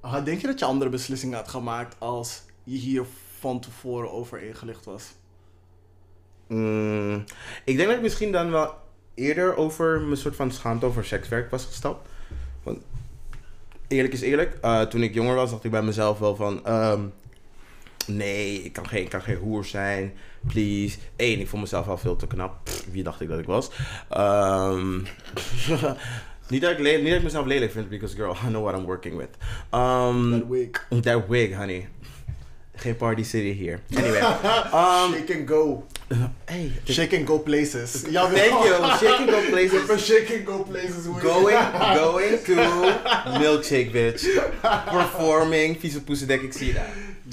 ah, 0.00 0.24
denk 0.24 0.40
je 0.40 0.46
dat 0.46 0.58
je 0.58 0.64
andere 0.64 0.90
beslissingen 0.90 1.36
had 1.36 1.48
gemaakt 1.48 1.96
als 1.98 2.42
je 2.64 2.76
hier 2.76 3.04
van 3.38 3.60
tevoren 3.60 4.12
over 4.12 4.42
ingelicht 4.42 4.84
was? 4.84 5.04
Mm, 6.46 7.24
ik 7.64 7.76
denk 7.76 7.88
dat 7.88 7.96
ik 7.96 8.02
misschien 8.02 8.32
dan 8.32 8.50
wel 8.50 8.74
eerder 9.14 9.56
over 9.56 10.00
mijn 10.00 10.16
soort 10.16 10.36
van 10.36 10.52
schaamte 10.52 10.86
over 10.86 11.04
sekswerk 11.04 11.50
was 11.50 11.64
gestapt. 11.64 12.08
Want 12.62 12.78
eerlijk 13.88 14.14
is 14.14 14.20
eerlijk, 14.20 14.58
eh, 14.60 14.82
toen 14.82 15.02
ik 15.02 15.14
jonger 15.14 15.34
was, 15.34 15.50
dacht 15.50 15.64
ik 15.64 15.70
bij 15.70 15.82
mezelf 15.82 16.18
wel 16.18 16.36
van... 16.36 16.64
ehm, 16.64 17.00
nee, 18.06 18.62
ik 18.62 18.72
kan 18.72 18.88
geen, 18.88 19.08
kan 19.08 19.22
geen 19.22 19.36
hoer 19.36 19.64
zijn. 19.64 20.14
Please. 20.46 20.98
Eén, 21.16 21.40
ik 21.40 21.48
vond 21.48 21.62
mezelf 21.62 21.88
al 21.88 21.98
veel 21.98 22.16
te 22.16 22.26
knap. 22.26 22.68
Wie 22.90 23.02
dacht 23.02 23.20
ik 23.20 23.28
dat 23.28 23.38
ik 23.38 23.46
was? 23.46 23.70
Ehm, 24.08 25.00
niet, 26.48 26.62
dat 26.62 26.70
ik 26.70 26.78
niet 26.78 27.04
dat 27.04 27.16
ik 27.16 27.22
mezelf 27.22 27.46
lelijk 27.46 27.72
vind, 27.72 27.88
because 27.88 28.16
girl, 28.16 28.36
I 28.44 28.48
know 28.48 28.62
what 28.62 28.78
I'm 28.78 28.84
working 28.84 29.16
with. 29.16 29.28
Um, 29.74 30.30
Dat 30.30 30.48
week. 30.48 30.86
that 31.02 31.28
wig, 31.28 31.54
honey. 31.54 31.88
Geen 32.76 32.96
party 32.96 33.22
city 33.22 33.52
hier. 33.52 33.80
Anyway. 33.96 34.20
um, 34.72 35.12
shake 35.12 35.34
and 35.34 35.48
go. 35.48 35.84
hey, 36.44 36.72
Shake 36.84 37.16
and 37.16 37.26
go 37.26 37.38
places. 37.38 38.02
Thank 38.02 38.64
you. 38.64 38.96
Shake 38.98 39.18
and 39.20 39.30
go 39.30 39.40
places. 39.50 39.86
But 39.86 40.00
shake 40.00 40.30
and 40.30 40.46
go 40.46 40.62
places. 40.62 41.06
Going, 41.06 41.58
going 41.94 42.38
to 42.44 42.54
milkshake, 43.38 43.90
bitch. 43.90 44.24
Performing, 44.90 45.76
vieze 45.78 46.02
poesendek, 46.02 46.42
ik 46.42 46.52
zie 46.52 46.72
dat. 46.72 46.82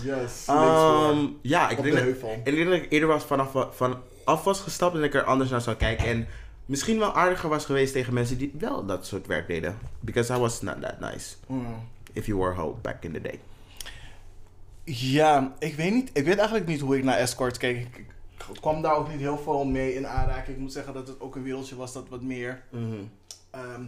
Yes. 0.03 0.45
Um, 0.49 1.38
ja, 1.41 1.70
ik 1.70 1.84
denk, 1.84 1.95
de 1.95 2.18
dat, 2.22 2.30
ik 2.43 2.55
denk 2.55 2.70
dat 2.70 2.78
ik 2.78 2.86
eerder 2.89 3.07
was 3.07 3.24
vanaf, 3.24 3.68
van 3.76 3.97
af 4.24 4.43
was 4.43 4.59
gestapt 4.59 4.95
en 4.95 5.03
ik 5.03 5.13
er 5.13 5.24
anders 5.24 5.49
naar 5.49 5.61
zou 5.61 5.76
kijken. 5.76 6.05
En 6.05 6.28
misschien 6.66 6.99
wel 6.99 7.13
aardiger 7.13 7.49
was 7.49 7.66
geweest 7.66 7.93
tegen 7.93 8.13
mensen 8.13 8.38
die 8.38 8.51
wel 8.57 8.86
dat 8.86 9.05
soort 9.05 9.28
werk 9.28 9.47
deden. 9.47 9.78
Because 9.99 10.34
I 10.34 10.38
was 10.38 10.61
not 10.61 10.82
that 10.82 10.99
nice. 10.99 11.36
Mm. 11.47 11.88
If 12.13 12.26
you 12.26 12.39
were 12.39 12.61
hoe 12.61 12.76
back 12.82 13.03
in 13.03 13.13
the 13.13 13.22
day. 13.22 13.39
Ja, 14.84 15.55
ik 15.59 15.76
weet 15.76 15.93
niet. 15.93 16.09
Ik 16.13 16.26
weet 16.26 16.38
eigenlijk 16.38 16.68
niet 16.68 16.80
hoe 16.82 16.97
ik 16.97 17.03
naar 17.03 17.18
escorts 17.18 17.57
keek. 17.57 17.78
Ik, 17.86 17.97
ik 17.97 18.07
kwam 18.61 18.82
daar 18.82 18.95
ook 18.95 19.09
niet 19.09 19.20
heel 19.20 19.38
veel 19.38 19.66
mee 19.66 19.93
in 19.93 20.07
aanraking. 20.07 20.55
Ik 20.55 20.61
moet 20.61 20.72
zeggen 20.72 20.93
dat 20.93 21.07
het 21.07 21.20
ook 21.20 21.36
een 21.36 21.43
wereldje 21.43 21.76
was 21.76 21.93
dat 21.93 22.09
wat 22.09 22.22
meer 22.22 22.63
Mhm. 22.70 22.95
ehm, 23.49 23.84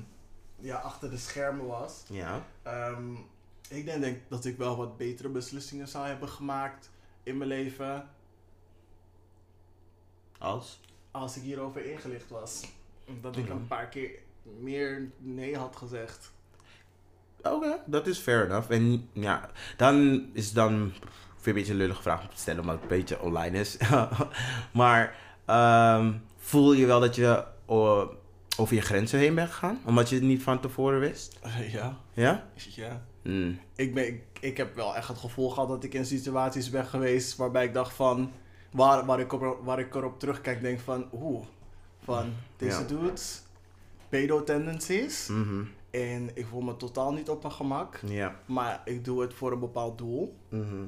ja, 0.59 0.75
achter 0.77 1.09
de 1.09 1.17
schermen 1.17 1.65
was. 1.65 2.03
Ja. 2.09 2.45
Ehm, 2.63 3.13
ik 3.69 3.85
denk, 3.85 4.01
denk 4.01 4.17
dat 4.27 4.45
ik 4.45 4.57
wel 4.57 4.75
wat 4.77 4.97
betere 4.97 5.29
beslissingen 5.29 5.87
zou 5.87 6.07
hebben 6.07 6.29
gemaakt 6.29 6.89
in 7.23 7.37
mijn 7.37 7.49
leven 7.49 8.09
Als? 10.39 10.79
Als 11.17 11.37
ik 11.37 11.43
hierover 11.43 11.85
ingelicht 11.85 12.29
was. 12.29 12.63
Dat 13.21 13.37
ik 13.37 13.49
een 13.49 13.67
paar 13.67 13.87
keer 13.87 14.11
meer 14.59 15.11
nee 15.17 15.57
had 15.57 15.75
gezegd. 15.75 16.31
Oké, 17.41 17.79
dat 17.85 18.07
is 18.07 18.17
fair 18.17 18.45
enough. 18.45 18.71
En 18.71 19.09
ja, 19.13 19.49
dan 19.77 20.25
is 20.33 20.53
dan 20.53 20.93
weer 21.41 21.47
een 21.47 21.53
beetje 21.53 21.71
een 21.71 21.77
lullige 21.77 22.01
vraag 22.01 22.21
om 22.21 22.29
te 22.29 22.37
stellen, 22.37 22.61
omdat 22.61 22.75
het 22.75 22.83
een 22.83 22.97
beetje 22.97 23.21
online 23.21 23.59
is. 23.59 23.77
maar 24.71 25.15
ehm, 25.45 26.13
voel 26.37 26.73
je 26.73 26.85
wel 26.85 26.99
dat 26.99 27.15
je 27.15 27.45
eh, 27.67 28.03
over 28.57 28.75
je 28.75 28.81
grenzen 28.81 29.19
heen 29.19 29.35
bent 29.35 29.49
gegaan? 29.49 29.79
Omdat 29.85 30.09
je 30.09 30.15
het 30.15 30.23
niet 30.23 30.43
van 30.43 30.59
tevoren 30.59 30.99
wist? 30.99 31.39
ja, 31.71 31.97
Ja? 32.13 32.49
ja. 32.55 33.05
Mm. 33.23 33.59
Ik, 33.75 33.93
ben, 33.93 34.07
ik, 34.07 34.21
ik 34.39 34.57
heb 34.57 34.75
wel 34.75 34.95
echt 34.95 35.07
het 35.07 35.17
gevoel 35.17 35.49
gehad 35.49 35.69
dat 35.69 35.83
ik 35.83 35.93
in 35.93 36.05
situaties 36.05 36.69
ben 36.69 36.85
geweest 36.85 37.35
waarbij 37.35 37.65
ik 37.65 37.73
dacht 37.73 37.93
van... 37.93 38.31
Waar, 38.77 39.05
waar, 39.05 39.19
ik, 39.19 39.33
op, 39.33 39.59
waar 39.63 39.79
ik 39.79 39.95
erop 39.95 40.19
terugkijk 40.19 40.61
denk 40.61 40.79
van... 40.79 41.09
Oeh, 41.13 41.45
van 42.03 42.33
deze 42.57 42.79
Ja. 42.79 42.87
dudes, 42.87 43.41
pedo 44.09 44.43
tendencies. 44.43 45.27
Mhm. 45.27 45.63
En 45.91 46.29
ik 46.33 46.45
voel 46.45 46.61
me 46.61 46.77
totaal 46.77 47.13
niet 47.13 47.29
op 47.29 47.41
mijn 47.41 47.53
gemak. 47.53 47.99
Ja. 48.05 48.39
Maar 48.45 48.81
ik 48.85 49.05
doe 49.05 49.21
het 49.21 49.33
voor 49.33 49.51
een 49.51 49.59
bepaald 49.59 49.97
doel. 49.97 50.35
Mhm. 50.49 50.85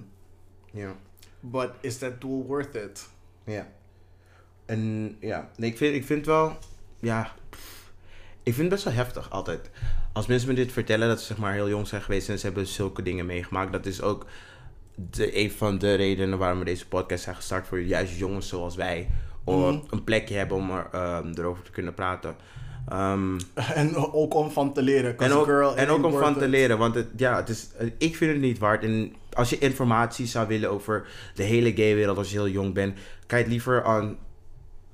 Ja. 0.71 0.95
But 1.39 1.71
is 1.81 1.97
that 1.97 2.21
doel 2.21 2.45
worth 2.45 2.75
it? 2.75 3.09
Ja. 3.43 3.67
En 4.65 5.15
ja, 5.19 5.49
nee, 5.57 5.69
ik 5.69 5.77
vind, 5.77 5.95
ik 5.95 6.05
vind 6.05 6.25
wel, 6.25 6.57
ja, 6.99 7.33
pff, 7.49 7.91
ik 8.43 8.53
vind 8.53 8.57
het 8.57 8.69
best 8.69 8.83
wel 8.83 8.93
heftig 8.93 9.29
altijd. 9.31 9.69
als 10.13 10.27
mensen 10.27 10.47
me 10.49 10.55
dit 10.55 10.71
vertellen 10.71 11.07
dat 11.07 11.19
ze 11.19 11.25
zeg 11.25 11.37
maar 11.37 11.53
heel 11.53 11.69
jong 11.69 11.87
zijn 11.87 12.01
geweest 12.01 12.29
en 12.29 12.39
ze 12.39 12.45
hebben 12.45 12.67
zulke 12.67 13.01
dingen 13.01 13.25
meegemaakt, 13.25 13.71
dat 13.71 13.85
is 13.85 14.01
ook 14.01 14.25
de, 15.09 15.37
een 15.37 15.51
van 15.51 15.77
de 15.77 15.93
redenen 15.93 16.37
waarom 16.37 16.59
we 16.59 16.65
deze 16.65 16.87
podcast 16.87 17.23
zijn 17.23 17.35
gestart 17.35 17.67
voor 17.67 17.79
juist 17.81 18.17
jongens 18.17 18.47
zoals 18.47 18.75
wij. 18.75 19.09
Om 19.43 19.59
Mhm. 19.59 19.77
een 19.89 20.03
plekje 20.03 20.35
hebben 20.35 20.57
om 20.57 20.71
er, 20.71 20.87
ehm, 20.91 21.31
erover 21.37 21.63
te 21.63 21.71
kunnen 21.71 21.93
praten. 21.93 22.35
Ehm, 22.89 23.39
En 23.75 23.95
ook 23.95 24.33
om 24.33 24.51
van 24.51 24.73
te 24.73 24.81
leren. 24.81 25.17
en 25.17 25.31
ook, 25.31 25.45
girl 25.45 25.75
en 25.75 25.89
ook 25.89 26.05
om 26.05 26.11
van 26.11 26.37
te 26.37 26.47
leren, 26.47 26.77
want 26.77 26.95
het, 26.95 27.07
ja, 27.15 27.35
het 27.35 27.49
is, 27.49 27.67
eh, 27.77 27.87
ik 27.97 28.15
vind 28.15 28.31
het 28.31 28.41
niet 28.41 28.57
waard. 28.59 28.83
En 28.83 29.13
als 29.33 29.49
je 29.49 29.57
informatie 29.57 30.25
zou 30.25 30.47
willen 30.47 30.69
over 30.71 31.07
de 31.35 31.43
hele 31.43 31.73
gaywereld 31.75 32.17
als 32.17 32.31
je 32.31 32.37
heel 32.37 32.47
jong 32.49 32.73
bent, 32.73 32.97
kan 33.25 33.37
je 33.37 33.43
het 33.43 33.53
liever 33.53 33.83
aan 33.83 34.17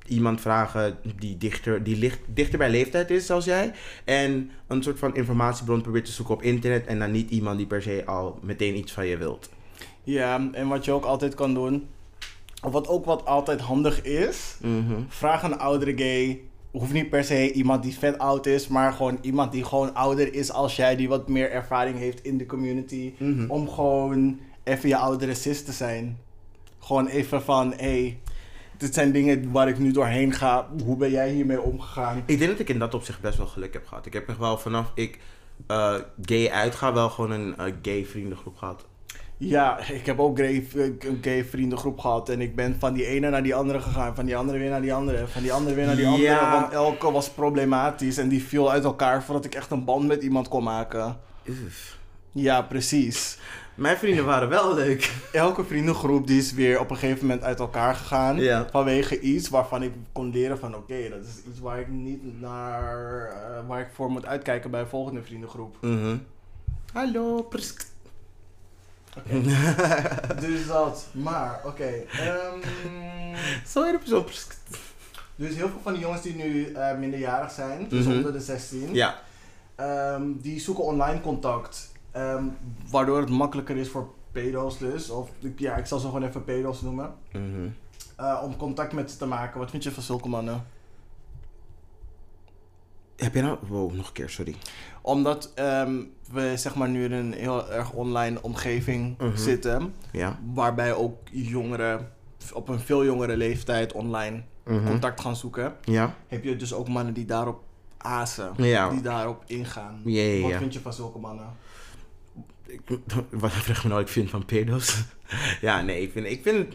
iemand 0.08 0.42
vragen 0.42 0.98
die 1.20 1.38
dichter, 1.38 1.84
die 1.84 1.98
licht, 1.98 2.20
dichter 2.26 2.58
bij 2.58 2.70
leeftijd 2.70 3.10
is 3.12 3.30
als 3.32 3.46
jij. 3.46 3.72
En 4.04 4.52
een 4.68 4.84
soort 4.84 5.00
van 5.00 5.16
informatiebron 5.16 5.82
probeert 5.82 6.06
te 6.06 6.12
zoeken 6.12 6.34
op 6.36 6.42
internet 6.42 6.86
en 6.86 7.00
dan 7.00 7.12
niet 7.12 7.30
iemand 7.30 7.58
die 7.58 7.68
per 7.68 7.82
se 7.82 8.04
al 8.06 8.40
meteen 8.42 8.78
iets 8.78 8.92
van 8.92 9.06
je 9.06 9.18
wilt. 9.18 9.50
Ja, 10.06 10.50
en 10.52 10.68
wat 10.68 10.86
je 10.86 10.92
ook 10.92 11.06
altijd 11.06 11.36
kan 11.36 11.54
doen, 11.54 11.88
of 12.64 12.72
wat 12.72 12.88
ook 12.88 13.06
wat 13.06 13.26
altijd 13.26 13.62
handig 13.62 14.02
is, 14.02 14.58
vraag 15.08 15.44
een 15.44 15.60
oudere 15.60 15.98
gay. 15.98 16.42
Hoeft 16.72 16.94
niet 16.94 17.10
per 17.10 17.24
se 17.24 17.52
iemand 17.52 17.84
die 17.84 17.98
vet 17.98 18.18
oud 18.18 18.46
is, 18.46 18.68
maar 18.68 18.94
gewoon 18.94 19.18
iemand 19.22 19.52
die 19.52 19.64
gewoon 19.64 19.94
ouder 19.94 20.34
is 20.34 20.52
als 20.52 20.76
jij, 20.76 20.96
die 20.96 21.10
wat 21.10 21.28
meer 21.28 21.52
ervaring 21.52 21.98
heeft 21.98 22.24
in 22.24 22.38
de 22.38 22.46
community. 22.46 23.14
Mhm. 23.18 23.50
Om 23.50 23.70
gewoon 23.70 24.40
even 24.64 24.90
je 24.90 24.98
oudere 24.98 25.34
sis 25.34 25.64
te 25.64 25.72
zijn. 25.72 26.18
Gewoon 26.80 27.08
even 27.08 27.42
van, 27.42 27.72
hé, 27.72 27.76
hey, 27.78 28.20
dit 28.78 28.94
zijn 28.94 29.12
dingen 29.12 29.52
waar 29.52 29.68
ik 29.68 29.80
nu 29.80 29.92
doorheen 29.92 30.34
ga. 30.34 30.68
Hoe 30.84 30.98
ben 30.98 31.12
jij 31.12 31.32
hiermee 31.32 31.62
omgegaan? 31.62 32.24
Ik 32.26 32.38
denk 32.38 32.52
dat 32.52 32.60
ik 32.60 32.70
in 32.70 32.80
dat 32.80 32.94
opzicht 32.94 33.22
best 33.22 33.38
wel 33.38 33.48
geluk 33.48 33.74
heb 33.74 33.88
gehad. 33.88 34.06
Ik 34.06 34.14
heb 34.14 34.30
echt 34.30 34.38
wel 34.38 34.58
vanaf 34.58 34.92
ik 34.96 35.20
eh, 35.68 35.96
gay 36.22 36.50
uitga 36.50 36.94
wel 36.94 37.10
gewoon 37.10 37.32
een 37.32 37.58
eh, 37.58 37.74
gay 37.82 38.06
vriendengroep 38.06 38.58
gehad. 38.58 38.86
Ja, 39.48 39.80
ik 39.80 40.06
heb 40.06 40.20
ook 40.20 40.38
gay, 40.38 40.68
een 41.00 41.20
gay 41.22 41.46
vriendengroep 41.46 42.00
gehad. 42.00 42.30
En 42.30 42.42
ik 42.42 42.56
ben 42.56 42.76
van 42.80 42.94
die 42.94 43.06
ene 43.06 43.30
naar 43.30 43.44
die 43.44 43.56
andere 43.56 43.80
gegaan. 43.80 44.16
Van 44.16 44.26
die 44.26 44.38
andere 44.38 44.58
weer 44.58 44.70
naar 44.70 44.82
die 44.82 44.94
andere. 44.94 45.28
Van 45.28 45.42
die 45.42 45.54
andere 45.54 45.76
weer 45.76 45.86
naar 45.86 45.96
die 45.96 46.08
andere. 46.08 46.24
Ja. 46.24 46.60
Want 46.60 46.74
elke 46.74 47.12
was 47.12 47.30
problematisch. 47.30 48.18
En 48.18 48.28
die 48.28 48.44
viel 48.44 48.72
uit 48.72 48.84
elkaar 48.84 49.24
voordat 49.24 49.46
ik 49.46 49.56
echt 49.56 49.72
een 49.72 49.84
band 49.84 50.08
met 50.08 50.24
iemand 50.24 50.48
kon 50.48 50.64
maken. 50.64 51.18
Uff. 51.44 51.98
Ja, 52.32 52.62
precies. 52.62 53.38
Mijn 53.76 53.98
vrienden 53.98 54.26
waren 54.26 54.50
wel 54.50 54.74
leuk. 54.74 55.14
Elke 55.32 55.64
vriendengroep 55.64 56.28
die 56.28 56.38
is 56.38 56.54
weer 56.54 56.80
op 56.80 56.90
een 56.90 56.98
gegeven 56.98 57.26
moment 57.26 57.44
uit 57.44 57.60
elkaar 57.60 57.96
gegaan. 57.96 58.38
Ja. 58.38 58.68
Vanwege 58.72 59.20
iets 59.20 59.50
waarvan 59.50 59.84
ik 59.84 59.92
kon 60.12 60.32
leren 60.32 60.60
van... 60.60 60.76
Oké, 60.76 61.10
dat 61.10 61.20
is 61.20 61.52
iets 61.52 61.60
waar 61.60 61.80
ik 61.80 61.88
niet 61.88 62.40
naar... 62.42 63.28
eh, 63.28 63.68
waar 63.68 63.80
ik 63.80 63.90
voor 63.94 64.12
moet 64.12 64.26
uitkijken 64.26 64.72
bij 64.72 64.80
een 64.82 64.88
volgende 64.88 65.24
vriendengroep. 65.24 65.78
Mhm. 65.82 66.18
Hallo, 66.94 67.42
Dus 70.40 70.68
dat. 70.68 71.06
Maar, 71.12 71.62
oké. 71.66 71.84
ehm, 72.12 72.60
Zo 73.68 73.86
je 73.86 74.00
zo 74.06 74.24
prsk. 74.24 74.56
Dus 75.36 75.56
heel 75.56 75.70
veel 75.70 75.80
van 75.84 75.94
die 75.94 76.02
jongens 76.02 76.22
die 76.22 76.36
nu 76.36 76.72
eh, 76.74 76.98
minderjarig 76.98 77.52
zijn, 77.52 77.88
dus 77.90 78.06
Mhm. 78.06 78.16
onder 78.16 78.34
de 78.34 78.40
16, 78.40 78.94
Ja. 78.94 79.16
ehm, 79.76 80.24
die 80.42 80.60
zoeken 80.60 80.84
online 80.84 81.22
contact. 81.22 81.94
ehm, 82.12 82.44
waardoor 82.90 83.20
het 83.20 83.30
makkelijker 83.30 83.78
is 83.78 83.90
voor 83.90 84.10
pedo's 84.32 84.78
dus, 84.78 85.10
of 85.10 85.30
ik- 85.40 85.60
ja, 85.60 85.76
ik 85.76 85.86
zal 85.86 86.00
ze 86.00 86.06
gewoon 86.06 86.24
even 86.24 86.44
pedo's 86.44 86.82
noemen, 86.82 87.14
Mhm. 87.32 87.68
eh, 88.16 88.42
om 88.44 88.58
contact 88.58 88.94
met 88.94 89.12
ze 89.12 89.18
te 89.18 89.26
maken. 89.26 89.60
Wat 89.60 89.70
vind 89.70 89.84
je 89.84 89.92
van 89.92 90.04
zulke 90.04 90.28
mannen? 90.30 90.66
Heb 93.16 93.34
je 93.34 93.42
nou... 93.42 93.58
Wow, 93.68 93.94
nog 93.94 94.08
een 94.08 94.14
keer, 94.14 94.30
sorry. 94.30 94.56
Omdat 95.02 95.52
ehm, 95.56 96.02
we 96.32 96.54
zeg 96.56 96.76
maar 96.76 96.90
nu 96.90 97.04
in 97.04 97.12
een 97.12 97.34
heel 97.34 97.72
erg 97.72 97.92
online 97.92 98.42
omgeving 98.42 99.18
Mhm. 99.18 99.38
zitten, 99.38 99.94
Ja. 100.12 100.40
waarbij 100.54 100.94
ook 100.94 101.18
jongeren 101.32 102.12
op 102.54 102.70
een 102.70 102.80
veel 102.80 103.06
jongere 103.06 103.38
leeftijd 103.38 103.94
online 103.94 104.44
Mhm. 104.66 104.86
contact 104.88 105.22
gaan 105.22 105.36
zoeken, 105.36 105.76
Ja. 105.84 106.16
heb 106.28 106.44
je 106.44 106.56
dus 106.56 106.74
ook 106.74 106.88
mannen 106.88 107.14
die 107.14 107.26
daarop 107.26 107.64
azen. 107.98 108.54
Ja. 108.58 108.90
die 108.90 109.02
daarop 109.02 109.44
ingaan. 109.46 110.02
Wat 110.42 110.52
vind 110.58 110.74
je 110.74 110.80
van 110.80 110.94
zulke 110.94 111.20
mannen? 111.20 111.46
Ik, 112.68 112.82
wat 113.32 113.52
vraag 113.52 113.84
me 113.84 113.90
nou 113.90 114.02
ik 114.02 114.08
vind 114.08 114.30
van 114.30 114.46
pedo's? 114.46 115.04
ja, 115.62 115.82
nee, 115.82 116.02
ik 116.02 116.12
vind, 116.12 116.26
ik 116.26 116.44
vind. 116.44 116.74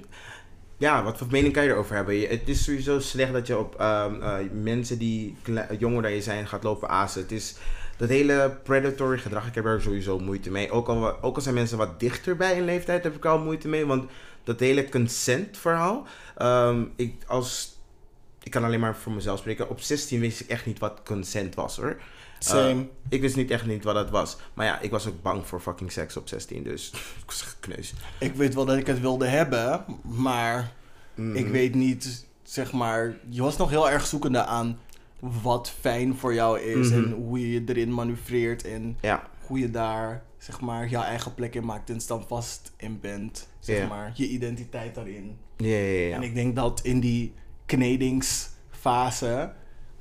Ja, 0.80 1.02
wat 1.02 1.18
voor 1.18 1.26
mening 1.30 1.52
kan 1.52 1.62
je 1.64 1.70
erover 1.70 1.94
hebben? 1.94 2.20
Het 2.20 2.48
is 2.48 2.64
sowieso 2.64 3.00
slecht 3.00 3.32
dat 3.32 3.46
je 3.46 3.58
op 3.58 3.74
ehm, 3.74 4.22
eh, 4.22 4.36
mensen 4.52 4.98
die 4.98 5.36
jonger 5.78 6.02
dan 6.02 6.12
je 6.12 6.22
zijn 6.22 6.48
gaat 6.48 6.62
lopen 6.62 6.88
azen. 6.88 7.22
Het 7.22 7.32
is 7.32 7.54
dat 7.96 8.08
hele 8.08 8.58
predatory 8.62 9.18
gedrag, 9.18 9.46
ik 9.46 9.54
heb 9.54 9.64
er 9.64 9.82
sowieso 9.82 10.18
moeite 10.18 10.50
mee. 10.50 10.70
Ook 10.70 10.88
al, 10.88 11.22
ook 11.22 11.36
al 11.36 11.42
zijn 11.42 11.54
mensen 11.54 11.78
wat 11.78 12.00
dichter 12.00 12.36
bij 12.36 12.56
in 12.56 12.64
leeftijd, 12.64 13.02
heb 13.02 13.16
ik 13.16 13.24
al 13.24 13.38
moeite 13.38 13.68
mee. 13.68 13.86
Want 13.86 14.10
dat 14.44 14.60
hele 14.60 14.88
consent 14.88 15.58
verhaal, 15.58 16.06
ehm, 16.36 16.84
ik, 16.96 17.14
als, 17.26 17.76
ik 18.42 18.50
kan 18.50 18.64
alleen 18.64 18.80
maar 18.80 18.96
voor 18.96 19.12
mezelf 19.12 19.38
spreken. 19.38 19.70
Op 19.70 19.80
16 19.80 20.20
wist 20.20 20.40
ik 20.40 20.48
echt 20.48 20.66
niet 20.66 20.78
wat 20.78 21.00
consent 21.04 21.54
was 21.54 21.76
hoor. 21.76 21.96
Same. 22.44 22.68
Eh, 22.70 22.76
ik 23.08 23.20
wist 23.20 23.36
niet 23.36 23.50
echt 23.50 23.66
niet 23.66 23.84
wat 23.84 23.94
dat 23.94 24.10
was. 24.10 24.36
Maar 24.54 24.66
ja, 24.66 24.80
ik 24.80 24.90
was 24.90 25.06
ook 25.06 25.22
bang 25.22 25.46
voor 25.46 25.60
fucking 25.60 25.92
seks 25.92 26.16
op 26.16 26.28
16, 26.28 26.62
dus 26.62 26.90
ik 27.20 27.26
was 27.26 27.40
echt 27.42 27.56
kneus. 27.60 27.94
ik 28.18 28.34
weet 28.34 28.54
wel 28.54 28.64
dat 28.64 28.76
ik 28.76 28.86
het 28.86 29.00
wilde 29.00 29.26
hebben, 29.26 29.84
maar 30.02 30.72
Mhm. 31.14 31.36
ik 31.36 31.46
weet 31.46 31.74
niet, 31.74 32.26
zeg 32.42 32.72
maar, 32.72 33.16
je 33.28 33.42
was 33.42 33.56
nog 33.56 33.70
heel 33.70 33.90
erg 33.90 34.06
zoekende 34.06 34.44
aan 34.44 34.78
wat 35.42 35.72
fijn 35.80 36.16
voor 36.16 36.34
jou 36.34 36.60
is 36.60 36.88
Mhm. 36.90 36.98
en 37.04 37.12
hoe 37.12 37.50
je 37.52 37.62
erin 37.66 37.94
manoeuvreert 37.94 38.64
en 38.64 38.96
Ja, 39.00 39.28
hoe 39.46 39.58
je 39.58 39.70
daar, 39.70 40.22
zeg 40.38 40.60
maar, 40.60 40.88
jouw 40.88 41.02
eigen 41.02 41.34
plek 41.34 41.54
in 41.54 41.64
maakt 41.64 41.90
en 41.90 42.00
standvast 42.00 42.72
in 42.76 43.00
bent, 43.00 43.48
zeg 43.58 43.88
maar, 43.88 44.12
je 44.14 44.28
identiteit 44.28 44.94
daarin. 44.94 45.36
ja, 45.56 45.76
ja. 45.76 46.06
ja. 46.08 46.14
En 46.14 46.22
ik 46.22 46.34
denk 46.34 46.56
dat 46.56 46.80
in 46.82 47.00
die 47.00 47.32
knedingsfase 47.66 49.52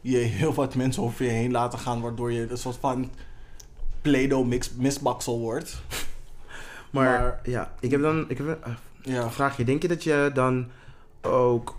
je 0.02 0.18
heel 0.18 0.54
wat 0.54 0.76
mensen 0.76 1.04
over 1.04 1.26
je 1.26 1.32
heen 1.32 1.52
laten 1.52 1.80
gaan, 1.80 2.02
waardoor 2.02 2.32
je 2.32 2.50
een 2.50 2.58
soort 2.58 2.78
van 2.80 3.12
Play-Doh 4.02 4.47
misbaksel 4.78 5.39
wordt. 5.39 5.82
maar, 6.91 7.20
maar- 7.22 7.39
ja, 7.43 7.74
ik 7.80 7.91
heb 7.91 8.02
dan 8.02 8.30
ik 8.30 8.38
heb 8.38 8.47
een, 8.47 8.64
eh, 8.64 8.74
Ja. 9.02 9.22
een 9.24 9.32
vraagje. 9.32 9.64
Denk 9.64 9.82
je 9.82 9.88
dat 9.88 10.04
je 10.04 10.32
dan 10.34 10.68
ook... 11.22 11.78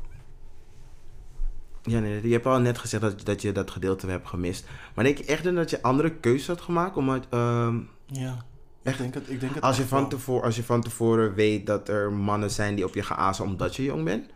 Ja, 1.82 1.98
nee, 2.00 2.26
je 2.26 2.32
hebt 2.32 2.46
al 2.46 2.58
net 2.60 2.78
gezegd 2.78 3.02
dat, 3.02 3.24
dat 3.24 3.42
je 3.42 3.52
dat 3.52 3.70
gedeelte 3.70 4.06
hebt 4.06 4.28
gemist. 4.28 4.66
Maar 4.94 5.04
denk 5.04 5.18
je 5.18 5.24
echt 5.24 5.44
dan 5.44 5.54
dat 5.54 5.70
je 5.70 5.82
andere 5.82 6.10
keuzes 6.10 6.46
had 6.46 6.60
gemaakt? 6.60 6.96
Omdat, 6.96 7.26
ehm, 7.30 7.78
Ja, 8.06 8.44
Echt? 8.82 8.94
ik 9.00 9.02
denk 9.02 9.14
het, 9.14 9.30
ik 9.30 9.40
denk 9.40 9.54
het 9.54 9.62
als, 9.62 9.76
je 9.76 9.86
van 9.86 10.08
tevoren, 10.08 10.44
als 10.44 10.56
je 10.56 10.62
van 10.64 10.80
tevoren 10.82 11.34
weet 11.34 11.66
dat 11.66 11.88
er 11.88 12.12
mannen 12.12 12.50
zijn 12.50 12.74
die 12.74 12.84
op 12.84 12.94
je 12.94 13.02
gaan 13.02 13.16
azen 13.16 13.44
omdat 13.44 13.76
je 13.76 13.82
jong 13.82 14.04
bent? 14.04 14.26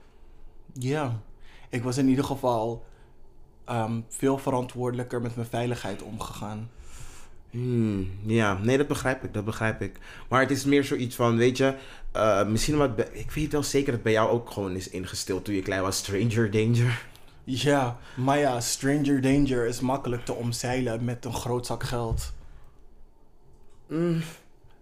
Ja, 0.73 1.21
ik 1.69 1.83
was 1.83 1.97
in 1.97 2.09
ieder 2.09 2.25
geval 2.25 2.85
ehm, 3.65 4.01
veel 4.09 4.39
verantwoordelijker 4.39 5.21
met 5.21 5.37
mijn 5.37 5.49
veiligheid 5.49 6.03
omgegaan. 6.03 6.71
Hmm, 7.51 8.11
ja, 8.27 8.59
nee, 8.63 8.77
dat 8.79 8.87
begrijp 8.89 9.25
ik, 9.25 9.35
dat 9.35 9.45
begrijp 9.45 9.83
ik. 9.83 9.99
Maar 10.29 10.41
het 10.41 10.51
is 10.51 10.65
meer 10.65 10.85
zoiets 10.85 11.17
van, 11.17 11.37
weet 11.37 11.57
je, 11.57 11.75
eh, 12.13 12.47
misschien 12.47 12.77
wat, 12.77 12.97
bij- 12.97 13.09
ik 13.13 13.31
weet 13.31 13.53
wel 13.53 13.63
zeker 13.63 13.93
dat 13.93 14.03
bij 14.03 14.13
jou 14.13 14.31
ook 14.31 14.51
gewoon 14.51 14.77
is 14.77 14.89
ingesteld 14.89 15.45
toen 15.45 15.55
je 15.55 15.63
klein 15.63 15.83
was, 15.83 15.97
stranger 15.97 16.51
danger. 16.51 17.05
Ja, 17.45 17.97
maar 18.17 18.39
ja, 18.39 18.61
stranger 18.61 19.21
danger 19.21 19.67
is 19.67 19.81
makkelijk 19.81 20.25
te 20.25 20.33
omzeilen 20.35 21.05
met 21.05 21.25
een 21.25 21.35
groot 21.35 21.67
zak 21.67 21.83
geld. 21.83 22.33
Mm, 23.89 24.21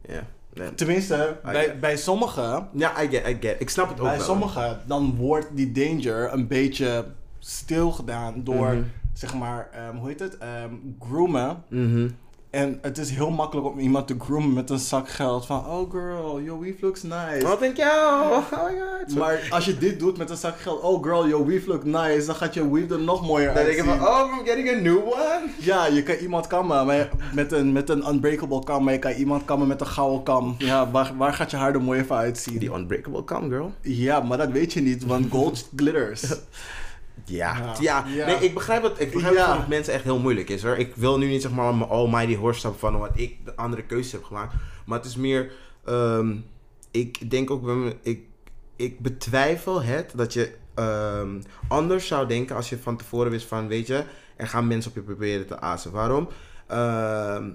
Ja, 0.09 0.27
nee. 0.55 0.75
Tenminste, 0.75 1.39
bij, 1.43 1.79
bij 1.79 1.97
sommigen, 1.97 2.69
ja, 2.75 3.03
I 3.03 3.09
get, 3.09 3.29
I 3.29 3.37
get. 3.41 3.61
Ik 3.61 3.71
snap 3.71 3.89
het 3.89 4.01
ook 4.01 4.07
bij 4.07 4.17
wel. 4.17 4.25
sommigen, 4.27 4.83
dan 4.87 5.17
wordt 5.17 5.47
die 5.57 5.73
danger 5.73 6.33
een 6.33 6.47
beetje 6.49 7.07
stilgedaan 7.45 8.35
door, 8.45 8.67
Mhm. 8.75 8.83
zeg 9.13 9.35
maar, 9.35 9.69
ehm, 9.73 9.97
hoe 9.97 10.09
heet 10.09 10.21
het, 10.21 10.39
Ehm, 10.39 10.75
groomen. 11.01 11.63
Mhm. 11.69 12.09
En 12.51 12.79
het 12.83 12.99
is 12.99 13.11
heel 13.11 13.31
makkelijk 13.31 13.67
om 13.67 13.79
iemand 13.79 14.07
te 14.07 14.15
groomen 14.19 14.53
met 14.53 14.71
een 14.71 14.79
zak 14.79 15.09
geld 15.09 15.47
van, 15.47 15.67
oh 15.67 15.91
girl, 15.91 16.41
your 16.43 16.61
weave 16.61 16.77
looks 16.81 17.03
nice. 17.03 17.41
Wat 17.47 17.61
denk 17.61 17.77
je? 17.77 17.83
Oh 17.83 18.37
my 18.51 18.81
god. 18.81 19.19
Maar 19.19 19.47
als 19.51 19.65
je 19.65 19.79
dit 19.79 19.99
doet 19.99 20.19
met 20.19 20.31
een 20.31 20.37
zak 20.37 20.61
geld, 20.61 20.81
oh 20.83 21.03
girl, 21.03 21.29
your 21.29 21.47
weave 21.47 21.69
look 21.69 21.85
nice, 21.85 22.27
dan 22.27 22.35
gaat 22.35 22.55
je 22.55 22.71
weave 22.73 22.95
er 22.95 23.01
nog 23.01 23.27
mooier 23.27 23.55
dan 23.55 23.65
denk 23.65 23.77
je 23.77 23.85
van, 23.85 24.01
oh, 24.07 24.31
I'm 24.39 24.47
getting 24.47 24.69
a 24.69 24.81
new 24.81 24.97
one. 24.99 25.43
Ja, 25.59 25.87
je 25.87 26.03
kan 26.03 26.15
iemand 26.15 26.47
kammen 26.47 26.87
maar 26.87 27.09
met, 27.35 27.53
een, 27.53 27.73
met 27.73 27.89
een 27.91 28.09
unbreakable 28.09 28.65
kam, 28.65 28.85
maar 28.85 28.93
je 28.93 28.99
kan 28.99 29.13
iemand 29.13 29.45
kammen 29.45 29.69
met 29.69 29.81
een 29.81 29.87
gouden 29.87 30.23
kam. 30.23 30.55
Ja, 30.59 30.91
waar, 30.91 31.13
waar 31.17 31.33
gaat 31.35 31.51
je 31.51 31.57
haar 31.57 31.75
er 31.75 31.83
mooi 31.83 32.05
van 32.05 32.17
uitzien? 32.17 32.59
Die 32.59 32.73
unbreakable 32.75 33.25
cam, 33.25 33.49
girl. 33.49 33.73
Ja, 33.81 34.21
maar 34.21 34.39
dat 34.39 34.51
weet 34.51 34.73
je 34.73 34.81
niet, 34.81 35.05
want 35.05 35.31
gold 35.31 35.69
glitters. 35.77 36.25
Ja, 37.25 37.57
Ja. 37.57 37.75
ja. 37.81 38.05
Ja. 38.15 38.27
Nee, 38.27 38.37
ik 38.37 38.55
begrijp 38.55 38.83
het. 38.83 39.01
Ik 39.01 39.13
begrijp 39.13 39.35
Ja. 39.35 39.39
dat 39.41 39.49
het 39.49 39.59
voor 39.61 39.69
mensen 39.69 39.93
echt 39.95 40.05
heel 40.05 40.19
moeilijk 40.19 40.49
is 40.49 40.63
hoor. 40.63 40.77
Ik 40.77 40.97
wil 40.97 41.19
nu 41.19 41.27
niet 41.29 41.43
zeg 41.43 41.51
maar 41.51 41.75
mijn 41.75 41.91
almighty 41.91 42.37
horse 42.37 42.59
stappen 42.59 42.81
van 42.81 42.99
wat 42.99 43.11
ik 43.15 43.45
de 43.45 43.57
andere 43.57 43.83
keuzes 43.83 44.13
heb 44.13 44.25
gemaakt. 44.25 44.55
Maar 44.87 44.99
het 44.99 45.07
is 45.07 45.17
meer, 45.17 45.53
ehm, 45.85 46.37
ik 46.91 47.31
denk 47.31 47.51
ook, 47.51 47.63
bij 47.63 47.75
me- 47.75 47.97
ik, 48.03 48.21
ik 48.77 49.01
betwijfel 49.01 49.83
het 49.83 50.13
dat 50.15 50.33
je 50.33 50.53
ehm, 50.75 51.41
anders 51.69 52.07
zou 52.07 52.27
denken 52.29 52.57
als 52.57 52.69
je 52.69 52.79
van 52.79 52.97
tevoren 52.97 53.31
wist 53.31 53.47
van, 53.47 53.69
weet 53.69 53.87
je, 53.87 54.05
er 54.37 54.47
gaan 54.49 54.67
mensen 54.67 54.91
op 54.91 54.97
je 54.97 55.03
proberen 55.03 55.47
te 55.47 55.61
azen. 55.61 55.93
Waarom? 55.93 56.29
ehm, 56.67 57.51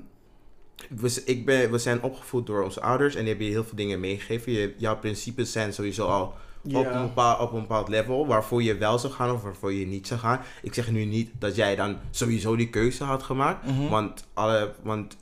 we, 0.90 1.22
ik 1.26 1.46
ben, 1.46 1.72
we 1.72 1.78
zijn 1.78 2.02
opgevoed 2.02 2.46
door 2.46 2.64
onze 2.64 2.82
ouders 2.82 3.14
en 3.14 3.20
die 3.20 3.30
hebben 3.30 3.46
je 3.48 3.52
heel 3.54 3.64
veel 3.64 3.76
dingen 3.76 4.00
meegegeven. 4.00 4.52
Je, 4.52 4.74
jouw 4.78 4.98
principes 4.98 5.52
zijn 5.52 5.74
sowieso 5.74 6.06
al 6.08 6.34
op, 6.64 6.72
een 6.74 6.80
Ja. 6.80 7.02
bepaald, 7.02 7.40
op 7.40 7.54
een 7.54 7.60
bepaald 7.62 7.88
level 7.88 8.28
waarvoor 8.28 8.64
je 8.64 8.78
wel 8.78 9.00
zou 9.00 9.14
gaan 9.14 9.32
of 9.32 9.42
waarvoor 9.44 9.74
je 9.74 9.88
niet 9.88 10.08
zou 10.08 10.20
gaan. 10.20 10.40
Ik 10.62 10.74
zeg 10.74 10.92
nu 10.92 11.06
niet 11.06 11.32
dat 11.40 11.56
jij 11.56 11.76
dan 11.76 11.98
sowieso 12.12 12.56
die 12.56 12.70
keuze 12.70 13.04
had 13.04 13.24
gemaakt, 13.24 13.66
Mhm. 13.66 13.88
want, 13.90 14.26
alle, 14.34 14.74
want 14.82 15.18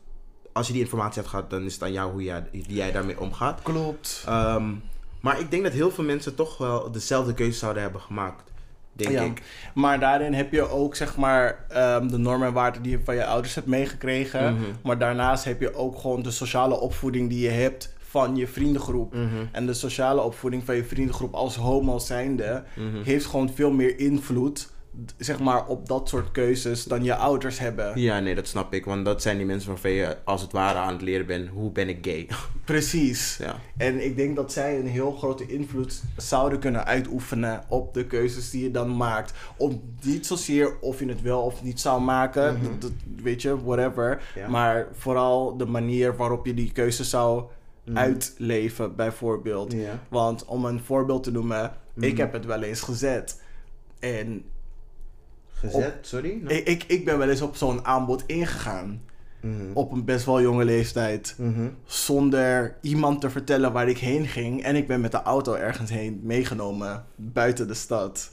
als 0.54 0.68
je 0.68 0.74
die 0.74 0.82
informatie 0.82 1.16
hebt 1.16 1.28
gehad, 1.30 1.50
dan 1.50 1.64
is 1.64 1.74
het 1.74 1.84
aan 1.84 1.92
jou 1.94 2.12
hoe 2.12 2.24
jij, 2.24 2.44
die 2.52 2.64
jij 2.74 2.92
daarmee 2.92 3.20
omgaat. 3.20 3.60
Klopt. 3.64 4.24
Ehm, 4.28 4.72
maar 5.20 5.40
ik 5.40 5.52
denk 5.52 5.64
dat 5.64 5.74
heel 5.74 5.92
veel 5.92 6.04
mensen 6.04 6.36
toch 6.36 6.58
wel 6.58 6.92
dezelfde 6.92 7.34
keuze 7.34 7.58
zouden 7.58 7.82
hebben 7.84 8.02
gemaakt. 8.02 8.44
Denk 8.94 9.12
Ja. 9.12 9.22
ik. 9.22 9.42
Maar 9.74 10.00
daarin 10.00 10.34
heb 10.34 10.52
je 10.52 10.70
ook 10.70 10.96
zeg 10.96 11.18
maar 11.18 11.66
ehm, 11.70 12.08
de 12.08 12.18
normen 12.18 12.48
en 12.48 12.54
waarden 12.54 12.82
die 12.82 12.92
je 12.92 13.00
van 13.04 13.16
je 13.16 13.26
ouders 13.26 13.56
hebt 13.56 13.68
meegekregen. 13.68 14.54
Mhm. 14.54 14.64
Maar 14.84 14.98
daarnaast 14.98 15.44
heb 15.44 15.60
je 15.62 15.76
ook 15.76 16.00
gewoon 16.00 16.22
de 16.22 16.32
sociale 16.32 16.80
opvoeding 16.80 17.30
die 17.30 17.40
je 17.40 17.50
hebt 17.50 17.94
van 18.16 18.36
je 18.36 18.48
vriendengroep. 18.48 19.14
Mhm. 19.14 19.26
En 19.52 19.66
de 19.66 19.74
sociale 19.74 20.22
opvoeding 20.22 20.64
van 20.66 20.76
je 20.76 20.84
vriendengroep 20.84 21.34
als 21.34 21.56
homo 21.56 21.98
zijnde 22.00 22.64
Mhm. 22.76 23.04
heeft 23.04 23.26
gewoon 23.26 23.50
veel 23.54 23.72
meer 23.72 24.00
invloed 24.00 24.74
zeg 25.18 25.40
maar 25.40 25.68
op 25.68 25.88
dat 25.88 26.10
soort 26.10 26.32
keuzes 26.32 26.84
dan 26.84 27.04
je 27.04 27.16
ouders 27.16 27.60
hebben. 27.60 28.00
Ja, 28.02 28.20
nee, 28.20 28.36
dat 28.36 28.48
snap 28.48 28.74
ik. 28.74 28.86
Want 28.86 29.06
dat 29.06 29.22
zijn 29.22 29.38
die 29.38 29.46
mensen 29.46 29.70
waarvan 29.70 29.92
je 29.92 30.18
als 30.24 30.42
het 30.42 30.52
ware 30.52 30.78
aan 30.78 30.94
het 30.94 31.02
leren 31.02 31.26
bent. 31.26 31.50
Hoe 31.50 31.72
ben 31.72 31.90
ik 31.90 31.98
gay? 32.02 32.28
Precies. 32.66 33.38
ja. 33.38 33.56
En 33.78 34.06
ik 34.06 34.16
denk 34.16 34.36
dat 34.36 34.52
zij 34.52 34.80
een 34.80 34.88
heel 34.88 35.12
grote 35.12 35.46
invloed 35.48 36.04
zouden 36.18 36.60
kunnen 36.60 36.86
uitoefenen 36.86 37.64
op 37.68 37.94
de 37.94 38.06
keuzes 38.06 38.50
die 38.50 38.64
je 38.64 38.72
dan 38.72 38.98
maakt. 38.98 39.34
Om 39.58 39.82
niet 40.02 40.26
zozeer 40.26 40.80
of 40.80 41.00
je 41.00 41.06
het 41.08 41.22
wel 41.22 41.42
of 41.42 41.64
niet 41.64 41.80
zou 41.80 42.02
maken, 42.02 42.54
Mhm. 42.54 42.64
dat, 42.64 42.82
dat- 42.82 42.92
weet 43.24 43.42
je, 43.42 43.64
whatever. 43.64 44.22
Ja. 44.36 44.48
Maar 44.50 44.88
vooral 44.94 45.58
de 45.58 45.66
manier 45.66 46.16
waarop 46.16 46.46
je 46.46 46.54
die 46.54 46.72
keuze 46.72 47.04
zou 47.04 47.44
Mhm. 47.86 47.98
uitleven, 47.98 48.96
bijvoorbeeld. 48.96 49.76
Want 50.10 50.46
om 50.46 50.66
een 50.66 50.80
voorbeeld 50.84 51.24
te 51.24 51.32
noemen, 51.32 51.72
ik 51.96 52.12
Mhm. 52.12 52.22
heb 52.22 52.34
het 52.34 52.46
wel 52.46 52.62
eens 52.64 52.82
gezet. 52.82 53.42
En 54.00 54.44
Gezet, 55.54 55.96
sorry? 56.02 56.40
No? 56.44 56.50
ik, 56.50 56.68
ik, 56.68 56.84
ik 56.84 57.06
ben 57.06 57.18
wel 57.18 57.30
eens 57.30 57.42
op 57.42 57.56
zo'n 57.56 57.86
aanbod 57.86 58.24
ingegaan. 58.26 59.02
Mhm. 59.42 59.72
Op 59.74 59.92
een 59.92 60.06
best 60.06 60.26
wel 60.26 60.42
jonge 60.42 60.66
leeftijd. 60.66 61.36
Mhm. 61.38 61.68
Zonder 61.86 62.78
iemand 62.82 63.22
te 63.22 63.30
vertellen 63.30 63.72
waar 63.74 63.90
ik 63.90 63.98
heen 63.98 64.28
ging. 64.28 64.64
En 64.64 64.76
ik 64.76 64.88
ben 64.88 65.02
met 65.02 65.12
de 65.12 65.22
auto 65.22 65.54
ergens 65.54 65.90
heen 65.90 66.20
meegenomen. 66.24 67.06
Buiten 67.16 67.68
de 67.68 67.74
stad. 67.74 68.32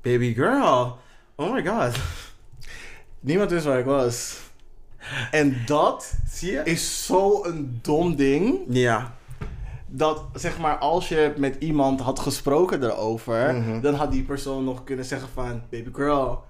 Baby 0.00 0.34
girl. 0.34 0.98
Oh 1.34 1.52
my 1.52 1.66
god. 1.66 1.96
Niemand 3.20 3.50
wist 3.50 3.64
waar 3.64 3.78
ik 3.78 3.84
was. 3.84 4.40
En 5.30 5.56
dat 5.66 6.14
Zie 6.30 6.52
je? 6.52 6.60
is 6.64 7.04
zo'n 7.06 7.78
dom 7.82 8.16
ding. 8.16 8.58
Ja. 8.68 9.14
Dat 9.88 10.22
zeg 10.34 10.58
maar 10.58 10.76
als 10.76 11.08
je 11.08 11.32
met 11.36 11.56
iemand 11.58 12.00
had 12.00 12.18
gesproken 12.18 12.82
erover. 12.82 13.54
Mhm. 13.54 13.80
Dan 13.80 13.94
had 13.94 14.12
die 14.12 14.22
persoon 14.22 14.64
nog 14.64 14.84
kunnen 14.84 15.04
zeggen 15.04 15.28
van... 15.34 15.62
Baby 15.70 15.90
girl. 15.92 16.44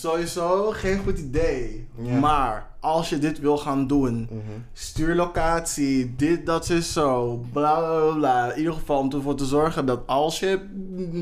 Sowieso 0.00 0.70
geen 0.70 0.98
goed 0.98 1.18
idee. 1.18 1.86
Maar 2.20 2.66
als 2.80 3.08
je 3.08 3.18
dit 3.18 3.40
wil 3.40 3.58
gaan 3.58 3.86
doen. 3.86 4.28
Mhm. 4.30 4.40
Stuur 4.72 5.14
locatie, 5.14 6.14
dit, 6.16 6.46
dat 6.46 6.70
is 6.70 6.92
zo, 6.92 7.36
bla 7.52 7.74
bla 7.80 8.14
bla. 8.14 8.52
In 8.52 8.58
ieder 8.58 8.72
geval 8.72 8.98
om 8.98 9.12
ervoor 9.12 9.34
te 9.34 9.44
zorgen 9.44 9.86
dat 9.86 10.00
als 10.06 10.38
je 10.40 10.60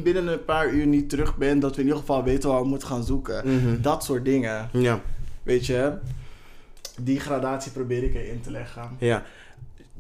binnen 0.03 0.27
een 0.27 0.45
paar 0.45 0.69
uur 0.69 0.87
niet 0.87 1.09
terug 1.09 1.37
bent, 1.37 1.63
dat 1.63 1.71
we 1.75 1.81
in 1.81 1.87
ieder 1.87 2.01
geval 2.01 2.23
weten 2.23 2.51
waar 2.51 2.61
we 2.63 2.69
moeten 2.69 2.89
gaan 2.89 3.05
zoeken. 3.05 3.43
Mhm. 3.57 3.81
Dat 3.83 4.05
soort 4.05 4.25
dingen, 4.25 4.69
Ja. 4.73 5.01
weet 5.43 5.67
je. 5.67 5.93
Die 7.01 7.21
gradatie 7.21 7.73
probeer 7.73 8.03
ik 8.03 8.15
erin 8.15 8.41
te 8.41 8.51
leggen. 8.51 8.91
Ja. 8.99 9.23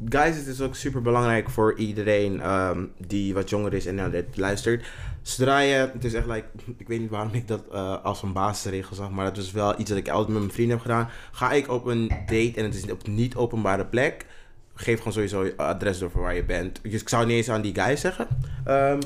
Guys, 0.09 0.36
het 0.36 0.47
is 0.47 0.60
ook 0.60 0.74
super 0.74 1.02
belangrijk 1.02 1.51
voor 1.51 1.78
iedereen 1.78 2.40
ehm, 2.40 2.85
die 3.06 3.35
wat 3.35 3.51
jonger 3.51 3.74
is 3.74 3.86
en 3.86 3.94
naar 3.94 4.10
dit 4.10 4.36
luistert. 4.36 4.86
Zodra 5.23 5.59
je, 5.59 5.90
het 5.93 6.05
is 6.05 6.14
echt 6.14 6.27
like, 6.27 6.47
ik 6.77 6.89
weet 6.89 7.01
niet 7.01 7.10
waarom 7.10 7.32
ik 7.32 7.48
dat 7.48 7.62
eh, 7.73 8.05
als 8.05 8.23
een 8.23 8.32
basisregel 8.32 8.97
zag, 8.97 9.10
maar 9.10 9.24
dat 9.24 9.36
is 9.36 9.52
wel 9.52 9.81
iets 9.81 9.89
dat 9.89 9.98
ik 9.98 10.09
altijd 10.09 10.28
met 10.28 10.39
mijn 10.39 10.52
vrienden 10.52 10.77
heb 10.77 10.86
gedaan. 10.86 11.09
Ga 11.32 11.52
ik 11.52 11.68
op 11.68 11.85
een 11.85 12.09
date 12.09 12.52
en 12.56 12.64
het 12.64 12.74
is 12.74 12.90
op 12.90 13.06
niet 13.06 13.36
openbare 13.36 13.86
plek, 13.86 14.27
geef 14.74 14.98
gewoon 14.98 15.12
sowieso 15.12 15.44
je 15.44 15.56
adres 15.56 15.98
door 15.98 16.10
voor 16.10 16.23
waar 16.23 16.35
je 16.35 16.44
bent. 16.44 16.81
Dus 16.82 17.01
ik 17.01 17.09
zou 17.09 17.27
niet 17.27 17.36
eens 17.36 17.51
aan 17.51 17.62
die 17.62 17.74
guy 17.74 17.97
zeggen. 17.97 18.27
Ehm, 18.64 19.01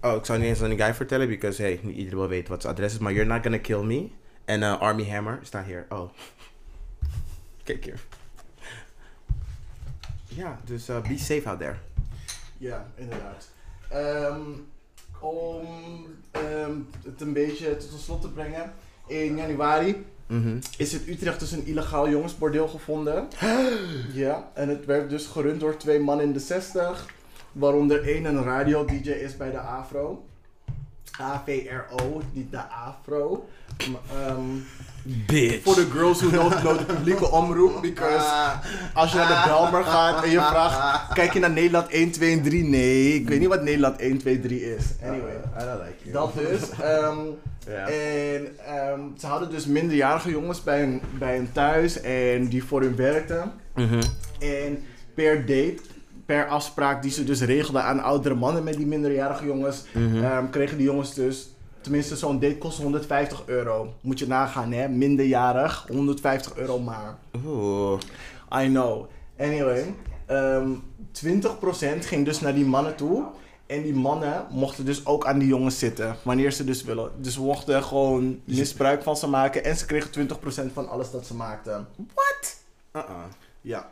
oh, 0.00 0.14
ik 0.14 0.24
zou 0.24 0.38
niet 0.38 0.48
eens 0.48 0.62
aan 0.62 0.68
die 0.68 0.80
guy 0.80 0.94
vertellen, 0.94 1.28
because 1.28 1.62
hey, 1.62 1.80
niet 1.82 1.96
iedereen 1.96 2.18
wil 2.18 2.28
weten 2.28 2.50
wat 2.50 2.62
zijn 2.62 2.74
adres 2.74 2.92
is, 2.92 2.98
maar 2.98 3.12
you're 3.12 3.32
not 3.32 3.42
gonna 3.42 3.58
kill 3.58 3.82
me. 3.82 4.08
En 4.44 4.62
eh, 4.62 4.80
Army 4.80 5.08
Hammer 5.08 5.38
staat 5.42 5.66
hier. 5.66 5.86
Oh. 5.88 6.10
Kijk 7.70 7.84
hier. 7.84 8.00
Ja, 10.28 10.60
dus 10.64 10.88
eh, 10.88 11.00
be 11.00 11.18
safe 11.18 11.48
out 11.48 11.58
there. 11.58 11.74
Ja, 12.58 12.86
inderdaad. 12.94 13.48
Ehm, 13.88 14.40
om 15.20 15.66
ehm, 16.30 16.72
het 17.04 17.20
een 17.20 17.32
beetje 17.32 17.76
tot 17.76 18.00
slot 18.00 18.20
te 18.20 18.28
brengen. 18.30 18.72
In 19.06 19.36
januari 19.36 20.06
Mhm. 20.26 20.58
is 20.76 20.92
in 20.94 21.12
Utrecht 21.12 21.40
dus 21.40 21.52
een 21.52 21.66
illegaal 21.66 22.08
jongensbordeel 22.08 22.68
gevonden. 22.68 23.28
ja, 24.12 24.50
en 24.54 24.68
het 24.68 24.84
werd 24.84 25.10
dus 25.10 25.26
gerund 25.26 25.60
door 25.60 25.76
twee 25.76 26.00
mannen 26.00 26.26
in 26.26 26.32
de 26.32 26.38
60. 26.38 27.06
Waaronder 27.52 28.08
één 28.08 28.24
een 28.24 28.42
radio-dj 28.42 29.10
is 29.10 29.36
bij 29.36 29.50
de 29.50 29.60
Afro. 29.60 30.26
AVRO, 31.20 32.22
niet 32.32 32.50
de 32.50 32.60
Afro. 32.86 33.48
Ehm, 33.78 34.40
Bitch. 35.26 35.62
voor 35.62 35.74
de 35.74 35.86
girls 35.92 36.20
who 36.22 36.30
don't 36.30 36.54
know 36.60 36.78
de 36.78 36.84
publieke 36.84 37.30
omroep. 37.30 37.82
Because 37.82 38.26
als 38.94 39.12
je 39.12 39.16
naar 39.18 39.42
de 39.42 39.48
Belmer 39.48 39.84
gaat 39.84 40.24
en 40.24 40.30
je 40.30 40.36
vraagt, 40.40 41.12
kijk 41.12 41.32
je 41.32 41.38
naar 41.40 41.50
Nederland 41.50 41.88
1, 41.88 42.10
2 42.10 42.32
en 42.36 42.42
3? 42.42 42.64
Nee, 42.64 43.14
ik 43.14 43.28
weet 43.28 43.38
niet 43.40 43.48
wat 43.48 43.62
Nederland 43.62 43.98
1, 44.00 44.18
2, 44.18 44.40
3 44.40 44.74
is. 44.76 44.84
Anyway. 45.02 45.34
I 45.60 45.64
don't 45.64 45.80
like 45.80 45.94
you. 46.02 46.12
Dat 46.12 46.34
dus. 46.34 46.70
ehm, 46.70 47.16
Ja. 47.68 47.86
En 47.88 48.56
ehm, 48.66 49.00
ze 49.18 49.26
hadden 49.26 49.50
dus 49.50 49.66
minderjarige 49.66 50.30
jongens 50.30 50.62
bij 50.62 50.78
hun, 50.80 51.00
bij 51.18 51.36
hun 51.36 51.52
thuis 51.52 52.00
en 52.00 52.48
die 52.48 52.64
voor 52.64 52.80
hun 52.80 52.96
werkten. 52.96 53.52
Mhm. 53.74 54.00
En 54.38 54.84
per 55.14 55.38
date, 55.46 55.76
per 56.30 56.48
afspraak 56.48 57.02
die 57.02 57.10
ze 57.10 57.24
dus 57.24 57.40
regelden 57.40 57.82
aan 57.84 58.00
oudere 58.02 58.34
mannen 58.34 58.64
met 58.64 58.74
die 58.76 58.86
minderjarige 58.86 59.44
jongens, 59.44 59.84
Mhm. 59.92 60.24
ehm, 60.24 60.50
kregen 60.50 60.76
die 60.76 60.86
jongens 60.86 61.14
dus, 61.14 61.48
tenminste 61.80 62.16
zo'n 62.16 62.38
date 62.38 62.58
kostte 62.58 62.82
150 62.82 63.42
euro. 63.46 63.94
Moet 64.00 64.18
je 64.18 64.26
nagaan 64.26 64.72
hè, 64.72 64.88
minderjarig, 64.88 65.84
150 65.88 66.56
euro 66.56 66.78
maar. 66.78 67.16
Oeh. 67.46 68.00
I 68.62 68.66
know. 68.66 69.06
Anyway, 69.38 69.94
ehm 70.26 70.68
20% 71.12 72.06
ging 72.06 72.24
dus 72.24 72.40
naar 72.40 72.54
die 72.54 72.64
mannen 72.64 72.96
toe. 72.96 73.24
En 73.66 73.82
die 73.82 73.94
mannen 73.94 74.46
mochten 74.50 74.84
dus 74.84 75.06
ook 75.06 75.26
aan 75.26 75.38
die 75.38 75.48
jongens 75.48 75.78
zitten. 75.78 76.16
Wanneer 76.22 76.52
ze 76.52 76.64
dus 76.64 76.82
willen. 76.84 77.10
Dus 77.16 77.36
we 77.36 77.42
mochten 77.42 77.82
gewoon 77.82 78.40
misbruik 78.44 79.02
van 79.02 79.16
ze 79.16 79.28
maken. 79.28 79.64
En 79.64 79.76
ze 79.76 79.86
kregen 79.86 80.10
20% 80.10 80.72
van 80.72 80.88
alles 80.88 81.10
dat 81.10 81.26
ze 81.26 81.34
maakten. 81.34 81.86
Uh-uh. 82.92 83.04
Ja. 83.60 83.90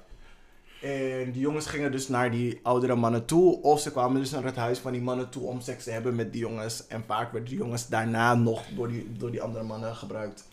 En 0.80 1.32
die 1.32 1.40
jongens 1.40 1.66
gingen 1.66 1.92
dus 1.92 2.08
naar 2.08 2.30
die 2.30 2.60
oudere 2.62 2.94
mannen 2.94 3.24
toe. 3.24 3.62
Of 3.62 3.80
ze 3.80 3.90
kwamen 3.90 4.20
dus 4.20 4.30
naar 4.30 4.44
het 4.44 4.56
huis 4.56 4.78
van 4.78 4.92
die 4.92 5.00
mannen 5.00 5.28
toe 5.28 5.46
om 5.46 5.60
seks 5.60 5.84
te 5.84 5.90
hebben 5.90 6.14
met 6.14 6.32
die 6.32 6.40
jongens. 6.40 6.86
En 6.86 7.04
vaak 7.06 7.32
werden 7.32 7.50
die 7.50 7.58
jongens 7.58 7.88
daarna 7.88 8.34
nog 8.34 8.62
door 8.76 8.88
die, 8.88 9.12
door 9.18 9.30
die 9.30 9.42
andere 9.42 9.64
mannen 9.64 9.94
gebruikt. 9.94 10.44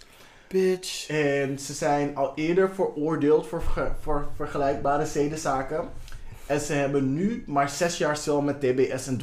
Bitch. 0.47 1.10
En 1.10 1.60
ze 1.60 1.73
zijn 1.73 2.15
al 2.15 2.31
eerder 2.35 2.69
veroordeeld 2.69 3.47
voor, 3.47 3.64
voor 4.02 4.27
vergelijkbare 4.35 5.06
zedenzaken. 5.06 5.89
En 6.45 6.59
ze 6.59 6.73
hebben 6.73 7.13
nu 7.13 7.43
maar 7.47 7.69
zes 7.69 7.97
jaar 7.97 8.17
cel 8.17 8.41
met 8.41 8.59
TBS 8.59 9.07
en 9.07 9.22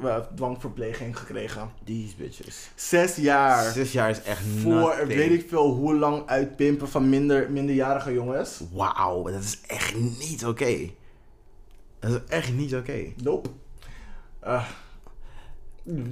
eh, 0.00 0.16
dwangverpleging 0.34 1.18
gekregen. 1.18 1.70
These 1.84 2.14
bitches. 2.16 2.68
Zes 2.74 3.16
jaar. 3.16 3.72
Zes 3.72 3.92
jaar 3.92 4.10
is 4.10 4.22
echt 4.22 4.42
Voor 4.62 4.72
nothing. 4.72 5.06
weet 5.06 5.30
ik 5.30 5.48
veel 5.48 5.70
hoe 5.70 5.94
lang 5.94 6.26
uitpimpen 6.26 6.88
van 6.88 7.08
minder, 7.08 7.50
minderjarige 7.50 8.12
jongens. 8.12 8.60
Wauw, 8.72 9.22
dat 9.22 9.42
is 9.42 9.60
echt 9.66 9.94
niet 9.96 10.46
oké. 10.46 10.90
Dat 11.98 12.10
is 12.10 12.18
echt 12.28 12.52
niet 12.52 12.74
oké. 12.74 13.12
Nope. 13.22 13.48
Uh, 14.44 14.68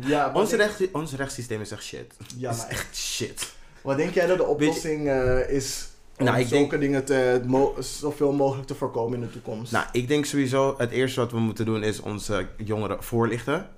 ja, 0.00 0.32
Ons, 0.34 0.52
recht, 0.52 0.90
ons 0.92 1.12
rechtssysteem 1.12 1.60
is 1.60 1.70
echt 1.70 1.82
shit. 1.84 2.14
Ja, 2.36 2.48
Dat 2.48 2.56
is 2.56 2.62
maar 2.62 2.70
echt 2.70 2.96
shit. 2.96 3.52
Wat 3.82 3.96
denk 3.96 4.14
jij 4.14 4.26
dat 4.26 4.36
de 4.36 4.44
oplossing 4.46 5.08
eh, 5.08 5.48
is 5.50 5.88
om 6.19 6.24
Nou, 6.24 6.39
ik 6.39 6.47
zulke 6.47 6.78
dingen 6.78 7.05
te, 7.05 7.43
mo- 7.47 7.74
zoveel 7.78 8.32
mogelijk 8.32 8.66
te 8.66 8.74
voorkomen 8.74 9.15
in 9.20 9.27
de 9.27 9.32
toekomst? 9.32 9.73
Nou, 9.73 9.85
ik 9.93 10.09
denk 10.09 10.24
sowieso, 10.24 10.74
het 10.78 10.91
eerste 10.91 11.20
wat 11.20 11.31
we 11.32 11.39
moeten 11.39 11.65
doen 11.65 11.82
is 11.82 12.01
onze 12.01 12.47
jongeren 12.57 13.03
voorlichten. 13.03 13.69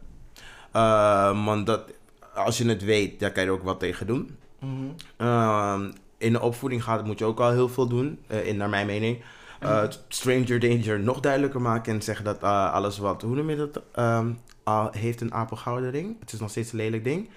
Eh, 0.72 1.44
want 1.44 1.66
dat, 1.66 1.82
als 2.34 2.58
je 2.58 2.68
het 2.68 2.84
weet, 2.84 3.20
daar 3.20 3.32
kan 3.32 3.42
je 3.42 3.48
er 3.48 3.54
ook 3.54 3.62
wat 3.62 3.78
tegen 3.80 4.06
doen. 4.06 4.36
Mhm. 4.58 4.72
Ehm, 5.16 5.90
in 6.18 6.32
de 6.32 6.40
opvoeding 6.40 6.82
gaat, 6.84 7.04
moet 7.06 7.18
je 7.18 7.24
ook 7.24 7.40
al 7.40 7.50
heel 7.50 7.68
veel 7.68 7.86
doen, 7.88 8.18
eh, 8.26 8.46
in, 8.46 8.56
naar 8.56 8.68
mijn 8.68 8.86
mening. 8.86 9.22
Eh, 9.60 9.82
stranger 10.08 10.60
danger 10.60 11.00
nog 11.00 11.20
duidelijker 11.20 11.60
maken 11.60 11.92
en 11.94 12.02
zeggen 12.02 12.24
dat 12.24 12.42
eh, 12.42 12.72
alles 12.72 12.98
wat, 12.98 13.22
hoe 13.22 13.34
noem 13.36 13.50
je 13.50 13.56
dat, 13.56 13.82
Ehm, 13.92 14.28
heeft 14.90 15.20
een 15.20 15.34
apengouden 15.34 15.90
ring. 15.90 16.16
Het 16.20 16.32
is 16.32 16.40
nog 16.40 16.50
steeds 16.50 16.72
een 16.72 16.78
lelijk 16.78 17.04
ding. 17.04 17.28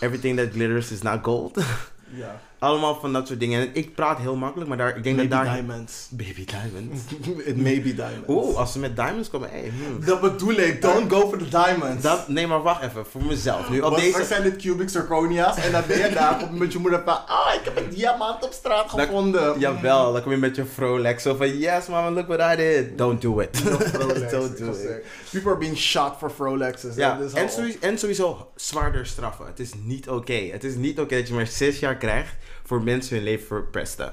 Everything 0.00 0.36
that 0.38 0.50
glitters 0.52 0.90
is 0.90 1.02
not 1.02 1.18
gold. 1.22 1.58
Ja. 2.12 2.40
Allemaal 2.60 3.00
van 3.00 3.12
dat 3.12 3.26
soort 3.26 3.40
dingen. 3.40 3.60
En 3.60 3.70
ik 3.72 3.94
praat 3.94 4.18
heel 4.18 4.36
makkelijk, 4.36 4.68
maar 4.68 4.78
daar, 4.78 4.96
ik 4.96 5.02
denk 5.02 5.16
Baby 5.16 5.28
dat 5.28 5.44
daar... 5.44 5.54
diamonds. 5.54 6.08
Baby 6.10 6.44
diamonds. 6.44 7.02
It 7.50 7.56
may 7.56 7.82
be 7.82 7.94
diamonds. 7.94 8.28
Oeh, 8.28 8.56
als 8.56 8.72
ze 8.72 8.78
met 8.78 8.96
diamonds 8.96 9.30
komen, 9.30 9.50
hey, 9.50 9.72
hmm. 9.78 10.04
Dat 10.04 10.20
bedoel 10.20 10.54
ik. 10.54 10.82
Don't 10.82 11.12
go 11.12 11.28
for 11.28 11.38
the 11.38 11.48
diamonds. 11.48 12.02
Dat, 12.02 12.28
nee, 12.28 12.46
maar 12.46 12.62
wacht 12.62 12.82
even, 12.82 13.06
voor 13.06 13.24
mezelf. 13.24 13.70
Nu 13.70 13.80
op 13.80 13.82
Want 13.90 14.02
deze... 14.02 14.24
zijn 14.24 14.42
dit 14.42 14.56
cubic 14.56 14.88
zirconia's? 14.88 15.56
En 15.56 15.72
dan 15.72 15.82
ben 15.86 15.98
je 15.98 16.14
daar 16.14 16.42
op 16.42 16.50
met 16.50 16.72
je 16.72 16.78
moeder 16.78 17.02
van... 17.04 17.26
Ah, 17.26 17.54
ik 17.54 17.60
heb 17.64 17.76
een 17.76 17.90
diamant 17.90 18.44
op 18.44 18.52
straat 18.52 18.90
Dat- 18.90 19.00
gevonden. 19.00 19.58
Jawel, 19.58 20.12
dan 20.12 20.22
kom 20.22 20.30
je 20.30 20.38
met 20.38 20.56
je 20.56 20.64
Rolex. 20.76 21.22
Zo 21.22 21.34
van, 21.34 21.58
yes 21.58 21.86
mama, 21.86 22.10
look 22.10 22.26
what 22.26 22.52
I 22.52 22.56
did. 22.56 22.98
Don't 22.98 23.20
do 23.20 23.40
it. 23.40 23.62
Don't 24.30 24.58
do 24.58 24.70
it. 24.70 25.04
People 25.30 25.50
are 25.50 25.58
being 25.58 25.76
shot 25.76 26.16
for 26.18 26.32
Rolexes. 26.38 26.94
Ja, 26.94 27.18
is 27.18 27.32
en 27.32 27.50
sowieso, 27.50 27.78
en 27.80 27.98
sowieso 27.98 28.50
zwaarder 28.56 29.06
straffen. 29.06 29.46
Het 29.46 29.60
is 29.60 29.70
niet 29.84 30.08
oké. 30.08 30.32
Het 30.52 30.64
is 30.64 30.74
niet 30.74 31.00
oké 31.00 31.16
dat 31.16 31.28
je 31.28 31.34
maar 31.34 31.46
zes 31.46 31.78
jaar 31.78 31.96
krijgt 31.96 32.34
voor 32.70 32.82
mensen 32.82 33.14
hun 33.16 33.24
leven 33.24 33.46
verpesten. 33.46 34.12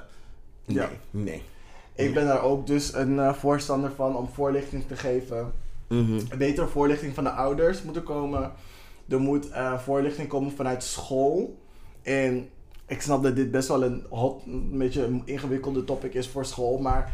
Nee, 0.64 0.76
Ja. 0.76 0.88
nee. 1.10 1.42
Ik 1.94 2.14
ben 2.14 2.26
daar 2.26 2.42
ook 2.42 2.66
dus 2.66 2.94
een 2.94 3.18
eh, 3.18 3.32
voorstander 3.34 3.90
van 3.96 4.16
om 4.16 4.28
voorlichting 4.28 4.84
te 4.86 4.96
geven. 4.96 5.52
Mhm. 5.88 6.12
Een 6.12 6.38
betere 6.38 6.66
voorlichting 6.66 7.14
van 7.14 7.24
de 7.24 7.30
ouders 7.30 7.82
moet 7.82 7.96
er 7.96 8.02
komen. 8.02 8.52
Er 9.08 9.20
moet 9.20 9.50
eh, 9.50 9.78
voorlichting 9.78 10.28
komen 10.28 10.52
vanuit 10.52 10.82
school. 10.84 11.58
En 12.02 12.48
ik 12.86 13.02
snap 13.02 13.22
dat 13.22 13.36
dit 13.36 13.50
best 13.50 13.68
wel 13.68 13.82
een 13.84 14.06
hot, 14.08 14.42
een 14.46 14.78
beetje 14.78 15.04
een 15.04 15.22
ingewikkelde 15.24 15.84
topic 15.84 16.14
is 16.14 16.28
voor 16.28 16.44
school. 16.44 16.78
Maar 16.78 17.12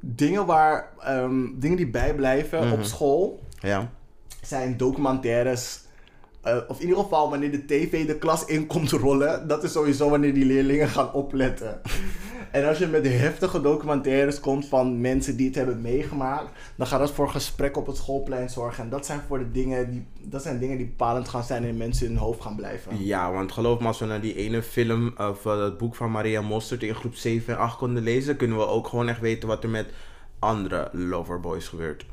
dingen, 0.00 0.46
waar, 0.46 0.92
ehm, 1.00 1.46
dingen 1.54 1.76
die 1.76 1.90
bijblijven 1.90 2.64
Mhm. 2.64 2.72
op 2.72 2.82
school 2.82 3.42
Ja. 3.60 3.90
zijn 4.42 4.76
documentaires. 4.76 5.80
Eh, 6.42 6.56
of 6.68 6.80
in 6.80 6.88
ieder 6.88 7.02
geval 7.02 7.30
wanneer 7.30 7.50
de 7.50 7.64
tv 7.64 8.06
de 8.06 8.18
klas 8.18 8.44
in 8.44 8.66
komt 8.66 8.90
rollen. 8.90 9.48
Dat 9.48 9.64
is 9.64 9.72
sowieso 9.72 10.10
wanneer 10.10 10.34
die 10.34 10.44
leerlingen 10.44 10.88
gaan 10.88 11.12
opletten. 11.12 11.80
en 12.52 12.68
als 12.68 12.78
je 12.78 12.86
met 12.86 13.06
heftige 13.06 13.60
documentaires 13.60 14.40
komt 14.40 14.66
van 14.66 15.00
mensen 15.00 15.36
die 15.36 15.46
het 15.46 15.54
hebben 15.54 15.80
meegemaakt. 15.80 16.50
Dan 16.76 16.86
gaat 16.86 17.00
dat 17.00 17.10
voor 17.10 17.28
gesprek 17.28 17.76
op 17.76 17.86
het 17.86 17.96
schoolplein 17.96 18.50
zorgen. 18.50 18.84
En 18.84 18.90
dat 18.90 19.06
zijn, 19.06 19.20
voor 19.26 19.38
de 19.38 19.50
dingen 19.50 19.90
die, 19.90 20.06
dat 20.20 20.42
zijn 20.42 20.58
dingen 20.58 20.76
die 20.76 20.86
bepalend 20.86 21.28
gaan 21.28 21.44
zijn 21.44 21.64
en 21.64 21.76
mensen 21.76 22.06
in 22.06 22.12
hun 22.12 22.20
hoofd 22.20 22.42
gaan 22.42 22.56
blijven. 22.56 23.04
Ja, 23.04 23.32
want 23.32 23.52
geloof 23.52 23.80
me, 23.80 23.86
als 23.86 23.98
we 23.98 24.06
naar 24.06 24.20
die 24.20 24.34
ene 24.34 24.62
film 24.62 25.14
of 25.16 25.44
uh, 25.44 25.62
het 25.62 25.78
boek 25.78 25.94
van 25.94 26.10
Maria 26.10 26.40
Mostert 26.40 26.82
in 26.82 26.94
groep 26.94 27.14
7 27.14 27.54
en 27.54 27.60
8 27.60 27.76
konden 27.76 28.02
lezen, 28.02 28.36
kunnen 28.36 28.56
we 28.56 28.66
ook 28.66 28.88
gewoon 28.88 29.08
echt 29.08 29.20
weten 29.20 29.48
wat 29.48 29.62
er 29.62 29.70
met 29.70 29.86
andere 30.38 30.88
loverboys 30.92 31.68
gebeurt. 31.68 32.04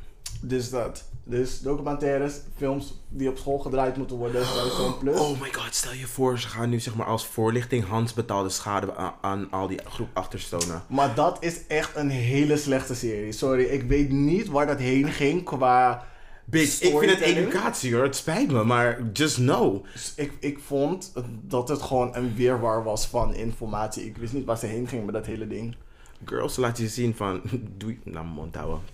Dus 0.41 0.69
dat. 0.69 1.10
Dus 1.27 1.60
documentaires, 1.60 2.34
films 2.56 2.93
die 3.10 3.30
op 3.30 3.38
school 3.38 3.57
gedraaid 3.57 3.97
moeten 3.97 4.15
worden, 4.18 4.41
is 4.41 4.47
een 4.80 4.97
plus. 4.97 5.19
Oh 5.19 5.41
my 5.41 5.53
god, 5.53 5.73
stel 5.73 5.93
je 5.93 6.07
voor, 6.07 6.39
ze 6.39 6.47
gaan 6.47 6.69
nu 6.69 6.80
zeg 6.80 6.95
maar 6.95 7.06
als 7.06 7.26
voorlichting 7.26 7.85
Hans 7.85 8.14
betaalde 8.14 8.49
schade 8.49 8.95
aan, 8.95 9.14
aan 9.22 9.52
al 9.52 9.68
die 9.68 9.80
groep 9.85 10.10
achterstonen. 10.14 10.84
Maar 10.88 11.15
dat 11.15 11.38
is 11.39 11.68
echt 11.68 11.95
een 11.95 12.10
hele 12.10 12.57
slechte 12.57 12.95
serie. 12.95 13.31
Sorry, 13.31 13.64
ik 13.64 13.84
weet 13.84 14.11
niet 14.11 14.47
waar 14.47 14.68
dat 14.68 14.80
heen 14.80 15.11
ging 15.11 15.43
qua. 15.43 16.06
Bitch, 16.47 16.81
ik 16.81 16.97
vind 16.97 17.11
het 17.11 17.19
educatie 17.19 17.93
hoor, 17.93 18.03
het 18.03 18.15
spijt 18.15 18.52
me, 18.52 18.64
maar 18.64 19.10
just 19.14 19.35
know. 19.35 19.85
Dus 19.93 20.14
ik, 20.15 20.31
ik 20.39 20.60
vond 20.60 21.14
dat 21.41 21.68
het 21.68 21.81
gewoon 21.81 22.15
een 22.15 22.35
weerwar 22.35 22.84
was 22.84 23.07
van 23.07 23.34
informatie. 23.34 24.06
Ik 24.06 24.18
wist 24.18 24.34
niet 24.34 24.45
waar 24.45 24.57
ze 24.57 24.65
heen 24.65 24.88
ging 24.88 25.06
met 25.06 25.14
dat 25.14 25.26
hele 25.26 25.47
ding. 25.47 25.76
Girls 26.26 26.56
laat 26.56 26.78
je 26.78 26.88
zien 26.88 27.16
van, 27.16 27.42
doe 27.78 27.98
je, 28.04 28.20
mond 28.20 28.56
houden. 28.56 28.80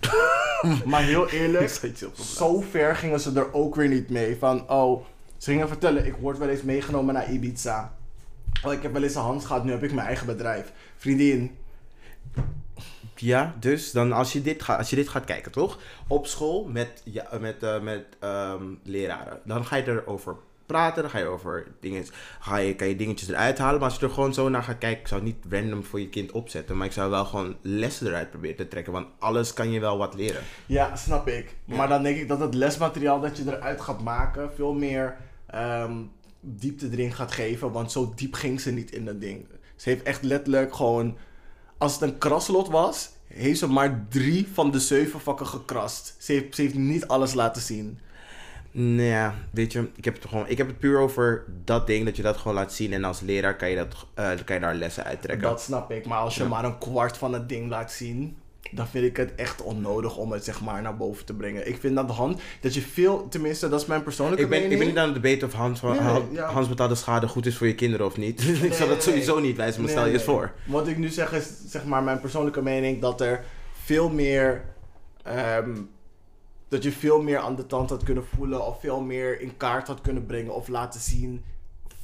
Maar 0.84 1.02
heel 1.02 1.28
eerlijk, 1.28 1.68
zo 2.36 2.60
ver 2.60 2.96
gingen 2.96 3.20
ze 3.20 3.32
er 3.32 3.52
ook 3.52 3.74
weer 3.74 3.88
niet 3.88 4.10
mee. 4.10 4.36
Van, 4.36 4.70
oh, 4.70 5.04
ze 5.36 5.50
gingen 5.50 5.68
vertellen, 5.68 6.06
ik 6.06 6.16
word 6.16 6.38
wel 6.38 6.48
eens 6.48 6.62
meegenomen 6.62 7.14
naar 7.14 7.32
Ibiza. 7.32 7.96
Oh, 8.64 8.72
ik 8.72 8.82
heb 8.82 8.92
wel 8.92 9.02
eens 9.02 9.14
een 9.14 9.22
hand 9.22 9.44
gehad, 9.44 9.64
nu 9.64 9.70
heb 9.70 9.82
ik 9.82 9.92
mijn 9.92 10.06
eigen 10.06 10.26
bedrijf. 10.26 10.72
Vriendin, 10.96 11.56
Ja, 13.16 13.54
dus 13.60 13.90
dan 13.90 14.12
als 14.12 14.32
je 14.32 14.42
dit 14.42 14.62
gaat, 14.62 14.78
als 14.78 14.90
je 14.90 14.96
dit 14.96 15.08
gaat 15.08 15.24
kijken, 15.24 15.52
toch? 15.52 15.78
Op 16.06 16.26
school 16.26 16.64
met, 16.64 17.02
ja, 17.04 17.28
met, 17.40 17.62
eh, 17.62 17.80
met 17.80 18.04
ehm, 18.20 18.64
leraren. 18.82 19.40
Dan 19.44 19.64
ga 19.64 19.76
je 19.76 19.88
erover 19.88 20.36
praten, 20.72 21.02
dan 21.02 21.10
ga 21.10 21.18
je 21.18 21.24
over 21.24 21.66
dingen, 21.80 22.04
ga 22.40 22.56
je, 22.56 22.74
kan 22.74 22.88
je 22.88 22.96
dingetjes 22.96 23.28
eruit 23.28 23.58
halen. 23.58 23.80
Maar 23.80 23.88
als 23.88 23.98
je 23.98 24.06
er 24.06 24.12
gewoon 24.12 24.34
zo 24.34 24.48
naar 24.48 24.62
gaat 24.62 24.78
kijken, 24.78 25.00
ik 25.00 25.08
zou 25.08 25.24
het 25.24 25.34
niet 25.34 25.52
random 25.52 25.84
voor 25.84 26.00
je 26.00 26.08
kind 26.08 26.32
opzetten. 26.32 26.76
Maar 26.76 26.86
ik 26.86 26.92
zou 26.92 27.10
wel 27.10 27.24
gewoon 27.24 27.56
lessen 27.62 28.06
eruit 28.06 28.30
proberen 28.30 28.56
te 28.56 28.68
trekken. 28.68 28.92
Want 28.92 29.06
alles 29.18 29.52
kan 29.52 29.70
je 29.70 29.80
wel 29.80 29.98
wat 29.98 30.14
leren. 30.14 30.42
Ja, 30.66 30.96
snap 30.96 31.28
ik. 31.28 31.54
Ja. 31.64 31.76
Maar 31.76 31.88
dan 31.88 32.02
denk 32.02 32.16
ik 32.16 32.28
dat 32.28 32.40
het 32.40 32.54
lesmateriaal 32.54 33.20
dat 33.20 33.36
je 33.36 33.44
eruit 33.46 33.80
gaat 33.80 34.02
maken 34.02 34.50
veel 34.54 34.74
meer 34.74 35.16
ehm, 35.46 35.96
diepte 36.40 36.88
erin 36.90 37.12
gaat 37.12 37.32
geven. 37.32 37.72
Want 37.72 37.92
zo 37.92 38.12
diep 38.16 38.34
ging 38.34 38.60
ze 38.60 38.70
niet 38.70 38.92
in 38.92 39.04
dat 39.04 39.20
ding. 39.20 39.46
Ze 39.76 39.88
heeft 39.88 40.02
echt 40.02 40.22
letterlijk 40.22 40.74
gewoon. 40.74 41.16
Als 41.78 41.92
het 41.92 42.02
een 42.02 42.18
kraslot 42.18 42.68
was, 42.68 43.10
heeft 43.26 43.58
ze 43.58 43.66
maar 43.66 44.06
drie 44.08 44.48
van 44.52 44.70
de 44.70 44.80
zeven 44.80 45.20
vakken 45.20 45.46
gekrast. 45.46 46.14
Ze 46.18 46.32
heeft, 46.32 46.54
ze 46.54 46.62
heeft 46.62 46.74
niet 46.74 47.06
alles 47.06 47.34
laten 47.34 47.62
zien. 47.62 47.98
Nou 48.74 49.02
ja, 49.02 49.34
weet 49.50 49.72
je, 49.72 49.88
ik 49.96 50.04
heb, 50.04 50.14
het 50.14 50.24
gewoon, 50.28 50.48
ik 50.48 50.58
heb 50.58 50.66
het 50.66 50.78
puur 50.78 50.98
over 50.98 51.44
dat 51.64 51.86
ding, 51.86 52.04
dat 52.04 52.16
je 52.16 52.22
dat 52.22 52.36
gewoon 52.36 52.54
laat 52.54 52.72
zien. 52.72 52.92
En 52.92 53.04
als 53.04 53.20
leraar 53.20 53.56
kan 53.56 53.70
je, 53.70 53.76
dat, 53.76 54.06
eh, 54.14 54.30
kan 54.44 54.54
je 54.56 54.60
daar 54.62 54.74
lessen 54.74 55.04
uit 55.04 55.22
trekken. 55.22 55.48
Dat 55.48 55.62
snap 55.62 55.90
ik. 55.92 56.06
Maar 56.06 56.18
als 56.18 56.34
je 56.36 56.42
Ja. 56.42 56.48
maar 56.48 56.64
een 56.64 56.78
kwart 56.78 57.16
van 57.16 57.32
het 57.32 57.48
ding 57.48 57.68
laat 57.70 57.92
zien. 57.92 58.36
Dan 58.70 58.86
vind 58.88 59.04
ik 59.04 59.16
het 59.16 59.34
echt 59.34 59.62
onnodig 59.62 60.16
om 60.16 60.32
het 60.32 60.44
zeg 60.44 60.60
maar 60.60 60.82
naar 60.82 60.96
boven 60.96 61.24
te 61.24 61.34
brengen. 61.34 61.68
Ik 61.68 61.76
vind 61.80 61.96
de 61.96 62.12
hand 62.12 62.40
dat 62.60 62.74
je 62.74 62.80
veel, 62.80 63.28
tenminste 63.28 63.68
dat 63.68 63.80
is 63.80 63.86
mijn 63.86 64.02
persoonlijke 64.02 64.42
Ik 64.44 64.48
ben, 64.48 64.58
ik 64.58 64.62
mening. 64.64 64.80
ben 64.84 64.88
niet 64.88 64.98
aan 64.98 65.12
het 65.12 65.22
debaten 65.22 65.46
of 65.48 65.54
Hans, 65.54 65.80
Nee, 65.82 65.92
ja. 66.32 66.46
Hans 66.52 66.68
betaalde 66.68 66.94
schade 66.94 67.28
goed 67.28 67.46
is 67.46 67.56
voor 67.56 67.66
je 67.66 67.74
kinderen 67.74 68.06
of 68.06 68.16
niet. 68.16 68.42
ik 68.62 68.72
zal 68.72 68.88
dat 68.88 69.02
sowieso 69.02 69.38
niet 69.40 69.56
wijzen, 69.56 69.80
maar 69.82 69.90
Nee, 69.90 69.98
stel 69.98 70.08
je 70.10 70.16
eens 70.18 70.26
voor. 70.26 70.52
Wat 70.66 70.86
ik 70.88 70.96
nu 70.98 71.08
zeg 71.08 71.32
is, 71.32 71.48
zeg 71.66 71.84
maar, 71.84 72.02
mijn 72.02 72.20
persoonlijke 72.20 72.62
mening 72.62 73.00
dat 73.00 73.20
er 73.20 73.44
veel 73.84 74.08
meer. 74.10 74.64
ehm, 75.22 75.70
dat 76.72 76.82
je 76.82 76.92
veel 76.92 77.22
meer 77.22 77.38
aan 77.38 77.56
de 77.56 77.66
tand 77.66 77.90
had 77.90 78.02
kunnen 78.02 78.24
voelen. 78.26 78.66
Of 78.66 78.80
veel 78.80 79.00
meer 79.00 79.40
in 79.40 79.56
kaart 79.56 79.86
had 79.86 80.00
kunnen 80.00 80.26
brengen. 80.26 80.54
Of 80.54 80.68
laten 80.68 81.00
zien 81.00 81.44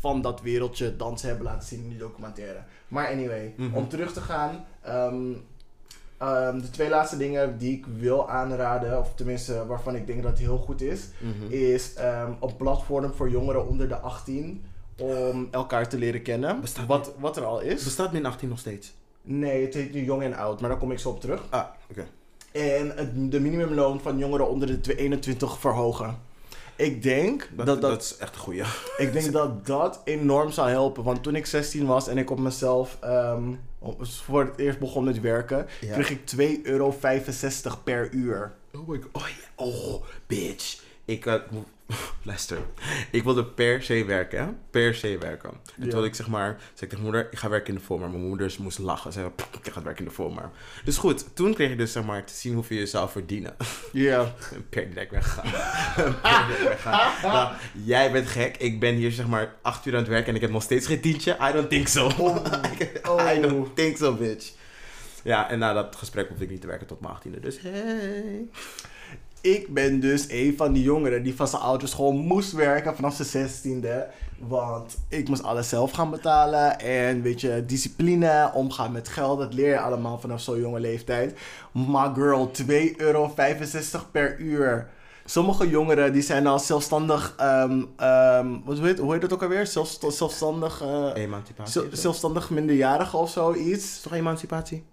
van 0.00 0.22
dat 0.22 0.40
wereldje 0.42 0.96
dan 0.96 1.18
ze 1.18 1.26
hebben 1.26 1.44
laten 1.44 1.68
zien 1.68 1.82
in 1.82 1.88
die 1.88 1.98
documentaire. 1.98 2.62
Maar 2.88 3.08
anyway, 3.08 3.54
Mhm. 3.56 3.74
om 3.76 3.88
terug 3.88 4.12
te 4.12 4.20
gaan. 4.20 4.64
ehm, 4.82 5.32
ehm, 6.18 6.58
de 6.60 6.70
twee 6.70 6.88
laatste 6.88 7.16
dingen 7.16 7.58
die 7.58 7.76
ik 7.76 7.86
wil 7.98 8.28
aanraden, 8.30 8.98
of 8.98 9.14
tenminste 9.14 9.66
waarvan 9.66 9.94
ik 9.94 10.06
denk 10.06 10.22
dat 10.22 10.30
het 10.30 10.40
heel 10.40 10.58
goed 10.58 10.80
is, 10.80 11.08
Mhm. 11.20 11.52
is 11.52 11.94
ehm, 11.94 12.32
een 12.40 12.56
platform 12.56 13.12
voor 13.12 13.30
jongeren 13.30 13.66
onder 13.68 13.88
de 13.88 13.98
18 13.98 14.64
om 14.98 15.48
elkaar 15.50 15.88
te 15.88 15.98
leren 15.98 16.22
kennen. 16.22 16.60
Bestaat 16.60 16.86
wat, 16.86 17.12
wat 17.18 17.36
er 17.36 17.44
al 17.44 17.60
is. 17.60 17.84
Bestaat 17.84 18.12
min 18.12 18.26
18 18.26 18.48
nog 18.48 18.58
steeds? 18.58 18.94
Nee, 19.22 19.64
het 19.64 19.74
heet 19.74 19.92
nu 19.92 20.04
jong 20.04 20.22
en 20.22 20.34
oud, 20.34 20.60
maar 20.60 20.70
daar 20.70 20.78
kom 20.78 20.92
ik 20.92 20.98
zo 20.98 21.08
op 21.10 21.20
terug. 21.20 21.42
Ah, 21.50 21.64
oké. 21.90 22.06
En 22.52 22.92
het, 22.96 23.30
de 23.32 23.40
minimumloon 23.40 24.00
van 24.00 24.18
jongeren 24.18 24.48
onder 24.48 24.68
de 24.68 24.80
twe- 24.80 24.96
21 24.96 25.58
verhogen. 25.58 26.18
Ik 26.76 27.02
denk 27.02 27.48
Dat, 27.56 27.66
dat, 27.66 27.80
dat, 27.80 27.90
dat, 27.90 28.02
is 28.02 28.16
echt 28.16 28.34
een 28.34 28.40
goeie. 28.40 28.62
ik 29.04 29.12
denk 29.12 29.32
dat 29.32 29.66
dat 29.66 30.00
enorm 30.04 30.50
zou 30.50 30.68
helpen. 30.68 31.02
Want 31.04 31.22
toen 31.22 31.34
ik 31.34 31.46
16 31.46 31.86
was 31.86 32.08
en 32.08 32.18
ik 32.18 32.30
op 32.30 32.38
mezelf 32.38 32.96
ehm, 33.00 33.54
voor 34.00 34.44
het 34.44 34.58
eerst 34.58 34.78
begon 34.78 35.04
met 35.04 35.20
werken, 35.20 35.66
Ja. 35.80 35.92
kreeg 35.92 36.10
ik 36.10 36.20
2,65 36.36 36.62
euro 36.62 36.94
per 37.84 38.10
uur. 38.10 38.52
Oh 38.74 38.88
my 38.88 39.00
god. 39.12 39.22
Oh, 39.56 39.94
oh 39.94 40.02
bitch. 40.26 40.82
Ik, 41.04 41.26
eh, 41.26 41.34
luister. 42.22 42.58
Ik 43.10 43.22
wilde 43.22 43.44
per 43.44 43.82
se 43.82 44.04
werken, 44.04 44.44
hè? 44.44 44.48
Per 44.70 44.94
se 44.94 45.18
werken. 45.18 45.50
En 45.80 45.88
toen 45.88 46.04
ik 46.04 46.14
zeg 46.14 46.28
maar, 46.28 46.56
zei 46.58 46.80
ik 46.80 46.88
tegen 46.88 47.02
moeder, 47.02 47.28
ik 47.30 47.38
ga 47.38 47.48
werken 47.48 47.68
in 47.68 47.74
de 47.74 47.84
voormaar. 47.84 48.10
Mijn 48.10 48.22
moeder 48.22 48.54
moest 48.58 48.78
lachen. 48.78 49.12
Ze 49.12 49.18
zei, 49.18 49.30
ik 49.62 49.72
ga 49.72 49.82
werken 49.82 50.02
in 50.02 50.08
de 50.08 50.14
voormaar. 50.14 50.50
Dus 50.84 50.96
goed, 50.96 51.36
toen 51.36 51.54
kreeg 51.54 51.70
je 51.70 51.76
dus 51.76 51.92
zeg 51.92 52.04
maar 52.04 52.24
te 52.24 52.34
zien 52.34 52.54
hoeveel 52.54 52.78
je 52.78 52.86
zou 52.86 53.08
verdienen. 53.10 53.56
Ja. 53.92 54.34
per 54.70 54.88
direct 54.88 55.10
weggaan. 55.10 55.50
per 56.22 56.46
direct 56.46 56.62
weggaan. 56.62 57.30
Nou, 57.32 57.52
jij 57.84 58.12
bent 58.12 58.28
gek. 58.28 58.56
Ik 58.56 58.80
ben 58.80 58.94
hier 58.94 59.12
zeg 59.12 59.26
maar 59.26 59.54
acht 59.62 59.86
uur 59.86 59.92
aan 59.92 59.98
het 59.98 60.08
werken 60.08 60.28
en 60.28 60.34
ik 60.34 60.40
heb 60.40 60.50
nog 60.50 60.62
steeds 60.62 60.86
geen 60.86 61.00
tientje. 61.00 61.36
I 61.48 61.52
don't 61.52 61.70
think 61.70 61.88
so. 61.88 62.10
Oh. 62.18 63.34
I 63.34 63.40
don't 63.40 63.76
think 63.76 63.96
so, 63.96 64.14
bitch. 64.14 64.52
Ja, 65.24 65.50
en 65.50 65.58
na 65.58 65.72
dat 65.72 65.96
gesprek 65.96 66.28
hoefde 66.28 66.44
ik 66.44 66.50
niet 66.50 66.60
te 66.60 66.66
werken 66.66 66.86
tot 66.86 67.00
mijn 67.00 67.12
achttiende. 67.12 67.40
Dus 67.40 67.60
hey. 67.60 68.48
Ik 69.54 69.74
ben 69.74 70.00
dus 70.00 70.26
een 70.28 70.54
van 70.56 70.72
die 70.72 70.82
jongeren 70.82 71.22
die 71.22 71.36
van 71.36 71.48
zijn 71.48 71.62
ouders 71.62 71.92
gewoon 71.92 72.16
moest 72.16 72.52
werken 72.52 72.94
vanaf 72.94 73.14
zijn 73.14 73.28
zestiende. 73.28 74.06
Want 74.38 74.96
ik 75.08 75.28
moest 75.28 75.42
alles 75.42 75.68
zelf 75.68 75.90
gaan 75.90 76.10
betalen. 76.10 76.80
En 76.80 77.22
weet 77.22 77.40
je, 77.40 77.64
discipline, 77.66 78.50
omgaan 78.54 78.92
met 78.92 79.08
geld, 79.08 79.38
dat 79.38 79.54
leer 79.54 79.68
je 79.68 79.80
allemaal 79.80 80.18
vanaf 80.18 80.40
zo'n 80.40 80.60
jonge 80.60 80.80
leeftijd. 80.80 81.38
Maar 81.72 82.14
girl, 82.14 82.50
2,65 82.50 82.96
euro 82.96 83.32
per 84.10 84.38
uur. 84.38 84.88
Sommige 85.24 85.68
jongeren 85.68 86.12
die 86.12 86.22
zijn 86.22 86.46
al 86.46 86.58
zelfstandig, 86.58 87.34
ehm, 87.36 87.82
ehm, 87.96 88.46
wat 88.64 88.78
heet, 88.78 88.98
hoe 88.98 89.12
heet 89.12 89.20
dat 89.20 89.32
ook 89.32 89.42
alweer? 89.42 89.66
Zelfst, 89.66 90.04
zelfstandig, 90.08 90.82
eh, 90.82 91.10
Emancipatie. 91.14 91.82
zelfstandig 91.92 92.50
minderjarige 92.50 93.16
of 93.16 93.30
zoiets. 93.30 93.84
Is 93.84 94.00
toch 94.00 94.12
emancipatie? 94.12 94.84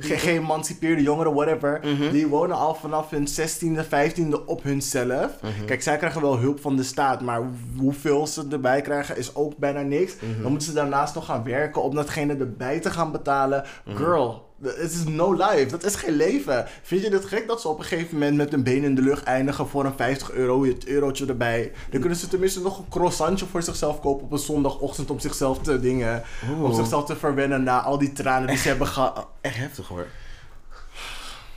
Ge- 0.00 0.18
geëmancipeerde 0.18 1.02
jongeren, 1.02 1.34
whatever, 1.34 1.80
Mhm. 1.82 2.10
die 2.10 2.26
wonen 2.26 2.56
al 2.56 2.74
vanaf 2.74 3.10
hun 3.10 3.28
16e, 3.28 3.84
15e 3.84 4.46
op 4.46 4.62
hunzelf. 4.62 5.30
Mhm. 5.42 5.64
Kijk, 5.66 5.82
zij 5.82 5.96
krijgen 5.96 6.20
wel 6.20 6.38
hulp 6.38 6.60
van 6.60 6.76
de 6.76 6.82
staat, 6.82 7.20
maar 7.20 7.38
hoe- 7.38 7.50
hoeveel 7.78 8.26
ze 8.26 8.46
erbij 8.50 8.80
krijgen 8.80 9.16
is 9.16 9.34
ook 9.34 9.56
bijna 9.56 9.80
niks. 9.80 10.14
Mhm. 10.20 10.42
Dan 10.42 10.50
moeten 10.50 10.68
ze 10.68 10.74
daarnaast 10.74 11.14
nog 11.14 11.24
gaan 11.24 11.44
werken 11.44 11.82
om 11.82 11.94
datgene 11.94 12.36
erbij 12.36 12.80
te 12.80 12.90
gaan 12.90 13.12
betalen. 13.12 13.64
Girl, 13.94 14.50
het 14.62 14.92
is 14.92 15.04
no 15.04 15.32
life. 15.32 15.66
Dat 15.66 15.84
is 15.84 15.94
geen 15.94 16.16
leven. 16.16 16.66
Vind 16.82 17.02
je 17.02 17.10
het 17.10 17.24
gek 17.24 17.46
dat 17.46 17.60
ze 17.60 17.68
op 17.68 17.78
een 17.78 17.84
gegeven 17.84 18.18
moment 18.18 18.36
met 18.36 18.52
een 18.52 18.62
been 18.62 18.84
in 18.84 18.94
de 18.94 19.02
lucht 19.02 19.22
eindigen 19.22 19.68
voor 19.68 19.84
een 19.84 19.96
50 19.96 20.30
euro, 20.30 20.64
het 20.64 20.86
eurotje 20.86 21.26
erbij? 21.26 21.72
Dan 21.90 22.00
kunnen 22.00 22.18
ze 22.18 22.28
tenminste 22.28 22.60
nog 22.60 22.78
een 22.78 22.88
croissantje 22.88 23.46
voor 23.46 23.62
zichzelf 23.62 24.00
kopen 24.00 24.24
op 24.24 24.32
een 24.32 24.38
zondagochtend 24.38 25.10
om 25.10 25.18
zichzelf 25.18 25.58
te 25.58 25.80
dingen, 25.80 26.22
om 26.60 26.74
zichzelf 26.74 27.04
te 27.04 27.16
verwennen 27.16 27.62
na 27.62 27.82
al 27.82 27.98
die 27.98 28.12
tranen 28.12 28.48
die 28.48 28.56
ze 28.56 28.68
hebben 28.68 28.86
gehad. 28.86 29.26
Echt 29.40 29.56
heftig 29.56 29.88
hoor. 29.88 30.06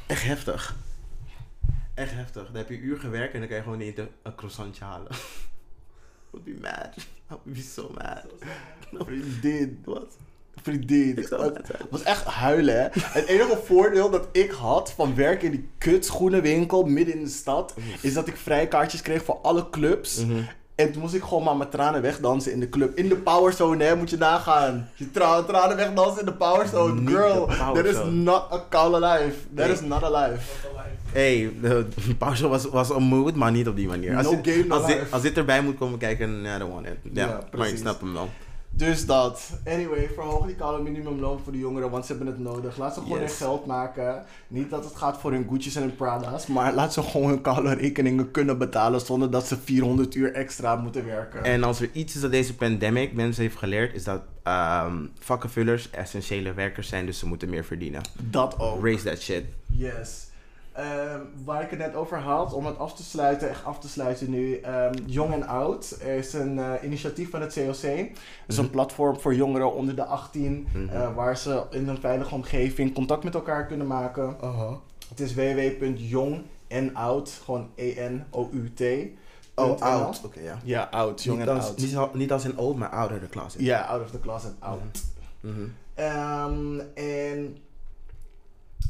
Echt 0.08 0.24
heftig. 0.24 0.76
Echt 1.94 2.12
heftig. 2.12 2.46
Dan 2.46 2.56
heb 2.56 2.70
je 2.70 2.76
een 2.76 2.86
uur 2.86 3.00
gewerkt 3.00 3.34
en 3.34 3.40
dan 3.40 3.48
kan 3.48 3.58
je 3.58 3.64
gewoon 3.64 3.78
niet 3.78 3.98
een, 3.98 4.36
croissantje 4.36 4.84
halen. 4.84 5.12
Would 6.30 6.46
be 6.46 6.58
mad. 6.62 6.94
I 6.98 7.04
would 7.28 7.54
be 7.54 7.62
so 7.62 7.92
mad. 7.94 8.24
Vriendin. 9.06 9.82
Wat? 9.86 10.18
Vriendin. 10.66 11.16
Het 11.18 11.30
was 11.90 12.04
echt 12.04 12.24
huilen, 12.26 12.76
hè. 12.76 12.88
Het 13.20 13.26
enige 13.28 13.60
voordeel 13.66 14.10
dat 14.10 14.28
ik 14.32 14.52
had 14.52 14.92
van 14.96 15.16
werken 15.16 15.46
in 15.46 15.52
die 15.52 15.68
kut 15.78 16.06
schoenenwinkel 16.06 16.84
midden 16.84 17.16
in 17.16 17.24
de 17.24 17.30
stad, 17.30 17.74
is 18.02 18.14
dat 18.14 18.28
ik 18.28 18.38
vrijkaartjes 18.38 19.02
kreeg 19.02 19.24
voor 19.24 19.40
alle 19.42 19.70
clubs. 19.70 20.26
Mhm. 20.26 20.38
En 20.76 20.92
toen 20.92 21.02
moest 21.02 21.14
ik 21.14 21.24
gewoon 21.24 21.44
maar 21.44 21.56
mijn 21.58 21.70
tranen 21.70 22.02
wegdansen 22.02 22.52
in 22.52 22.60
de 22.60 22.70
club. 22.70 22.98
In 22.98 23.10
de 23.10 23.16
powerzone, 23.16 23.84
hè, 23.84 23.96
moet 23.96 24.10
je 24.10 24.18
nagaan. 24.18 24.90
Je 24.96 25.12
tra 25.12 25.44
tranen 25.44 25.76
wegdansen 25.76 26.20
in 26.20 26.26
de 26.26 26.34
powerzone. 26.34 27.12
Girl, 27.12 27.46
that 27.74 27.86
is 27.86 27.98
not 28.12 28.52
a 28.52 28.66
koude 28.70 29.00
life. 29.00 29.36
That 29.56 29.66
Nee. 29.66 29.74
is 29.76 29.82
not 29.82 30.04
a 30.04 30.28
life. 30.28 30.42
Hey, 31.12 31.52
de 31.62 31.86
pauze 32.18 32.48
was, 32.48 32.66
was 32.66 32.90
een 32.90 33.04
mood, 33.04 33.36
maar 33.36 33.52
niet 33.52 33.68
op 33.68 33.76
die 33.76 33.88
manier. 33.88 34.16
Als, 34.18 34.26
No 34.26 34.42
dit, 34.42 34.54
game, 34.54 34.66
no 34.68 34.76
als, 34.76 34.86
dit, 34.86 34.96
life. 35.00 35.14
als 35.14 35.22
dit 35.22 35.38
erbij 35.38 35.62
moet 35.62 35.78
komen 35.78 36.00
kijken, 36.00 36.42
ja, 36.44 36.58
dan 36.58 36.70
want 36.70 36.86
it. 36.86 36.98
Ja, 37.14 37.28
Ja, 37.28 37.40
maar 37.58 37.68
ik 37.68 37.78
snap 37.78 38.00
hem 38.02 38.14
wel. 38.14 38.30
Dus 38.78 39.06
dat. 39.06 39.60
Anyway, 39.66 40.10
verhoog 40.14 40.46
die 40.46 40.56
koude 40.56 40.84
minimumloon 40.84 41.40
voor 41.44 41.52
de 41.52 41.58
jongeren, 41.58 41.90
want 41.90 42.06
ze 42.06 42.14
hebben 42.14 42.34
het 42.34 42.42
nodig. 42.42 42.78
Laat 42.78 42.94
ze 42.94 43.00
gewoon 43.02 43.20
Yes. 43.20 43.30
hun 43.30 43.48
geld 43.48 43.66
maken. 43.66 44.24
Niet 44.48 44.70
dat 44.70 44.84
het 44.84 44.96
gaat 44.96 45.18
voor 45.18 45.32
hun 45.32 45.48
Gucci's 45.50 45.76
en 45.76 45.82
hun 45.82 45.96
Prada's, 45.96 46.48
maar 46.48 46.74
laat 46.74 46.94
ze 46.94 47.02
gewoon 47.02 47.30
hun 47.30 47.42
koude 47.42 47.74
rekeningen 47.74 48.32
kunnen 48.32 48.58
betalen 48.58 49.02
zonder 49.02 49.32
dat 49.32 49.48
ze 49.48 49.58
400 49.58 50.16
uur 50.16 50.34
extra 50.34 50.76
moeten 50.76 51.06
werken. 51.06 51.44
En 51.44 51.64
als 51.64 51.82
er 51.82 51.90
iets 51.94 52.16
is 52.16 52.22
dat 52.22 52.32
deze 52.32 52.56
pandemic 52.56 53.14
mensen 53.14 53.42
heeft 53.44 53.58
geleerd, 53.58 53.94
is 53.94 54.04
dat 54.04 54.22
ehm, 54.44 55.06
vakkenvullers 55.20 55.90
essentiële 55.90 56.54
werkers 56.54 56.88
zijn, 56.88 57.06
dus 57.06 57.20
ze 57.20 57.28
moeten 57.28 57.50
meer 57.50 57.66
verdienen. 57.66 58.02
dat 58.22 58.60
ook. 58.60 58.84
Raise 58.84 59.04
that 59.04 59.22
shit. 59.22 59.44
Yes. 59.68 60.28
Ehm, 60.76 61.20
waar 61.44 61.62
ik 61.64 61.70
het 61.70 61.80
net 61.80 61.96
over 61.96 62.20
had, 62.20 62.54
om 62.54 62.66
het 62.66 62.78
af 62.78 62.94
te 62.94 63.04
sluiten, 63.04 63.50
echt 63.50 63.66
af 63.66 63.80
te 63.80 63.88
sluiten 63.90 64.30
nu. 64.30 64.56
ehm, 64.60 64.94
Jong 65.06 65.34
en 65.34 65.48
Oud 65.48 65.98
is 66.18 66.34
een 66.34 66.60
eh, 66.60 66.72
initiatief 66.84 67.30
van 67.30 67.42
het 67.42 67.54
COC. 67.54 67.82
Het 67.82 68.10
is 68.48 68.58
een 68.58 68.64
Mhm. 68.64 68.72
platform 68.74 69.20
voor 69.20 69.36
jongeren 69.36 69.74
onder 69.74 69.96
de 69.96 70.06
18, 70.06 70.68
Mhm. 70.74 70.90
eh, 70.90 71.16
waar 71.16 71.38
ze 71.38 71.64
in 71.72 71.88
een 71.88 72.00
veilige 72.00 72.36
omgeving 72.36 72.94
contact 72.94 73.24
met 73.24 73.34
elkaar 73.34 73.66
kunnen 73.66 73.88
maken. 73.88 74.36
Het 75.10 75.20
is 75.20 75.34
www.jong 75.34 76.42
en 76.68 76.96
oud, 76.96 77.42
gewoon 77.44 77.70
E-N-O-U-T. 77.76 78.82
Oh, 79.56 79.80
oud. 79.82 80.22
Oké, 80.26 80.40
ja. 80.40 80.60
Ja, 80.64 80.88
oud, 80.92 81.24
jong 81.24 81.40
Niet 81.40 81.48
en 81.48 81.56
als, 81.56 81.66
oud. 81.66 81.78
niet, 81.78 82.14
niet 82.14 82.32
als 82.32 82.46
in 82.46 82.58
oud, 82.58 82.76
maar 82.76 82.90
ouder 82.90 83.20
de 83.20 83.28
klas. 83.28 83.56
Ja, 83.58 83.82
out 83.82 84.02
of 84.02 84.12
the 84.12 84.20
closet, 84.20 84.54
oud. 84.60 84.80
Mhm. 85.40 85.54
Ehm, 85.94 86.80
en 86.96 87.58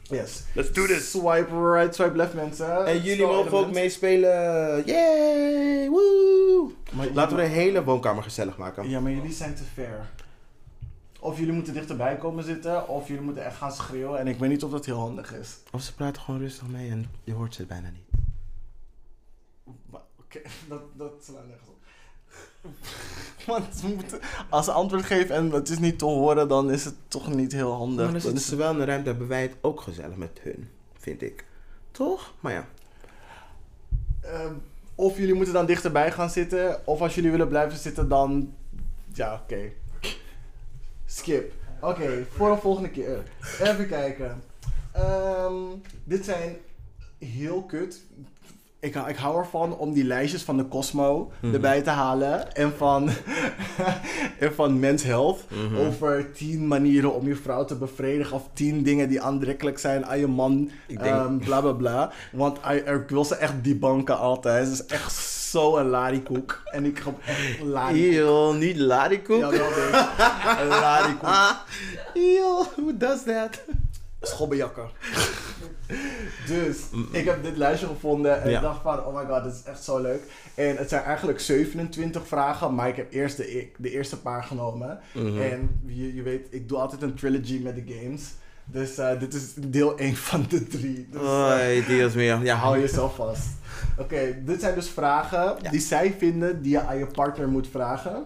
Yes. 0.10 0.44
Let's 0.54 0.72
do 0.72 0.86
this. 0.86 1.12
Swipe 1.12 1.72
right, 1.74 1.96
swipe 1.96 2.16
left 2.16 2.34
mensen. 2.34 2.86
En 2.86 3.02
jullie 3.02 3.26
mogen 3.26 3.58
ook 3.58 3.72
meespelen. 3.72 4.86
Yay! 4.86 5.90
Woe! 5.90 6.72
Maar 6.92 7.08
Laten 7.14 7.36
we 7.38 7.42
de 7.42 7.48
hele 7.48 7.84
woonkamer 7.84 8.24
gezellig 8.24 8.58
maken. 8.58 8.90
Ja, 8.90 9.00
maar 9.00 9.12
jullie 9.12 9.34
zijn 9.34 9.56
te 9.56 9.64
ver. 9.74 10.10
Of 11.20 11.38
jullie 11.38 11.54
moeten 11.54 11.74
dichterbij 11.74 12.18
komen 12.18 12.44
zitten, 12.44 12.88
of 12.88 13.08
jullie 13.08 13.24
moeten 13.24 13.46
echt 13.46 13.58
gaan 13.58 13.72
schreeuwen. 13.72 14.20
En 14.20 14.28
ik 14.28 14.38
weet 14.40 14.50
niet 14.50 14.64
of 14.64 14.72
dat 14.72 14.86
heel 14.86 14.98
handig 15.00 15.34
is. 15.34 15.58
Of 15.72 15.82
ze 15.82 15.94
praten 15.94 16.22
gewoon 16.22 16.40
rustig 16.40 16.68
mee 16.68 16.90
en 16.90 17.06
je 17.24 17.34
hoort 17.34 17.54
ze 17.56 17.66
bijna 17.66 17.90
niet. 17.90 18.08
Oké, 20.20 20.42
dat, 20.70 20.82
dat 20.94 21.12
slaat 21.24 21.48
nergens. 21.48 21.69
Want 23.48 23.76
ze 23.76 23.88
moeten, 23.88 24.20
als 24.50 24.66
ze 24.66 24.72
antwoord 24.72 25.06
geven 25.06 25.36
en 25.36 25.52
het 25.52 25.70
is 25.70 25.80
niet 25.80 26.00
te 26.00 26.06
horen, 26.06 26.48
dan 26.48 26.72
is 26.72 26.86
het 26.86 26.96
toch 27.08 27.34
niet 27.34 27.52
heel 27.52 27.72
handig. 27.74 28.04
Maar 28.04 28.12
dan 28.12 28.22
zitten 28.22 28.42
ze 28.42 28.56
wel 28.56 28.72
in 28.72 28.78
de 28.78 28.86
ruimte, 28.86 29.10
hebben 29.10 29.28
wij 29.28 29.42
het 29.42 29.56
ook 29.62 29.82
gezellig 29.82 30.16
met 30.16 30.40
hun, 30.42 30.70
vind 31.00 31.22
ik. 31.22 31.46
Toch? 31.92 32.34
Maar 32.40 32.54
ja. 32.54 32.68
Ehm, 34.22 34.54
of 34.96 35.18
jullie 35.18 35.34
moeten 35.34 35.54
dan 35.54 35.66
dichterbij 35.66 36.12
gaan 36.12 36.30
zitten. 36.30 36.88
Of 36.88 37.02
als 37.02 37.16
jullie 37.16 37.32
willen 37.32 37.48
blijven 37.48 37.78
zitten, 37.78 38.10
dan. 38.10 38.54
Ja, 39.14 39.34
oké. 39.34 39.72
Skip. 41.06 41.54
Oké, 41.82 42.26
voor 42.30 42.52
een 42.52 42.60
volgende 42.60 42.90
keer. 42.90 43.24
Even 43.62 43.88
kijken. 43.88 44.44
Ehm, 44.92 45.54
dit 46.04 46.26
zijn 46.26 46.58
heel 47.18 47.64
kut. 47.64 48.04
Ik, 48.82 48.94
hou- 48.94 49.10
ik 49.10 49.16
hou 49.16 49.38
ervan 49.38 49.78
om 49.78 49.94
die 49.94 50.04
lijstjes 50.04 50.42
van 50.44 50.58
de 50.58 50.68
Cosmo 50.68 51.32
Mhm. 51.42 51.54
erbij 51.54 51.82
te 51.82 51.90
halen. 51.90 52.54
En 52.56 52.74
van, 52.78 53.10
en 54.40 54.54
van 54.54 54.80
Men's 54.80 55.04
Health. 55.04 55.44
Mhm. 55.50 55.76
Over 55.88 56.32
tien 56.32 56.68
manieren 56.68 57.14
om 57.14 57.28
je 57.28 57.36
vrouw 57.36 57.66
te 57.66 57.76
bevredigen. 57.76 58.36
Of 58.36 58.50
tien 58.54 58.84
dingen 58.84 59.10
die 59.10 59.22
aantrekkelijk 59.22 59.80
zijn 59.80 60.06
aan 60.06 60.20
je 60.20 60.28
man. 60.28 60.70
Ik 60.88 61.04
denk- 61.04 61.16
Ehm, 61.16 61.38
bla 61.38 61.62
bla 61.62 61.72
bla. 61.72 62.12
Want 62.32 62.58
I- 62.72 62.90
ik 62.92 63.10
wil 63.10 63.26
ze 63.26 63.36
echt 63.36 63.64
debunken 63.64 64.18
altijd. 64.18 64.66
Het 64.68 64.74
is 64.74 64.86
echt 64.86 65.14
zo 65.50 65.78
een 65.78 65.88
larikoek. 65.90 66.62
En 66.72 66.86
ik 66.86 67.00
ga 67.00 67.12
echt 67.26 67.62
larikoek. 67.64 68.14
Eeuw, 68.14 68.52
niet 68.54 68.78
ladikoek. 68.78 69.40
Ja, 69.40 69.50
wel 69.50 70.68
larikoek. 70.80 71.30
Eeuw, 72.14 72.66
who 72.76 72.98
does 72.98 73.24
that? 73.24 73.62
Schobbejakken. 74.22 74.90
dus, 76.48 76.78
ik 77.12 77.26
heb 77.26 77.44
dit 77.44 77.58
lijstje 77.58 77.88
gevonden 77.88 78.42
en 78.42 78.50
Ja. 78.50 78.56
ik 78.58 78.62
dacht 78.64 78.82
van, 78.82 79.06
oh 79.06 79.16
my 79.16 79.26
god, 79.26 79.44
dit 79.44 79.54
is 79.54 79.64
echt 79.64 79.84
zo 79.84 80.00
leuk. 80.02 80.22
En 80.56 80.76
het 80.78 80.90
zijn 80.90 81.04
eigenlijk 81.04 81.40
27 81.40 82.28
vragen, 82.28 82.76
maar 82.76 82.88
ik 82.88 82.96
heb 82.96 83.14
eerst 83.14 83.38
de, 83.38 83.68
de 83.78 83.92
eerste 83.92 84.20
paar 84.22 84.44
genomen. 84.44 85.00
Mhm. 85.14 85.42
En 85.42 85.82
je, 85.86 86.16
je 86.16 86.22
weet, 86.22 86.48
ik 86.50 86.70
doe 86.70 86.78
altijd 86.78 87.02
een 87.02 87.14
trilogy 87.16 87.60
met 87.64 87.76
de 87.76 87.94
games. 88.00 88.24
Dus 88.66 88.98
eh, 88.98 89.20
dit 89.20 89.34
is 89.34 89.54
deel 89.54 89.98
1 89.98 90.16
van 90.16 90.46
de 90.50 90.68
drie. 90.68 91.08
Dus, 91.12 91.22
eh, 91.22 91.52
Oei, 91.52 91.86
Dios 91.86 92.14
mio. 92.14 92.40
Ja, 92.44 92.56
hou 92.56 92.80
jezelf 92.80 93.16
vast. 93.16 93.48
Oké, 93.98 94.38
dit 94.46 94.60
zijn 94.62 94.76
dus 94.76 94.90
vragen 94.90 95.56
Ja. 95.62 95.70
die 95.72 95.80
zij 95.80 96.16
vinden 96.18 96.62
die 96.62 96.72
je 96.72 96.82
aan 96.82 96.98
je 96.98 97.06
partner 97.06 97.48
moet 97.48 97.68
vragen. 97.68 98.26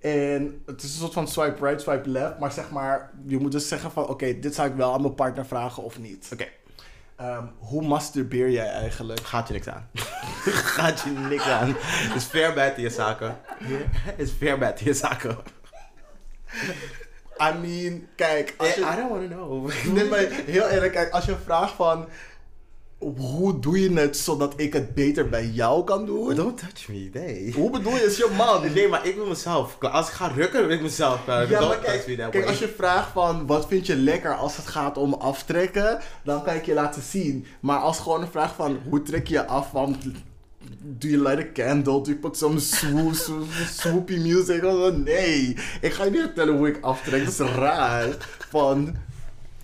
En 0.00 0.62
het 0.66 0.82
is 0.82 0.92
een 0.92 0.98
soort 0.98 1.12
van 1.12 1.28
swipe 1.28 1.66
right, 1.66 1.80
swipe 1.80 2.08
left. 2.08 2.38
Maar 2.38 2.52
zeg 2.52 2.70
maar, 2.70 3.10
je 3.26 3.38
moet 3.38 3.52
dus 3.52 3.68
zeggen 3.68 3.90
van... 3.90 4.08
Oké, 4.08 4.38
dit 4.38 4.54
zou 4.54 4.68
ik 4.68 4.74
wel 4.74 4.92
aan 4.92 5.00
mijn 5.00 5.14
partner 5.14 5.46
vragen 5.46 5.82
of 5.82 5.98
niet. 5.98 6.28
Oké, 6.32 6.46
Ehm, 7.20 7.44
hoe 7.58 7.82
masturbeer 7.82 8.50
jij 8.50 8.68
eigenlijk? 8.68 9.20
gaat 9.20 9.48
je 9.48 9.52
niks 9.52 9.68
aan. 9.68 9.88
gaat 10.76 11.00
je 11.00 11.10
niks 11.10 11.46
aan. 11.46 11.76
Is 12.16 12.24
ver 12.24 12.54
buiten 12.54 12.82
je 12.82 12.90
zaken. 12.90 13.36
Is 14.16 14.32
ver 14.38 14.58
buiten 14.58 14.86
je 14.86 14.94
zaken. 14.94 15.38
I 17.42 17.58
mean, 17.60 18.06
kijk, 18.16 18.54
als 18.56 18.74
je... 18.74 18.80
I 18.80 18.96
don't 18.96 19.10
want 19.10 19.30
to 19.30 19.36
know. 19.36 19.70
Nee, 19.94 20.04
maar 20.04 20.18
heel 20.46 20.68
eerlijk, 20.68 20.92
kijk, 20.92 21.12
als 21.12 21.24
je 21.24 21.36
vraagt 21.44 21.72
van... 21.72 22.08
Hoe 23.16 23.58
doe 23.58 23.80
je 23.80 23.92
het 23.92 24.16
zodat 24.16 24.52
ik 24.56 24.72
het 24.72 24.94
beter 24.94 25.28
bij 25.28 25.46
jou 25.46 25.84
kan 25.84 26.06
doen? 26.06 26.34
Don't 26.34 26.58
touch 26.58 26.88
me, 26.88 27.10
nee. 27.12 27.52
Hoe 27.54 27.70
bedoel 27.70 27.92
je? 27.92 28.04
Is 28.04 28.16
je 28.16 28.34
man? 28.36 28.72
Nee, 28.74 28.88
maar 28.88 29.06
ik 29.06 29.14
wil 29.14 29.26
mezelf. 29.26 29.76
Als 29.80 30.08
ik 30.08 30.12
ga 30.12 30.26
rukken, 30.26 30.66
wil 30.66 30.76
ik 30.76 30.82
mezelf. 30.82 31.24
klaar. 31.24 31.50
Ja, 31.50 31.58
Don't 31.58 31.70
touch 31.70 31.84
kijk, 31.84 32.06
me 32.06 32.16
that 32.16 32.30
kijk, 32.30 32.46
als 32.46 32.58
je 32.58 32.68
vraagt 32.68 33.12
van 33.12 33.46
wat 33.46 33.66
vind 33.66 33.86
je 33.86 33.96
lekker 33.96 34.36
als 34.36 34.56
het 34.56 34.66
gaat 34.66 34.98
om 34.98 35.14
aftrekken, 35.14 35.98
dan 36.24 36.42
kan 36.42 36.54
ik 36.54 36.66
je 36.66 36.74
laten 36.74 37.02
zien. 37.02 37.46
Maar 37.60 37.78
als 37.78 37.98
gewoon 37.98 38.22
een 38.22 38.30
vraag 38.30 38.54
van 38.54 38.78
hoe 38.88 39.02
trek 39.02 39.26
je 39.26 39.34
je 39.34 39.46
af 39.46 39.70
van 39.70 39.96
do 40.82 41.08
you 41.08 41.22
light 41.22 41.38
a 41.38 41.52
candle, 41.52 42.00
do 42.02 42.10
you 42.10 42.16
put 42.16 42.36
some 42.36 42.58
swoo, 42.60 43.12
swoo, 43.12 43.44
swoopy 43.68 44.16
music? 44.16 44.62
Nee, 45.04 45.56
ik 45.80 45.92
ga 45.92 46.04
je 46.04 46.10
niet 46.10 46.20
vertellen 46.20 46.56
hoe 46.56 46.68
ik 46.68 46.78
aftrek, 46.80 47.24
dat 47.24 47.32
is 47.32 47.38
raar. 47.38 48.06
Van, 48.48 48.96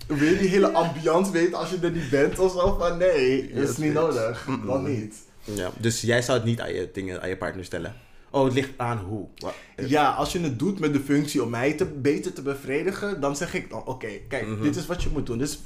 wil 0.07 0.27
je 0.29 0.37
die 0.37 0.47
hele 0.49 0.71
ambiance 0.71 1.31
weten 1.31 1.57
als 1.57 1.69
je 1.69 1.77
er 1.81 1.91
niet 1.91 2.09
bent 2.09 2.39
of 2.39 2.51
zo? 2.51 2.75
Van 2.79 2.97
nee, 2.97 3.41
dat 3.53 3.63
is 3.63 3.67
Yes, 3.69 3.77
niet 3.77 3.93
bitch. 3.93 4.05
nodig. 4.05 4.47
Dan 4.65 4.83
niet. 4.83 5.15
Ja, 5.43 5.69
dus 5.77 6.01
jij 6.01 6.21
zou 6.21 6.37
het 6.37 6.47
niet 6.47 6.61
aan 6.61 6.73
je, 6.73 6.89
dingen, 6.93 7.21
aan 7.21 7.29
je 7.29 7.37
partner 7.37 7.65
stellen? 7.65 7.95
Oh, 8.31 8.43
het 8.43 8.53
ligt 8.53 8.69
aan 8.77 8.97
hoe. 8.97 9.25
Wat? 9.37 9.53
Ja, 9.75 10.09
als 10.11 10.31
je 10.31 10.39
het 10.39 10.59
doet 10.59 10.79
met 10.79 10.93
de 10.93 10.99
functie 10.99 11.43
om 11.43 11.49
mij 11.49 11.73
te, 11.73 11.85
beter 11.85 12.33
te 12.33 12.41
bevredigen, 12.41 13.21
dan 13.21 13.35
zeg 13.35 13.53
ik 13.53 13.69
dan, 13.69 13.85
oké, 13.85 14.07
kijk, 14.27 14.47
Mhm. 14.47 14.61
dit 14.61 14.75
is 14.75 14.85
wat 14.85 15.03
je 15.03 15.09
moet 15.13 15.25
doen. 15.25 15.37
Dit 15.37 15.47
is 15.47 15.59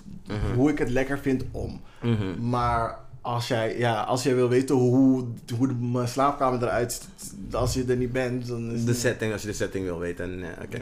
hoe 0.56 0.70
ik 0.70 0.78
het 0.78 0.90
lekker 0.90 1.20
vind 1.20 1.44
om. 1.52 1.82
Mhm. 2.02 2.50
Maar 2.50 3.00
als 3.22 3.48
jij, 3.48 3.77
ja, 3.77 4.02
als 4.02 4.23
jij 4.23 4.35
wil 4.35 4.49
weten 4.49 4.76
hoe, 4.76 5.26
hoe 5.57 5.68
de- 5.68 5.73
mijn 5.73 6.07
slaapkamer 6.07 6.64
eruit 6.64 6.91
ziet, 7.15 7.56
als 7.56 7.73
je 7.73 7.84
er 7.88 7.95
niet 7.95 8.11
bent, 8.11 8.48
dan 8.48 8.72
is 8.72 8.85
De 8.85 8.93
setting, 8.93 9.31
als 9.34 9.41
je 9.41 9.48
de 9.48 9.53
setting 9.53 9.85
wil 9.85 9.99
weten. 9.99 10.43
oké. 10.64 10.81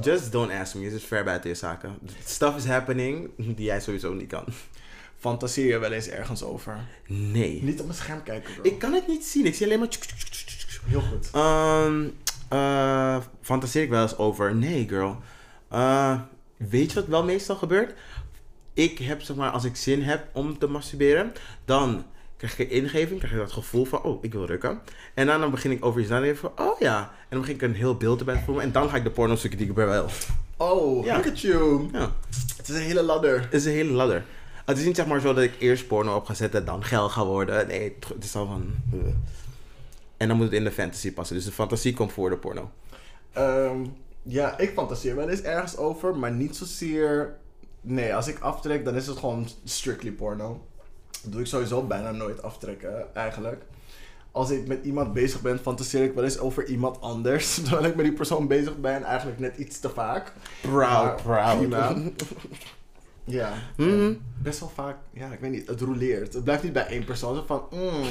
Just 0.00 0.32
don't 0.32 0.50
ask 0.52 0.74
me. 0.74 0.84
Het 0.84 0.92
is 0.92 1.04
ver 1.04 1.24
buiten 1.24 1.50
je 1.50 1.56
zaken. 1.56 1.98
Stuff 2.24 2.56
is 2.56 2.64
happening 2.66 3.30
die 3.36 3.64
jij 3.64 3.80
sowieso 3.80 4.12
niet 4.14 4.28
kan. 4.28 4.44
Fantaseer 5.18 5.66
je 5.66 5.78
wel 5.78 5.92
eens 5.92 6.08
ergens 6.08 6.42
over? 6.42 6.76
Nee. 7.06 7.62
Niet 7.62 7.80
op 7.80 7.86
mijn 7.86 7.98
scherm 7.98 8.22
kijken, 8.22 8.54
bro. 8.54 8.62
Ik 8.62 8.78
kan 8.78 8.92
het 8.92 9.06
niet 9.08 9.24
zien. 9.24 9.46
Ik 9.46 9.54
zie 9.54 9.66
alleen 9.66 9.78
maar... 9.78 9.88
Heel 10.86 11.00
goed. 11.00 11.30
Ehm 11.32 12.04
eh, 12.48 13.16
fantaseer 13.40 13.82
ik 13.82 13.88
wel 13.90 14.02
eens 14.02 14.16
over? 14.16 14.54
Nee, 14.54 14.88
girl. 14.88 15.16
Eh, 15.68 16.20
weet 16.56 16.92
je 16.92 16.98
wat 17.00 17.08
wel 17.08 17.24
meestal 17.24 17.56
gebeurt? 17.56 17.94
Ik 18.74 18.98
heb, 18.98 19.20
zeg 19.22 19.36
maar, 19.36 19.50
als 19.50 19.64
ik 19.64 19.76
zin 19.76 20.02
heb 20.02 20.26
om 20.32 20.58
te 20.58 20.66
masturberen, 20.66 21.32
dan 21.64 22.04
krijg 22.36 22.58
ik 22.58 22.70
een 22.70 22.76
ingeving, 22.82 23.18
krijg 23.18 23.32
ik 23.34 23.38
dat 23.38 23.52
gevoel 23.52 23.84
van, 23.84 24.02
oh, 24.02 24.24
ik 24.24 24.32
wil 24.32 24.44
rukken. 24.46 24.80
En 25.14 25.26
dan, 25.26 25.40
dan 25.40 25.50
begin 25.50 25.70
ik 25.70 25.84
over 25.84 26.00
iets 26.00 26.10
na 26.10 26.16
te 26.18 26.22
denken 26.24 26.40
van, 26.40 26.66
oh 26.66 26.78
ja. 26.80 26.98
En 27.00 27.26
dan 27.28 27.40
begin 27.40 27.54
ik 27.54 27.62
een 27.62 27.74
heel 27.74 27.96
beeld 27.96 28.18
erbij 28.18 28.42
voelen. 28.44 28.64
En 28.64 28.72
dan 28.72 28.88
ga 28.88 28.96
ik 28.96 29.02
de 29.04 29.10
porno 29.10 29.36
zoeken 29.36 29.58
die 29.58 29.68
ik 29.68 29.74
bij 29.74 29.86
wel. 29.86 30.06
Oh, 30.56 31.04
Ja. 31.04 31.14
look 31.16 31.26
at 31.26 31.40
you. 31.40 31.88
Ja, 31.92 32.10
Het 32.56 32.68
is 32.68 32.74
een 32.74 32.80
hele 32.82 33.02
ladder. 33.02 33.40
het 33.40 33.52
is 33.54 33.64
een 33.64 33.72
hele 33.72 33.92
ladder. 33.92 34.24
Het 34.64 34.78
is 34.78 34.84
niet 34.84 34.96
zeg 34.96 35.06
maar 35.06 35.20
zo 35.20 35.34
dat 35.34 35.44
ik 35.44 35.54
eerst 35.58 35.86
porno 35.86 36.16
op 36.16 36.24
ga 36.26 36.34
zetten, 36.34 36.64
dan 36.64 36.84
geil 36.84 37.08
ga 37.08 37.24
worden. 37.24 37.66
Nee, 37.66 37.96
het 38.14 38.24
is 38.24 38.34
al 38.36 38.46
van... 38.46 38.74
eh. 38.92 38.98
En 40.16 40.28
dan 40.28 40.36
moet 40.36 40.46
het 40.46 40.54
in 40.54 40.64
de 40.64 40.70
fantasy 40.70 41.12
passen. 41.12 41.36
Dus 41.36 41.44
de 41.44 41.52
fantasie 41.52 41.94
komt 41.94 42.12
voor 42.12 42.30
de 42.30 42.36
porno. 42.36 42.70
Ehm, 43.32 43.76
ja, 44.22 44.58
ik 44.58 44.72
fantaseer 44.72 45.16
wel 45.16 45.28
eens 45.28 45.40
ergens 45.42 45.76
over, 45.76 46.16
maar 46.16 46.32
niet 46.32 46.56
zozeer... 46.56 47.36
Nee, 47.82 48.14
als 48.14 48.26
ik 48.26 48.38
aftrek, 48.38 48.84
dan 48.84 48.94
is 48.94 49.06
het 49.06 49.18
gewoon 49.18 49.48
strictly 49.64 50.10
porno. 50.10 50.66
Dat 51.22 51.32
doe 51.32 51.40
ik 51.40 51.46
sowieso 51.46 51.82
bijna 51.82 52.10
nooit 52.10 52.42
aftrekken, 52.42 53.14
eigenlijk. 53.14 53.62
Als 54.30 54.50
ik 54.50 54.66
met 54.66 54.84
iemand 54.84 55.12
bezig 55.12 55.40
ben, 55.40 55.58
fantaseer 55.58 56.04
ik 56.04 56.14
wel 56.14 56.24
eens 56.24 56.38
over 56.38 56.66
iemand 56.66 57.00
anders. 57.00 57.54
Terwijl 57.62 57.84
ik 57.84 57.94
met 57.94 58.04
die 58.04 58.14
persoon 58.14 58.46
bezig 58.46 58.76
ben, 58.76 59.02
eigenlijk 59.02 59.38
net 59.38 59.56
iets 59.56 59.80
te 59.80 59.88
vaak. 59.88 60.32
Maar 61.24 61.56
Prima. 61.56 61.94
Ja, 63.24 63.52
Mhm. 63.76 64.12
best 64.42 64.60
wel 64.60 64.72
vaak, 64.74 64.96
ja, 65.12 65.26
ik 65.32 65.38
weet 65.40 65.50
niet, 65.50 65.66
het 65.66 65.80
roleert. 65.80 66.32
Het 66.34 66.44
blijft 66.44 66.62
niet 66.62 66.72
bij 66.72 66.86
één 66.86 67.04
persoon. 67.04 67.34
Zo 67.34 67.44
van, 67.46 67.62
mm, 67.70 68.02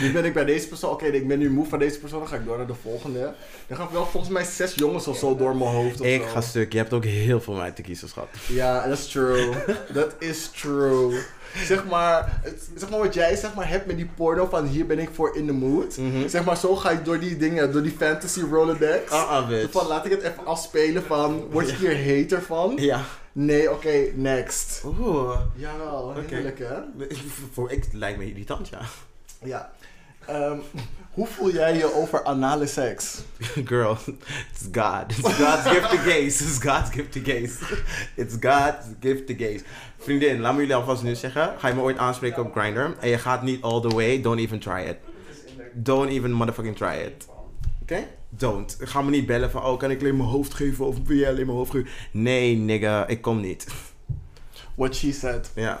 nu 0.00 0.12
ben 0.12 0.24
ik 0.24 0.34
bij 0.34 0.44
deze 0.44 0.68
persoon, 0.68 0.90
oké, 0.90 1.04
ik 1.06 1.28
ben 1.28 1.38
nu 1.38 1.50
moe 1.50 1.66
van 1.66 1.78
deze 1.78 1.98
persoon, 1.98 2.18
dan 2.18 2.28
ga 2.28 2.36
ik 2.36 2.44
door 2.44 2.56
naar 2.56 2.66
de 2.66 2.74
volgende. 2.82 3.34
Dan 3.66 3.76
gaan 3.76 3.88
wel 3.92 4.06
volgens 4.06 4.32
mij 4.32 4.44
zes 4.44 4.74
jongens 4.74 5.06
of 5.06 5.18
zo 5.18 5.36
door 5.36 5.56
mijn 5.56 5.70
hoofd 5.70 6.00
of 6.00 6.06
Ik 6.06 6.22
zo. 6.22 6.28
ga 6.28 6.40
stuk. 6.40 6.72
Je 6.72 6.78
hebt 6.78 6.92
ook 6.92 7.04
heel 7.04 7.40
veel 7.40 7.60
uit 7.60 7.76
te 7.76 7.82
kiezen, 7.82 8.08
schat. 8.08 8.28
Ja, 8.48 8.88
dat 8.88 8.98
is 8.98 9.06
true. 9.06 9.50
Dat 9.92 10.14
is 10.18 10.48
true. 10.48 11.18
Zeg 11.64 11.86
maar, 11.86 12.40
zeg 12.76 12.90
maar 12.90 12.98
wat 12.98 13.14
jij 13.14 13.36
zeg 13.36 13.54
maar, 13.54 13.68
hebt 13.68 13.86
met 13.86 13.96
die 13.96 14.10
porno 14.16 14.46
van 14.50 14.66
hier 14.66 14.86
ben 14.86 14.98
ik 14.98 15.08
voor 15.12 15.36
in 15.36 15.46
de 15.46 15.52
mood. 15.52 15.96
Mhm. 15.96 16.28
Zeg 16.28 16.44
maar, 16.44 16.56
zo 16.56 16.76
ga 16.76 16.90
ik 16.90 17.04
door 17.04 17.18
die 17.20 17.36
dingen, 17.36 17.72
door 17.72 17.82
die 17.82 17.94
fantasy 17.98 18.40
Rolodex. 18.50 19.10
Ah, 19.10 19.28
ah, 19.30 19.48
bitch. 19.48 19.72
Van 19.72 19.86
laat 19.86 20.04
ik 20.04 20.10
het 20.10 20.22
even 20.22 20.46
afspelen 20.46 21.02
van, 21.02 21.46
word 21.50 21.70
je 21.70 21.76
hier 21.76 22.16
hater 22.22 22.42
van? 22.42 22.72
Ja. 22.76 23.00
Nee, 23.32 23.72
oké, 23.72 24.12
next. 24.14 24.82
Oeh. 24.84 25.40
Jawel, 25.54 26.14
heerlijk 26.14 26.58
hè? 26.58 26.74
Voor 27.52 27.70
ik 27.70 27.84
lijkt 27.92 28.18
me 28.18 28.26
irritant, 28.26 28.68
ja. 28.68 28.80
Ja. 29.44 29.72
Ehm, 30.26 30.58
hoe 31.10 31.26
voel 31.26 31.50
jij 31.50 31.76
je 31.76 31.94
over 31.94 32.24
anale 32.24 32.66
seks? 32.66 33.20
Girl, 33.70 33.96
it's 34.50 34.68
God. 34.72 35.18
It's 35.18 35.34
God's 35.34 35.68
gift 35.68 35.90
to 35.90 35.96
gays. 35.96 36.40
It's 36.40 36.58
God's 36.58 36.90
gift 36.90 37.12
to 37.12 37.20
gays. 37.24 37.60
It's 38.14 38.36
God's 38.40 38.86
gift 39.00 39.26
to 39.26 39.34
gays. 39.36 39.62
Vriendin, 39.98 40.40
laat 40.40 40.52
me 40.52 40.58
jullie 40.60 40.74
alvast 40.74 41.02
nu 41.02 41.14
zeggen. 41.14 41.54
Ga 41.58 41.68
je 41.68 41.74
me 41.74 41.80
ooit 41.80 41.98
aanspreken 41.98 42.44
op 42.44 42.52
Grindr 42.52 42.96
en 43.00 43.08
je 43.08 43.18
gaat 43.18 43.42
niet 43.42 43.62
all 43.62 43.80
the 43.80 43.88
way, 43.88 44.20
don't 44.20 44.38
even 44.38 44.58
try 44.58 44.80
it. 44.80 44.96
Don't 45.72 46.10
even 46.10 46.32
motherfucking 46.32 46.76
try 46.76 46.96
it. 46.96 47.26
Oké? 47.82 48.06
Don't. 48.28 48.76
Ga 48.80 49.02
me 49.02 49.10
niet 49.10 49.26
bellen 49.26 49.50
van, 49.50 49.64
oh, 49.64 49.78
kan 49.78 49.90
ik 49.90 50.00
alleen 50.00 50.16
mijn 50.16 50.28
hoofd 50.28 50.54
geven 50.54 50.86
of 50.86 50.96
wil 51.04 51.16
jij 51.16 51.28
alleen 51.28 51.46
mijn 51.46 51.58
hoofd 51.58 51.70
geven? 51.70 51.88
Nee, 52.10 52.56
nigga, 52.56 53.06
ik 53.06 53.22
kom 53.22 53.40
niet. 53.40 53.66
What 54.74 54.96
she 54.96 55.12
said. 55.12 55.50
Ja. 55.54 55.80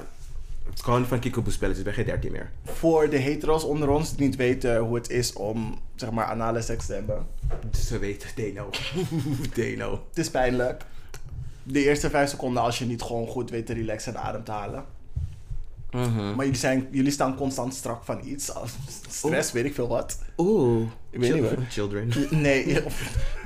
Het 0.70 0.82
gewoon 0.82 1.06
van 1.06 1.18
Kiko 1.18 1.42
spelletjes, 1.46 1.78
ik 1.78 1.84
ben 1.84 1.94
geen 1.94 2.04
13 2.04 2.32
meer. 2.32 2.50
Voor 2.64 3.10
de 3.10 3.16
hetero's 3.16 3.64
onder 3.64 3.88
ons 3.88 4.16
die 4.16 4.26
niet 4.26 4.36
weten 4.36 4.78
hoe 4.78 4.94
het 4.94 5.10
is 5.10 5.32
om, 5.32 5.78
zeg 5.94 6.10
maar, 6.10 6.24
anale 6.24 6.62
seks 6.62 6.86
te 6.86 6.92
hebben. 6.92 7.26
Dus 7.70 7.86
ze 7.86 7.98
weten, 7.98 8.28
they 8.34 8.50
know. 8.50 8.72
they 9.54 9.74
know. 9.74 9.98
Het 10.08 10.18
is 10.18 10.30
pijnlijk. 10.30 10.84
De 11.62 11.84
eerste 11.84 12.10
vijf 12.10 12.30
seconden 12.30 12.62
als 12.62 12.78
je 12.78 12.84
niet 12.84 13.02
gewoon 13.02 13.26
goed 13.26 13.50
weet 13.50 13.66
te 13.66 13.72
relaxen 13.72 14.14
en 14.14 14.22
adem 14.22 14.44
te 14.44 14.50
halen. 14.50 14.84
Mhm. 15.90 16.34
Maar 16.34 16.44
jullie, 16.44 16.60
zijn, 16.60 16.88
jullie 16.90 17.10
staan 17.12 17.36
constant 17.36 17.74
strak 17.74 18.04
van 18.04 18.20
iets. 18.24 18.52
Stress, 19.08 19.52
weet 19.52 19.64
ik 19.64 19.74
veel 19.74 19.88
wat. 19.88 20.18
Oeh. 20.36 20.86
Ik 21.10 21.20
weet 21.20 21.34
niet 21.34 21.42
Chil- 21.44 21.48
hoor. 21.56 21.64
Children. 21.68 22.10
Nee, 22.30 22.64
ik 22.64 22.84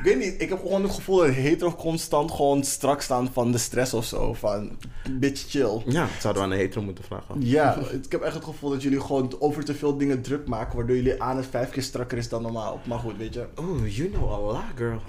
weet 0.02 0.18
niet. 0.18 0.34
Ik 0.42 0.48
heb 0.48 0.58
gewoon 0.60 0.82
het 0.82 0.92
gevoel 0.92 1.16
dat 1.16 1.28
hetero 1.34 1.72
constant 1.74 2.30
gewoon 2.30 2.64
strak 2.64 3.00
staan 3.02 3.32
van 3.32 3.52
de 3.52 3.58
stress 3.58 3.94
of 3.94 4.04
zo. 4.04 4.32
Van, 4.34 4.78
bitch 5.10 5.50
chill. 5.50 5.82
Ja, 5.86 6.00
dat 6.02 6.10
zouden 6.20 6.42
we 6.42 6.48
aan 6.48 6.54
de 6.54 6.62
hetero 6.62 6.82
moeten 6.84 7.04
vragen. 7.04 7.34
Ja, 7.38 7.76
ik 8.02 8.12
heb 8.12 8.20
echt 8.22 8.34
het 8.34 8.44
gevoel 8.44 8.70
dat 8.70 8.82
jullie 8.82 9.00
gewoon 9.00 9.34
over 9.38 9.64
te 9.64 9.74
veel 9.74 9.96
dingen 9.96 10.22
druk 10.22 10.46
maken, 10.48 10.76
waardoor 10.76 10.96
jullie 10.96 11.22
aan 11.22 11.36
het 11.36 11.46
vijf 11.46 11.70
keer 11.70 11.82
strakker 11.82 12.18
is 12.18 12.28
dan 12.28 12.42
normaal. 12.42 12.80
Maar 12.86 12.98
goed, 12.98 13.16
weet 13.16 13.34
je. 13.34 13.46
Oeh, 13.60 13.96
you 13.96 14.08
know 14.10 14.32
a 14.32 14.38
lot, 14.38 14.62
girl. 14.74 15.00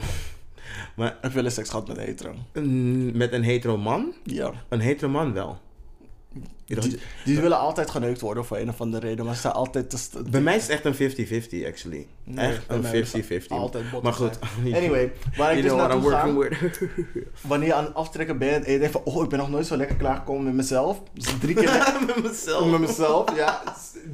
Maar 0.96 1.08
Ik 1.10 1.18
heb 1.22 1.34
wel 1.34 1.44
eens 1.44 1.54
seks 1.54 1.70
gehad 1.70 1.88
met 1.88 1.98
een 1.98 2.04
hetero. 2.04 2.34
met 3.18 3.34
een 3.34 3.44
hetero 3.44 3.78
man? 3.78 4.14
Ja. 4.24 4.52
Een 4.70 4.80
hetero 4.80 5.12
man 5.12 5.34
wel. 5.34 5.58
Die, 6.66 7.00
die 7.26 7.42
willen 7.42 7.60
altijd 7.60 7.90
geneukt 7.90 8.22
worden 8.22 8.46
voor 8.46 8.58
een 8.58 8.70
of 8.70 8.82
andere 8.82 9.08
reden, 9.08 9.26
maar 9.26 9.36
ze 9.36 9.42
zijn 9.42 9.54
altijd 9.54 9.90
te... 9.90 10.22
bij 10.30 10.42
mij 10.42 10.56
is 10.56 10.68
het 10.68 10.72
echt 10.72 10.86
een 10.86 11.12
50-50, 11.64 11.68
actually. 11.68 12.08
Nee, 12.24 12.48
echt 12.48 12.64
een 12.68 12.82
mij 12.82 13.00
is 13.00 13.10
50-50. 13.10 13.14
het 13.28 13.50
altijd 13.50 13.92
botten 13.92 14.04
Maar 14.04 14.14
goed. 14.14 14.40
Anyway, 14.78 15.12
waar 15.38 15.58
ik 15.58 15.64
dus 15.64 15.72
naartoe 15.72 16.10
ga, 16.10 16.28
wanneer 17.48 17.68
je 17.68 17.74
aan 17.74 17.84
het 17.84 17.94
aftrekken 17.94 18.38
bent 18.38 18.66
en 18.66 18.72
je 18.72 18.80
denkt 18.80 18.94
van, 18.94 19.02
oh, 19.04 19.24
ik 19.24 19.30
ben 19.30 19.40
nog 19.40 19.50
nooit 19.50 19.66
zo 19.66 19.78
lekker 19.78 19.96
klaargekomen 19.96 20.44
met 20.44 20.54
mezelf. 20.54 21.02
Dus 21.14 21.34
drie 21.40 21.56
keer 21.56 21.72
lekker... 21.78 22.06
met 22.06 22.24
mezelf. 22.24 22.72
met 22.72 22.80
mezelf, 22.80 23.36
ja. 23.36 23.64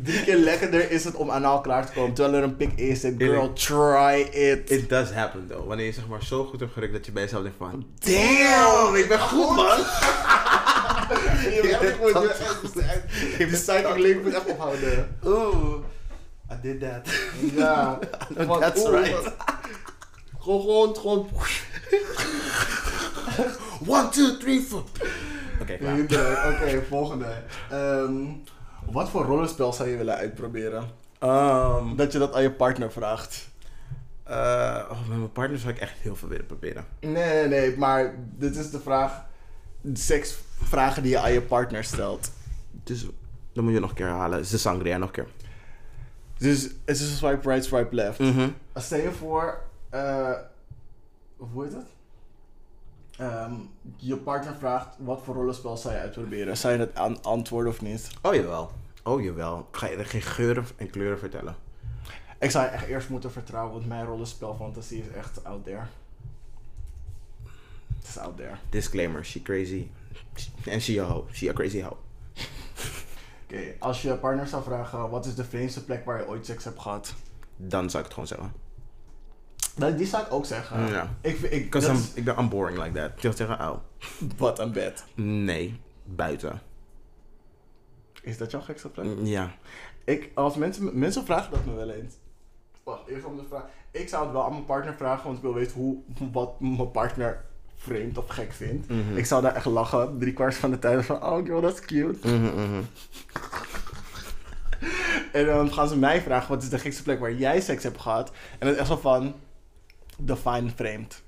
Drie 0.04 0.24
keer 0.24 0.38
lekkerder 0.38 0.92
is 0.92 1.04
het 1.04 1.16
om 1.16 1.30
anaal 1.30 1.62
klaar 1.62 1.86
te 1.86 1.92
komen, 1.92 2.14
terwijl 2.14 2.38
er 2.38 2.44
een 2.44 2.56
pik 2.56 2.72
in 2.76 2.96
zit. 2.96 3.16
Girl, 3.18 3.54
try 3.54 4.28
it. 4.32 4.72
It 4.72 4.90
does 4.90 5.12
happen 5.12 5.48
though. 5.48 5.68
Wanneer 5.68 5.86
je 5.86 5.92
zeg 5.92 6.08
maar 6.08 6.24
zo 6.24 6.46
goed 6.46 6.60
hebt 6.60 6.74
gerukt 6.74 6.94
dat 6.94 7.06
je 7.06 7.12
bij 7.12 7.24
jezelf 7.24 7.44
denkt 7.44 7.58
van... 7.58 7.86
Damn, 8.00 8.96
ik 8.96 9.08
ben 9.08 9.20
goed 9.20 9.56
man. 9.56 9.78
Je 11.10 11.60
bent 11.62 11.82
echt 11.82 11.98
goed, 11.98 12.74
je 12.74 12.82
echt. 12.82 13.38
De 13.38 13.46
psychic 13.46 13.98
link 13.98 14.24
moet 14.24 14.34
echt 14.34 14.46
ophouden. 14.46 15.18
Oeh, 15.26 15.76
I 16.52 16.56
did 16.62 16.80
that. 16.80 17.10
Ja. 17.56 18.00
Van, 18.46 18.60
That's 18.60 18.82
oeh, 18.86 18.92
right. 18.92 19.34
Gewoon, 20.40 20.62
gewoon, 20.96 20.96
gewoon. 20.96 21.28
One, 23.88 24.10
two, 24.10 24.38
three, 24.38 24.62
four. 24.62 24.84
Oké. 25.62 25.78
Hinderlijk. 25.80 26.46
Oké, 26.46 26.82
volgende. 26.88 27.26
Ehm, 27.70 28.14
wat 28.92 29.10
voor 29.10 29.26
rollenspel 29.26 29.74
zou 29.74 29.90
je 29.90 29.98
willen 29.98 30.16
uitproberen? 30.16 30.90
Ehm, 31.20 31.96
Dat 31.96 32.12
je 32.12 32.20
dat 32.20 32.34
aan 32.34 32.42
je 32.42 32.52
partner 32.52 32.92
vraagt. 32.92 33.48
oh, 34.28 35.08
met 35.08 35.18
mijn 35.18 35.32
partner 35.32 35.60
zou 35.60 35.74
ik 35.74 35.80
echt 35.80 35.98
heel 36.02 36.16
veel 36.16 36.28
willen 36.28 36.46
proberen. 36.46 36.86
Nee, 37.00 37.12
nee, 37.14 37.48
nee, 37.48 37.78
maar 37.78 38.16
dit 38.18 38.56
is 38.56 38.72
de 38.72 38.80
vraag. 38.80 39.26
Seksvragen 40.60 41.04
die 41.04 41.12
je 41.12 41.20
aan 41.20 41.32
je 41.32 41.42
partner 41.42 41.84
stelt. 41.84 42.32
Dus 42.84 43.06
dan 43.54 43.64
moet 43.64 43.74
je 43.74 43.80
nog 43.80 43.90
een 43.90 43.96
keer 43.96 44.08
halen. 44.08 44.46
Ze 44.46 44.60
sangria 44.60 44.98
nog 44.98 45.08
een 45.08 45.14
keer. 45.14 45.28
Dus 46.38 46.64
het 46.64 47.00
is 47.00 47.18
swipe 47.18 47.50
right, 47.50 47.66
swipe 47.66 47.96
left. 47.96 48.20
Mhm. 48.20 48.50
Stel 48.76 49.00
je 49.00 49.12
voor, 49.12 49.60
eh, 49.90 50.34
hoe 51.38 51.64
heet 51.64 51.74
het? 51.74 51.88
Ehm, 53.18 53.54
je 53.96 54.18
partner 54.18 54.56
vraagt 54.56 54.96
wat 54.98 55.22
voor 55.24 55.36
rollenspel 55.36 55.78
zou 55.78 55.94
je 55.94 56.00
uitproberen. 56.00 56.58
Zou 56.58 56.74
je 56.74 56.80
het 56.80 56.96
aan 56.96 57.24
antwoorden 57.24 57.72
of 57.72 57.82
niet? 57.82 58.10
Oh 58.22 58.36
jawel. 58.36 58.72
Oh 59.04 59.24
jawel. 59.24 59.68
Ga 59.72 59.88
je 59.88 59.96
er 59.96 60.06
geen 60.06 60.22
geuren 60.22 60.66
en 60.76 60.90
kleuren 60.90 61.20
vertellen? 61.20 61.56
Ik 62.40 62.52
zou 62.52 62.66
je 62.66 62.72
echt 62.72 62.86
eerst 62.86 63.10
moeten 63.10 63.32
vertrouwen, 63.32 63.74
want 63.74 63.88
mijn 63.88 64.06
rollenspelfantasie 64.06 65.02
is 65.02 65.12
echt 65.12 65.44
out 65.44 65.64
there. 65.64 65.84
Het 67.98 68.08
is 68.08 68.18
out 68.18 68.38
there. 68.38 68.56
Disclaimer, 68.70 69.26
she 69.26 69.42
crazy. 69.42 69.88
En 70.66 70.82
she 70.82 71.02
a 71.02 71.06
hoe. 71.06 71.24
She 71.32 71.50
a 71.50 71.54
crazy 71.54 71.82
hoe. 71.82 71.96
Oké, 73.44 73.74
als 73.80 74.02
je 74.02 74.16
partner 74.16 74.48
zou 74.48 74.64
vragen 74.64 75.10
wat 75.10 75.26
is 75.26 75.36
de 75.36 75.44
vreemdste 75.46 75.86
plek 75.86 76.06
waar 76.06 76.18
je 76.20 76.28
ooit 76.28 76.46
seks 76.46 76.64
hebt 76.64 76.80
gehad? 76.80 77.14
Dan 77.56 77.90
zou 77.90 77.98
ik 78.04 78.04
het 78.04 78.14
gewoon 78.14 78.28
zeggen. 78.28 78.54
Nou, 79.76 79.96
die 79.96 80.06
zou 80.08 80.26
ik 80.26 80.32
ook 80.34 80.46
zeggen. 80.46 80.88
Ja. 80.88 81.16
Ik, 81.22 81.40
ik, 81.40 81.72
dat 81.72 81.84
is- 81.84 82.14
ik 82.14 82.24
ben 82.24 82.38
I'm 82.38 82.50
boring 82.50 82.78
like 82.84 83.00
that. 83.00 83.12
Ik 83.16 83.20
zou 83.22 83.36
zeggen, 83.36 83.70
oh. 83.70 83.78
Wat 84.38 84.60
een 84.60 84.72
bed. 84.72 85.04
Nee, 85.16 85.80
buiten. 86.04 86.62
Is 88.22 88.38
dat 88.38 88.52
jouw 88.52 88.62
gekste 88.62 88.90
plek? 88.90 89.06
Mm, 89.06 89.26
Ja. 89.26 89.52
Ik, 90.06 90.32
als 90.36 90.56
mensen, 90.56 91.00
mensen 91.00 91.26
vragen 91.26 91.52
dat 91.52 91.66
me 91.66 91.74
wel 91.74 91.90
eens. 91.90 92.14
Wacht, 92.84 93.08
eerst 93.08 93.26
om 93.26 93.38
de 93.38 93.44
vraag. 93.50 93.64
Ik 93.92 94.10
zou 94.10 94.24
het 94.24 94.34
wel 94.34 94.44
aan 94.44 94.52
mijn 94.52 94.66
partner 94.66 94.94
vragen, 94.96 95.24
want 95.26 95.38
ik 95.38 95.44
wil 95.44 95.54
weten 95.54 95.76
hoe, 95.76 95.98
wat 96.32 96.60
mijn 96.60 96.92
partner 96.92 97.46
vreemd 97.80 98.18
of 98.18 98.28
gek 98.28 98.54
vindt. 98.54 98.90
Mhm. 98.90 99.18
Ik 99.18 99.26
zou 99.26 99.42
daar 99.42 99.56
echt 99.56 99.66
lachen, 99.66 100.20
drie 100.20 100.34
kwart 100.34 100.56
van 100.56 100.72
de 100.72 100.80
tijd 100.80 101.06
van, 101.06 101.24
oh 101.24 101.46
girl, 101.46 101.62
dat 101.62 101.74
is 101.74 101.86
cute. 101.86 102.28
Mhm, 102.28 102.46
mhm. 102.46 102.82
En 105.32 105.46
dan 105.46 105.74
gaan 105.74 105.88
ze 105.88 105.98
mij 105.98 106.22
vragen, 106.22 106.50
wat 106.50 106.64
is 106.64 106.70
de 106.70 106.80
gekste 106.80 107.04
plek 107.04 107.20
waar 107.20 107.34
jij 107.34 107.62
seks 107.62 107.84
hebt 107.84 108.02
gehad? 108.02 108.32
En 108.60 108.68
dat 108.68 108.74
is 108.74 108.78
echt 108.78 108.88
zo 108.88 108.96
van, 108.98 109.36
define 110.18 110.70
vreemd. 110.76 111.22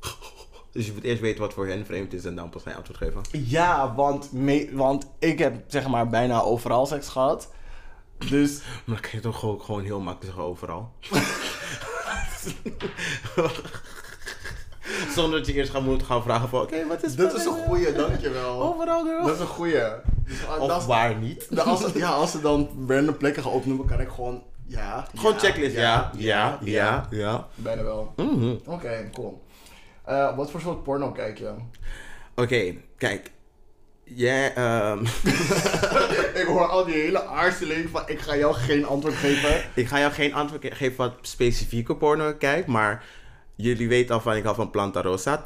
Dus 0.72 0.86
je 0.86 0.92
moet 0.92 1.02
eerst 1.02 1.20
weten 1.20 1.40
wat 1.40 1.52
voor 1.52 1.66
hen 1.66 1.86
vreemd 1.86 2.12
is 2.12 2.24
en 2.24 2.34
dan 2.34 2.48
pas 2.48 2.62
mijn 2.64 2.76
antwoord 2.76 2.98
geven. 2.98 3.22
Ja, 3.30 3.94
want, 3.94 4.32
me, 4.32 4.68
want 4.72 5.06
ik 5.18 5.38
heb 5.38 5.64
zeg 5.66 5.88
maar 5.88 6.08
bijna 6.08 6.40
overal 6.40 6.86
seks 6.86 7.08
gehad. 7.08 7.50
Dus 8.28 8.60
Maar 8.84 9.00
dan 9.00 9.00
kan 9.00 9.10
je 9.12 9.20
toch 9.20 9.38
gewoon, 9.38 9.60
gewoon 9.60 9.84
heel 9.84 10.00
makkelijk 10.00 10.34
zeggen 10.34 10.50
overal. 10.50 10.92
Zonder 15.16 15.38
dat 15.38 15.46
je 15.48 15.52
eerst 15.54 15.70
gaan 15.70 15.84
moeten 15.84 16.06
gaan 16.06 16.22
vragen 16.22 16.48
van, 16.48 16.60
oké, 16.60 16.86
wat 16.86 17.02
is 17.04 17.14
dat 17.16 17.34
is 17.34 17.44
een 17.44 17.52
goeie, 17.52 17.92
dankjewel. 17.92 18.62
Overal, 18.62 19.04
girl. 19.04 19.24
Dat 19.26 19.34
is 19.34 19.40
een 19.40 19.46
goeie. 19.46 19.82
Dus, 20.24 20.46
ah, 20.46 20.60
of 20.60 20.68
dat 20.68 20.80
is- 20.80 20.86
waar 20.86 21.14
niet. 21.16 21.48
Als, 21.64 21.84
ja, 21.94 22.08
als 22.08 22.30
ze 22.30 22.40
dan 22.40 22.68
random 22.88 23.16
plekken 23.16 23.42
gaan 23.42 23.52
opnoemen, 23.52 23.86
kan 23.86 24.00
ik 24.00 24.08
gewoon 24.08 24.42
ja. 24.66 25.06
Gewoon 25.16 25.32
ja, 25.32 25.38
checklist, 25.38 25.76
ja, 25.76 26.10
ja, 26.16 26.58
ja, 26.64 27.06
ja. 27.10 27.46
Bijna 27.54 27.82
wel. 27.82 28.12
Mhm. 28.16 28.54
Oké, 28.66 29.08
cool. 29.12 29.42
Eh, 30.04 30.36
wat 30.36 30.50
voor 30.50 30.60
soort 30.60 30.82
porno 30.82 31.10
kijk 31.12 31.38
je? 31.38 31.50
Oké, 32.34 32.74
kijk. 32.98 33.30
Jij, 34.04 34.54
ehm, 34.54 35.04
ik 36.40 36.44
hoor 36.46 36.66
al 36.68 36.84
die 36.84 36.94
hele 36.94 37.24
aarzeling 37.26 37.88
van 37.90 38.02
ik 38.06 38.20
ga 38.20 38.36
jou 38.36 38.54
geen 38.54 38.86
antwoord 38.86 39.14
geven. 39.14 39.62
ik 39.74 39.86
ga 39.88 39.98
jou 39.98 40.12
geen 40.12 40.34
antwoord 40.34 40.62
ge- 40.64 40.74
geven 40.74 40.96
wat 40.96 41.12
specifieke 41.20 41.96
porno 41.96 42.28
ik 42.28 42.38
kijk, 42.38 42.66
maar 42.66 43.04
jullie 43.56 43.88
weten 43.88 44.14
al 44.14 44.20
van 44.20 44.36
ik 44.36 44.42
hou 44.44 44.56
van 44.56 44.70
Planta 44.70 45.02
Rosa. 45.02 45.42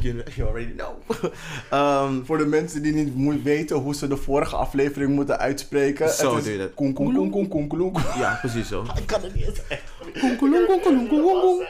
You 0.00 0.48
already 0.48 0.74
know. 0.76 0.90
Ehm, 1.70 2.24
Voor 2.24 2.38
de 2.38 2.46
mensen 2.46 2.82
die 2.82 2.92
niet 2.94 3.42
weten 3.42 3.76
hoe 3.76 3.94
ze 3.94 4.08
de 4.08 4.16
vorige 4.16 4.56
aflevering 4.56 5.10
moeten 5.14 5.38
uitspreken. 5.38 6.10
Zo 6.10 6.40
doe 6.40 6.52
je 6.52 6.58
dat. 6.58 6.74
Koen, 6.74 6.92
koen, 6.92 7.14
koen, 7.14 7.30
koen, 7.30 7.48
koen, 7.48 7.68
koen, 7.68 7.92
koen. 7.92 8.02
ja, 8.18 8.38
precies 8.40 8.68
zo. 8.68 8.82
Ik 9.00 9.06
kan 9.06 9.22
het 9.22 9.34
niet 9.34 9.46
eens 9.46 9.60
echt. 9.68 9.82
Koem, 10.20 10.36
koem, 10.36 10.66
koem, 10.66 10.80
koem, 10.82 11.08
koem. 11.08 11.62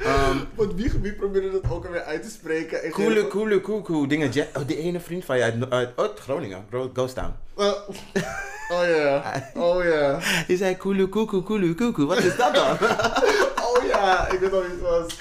Ehm, 0.00 0.36
Want 0.54 0.74
wie, 0.74 0.90
wie 1.02 1.12
probeerde 1.12 1.50
dat 1.50 1.70
ook 1.70 1.84
alweer 1.86 2.02
uit 2.02 2.22
te 2.22 2.30
spreken? 2.30 2.90
Koele, 2.90 3.26
koele, 3.26 3.60
koekoe, 3.60 4.06
dingen. 4.06 4.30
Jet- 4.30 4.56
Oh, 4.56 4.66
die 4.66 4.76
ene 4.76 5.00
vriend 5.00 5.24
van 5.24 5.36
je 5.36 5.42
uit, 5.42 5.70
uit, 5.70 5.90
uit 5.96 6.18
Groningen, 6.20 6.64
Gro- 6.70 6.90
Ghost 6.92 7.14
Town. 7.14 7.32
Eh, 7.56 7.72
oh 8.70 8.86
ja, 8.96 9.42
oh 9.54 9.84
ja. 9.84 10.18
Die 10.46 10.56
zei 10.56 10.76
koele, 10.76 11.06
koekoe, 11.08 11.42
koele, 11.42 11.74
koekoe. 11.74 12.06
Wat 12.06 12.18
is 12.18 12.36
dat 12.36 12.54
dan? 12.54 12.76
Oh 13.76 13.86
ja, 13.86 14.28
ik 14.28 14.38
weet 14.40 14.50
wie 14.50 14.60
het 14.60 14.80
was. 14.80 15.16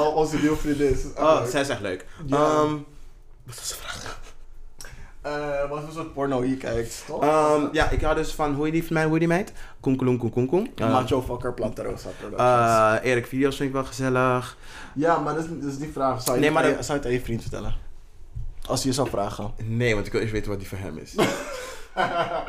Oh, 0.00 0.16
onze 0.16 0.36
nieuwe 0.36 0.56
vriendin 0.56 0.90
is. 0.92 0.98
oh, 1.16 1.44
zij 1.44 1.60
is 1.60 1.68
echt 1.68 1.80
leuk. 1.80 2.06
Ja. 2.26 2.36
Ehm, 2.36 2.72
wat 3.44 3.56
was 3.56 3.68
de 3.68 3.74
vraag? 3.74 4.20
Eh, 5.22 5.68
wat 5.70 5.80
voor 5.82 5.92
soort 5.92 6.12
porno 6.14 6.44
je 6.44 6.56
kijkt, 6.56 7.02
toch? 7.06 7.22
Ehm, 7.22 7.66
ja, 7.72 7.90
ik 7.90 8.00
hou 8.00 8.14
dus 8.14 8.32
van, 8.32 8.54
hoe 8.54 8.64
heet 8.64 8.72
die 8.72 8.84
van 8.84 8.94
mij, 8.94 9.04
hoe 9.04 9.18
die 9.18 9.28
meid? 9.28 9.52
Koen, 9.80 9.96
koen, 9.96 10.18
koen, 10.18 10.30
koen, 10.30 10.46
koen. 10.46 10.70
Eh, 10.76 10.90
Macho 10.92 11.22
Fucker 11.22 11.52
Plantarosa 11.54 12.08
Productions. 12.18 13.00
eh, 13.02 13.10
Erik 13.10 13.26
Video's 13.26 13.56
vind 13.56 13.68
ik 13.68 13.74
wel 13.74 13.84
gezellig. 13.84 14.56
ja, 14.94 15.18
maar 15.18 15.34
dat 15.34 15.44
is, 15.44 15.50
dat 15.60 15.70
is 15.72 15.78
die 15.78 15.92
vraag. 15.92 16.22
Zou 16.22 16.36
je, 16.36 16.42
Nee, 16.42 16.50
maar 16.50 16.62
aan 16.64 16.68
je- 16.68 16.74
zou 16.82 16.86
je 16.88 16.94
het 16.94 17.04
aan 17.06 17.12
je 17.12 17.20
vriend 17.20 17.42
vertellen? 17.42 17.74
Als 18.66 18.80
hij 18.80 18.88
je 18.88 18.94
zou 18.96 19.08
vragen. 19.08 19.52
Nee, 19.64 19.94
want 19.94 20.06
ik 20.06 20.12
wil 20.12 20.20
eerst 20.20 20.32
weten 20.32 20.50
wat 20.50 20.58
die 20.58 20.68
voor 20.68 20.78
hem 20.78 20.98
is. 20.98 21.14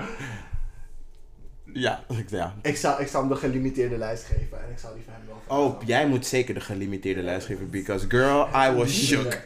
ja, 1.74 2.04
ik- 2.08 2.30
ja. 2.30 2.56
Ik 2.62 2.78
zou, 2.78 3.02
ik 3.02 3.08
zou 3.08 3.24
hem 3.26 3.34
de 3.34 3.40
gelimiteerde 3.40 3.98
lijst 3.98 4.24
geven 4.24 4.64
en 4.64 4.70
ik 4.72 4.80
zou 4.80 4.94
die 4.94 5.04
van 5.04 5.14
hem 5.14 5.24
wel 5.28 5.38
vragen. 5.46 5.64
Oh, 5.64 5.82
jij 5.88 6.08
moet 6.08 6.26
zeker 6.26 6.54
de 6.54 6.60
gelimiteerde 6.60 7.22
lijst 7.22 7.46
geven, 7.46 7.70
because 7.70 8.06
girl, 8.10 8.48
I 8.56 8.72
was 8.76 9.06
shook. 9.06 9.38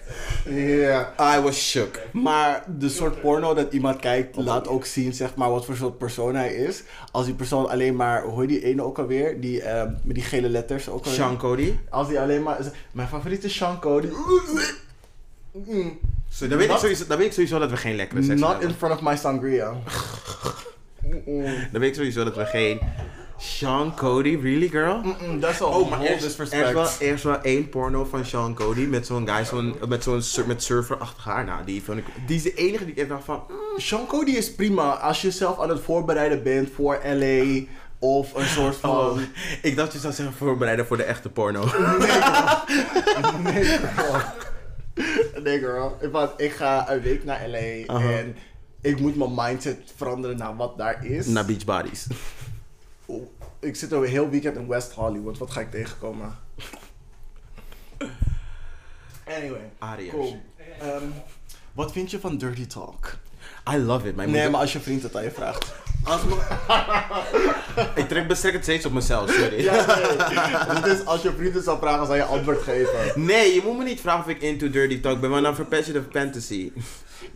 Ja. 0.49 1.13
I 1.37 1.39
was 1.41 1.69
shook. 1.69 1.99
Maar 2.11 2.63
de 2.77 2.89
soort 2.89 3.21
porno 3.21 3.53
dat 3.53 3.73
iemand 3.73 3.99
kijkt, 3.99 4.35
laat 4.35 4.67
ook 4.67 4.85
zien 4.85 5.13
zeg 5.13 5.35
maar 5.35 5.49
wat 5.49 5.65
voor 5.65 5.75
soort 5.75 5.97
persoon 5.97 6.35
hij 6.35 6.53
is. 6.53 6.83
Als 7.11 7.25
die 7.25 7.33
persoon 7.35 7.69
alleen 7.69 7.95
maar, 7.95 8.23
hoe 8.23 8.39
heet 8.39 8.49
die 8.49 8.63
ene 8.63 8.81
ook 8.83 8.99
alweer? 8.99 9.39
Die, 9.41 9.61
eh, 9.61 9.83
met 10.03 10.15
die 10.15 10.23
gele 10.23 10.49
letters 10.49 10.89
ook 10.89 10.97
alweer. 11.03 11.13
Sean 11.13 11.37
Cody. 11.37 11.73
Als 11.89 12.07
die 12.07 12.19
alleen 12.19 12.43
maar, 12.43 12.57
mijn 12.91 13.07
favoriete 13.07 13.45
is 13.47 13.55
Sean 13.55 13.79
Cody. 13.79 14.07
Mm. 15.51 15.99
So, 16.33 16.47
dan, 16.47 16.57
weet 16.57 16.65
ik 16.65 16.71
Not- 16.71 16.79
sowieso, 16.81 17.05
dan 17.07 17.17
weet 17.17 17.25
ik 17.27 17.33
sowieso 17.33 17.59
dat 17.59 17.69
we 17.69 17.77
geen 17.77 17.95
lekkere 17.95 18.23
seks 18.23 18.39
Not 18.39 18.49
hebben. 18.49 18.69
in 18.69 18.75
front 18.75 18.93
of 18.93 19.01
my 19.01 19.15
sangria. 19.15 19.73
Dan 21.71 21.81
weet 21.81 21.89
ik 21.89 21.95
sowieso 21.95 22.23
dat 22.23 22.35
we 22.35 22.45
geen... 22.45 22.79
Sean 23.37 23.95
Cody, 23.95 24.39
really 24.41 24.67
girl? 24.69 24.97
Mm-mm, 25.03 25.39
Dat 25.39 25.49
is 25.51 25.61
al 25.61 25.67
Oh, 25.79 25.89
maar 25.89 25.99
whole 25.99 26.09
er 26.09 26.15
is, 26.15 26.21
er, 26.21 26.27
disrespect. 26.27 26.67
is 26.67 26.73
wel, 26.73 26.83
er 26.99 27.13
is 27.13 27.23
wel 27.23 27.41
één 27.41 27.69
porno 27.69 28.05
van 28.05 28.25
Sean 28.25 28.53
Cody 28.53 28.81
met 28.85 29.05
zo'n 29.05 29.27
guy 29.29 29.45
zo'n, 29.45 29.75
met 29.87 30.03
zo'n 30.03 30.21
sur- 30.21 30.47
met 30.47 30.63
surferachtig 30.63 31.23
haar. 31.23 31.45
Nou, 31.45 31.63
die, 31.65 31.83
vond 31.83 31.97
ik, 31.97 32.05
die 32.27 32.35
is 32.35 32.43
de 32.43 32.53
enige 32.53 32.85
die 32.85 32.93
ik 32.93 33.09
dacht 33.09 33.23
van... 33.23 33.43
mm, 33.47 33.79
Sean 33.79 34.05
Cody 34.07 34.31
is 34.31 34.53
prima 34.53 34.89
als 34.89 35.21
je 35.21 35.31
zelf 35.31 35.59
aan 35.59 35.69
het 35.69 35.79
voorbereiden 35.81 36.43
bent 36.43 36.69
voor 36.75 36.99
LA 37.05 37.61
of 37.99 38.33
een 38.35 38.45
soort 38.47 38.75
van. 38.75 38.89
Oh, 38.89 39.17
ik 39.61 39.75
dacht 39.75 39.93
je 39.93 39.99
zou 39.99 40.13
zeggen 40.13 40.35
voorbereiden 40.35 40.85
voor 40.85 40.97
de 40.97 41.03
echte 41.03 41.29
porno. 41.29 41.63
Nee. 43.43 43.79
Nee, 45.43 45.59
girl. 45.59 45.97
Want 46.11 46.41
ik 46.41 46.51
ga 46.51 46.91
een 46.91 47.01
week 47.01 47.23
naar 47.23 47.47
LA 47.49 47.57
en 47.99 48.35
ik 48.81 48.99
moet 48.99 49.15
mijn 49.15 49.33
mindset 49.35 49.93
veranderen 49.95 50.37
naar 50.37 50.55
wat 50.55 50.77
daar 50.77 51.05
is. 51.05 51.27
Naar 51.27 51.45
Beach 51.45 51.65
Bodies. 51.65 52.07
Ik 53.59 53.75
zit 53.75 53.91
een 53.91 54.03
heel 54.03 54.29
weekend 54.29 54.55
in 54.57 54.67
West 54.67 54.91
Hollywood. 54.91 55.37
Wat 55.37 55.51
ga 55.51 55.61
ik 55.61 55.71
tegenkomen? 55.71 56.35
Anyway, 59.27 59.71
Ariërs. 59.79 60.11
cool. 60.13 60.41
Ehm, 60.79 61.03
wat 61.73 61.91
vind 61.91 62.11
je 62.11 62.19
van 62.19 62.37
Dirty 62.37 62.67
Talk? 62.67 63.17
I 63.71 63.77
love 63.77 64.07
it. 64.07 64.15
Mijn 64.15 64.27
Nee, 64.27 64.27
moeder- 64.27 64.51
maar 64.51 64.59
als 64.61 64.73
je 64.73 64.79
vriend 64.79 65.03
het 65.03 65.15
aan 65.15 65.23
je 65.23 65.31
vraagt. 65.31 65.73
Als 66.03 66.21
me- 66.23 67.91
ik 68.01 68.07
trek 68.07 68.27
bestrek 68.27 68.53
het 68.53 68.63
steeds 68.63 68.85
op 68.85 68.91
mezelf, 68.91 69.31
sorry. 69.31 69.63
Ja, 69.63 69.85
nee. 70.73 70.81
Dus 70.81 71.05
als 71.05 71.21
je 71.21 71.31
vriend 71.37 71.53
het 71.55 71.63
zou 71.63 71.77
vragen, 71.79 72.05
zou 72.05 72.17
je 72.17 72.23
antwoord 72.23 72.61
geven. 72.61 73.25
Nee, 73.25 73.53
je 73.53 73.61
moet 73.63 73.77
me 73.77 73.83
niet 73.83 73.99
vragen 74.01 74.19
of 74.23 74.27
ik 74.29 74.41
into 74.41 74.69
dirty 74.69 74.99
talk 75.01 75.19
ben, 75.21 75.29
maar 75.29 75.41
dan 75.41 75.55
verpest 75.55 75.87
je 75.87 75.93
de 75.93 76.03
fantasy. 76.11 76.71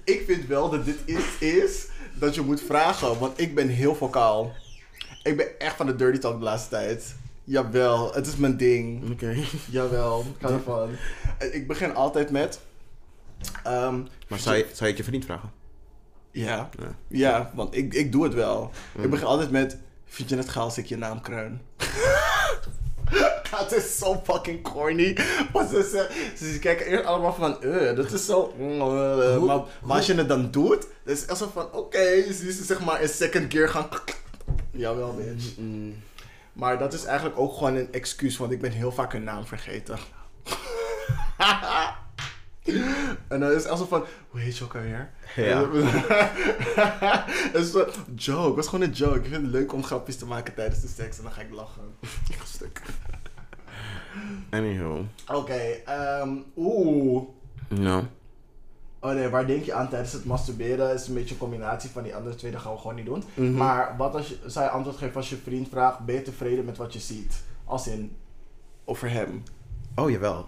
Ik 0.03 0.23
vind 0.27 0.45
wel 0.47 0.69
dat 0.69 0.85
dit 0.85 0.97
iets 1.05 1.37
is 1.39 1.85
dat 2.13 2.35
je 2.35 2.41
moet 2.41 2.61
vragen, 2.61 3.19
want 3.19 3.39
ik 3.39 3.55
ben 3.55 3.67
heel 3.67 3.95
vocaal. 3.95 4.53
Ik 5.23 5.37
ben 5.37 5.59
echt 5.59 5.75
van 5.75 5.85
de 5.85 5.95
dirty 5.95 6.17
talk 6.19 6.37
de 6.37 6.43
laatste 6.43 6.69
tijd. 6.69 7.15
Jawel, 7.43 8.13
het 8.13 8.27
is 8.27 8.35
mijn 8.35 8.57
ding. 8.57 9.11
Oké. 9.11 9.35
Jawel, 9.69 10.25
ik 10.39 10.45
ga 10.47 10.53
ervan. 10.53 10.89
Ik 11.51 11.67
begin 11.67 11.95
altijd 11.95 12.31
met... 12.31 12.59
ehm, 13.63 13.99
Maar 14.27 14.39
zou 14.39 14.55
je, 14.55 14.63
zou 14.73 14.79
je 14.79 14.85
het 14.87 14.97
je 14.97 15.03
vriend 15.03 15.25
vragen? 15.25 15.51
Ja, 16.37 16.69
Ja. 16.79 16.95
ja, 17.07 17.51
want 17.53 17.75
ik, 17.75 17.93
ik 17.93 18.11
doe 18.11 18.23
het 18.23 18.33
wel. 18.33 18.71
Ik 19.01 19.09
begin 19.09 19.25
altijd 19.25 19.51
met... 19.51 19.77
Vind 20.05 20.29
je 20.29 20.37
het 20.37 20.49
gaaf 20.49 20.63
als 20.63 20.77
ik 20.77 20.85
je 20.85 20.97
naam 20.97 21.21
kruin? 21.21 21.61
het 23.55 23.71
is 23.71 23.97
zo 23.97 24.21
fucking 24.23 24.61
corny. 24.63 25.17
Want 25.53 25.69
ze, 25.69 26.07
ze, 26.35 26.51
ze 26.51 26.59
kijken 26.59 26.85
eerst 26.85 27.05
allemaal 27.05 27.33
van, 27.33 27.63
eh, 27.63 27.95
dat 27.95 28.11
is 28.11 28.25
zo... 28.25 28.53
eh, 28.57 29.43
maar, 29.43 29.59
maar 29.83 29.97
als 29.97 30.05
je 30.05 30.13
het 30.13 30.27
dan 30.27 30.51
doet, 30.51 30.87
dan 31.03 31.13
is 31.13 31.21
het 31.21 31.29
echt 31.29 31.39
zo 31.39 31.49
van, 31.53 31.73
oké, 31.73 32.33
zie 32.33 32.51
ze 32.51 32.63
zeg 32.63 32.79
maar 32.79 33.01
in 33.01 33.09
second 33.09 33.53
gear 33.53 33.69
gaan... 33.69 33.87
Jawel, 34.71 35.15
bitch. 35.15 35.57
Mm. 35.57 35.95
Maar 36.53 36.77
dat 36.77 36.93
is 36.93 37.05
eigenlijk 37.05 37.39
ook 37.39 37.53
gewoon 37.53 37.75
een 37.75 37.91
excuus, 37.93 38.37
want 38.37 38.51
ik 38.51 38.61
ben 38.61 38.71
heel 38.71 38.91
vaak 38.91 39.11
hun 39.11 39.23
naam 39.23 39.45
vergeten. 39.45 39.97
en 43.27 43.39
dan 43.39 43.51
is 43.51 43.63
het 43.63 43.77
zo 43.77 43.85
van, 43.85 44.03
hoe 44.29 44.39
heet 44.39 44.57
je 44.57 44.63
ook 44.63 44.75
alweer? 44.75 45.09
Ja. 45.35 45.69
het 47.51 47.63
is 47.63 47.73
een 47.73 48.15
joke, 48.15 48.45
het 48.47 48.55
was 48.55 48.67
gewoon 48.67 48.85
een 48.85 48.91
joke. 48.91 49.17
Ik 49.17 49.25
vind 49.25 49.41
het 49.41 49.51
leuk 49.51 49.73
om 49.73 49.83
grapjes 49.83 50.17
te 50.17 50.25
maken 50.25 50.53
tijdens 50.53 50.81
de 50.81 50.87
seks 50.87 51.17
en 51.17 51.23
dan 51.23 51.31
ga 51.31 51.41
ik 51.41 51.51
lachen. 51.51 51.95
Stuk. 52.55 52.81
Anywho. 54.49 55.05
Oké, 55.27 55.61
ehm, 55.85 56.29
oeh. 56.55 57.23
No. 57.67 58.07
Oh 58.99 59.13
nee, 59.13 59.27
waar 59.27 59.47
denk 59.47 59.63
je 59.63 59.73
aan 59.73 59.89
tijdens 59.89 60.13
het 60.13 60.25
masturberen? 60.25 60.93
Is 60.93 61.07
een 61.07 61.13
beetje 61.13 61.33
een 61.33 61.39
combinatie 61.39 61.89
van 61.89 62.03
die 62.03 62.15
andere 62.15 62.35
twee, 62.35 62.51
dat 62.51 62.61
gaan 62.61 62.73
we 62.73 62.79
gewoon 62.79 62.95
niet 62.95 63.05
doen. 63.05 63.23
Mhm. 63.33 63.53
Maar 63.53 63.97
wat 63.97 64.15
als 64.15 64.27
je, 64.27 64.37
zou 64.45 64.65
je 64.65 64.71
antwoord 64.71 64.97
geven 64.97 65.15
als 65.15 65.29
je 65.29 65.37
vriend 65.37 65.69
vraagt, 65.69 65.99
ben 65.99 66.15
je 66.15 66.21
tevreden 66.21 66.65
met 66.65 66.77
wat 66.77 66.93
je 66.93 66.99
ziet? 66.99 67.43
Als 67.65 67.87
in, 67.87 68.15
over 68.85 69.09
hem. 69.09 69.43
Oh, 69.95 70.09
jawel. 70.09 70.47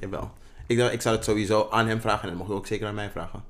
jawel. 0.00 0.32
Ik, 0.66 0.78
dacht, 0.78 0.92
ik 0.92 1.00
zou 1.00 1.16
het 1.16 1.24
sowieso 1.24 1.68
aan 1.70 1.88
hem 1.88 2.00
vragen 2.00 2.22
en 2.22 2.28
dan 2.28 2.36
mocht 2.36 2.48
hij 2.48 2.58
ook 2.58 2.66
zeker 2.66 2.86
aan 2.86 2.94
mij 2.94 3.10
vragen. 3.10 3.44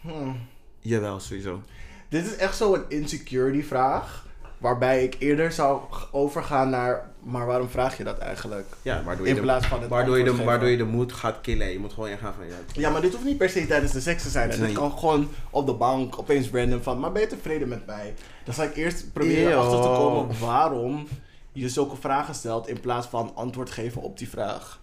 Hmm. 0.00 0.38
Jawel, 0.80 1.20
sowieso. 1.20 1.62
Dit 2.08 2.26
is 2.26 2.36
echt 2.36 2.56
zo'n 2.56 2.84
insecurity 2.88 3.62
vraag. 3.62 4.24
Waarbij 4.58 5.04
ik 5.04 5.16
eerder 5.18 5.52
zou 5.52 5.80
overgaan 6.10 6.70
naar, 6.70 7.10
maar 7.22 7.46
waarom 7.46 7.68
vraag 7.68 7.96
je 7.96 8.04
dat 8.04 8.18
eigenlijk? 8.18 8.66
Ja, 8.82 9.02
waardoor 9.02 9.24
je, 9.24 9.30
In 9.30 9.36
de, 9.36 9.42
plaats 9.42 9.66
van 9.66 9.80
het 9.80 9.90
waardoor, 9.90 10.18
je 10.18 10.24
de, 10.24 10.44
waardoor 10.44 10.68
je 10.68 10.76
de 10.76 10.84
moed 10.84 11.12
gaat 11.12 11.40
killen. 11.40 11.72
Je 11.72 11.78
moet 11.78 11.92
gewoon 11.92 12.08
ingaan 12.08 12.34
van, 12.34 12.46
ja, 12.46 12.54
Ja, 12.72 12.90
maar 12.90 13.00
dit 13.00 13.12
hoeft 13.12 13.24
niet 13.24 13.38
per 13.38 13.48
se 13.48 13.66
tijdens 13.66 13.92
de 13.92 14.00
seks 14.00 14.22
te 14.22 14.28
zijn. 14.28 14.48
Nee. 14.48 14.58
dit 14.58 14.72
kan 14.72 14.98
gewoon 14.98 15.28
op 15.50 15.66
de 15.66 15.74
bank 15.74 16.18
opeens 16.18 16.50
random 16.50 16.82
van, 16.82 17.00
maar 17.00 17.12
ben 17.12 17.22
je 17.22 17.28
tevreden 17.28 17.68
met 17.68 17.86
mij? 17.86 18.14
Dan 18.44 18.54
zal 18.54 18.64
ik 18.64 18.76
eerst 18.76 19.12
proberen 19.12 19.58
achter 19.58 19.80
te 19.80 19.86
komen 19.86 20.38
waarom 20.40 21.08
je 21.52 21.68
zulke 21.68 21.96
vragen 21.96 22.34
stelt 22.34 22.68
in 22.68 22.80
plaats 22.80 23.06
van 23.06 23.32
antwoord 23.34 23.70
geven 23.70 24.02
op 24.02 24.18
die 24.18 24.28
vraag. 24.28 24.80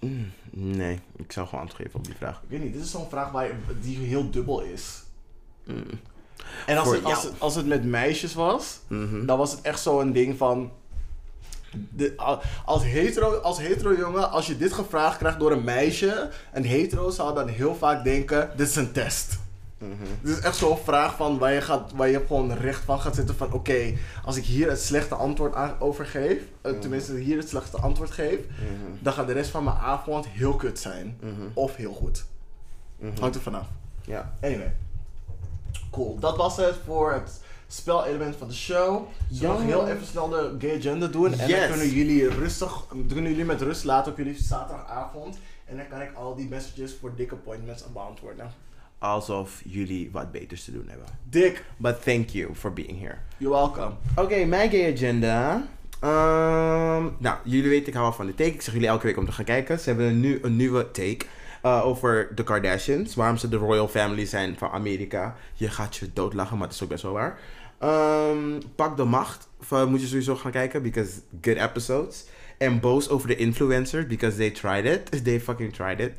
Mm, 0.00 0.32
nee, 0.50 0.98
ik 1.16 1.32
zou 1.32 1.46
gewoon 1.46 1.60
antwoord 1.60 1.82
geven 1.82 1.98
op 1.98 2.04
die 2.06 2.14
vraag. 2.16 2.36
Ik 2.42 2.48
weet 2.48 2.62
niet, 2.62 2.72
dit 2.72 2.82
is 2.82 2.90
zo'n 2.90 3.08
vraag 3.08 3.30
waar 3.30 3.46
je, 3.46 3.52
die 3.80 3.98
heel 3.98 4.30
dubbel 4.30 4.60
is. 4.60 5.02
Mm. 5.64 5.82
En 6.66 6.76
als 6.76 6.86
Voor 6.86 6.94
het, 6.96 7.04
als, 7.04 7.22
het, 7.22 7.32
als 7.38 7.54
het 7.54 7.66
met 7.66 7.84
meisjes 7.84 8.34
was, 8.34 8.78
Mhm. 8.86 9.26
dan 9.26 9.38
was 9.38 9.50
het 9.50 9.60
echt 9.60 9.80
zo'n 9.80 10.12
ding 10.12 10.36
van. 10.38 10.70
De, 11.90 12.12
al- 12.16 12.40
als, 12.64 12.82
hetero, 12.82 13.34
als 13.36 13.58
hetero 13.58 13.94
jongen, 13.96 14.30
als 14.30 14.46
je 14.46 14.56
dit 14.56 14.72
gevraagd 14.72 15.18
krijgt 15.18 15.38
door 15.38 15.52
een 15.52 15.64
meisje, 15.64 16.30
een 16.52 16.64
hetero 16.64 17.10
zou 17.10 17.34
dan 17.34 17.48
heel 17.48 17.74
vaak 17.74 18.04
denken: 18.04 18.50
dit 18.56 18.68
is 18.68 18.76
een 18.76 18.92
test. 18.92 19.38
Mhm. 19.80 19.92
Dit 20.22 20.36
is 20.36 20.42
echt 20.42 20.56
zo'n 20.56 20.76
vraag 20.78 21.16
van 21.16 21.38
waar 21.38 21.52
je, 21.52 21.60
gaat, 21.60 21.92
waar 21.92 22.08
je 22.08 22.20
gewoon 22.26 22.52
recht 22.52 22.84
van 22.84 23.00
gaat 23.00 23.14
zitten 23.14 23.34
van 23.36 23.52
oké, 23.52 23.92
als 24.24 24.36
ik 24.36 24.44
hier 24.44 24.68
het 24.70 24.80
slechte 24.80 25.14
antwoord 25.14 25.54
aan, 25.54 25.74
over 25.78 26.06
geef, 26.06 26.42
eh, 26.60 26.72
tenminste 26.72 27.14
hier 27.14 27.36
het 27.38 27.48
slechte 27.48 27.76
antwoord 27.76 28.10
geef, 28.10 28.38
Mhm. 28.48 28.68
dan 28.98 29.12
gaat 29.12 29.26
de 29.26 29.32
rest 29.32 29.50
van 29.50 29.64
mijn 29.64 29.76
avond 29.76 30.26
heel 30.28 30.56
kut 30.56 30.78
zijn. 30.78 31.16
Mhm. 31.20 31.32
Of 31.54 31.76
heel 31.76 31.92
goed. 31.92 32.24
Mhm. 32.98 33.20
Hangt 33.20 33.34
er 33.34 33.40
vanaf. 33.42 33.66
Ja. 34.04 34.34
Anyway. 34.42 34.72
Cool. 35.90 36.18
Dat 36.18 36.36
was 36.36 36.56
het 36.56 36.74
voor 36.86 37.12
het 37.12 37.40
spelelement 37.66 38.36
van 38.36 38.48
de 38.48 38.54
show. 38.54 39.06
Zullen 39.30 39.56
we 39.56 39.62
nog 39.62 39.70
heel 39.70 39.88
even 39.88 40.06
snel 40.06 40.28
de 40.28 40.54
gay 40.58 40.76
agenda 40.78 41.06
doen? 41.06 41.32
En 41.38 41.48
dan 41.50 41.68
kunnen 41.68 41.88
jullie 41.88 42.28
rustig, 42.28 42.86
kunnen 43.08 43.30
jullie 43.30 43.44
met 43.44 43.60
rust 43.60 43.84
laten 43.84 44.12
op 44.12 44.18
jullie 44.18 44.42
zaterdagavond. 44.42 45.38
En 45.64 45.76
dan 45.76 45.88
kan 45.88 46.00
ik 46.00 46.10
al 46.14 46.34
die 46.34 46.48
messages 46.48 46.96
voor 47.00 47.12
dick 47.16 47.32
appointments 47.32 47.84
beantwoorden. 47.92 48.50
Alsof 49.00 49.60
jullie 49.64 50.08
wat 50.12 50.32
beters 50.32 50.64
te 50.64 50.72
doen 50.72 50.84
hebben. 50.88 51.06
Dick, 51.30 51.64
But 51.76 52.02
thank 52.02 52.28
you 52.28 52.54
for 52.54 52.72
being 52.72 53.00
here. 53.00 53.16
you're 53.36 53.56
welcome. 53.56 53.90
Oké, 54.16 54.44
mijn 54.44 54.70
gay 54.70 54.92
agenda. 54.92 55.66
Ehm, 56.00 57.04
nou, 57.18 57.36
jullie 57.44 57.68
weten, 57.68 57.86
ik 57.86 57.92
hou 57.94 58.04
wel 58.06 58.14
van 58.16 58.26
de 58.26 58.34
take. 58.34 58.50
Ik 58.50 58.62
zeg 58.62 58.74
jullie 58.74 58.88
elke 58.88 59.06
week 59.06 59.16
om 59.16 59.24
te 59.24 59.32
gaan 59.32 59.44
kijken. 59.44 59.78
Ze 59.80 59.88
hebben 59.88 60.20
nu 60.20 60.38
een 60.42 60.56
nieuwe 60.56 60.90
take 60.90 61.18
eh, 61.62 61.86
over 61.86 62.28
de 62.34 62.42
Kardashians. 62.44 63.14
Waarom 63.14 63.36
ze 63.36 63.48
de 63.48 63.56
royal 63.56 63.88
family 63.88 64.24
zijn 64.26 64.58
van 64.58 64.70
Amerika. 64.70 65.36
Je 65.54 65.68
gaat 65.68 65.96
je 65.96 66.10
doodlachen, 66.12 66.58
maar 66.58 66.66
het 66.66 66.76
is 66.76 66.82
ook 66.82 66.88
best 66.88 67.02
wel 67.02 67.12
waar. 67.12 67.38
Ehm, 67.78 68.60
Pak 68.74 68.96
de 68.96 69.04
macht. 69.04 69.48
moet 69.88 70.00
je 70.00 70.06
sowieso 70.06 70.36
gaan 70.36 70.50
kijken, 70.50 70.82
because 70.82 71.10
good 71.42 71.56
episodes. 71.56 72.24
En 72.58 72.80
boos 72.80 73.08
over 73.08 73.28
de 73.28 73.36
influencers, 73.36 74.06
because 74.06 74.36
they 74.36 74.50
tried 74.50 74.84
it. 74.84 75.10
They 75.24 75.40
fucking 75.40 75.72
tried 75.72 76.00
it. 76.00 76.12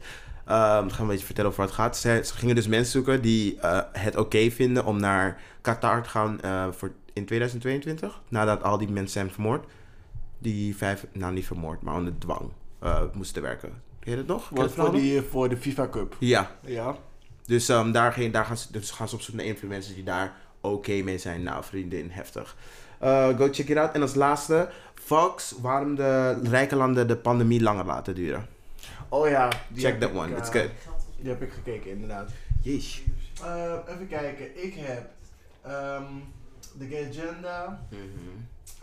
Ehm, 0.45 0.85
ik 0.85 0.91
ga 0.91 1.01
een 1.01 1.07
beetje 1.07 1.25
vertellen 1.25 1.49
over 1.49 1.61
wat 1.63 1.71
het 1.71 1.79
gaat. 1.81 1.97
Ze, 1.97 2.21
ze 2.25 2.33
gingen 2.33 2.55
dus 2.55 2.67
mensen 2.67 2.91
zoeken 2.91 3.21
die 3.21 3.59
eh, 3.59 3.79
het 3.91 4.15
oké 4.15 4.49
vinden 4.51 4.85
om 4.85 4.99
naar 4.99 5.41
Qatar 5.61 6.03
te 6.03 6.09
gaan 6.09 6.41
eh, 6.41 6.67
voor 6.71 6.91
in 7.13 7.25
2022. 7.25 8.21
Nadat 8.29 8.63
al 8.63 8.77
die 8.77 8.89
mensen 8.89 9.11
zijn 9.11 9.31
vermoord. 9.31 9.65
Die 10.39 10.75
vijf, 10.77 11.05
nou 11.13 11.33
niet 11.33 11.45
vermoord, 11.45 11.81
maar 11.81 11.95
onder 11.95 12.13
dwang 12.17 12.49
eh, 12.79 13.01
moesten 13.13 13.41
werken. 13.41 13.69
Ken 13.99 14.11
je 14.11 14.17
het 14.17 14.27
nog? 14.27 14.49
Wat 14.49 14.71
voor, 14.71 14.91
die, 14.91 15.21
voor 15.21 15.49
de 15.49 15.57
FIFA 15.57 15.87
Cup. 15.89 16.15
Ja, 16.19 16.51
Ja. 16.65 16.95
dus, 17.45 17.69
ehm, 17.69 17.91
daar, 17.91 18.13
ging, 18.13 18.33
daar 18.33 18.45
gaan 18.45 18.57
ze, 18.57 18.67
dus 18.71 18.91
gaan 18.91 19.09
ze 19.09 19.15
op 19.15 19.21
zoek 19.21 19.35
naar 19.35 19.45
influencers 19.45 19.95
die 19.95 20.03
daar 20.03 20.33
oké 20.61 21.01
mee 21.01 21.17
zijn. 21.17 21.43
Nou, 21.43 21.63
vriendin, 21.63 22.09
heftig. 22.11 22.55
Go 23.37 23.47
check 23.51 23.69
it 23.69 23.77
out. 23.77 23.91
En 23.93 24.01
als 24.01 24.15
laatste, 24.15 24.69
Fox, 24.93 25.55
waarom 25.61 25.95
de 25.95 26.39
rijke 26.43 26.75
landen 26.75 27.07
de 27.07 27.15
pandemie 27.15 27.61
langer 27.61 27.85
laten 27.85 28.15
duren. 28.15 28.47
Oh 29.13 29.29
ja. 29.29 29.49
die 29.67 29.83
Check 29.83 29.99
that 29.99 30.09
ik, 30.09 30.15
one, 30.15 30.35
it's 30.37 30.49
eh, 30.49 30.61
good. 30.61 30.69
Die 31.17 31.29
heb 31.29 31.41
ik 31.41 31.51
gekeken, 31.51 31.91
inderdaad. 31.91 32.29
Yeesh. 32.61 32.99
Eh, 33.43 33.73
even 33.87 34.07
kijken. 34.07 34.63
Ik 34.63 34.73
heb 34.77 35.09
ehm, 35.61 36.03
de 36.77 36.87
gay 36.87 37.09
agenda. 37.09 37.85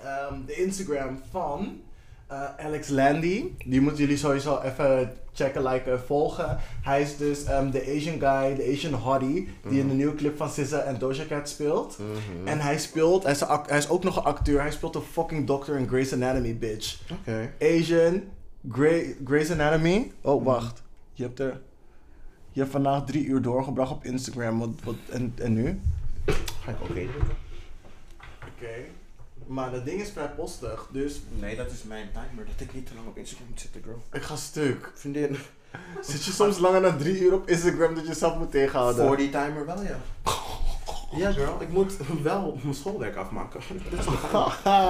Ehm, 0.03 0.45
de 0.47 0.55
Instagram 0.55 1.21
van 1.31 1.81
eh, 2.27 2.45
Alex 2.57 2.89
Landy. 2.89 3.45
Die 3.67 3.81
moeten 3.81 4.01
jullie 4.01 4.17
sowieso 4.17 4.61
even 4.61 5.13
checken, 5.33 5.63
liken, 5.63 6.01
volgen. 6.01 6.59
Hij 6.83 7.03
is 7.03 7.17
dus 7.17 7.45
ehm, 7.45 7.71
de 7.71 7.81
Asian 7.81 8.19
guy, 8.19 8.55
de 8.55 8.73
Asian 8.73 8.93
hottie, 8.93 9.49
die 9.69 9.81
in 9.81 9.89
de 9.89 9.95
nieuwe 9.95 10.15
clip 10.15 10.37
van 10.37 10.51
SZA 10.51 10.79
en 10.79 10.99
Doja 10.99 11.25
Cat 11.29 11.49
speelt. 11.49 11.99
Mhm. 11.99 12.49
En 12.49 12.61
hij 12.61 12.79
speelt, 12.79 13.23
hij 13.23 13.33
is, 13.33 13.41
hij 13.67 13.89
ook 13.89 14.05
nog 14.05 14.17
een 14.17 14.23
acteur, 14.23 14.61
hij 14.61 14.71
speelt 14.71 14.95
een 14.95 15.03
fucking 15.03 15.47
dokter 15.47 15.79
in 15.79 15.89
Grey's 15.89 16.13
Anatomy, 16.13 16.57
bitch. 16.59 17.01
Oké. 17.13 17.53
Asian, 17.61 18.23
Grey, 18.73 19.17
Grey's 19.25 19.51
Anatomy. 19.51 20.13
Oh, 20.21 20.45
wacht. 20.45 20.83
Je 21.13 21.23
hebt 21.23 21.39
er... 21.39 21.61
Je 22.53 22.61
hebt 22.61 22.73
vandaag 22.73 23.05
drie 23.05 23.25
uur 23.25 23.43
doorgebracht 23.43 23.91
op 23.91 24.05
Instagram. 24.05 24.59
Wat, 24.59 24.69
wat, 24.85 24.95
en, 25.11 25.33
en 25.37 25.53
nu? 25.53 25.81
Ga 26.63 26.71
ik 26.71 26.81
oké 26.81 27.07
Oké. 28.41 28.75
Maar 29.47 29.71
dat 29.71 29.85
ding 29.85 30.01
is 30.01 30.11
vrij 30.11 30.29
postig, 30.29 30.89
dus 30.93 31.21
Nee, 31.41 31.57
dat 31.57 31.71
is 31.71 31.83
mijn 31.83 32.09
timer. 32.13 32.47
Dat 32.47 32.61
ik 32.61 32.75
niet 32.75 32.87
te 32.87 32.95
lang 32.95 33.07
op 33.07 33.17
Instagram 33.17 33.47
moet 33.49 33.61
zitten, 33.61 33.83
girl. 33.83 34.03
ik 34.13 34.23
ga 34.23 34.37
stuk. 34.37 34.93
Vriendin. 34.95 35.37
Zit 36.01 36.25
je 36.25 36.31
soms 36.31 36.59
langer 36.59 36.83
dan 36.83 36.99
drie 36.99 37.21
uur 37.21 37.35
op 37.35 37.49
Instagram 37.49 37.95
dat 37.95 38.07
je 38.07 38.15
zelf 38.15 38.39
moet 38.39 38.51
tegenhouden? 38.51 39.07
Voor 39.07 39.17
die 39.17 39.31
timer 39.31 39.67
wel, 39.67 39.83
ja. 39.83 39.99
Ja, 41.17 41.33
girl. 41.33 41.61
Ik 41.61 41.69
moet 41.69 41.97
wel 42.23 42.59
mijn 42.63 42.75
schoolwerk 42.75 43.17
afmaken. 43.17 43.61
Dat 43.91 44.07
is 44.07 44.13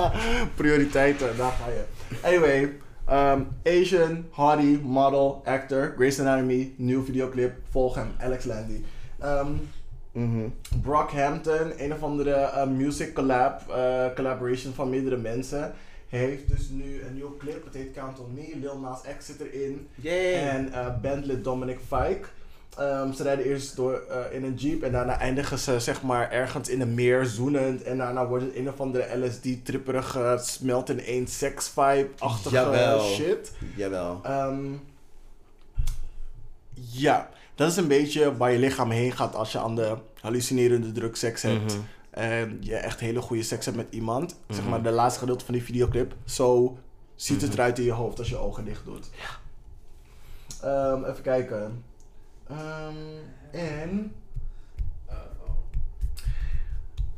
Prioriteiten, 0.56 1.36
daar 1.36 1.52
ga 1.52 1.68
je. 1.68 1.84
Anyway, 2.22 2.78
um, 3.10 3.48
Asian, 3.64 4.24
hottie, 4.30 4.78
model, 4.78 5.42
actor, 5.44 5.92
Grey's 5.96 6.20
Anatomy, 6.20 6.74
nieuwe 6.76 7.04
videoclip, 7.04 7.52
volg 7.70 7.94
hem, 7.94 8.08
Alex 8.18 8.44
Landy. 8.44 8.84
Um, 9.24 9.60
Mhm. 10.12 10.48
Brockhampton, 10.82 11.72
een 11.84 11.92
of 11.92 12.02
andere 12.02 12.30
uh, 12.30 12.66
music 12.66 13.14
collab, 13.14 13.60
uh, 13.70 14.14
collaboration 14.14 14.72
van 14.72 14.90
meerdere 14.90 15.16
mensen, 15.16 15.72
heeft 16.08 16.48
dus 16.48 16.68
nu 16.68 17.02
een 17.02 17.14
nieuwe 17.14 17.36
clip. 17.36 17.64
Het 17.64 17.74
heet 17.74 17.92
Count 17.92 18.18
On 18.20 18.34
Me, 18.34 18.56
Lil 18.60 18.78
Nas 18.78 19.00
X 19.18 19.26
zit 19.26 19.40
erin. 19.40 19.88
Yay. 19.94 20.34
En 20.48 20.68
uh, 20.68 21.00
bandlid 21.02 21.44
Dominic 21.44 21.78
Fike. 21.78 22.20
Um, 22.80 23.12
ze 23.12 23.22
rijden 23.22 23.44
eerst 23.44 23.76
door 23.76 24.02
uh, 24.10 24.36
in 24.36 24.44
een 24.44 24.54
jeep 24.54 24.82
en 24.82 24.92
daarna 24.92 25.18
eindigen 25.18 25.58
ze 25.58 25.80
zeg 25.80 26.02
maar 26.02 26.30
ergens 26.30 26.68
in 26.68 26.80
een 26.80 26.94
meer 26.94 27.24
zoenend. 27.26 27.82
En 27.82 27.98
daarna 27.98 28.26
wordt 28.26 28.44
het 28.44 28.54
een 28.56 28.68
of 28.68 28.80
andere 28.80 29.26
LSD-tripperige 29.26 30.38
smelt 30.42 30.88
in 30.90 31.00
één 31.00 31.26
sex 31.26 31.68
vibe-achtige 31.68 32.54
Jawel. 32.54 33.00
shit. 33.00 33.52
Jawel. 33.76 34.20
Ehm, 34.22 34.66
ja, 36.74 37.28
dat 37.54 37.70
is 37.70 37.76
een 37.76 37.88
beetje 37.88 38.36
waar 38.36 38.52
je 38.52 38.58
lichaam 38.58 38.90
heen 38.90 39.12
gaat 39.12 39.34
als 39.34 39.52
je 39.52 39.58
aan 39.58 39.74
de 39.76 39.96
hallucinerende 40.20 40.92
drug 40.92 41.16
seks 41.16 41.42
hebt. 41.42 41.74
Mhm. 41.74 41.82
En 42.10 42.56
je 42.60 42.76
echt 42.76 43.00
hele 43.00 43.20
goede 43.20 43.42
seks 43.42 43.64
hebt 43.64 43.76
met 43.76 43.86
iemand. 43.90 44.36
Zeg 44.48 44.60
Mhm. 44.60 44.68
maar 44.70 44.82
de 44.82 44.90
laatste 44.90 45.20
gedeelte 45.20 45.44
van 45.44 45.54
die 45.54 45.62
videoclip. 45.64 46.14
Zo 46.24 46.78
ziet 47.14 47.40
het 47.40 47.50
Mhm. 47.50 47.58
eruit 47.60 47.78
in 47.78 47.84
je 47.84 47.92
hoofd 47.92 48.18
als 48.18 48.28
je 48.28 48.36
ogen 48.36 48.64
dicht 48.64 48.84
doet. 48.84 49.10
Ehm, 50.62 51.04
even 51.04 51.22
kijken. 51.22 51.84
Ehm, 52.48 52.94
en 53.50 54.12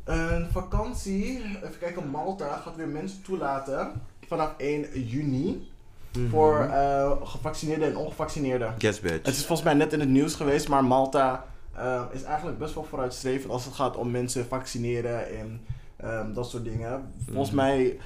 een 0.03 0.47
vakantie. 0.51 1.37
Even 1.63 1.77
kijken, 1.79 2.09
Malta 2.09 2.55
gaat 2.57 2.75
weer 2.75 2.87
mensen 2.87 3.21
toelaten 3.23 3.91
vanaf 4.27 4.53
1 4.57 5.05
juni. 5.07 5.69
Mhm. 6.17 6.29
Voor 6.29 6.59
eh, 6.59 7.11
gevaccineerden 7.23 7.87
en 7.87 7.95
ongevaccineerden. 7.97 8.73
Yes, 8.77 8.99
bitch. 8.99 9.25
Het 9.25 9.35
is 9.35 9.45
volgens 9.45 9.63
mij 9.63 9.73
net 9.73 9.93
in 9.93 9.99
het 9.99 10.09
nieuws 10.09 10.35
geweest, 10.35 10.67
maar 10.67 10.83
Malta 10.85 11.45
eh, 11.75 12.03
is 12.11 12.23
eigenlijk 12.23 12.57
best 12.57 12.73
wel 12.73 12.83
vooruitstrevend 12.83 13.51
als 13.51 13.65
het 13.65 13.73
gaat 13.73 13.95
om 13.97 14.11
mensen 14.11 14.45
vaccineren 14.47 15.37
en 15.39 15.61
ehm, 15.97 16.33
dat 16.33 16.49
soort 16.49 16.63
dingen. 16.63 17.11
Volgens 17.25 17.47
Mhm. 17.51 17.55
mij 17.55 17.99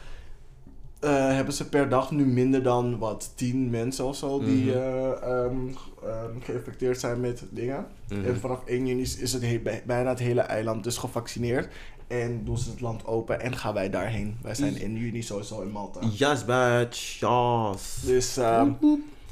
eh, 1.06 1.11
hebben 1.27 1.53
ze 1.53 1.69
per 1.69 1.90
dag 1.90 2.11
nu 2.11 2.26
minder 2.26 2.64
dan 2.64 2.98
wat 2.98 3.32
10 3.36 3.69
mensen 3.69 4.06
of 4.06 4.15
zo 4.15 4.40
die 4.40 4.65
Mhm. 4.65 4.77
eh, 4.77 5.11
ehm, 5.11 5.57
ehm, 6.03 6.40
geïnfecteerd 6.41 6.99
zijn 6.99 7.19
met 7.19 7.44
dingen. 7.49 7.88
Mhm. 8.10 8.26
En 8.26 8.40
vanaf 8.40 8.60
1 8.65 8.88
juni 8.88 9.02
is 9.02 9.34
het 9.34 9.41
he- 9.41 9.60
bij- 9.60 9.84
bijna 9.86 10.10
het 10.10 10.19
hele 10.19 10.41
eiland 10.41 10.84
dus 10.84 10.98
gevaccineerd. 10.98 11.73
En 12.07 12.44
doen 12.45 12.57
ze 12.57 12.69
het 12.69 12.82
land 12.82 13.06
open 13.06 13.41
en 13.41 13.57
gaan 13.57 13.73
wij 13.73 13.90
daarheen. 13.90 14.38
Wij 14.41 14.56
zijn 14.56 14.77
in 14.82 14.98
juni 14.98 15.22
sowieso 15.23 15.61
in 15.61 15.72
Malta. 15.72 15.99
Yes, 16.14 16.45
bitch. 16.45 17.19
Yes. 17.19 18.02
Dus 18.06 18.38
ehm 18.38 18.72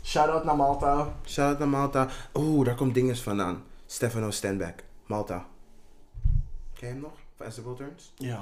shout-out 0.04 0.44
naar 0.44 0.56
Malta. 0.56 1.14
Shout 1.26 1.48
out 1.50 1.60
naar 1.60 1.68
Malta. 1.68 2.08
Oeh, 2.34 2.66
daar 2.66 2.76
komt 2.76 2.94
dinges 2.94 3.22
vandaan. 3.22 3.64
Stefano 3.86 4.32
Stanback. 4.32 4.84
Malta. 5.06 5.46
Ken 6.74 6.88
je 6.88 6.94
hem 6.94 7.02
nog? 7.02 7.12
Van 7.38 7.64
World 7.64 7.78
Turns? 7.78 8.14
Ja. 8.18 8.42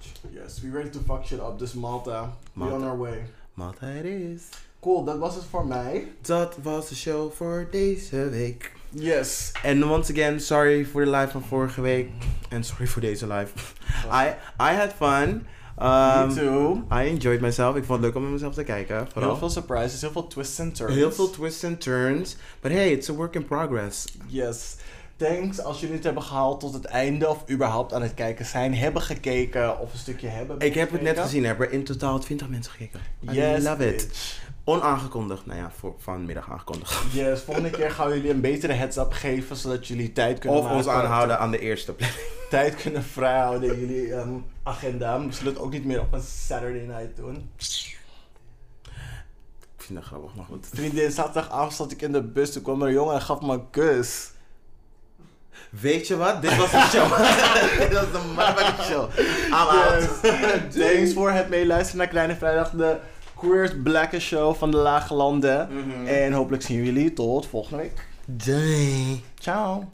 Yes, 0.00 0.12
bitch. 0.22 0.42
Yes, 0.42 0.60
we 0.60 0.70
ready 0.70 0.90
to 0.90 0.98
fuck 1.06 1.24
shit 1.26 1.38
up. 1.40 1.58
Dus 1.58 1.72
Malta, 1.74 2.32
Malta. 2.52 2.76
we 2.76 2.82
on 2.82 2.88
our 2.88 2.98
way. 2.98 3.26
Malta 3.54 3.86
it 3.86 4.04
is. 4.04 4.42
Cool, 4.80 5.04
dat 5.04 5.18
was 5.18 5.34
het 5.34 5.44
voor 5.50 5.66
mij. 5.66 6.12
Dat 6.20 6.56
was 6.62 6.88
de 6.88 6.94
show 6.94 7.32
voor 7.32 7.68
deze 7.70 8.28
week. 8.28 8.72
Yes. 8.90 9.52
En 9.62 9.84
once 9.90 10.12
again, 10.12 10.40
sorry 10.40 10.84
voor 10.84 11.04
de 11.04 11.10
live 11.10 11.30
van 11.30 11.42
vorige 11.42 11.80
week. 11.80 12.10
En 12.48 12.64
sorry 12.64 12.86
voor 12.86 13.00
deze 13.02 13.26
live. 13.26 13.52
I, 14.22 14.26
I 14.60 14.74
had 14.74 14.92
fun. 14.92 15.46
Me 15.78 16.22
Um, 16.24 16.34
too. 16.34 16.74
I 16.90 17.06
enjoyed 17.08 17.40
myself. 17.40 17.76
Ik 17.76 17.84
vond 17.84 17.98
het 17.98 18.06
leuk 18.06 18.14
om 18.16 18.22
met 18.22 18.32
mezelf 18.32 18.54
te 18.54 18.62
kijken. 18.64 19.08
Vooral. 19.12 19.30
Heel 19.30 19.38
veel 19.38 19.50
surprises, 19.50 20.00
heel 20.00 20.10
veel 20.10 20.26
twists 20.26 20.60
and 20.60 20.74
turns. 20.74 20.94
Heel 20.94 21.12
veel 21.12 21.30
twists 21.30 21.64
and 21.64 21.80
turns. 21.80 22.36
But 22.60 22.70
hey, 22.72 22.90
it's 22.92 23.08
a 23.10 23.12
work 23.12 23.34
in 23.34 23.44
progress. 23.44 24.04
Yes. 24.26 24.76
Thanks 25.18 25.60
als 25.60 25.80
jullie 25.80 25.94
het 25.94 26.04
hebben 26.04 26.22
gehaald 26.22 26.60
tot 26.60 26.72
het 26.72 26.84
einde 26.84 27.28
of 27.28 27.50
überhaupt 27.50 27.92
aan 27.92 28.02
het 28.02 28.14
kijken 28.14 28.44
zijn, 28.44 28.74
hebben 28.74 29.02
gekeken 29.02 29.78
of 29.78 29.92
een 29.92 29.98
stukje 29.98 30.28
hebben 30.28 30.60
Ik 30.60 30.74
heb 30.74 30.90
het 30.90 31.02
net 31.02 31.18
gezien. 31.18 31.42
Er 31.42 31.48
hebben 31.48 31.72
in 31.72 31.84
totaal 31.84 32.18
20 32.18 32.48
mensen 32.48 32.72
gekeken. 32.72 33.00
I 33.30 33.34
Yes, 33.34 33.64
love 33.64 33.94
it. 33.94 34.38
Onaangekondigd. 34.64 35.46
Nou 35.46 35.58
ja, 35.58 35.70
voor, 35.76 35.94
vanmiddag 35.98 36.50
aangekondigd. 36.50 37.12
Yes, 37.12 37.40
volgende 37.40 37.70
keer 37.70 37.90
gaan 37.90 38.08
we 38.08 38.14
jullie 38.14 38.30
een 38.30 38.40
betere 38.40 38.72
heads-up 38.72 39.12
geven, 39.12 39.56
zodat 39.56 39.86
jullie 39.86 40.12
tijd 40.12 40.38
kunnen 40.38 40.58
Of 40.58 40.70
ons 40.70 40.86
aanhouden 40.86 41.38
aan 41.38 41.50
de 41.50 41.58
eerste 41.58 41.92
plek. 41.92 42.36
Tijd 42.50 42.74
kunnen 42.74 43.02
vrijhouden 43.02 43.72
in 43.72 43.80
jullie 43.80 44.14
ehm, 44.14 44.34
agenda. 44.62 45.26
We 45.26 45.32
zullen 45.32 45.52
het 45.52 45.62
ook 45.62 45.72
niet 45.72 45.84
meer 45.84 46.00
op 46.00 46.12
een 46.12 46.22
Saturday 46.22 46.86
night 46.86 47.16
doen. 47.16 47.50
Ik 49.76 49.84
vind 49.84 49.98
dat 49.98 50.08
grappig, 50.08 50.34
maar 50.34 50.44
goed. 50.44 50.66
Vriendin, 50.70 51.10
zaterdagavond 51.10 51.72
zat 51.72 51.92
ik 51.92 52.02
in 52.02 52.12
de 52.12 52.22
bus, 52.22 52.52
toen 52.52 52.62
kwam 52.62 52.82
er 52.82 52.88
een 52.88 52.94
jongen 52.94 53.14
en 53.14 53.22
gaf 53.22 53.40
me 53.40 53.52
een 53.52 53.70
kus. 53.70 54.30
Weet 55.70 56.06
je 56.06 56.16
wat? 56.16 56.42
Dit 56.42 56.56
was 56.56 56.72
een 56.72 56.80
show. 56.80 57.16
Dit 57.78 57.92
was 57.92 58.22
een 58.22 58.28
motherfucking 58.28 58.82
show. 58.82 59.08
I'm 59.46 59.52
out. 59.52 60.08
Yes. 60.22 60.92
Thanks 60.92 61.12
voor 61.12 61.30
het 61.30 61.48
meeluisteren 61.48 61.98
naar 61.98 62.08
Kleine 62.08 62.36
Vrijdag, 62.36 62.70
de 62.70 62.96
Queers 63.34 63.70
Black 63.82 64.10
Show 64.18 64.54
van 64.56 64.70
de 64.70 64.76
Lage 64.76 65.14
Landen. 65.14 65.68
Mhm. 65.70 66.06
En 66.06 66.32
hopelijk 66.32 66.62
zien 66.62 66.84
jullie 66.84 67.12
tot 67.12 67.46
volgende 67.46 67.82
week. 67.82 68.06
Doei. 68.24 69.24
Ciao. 69.38 69.88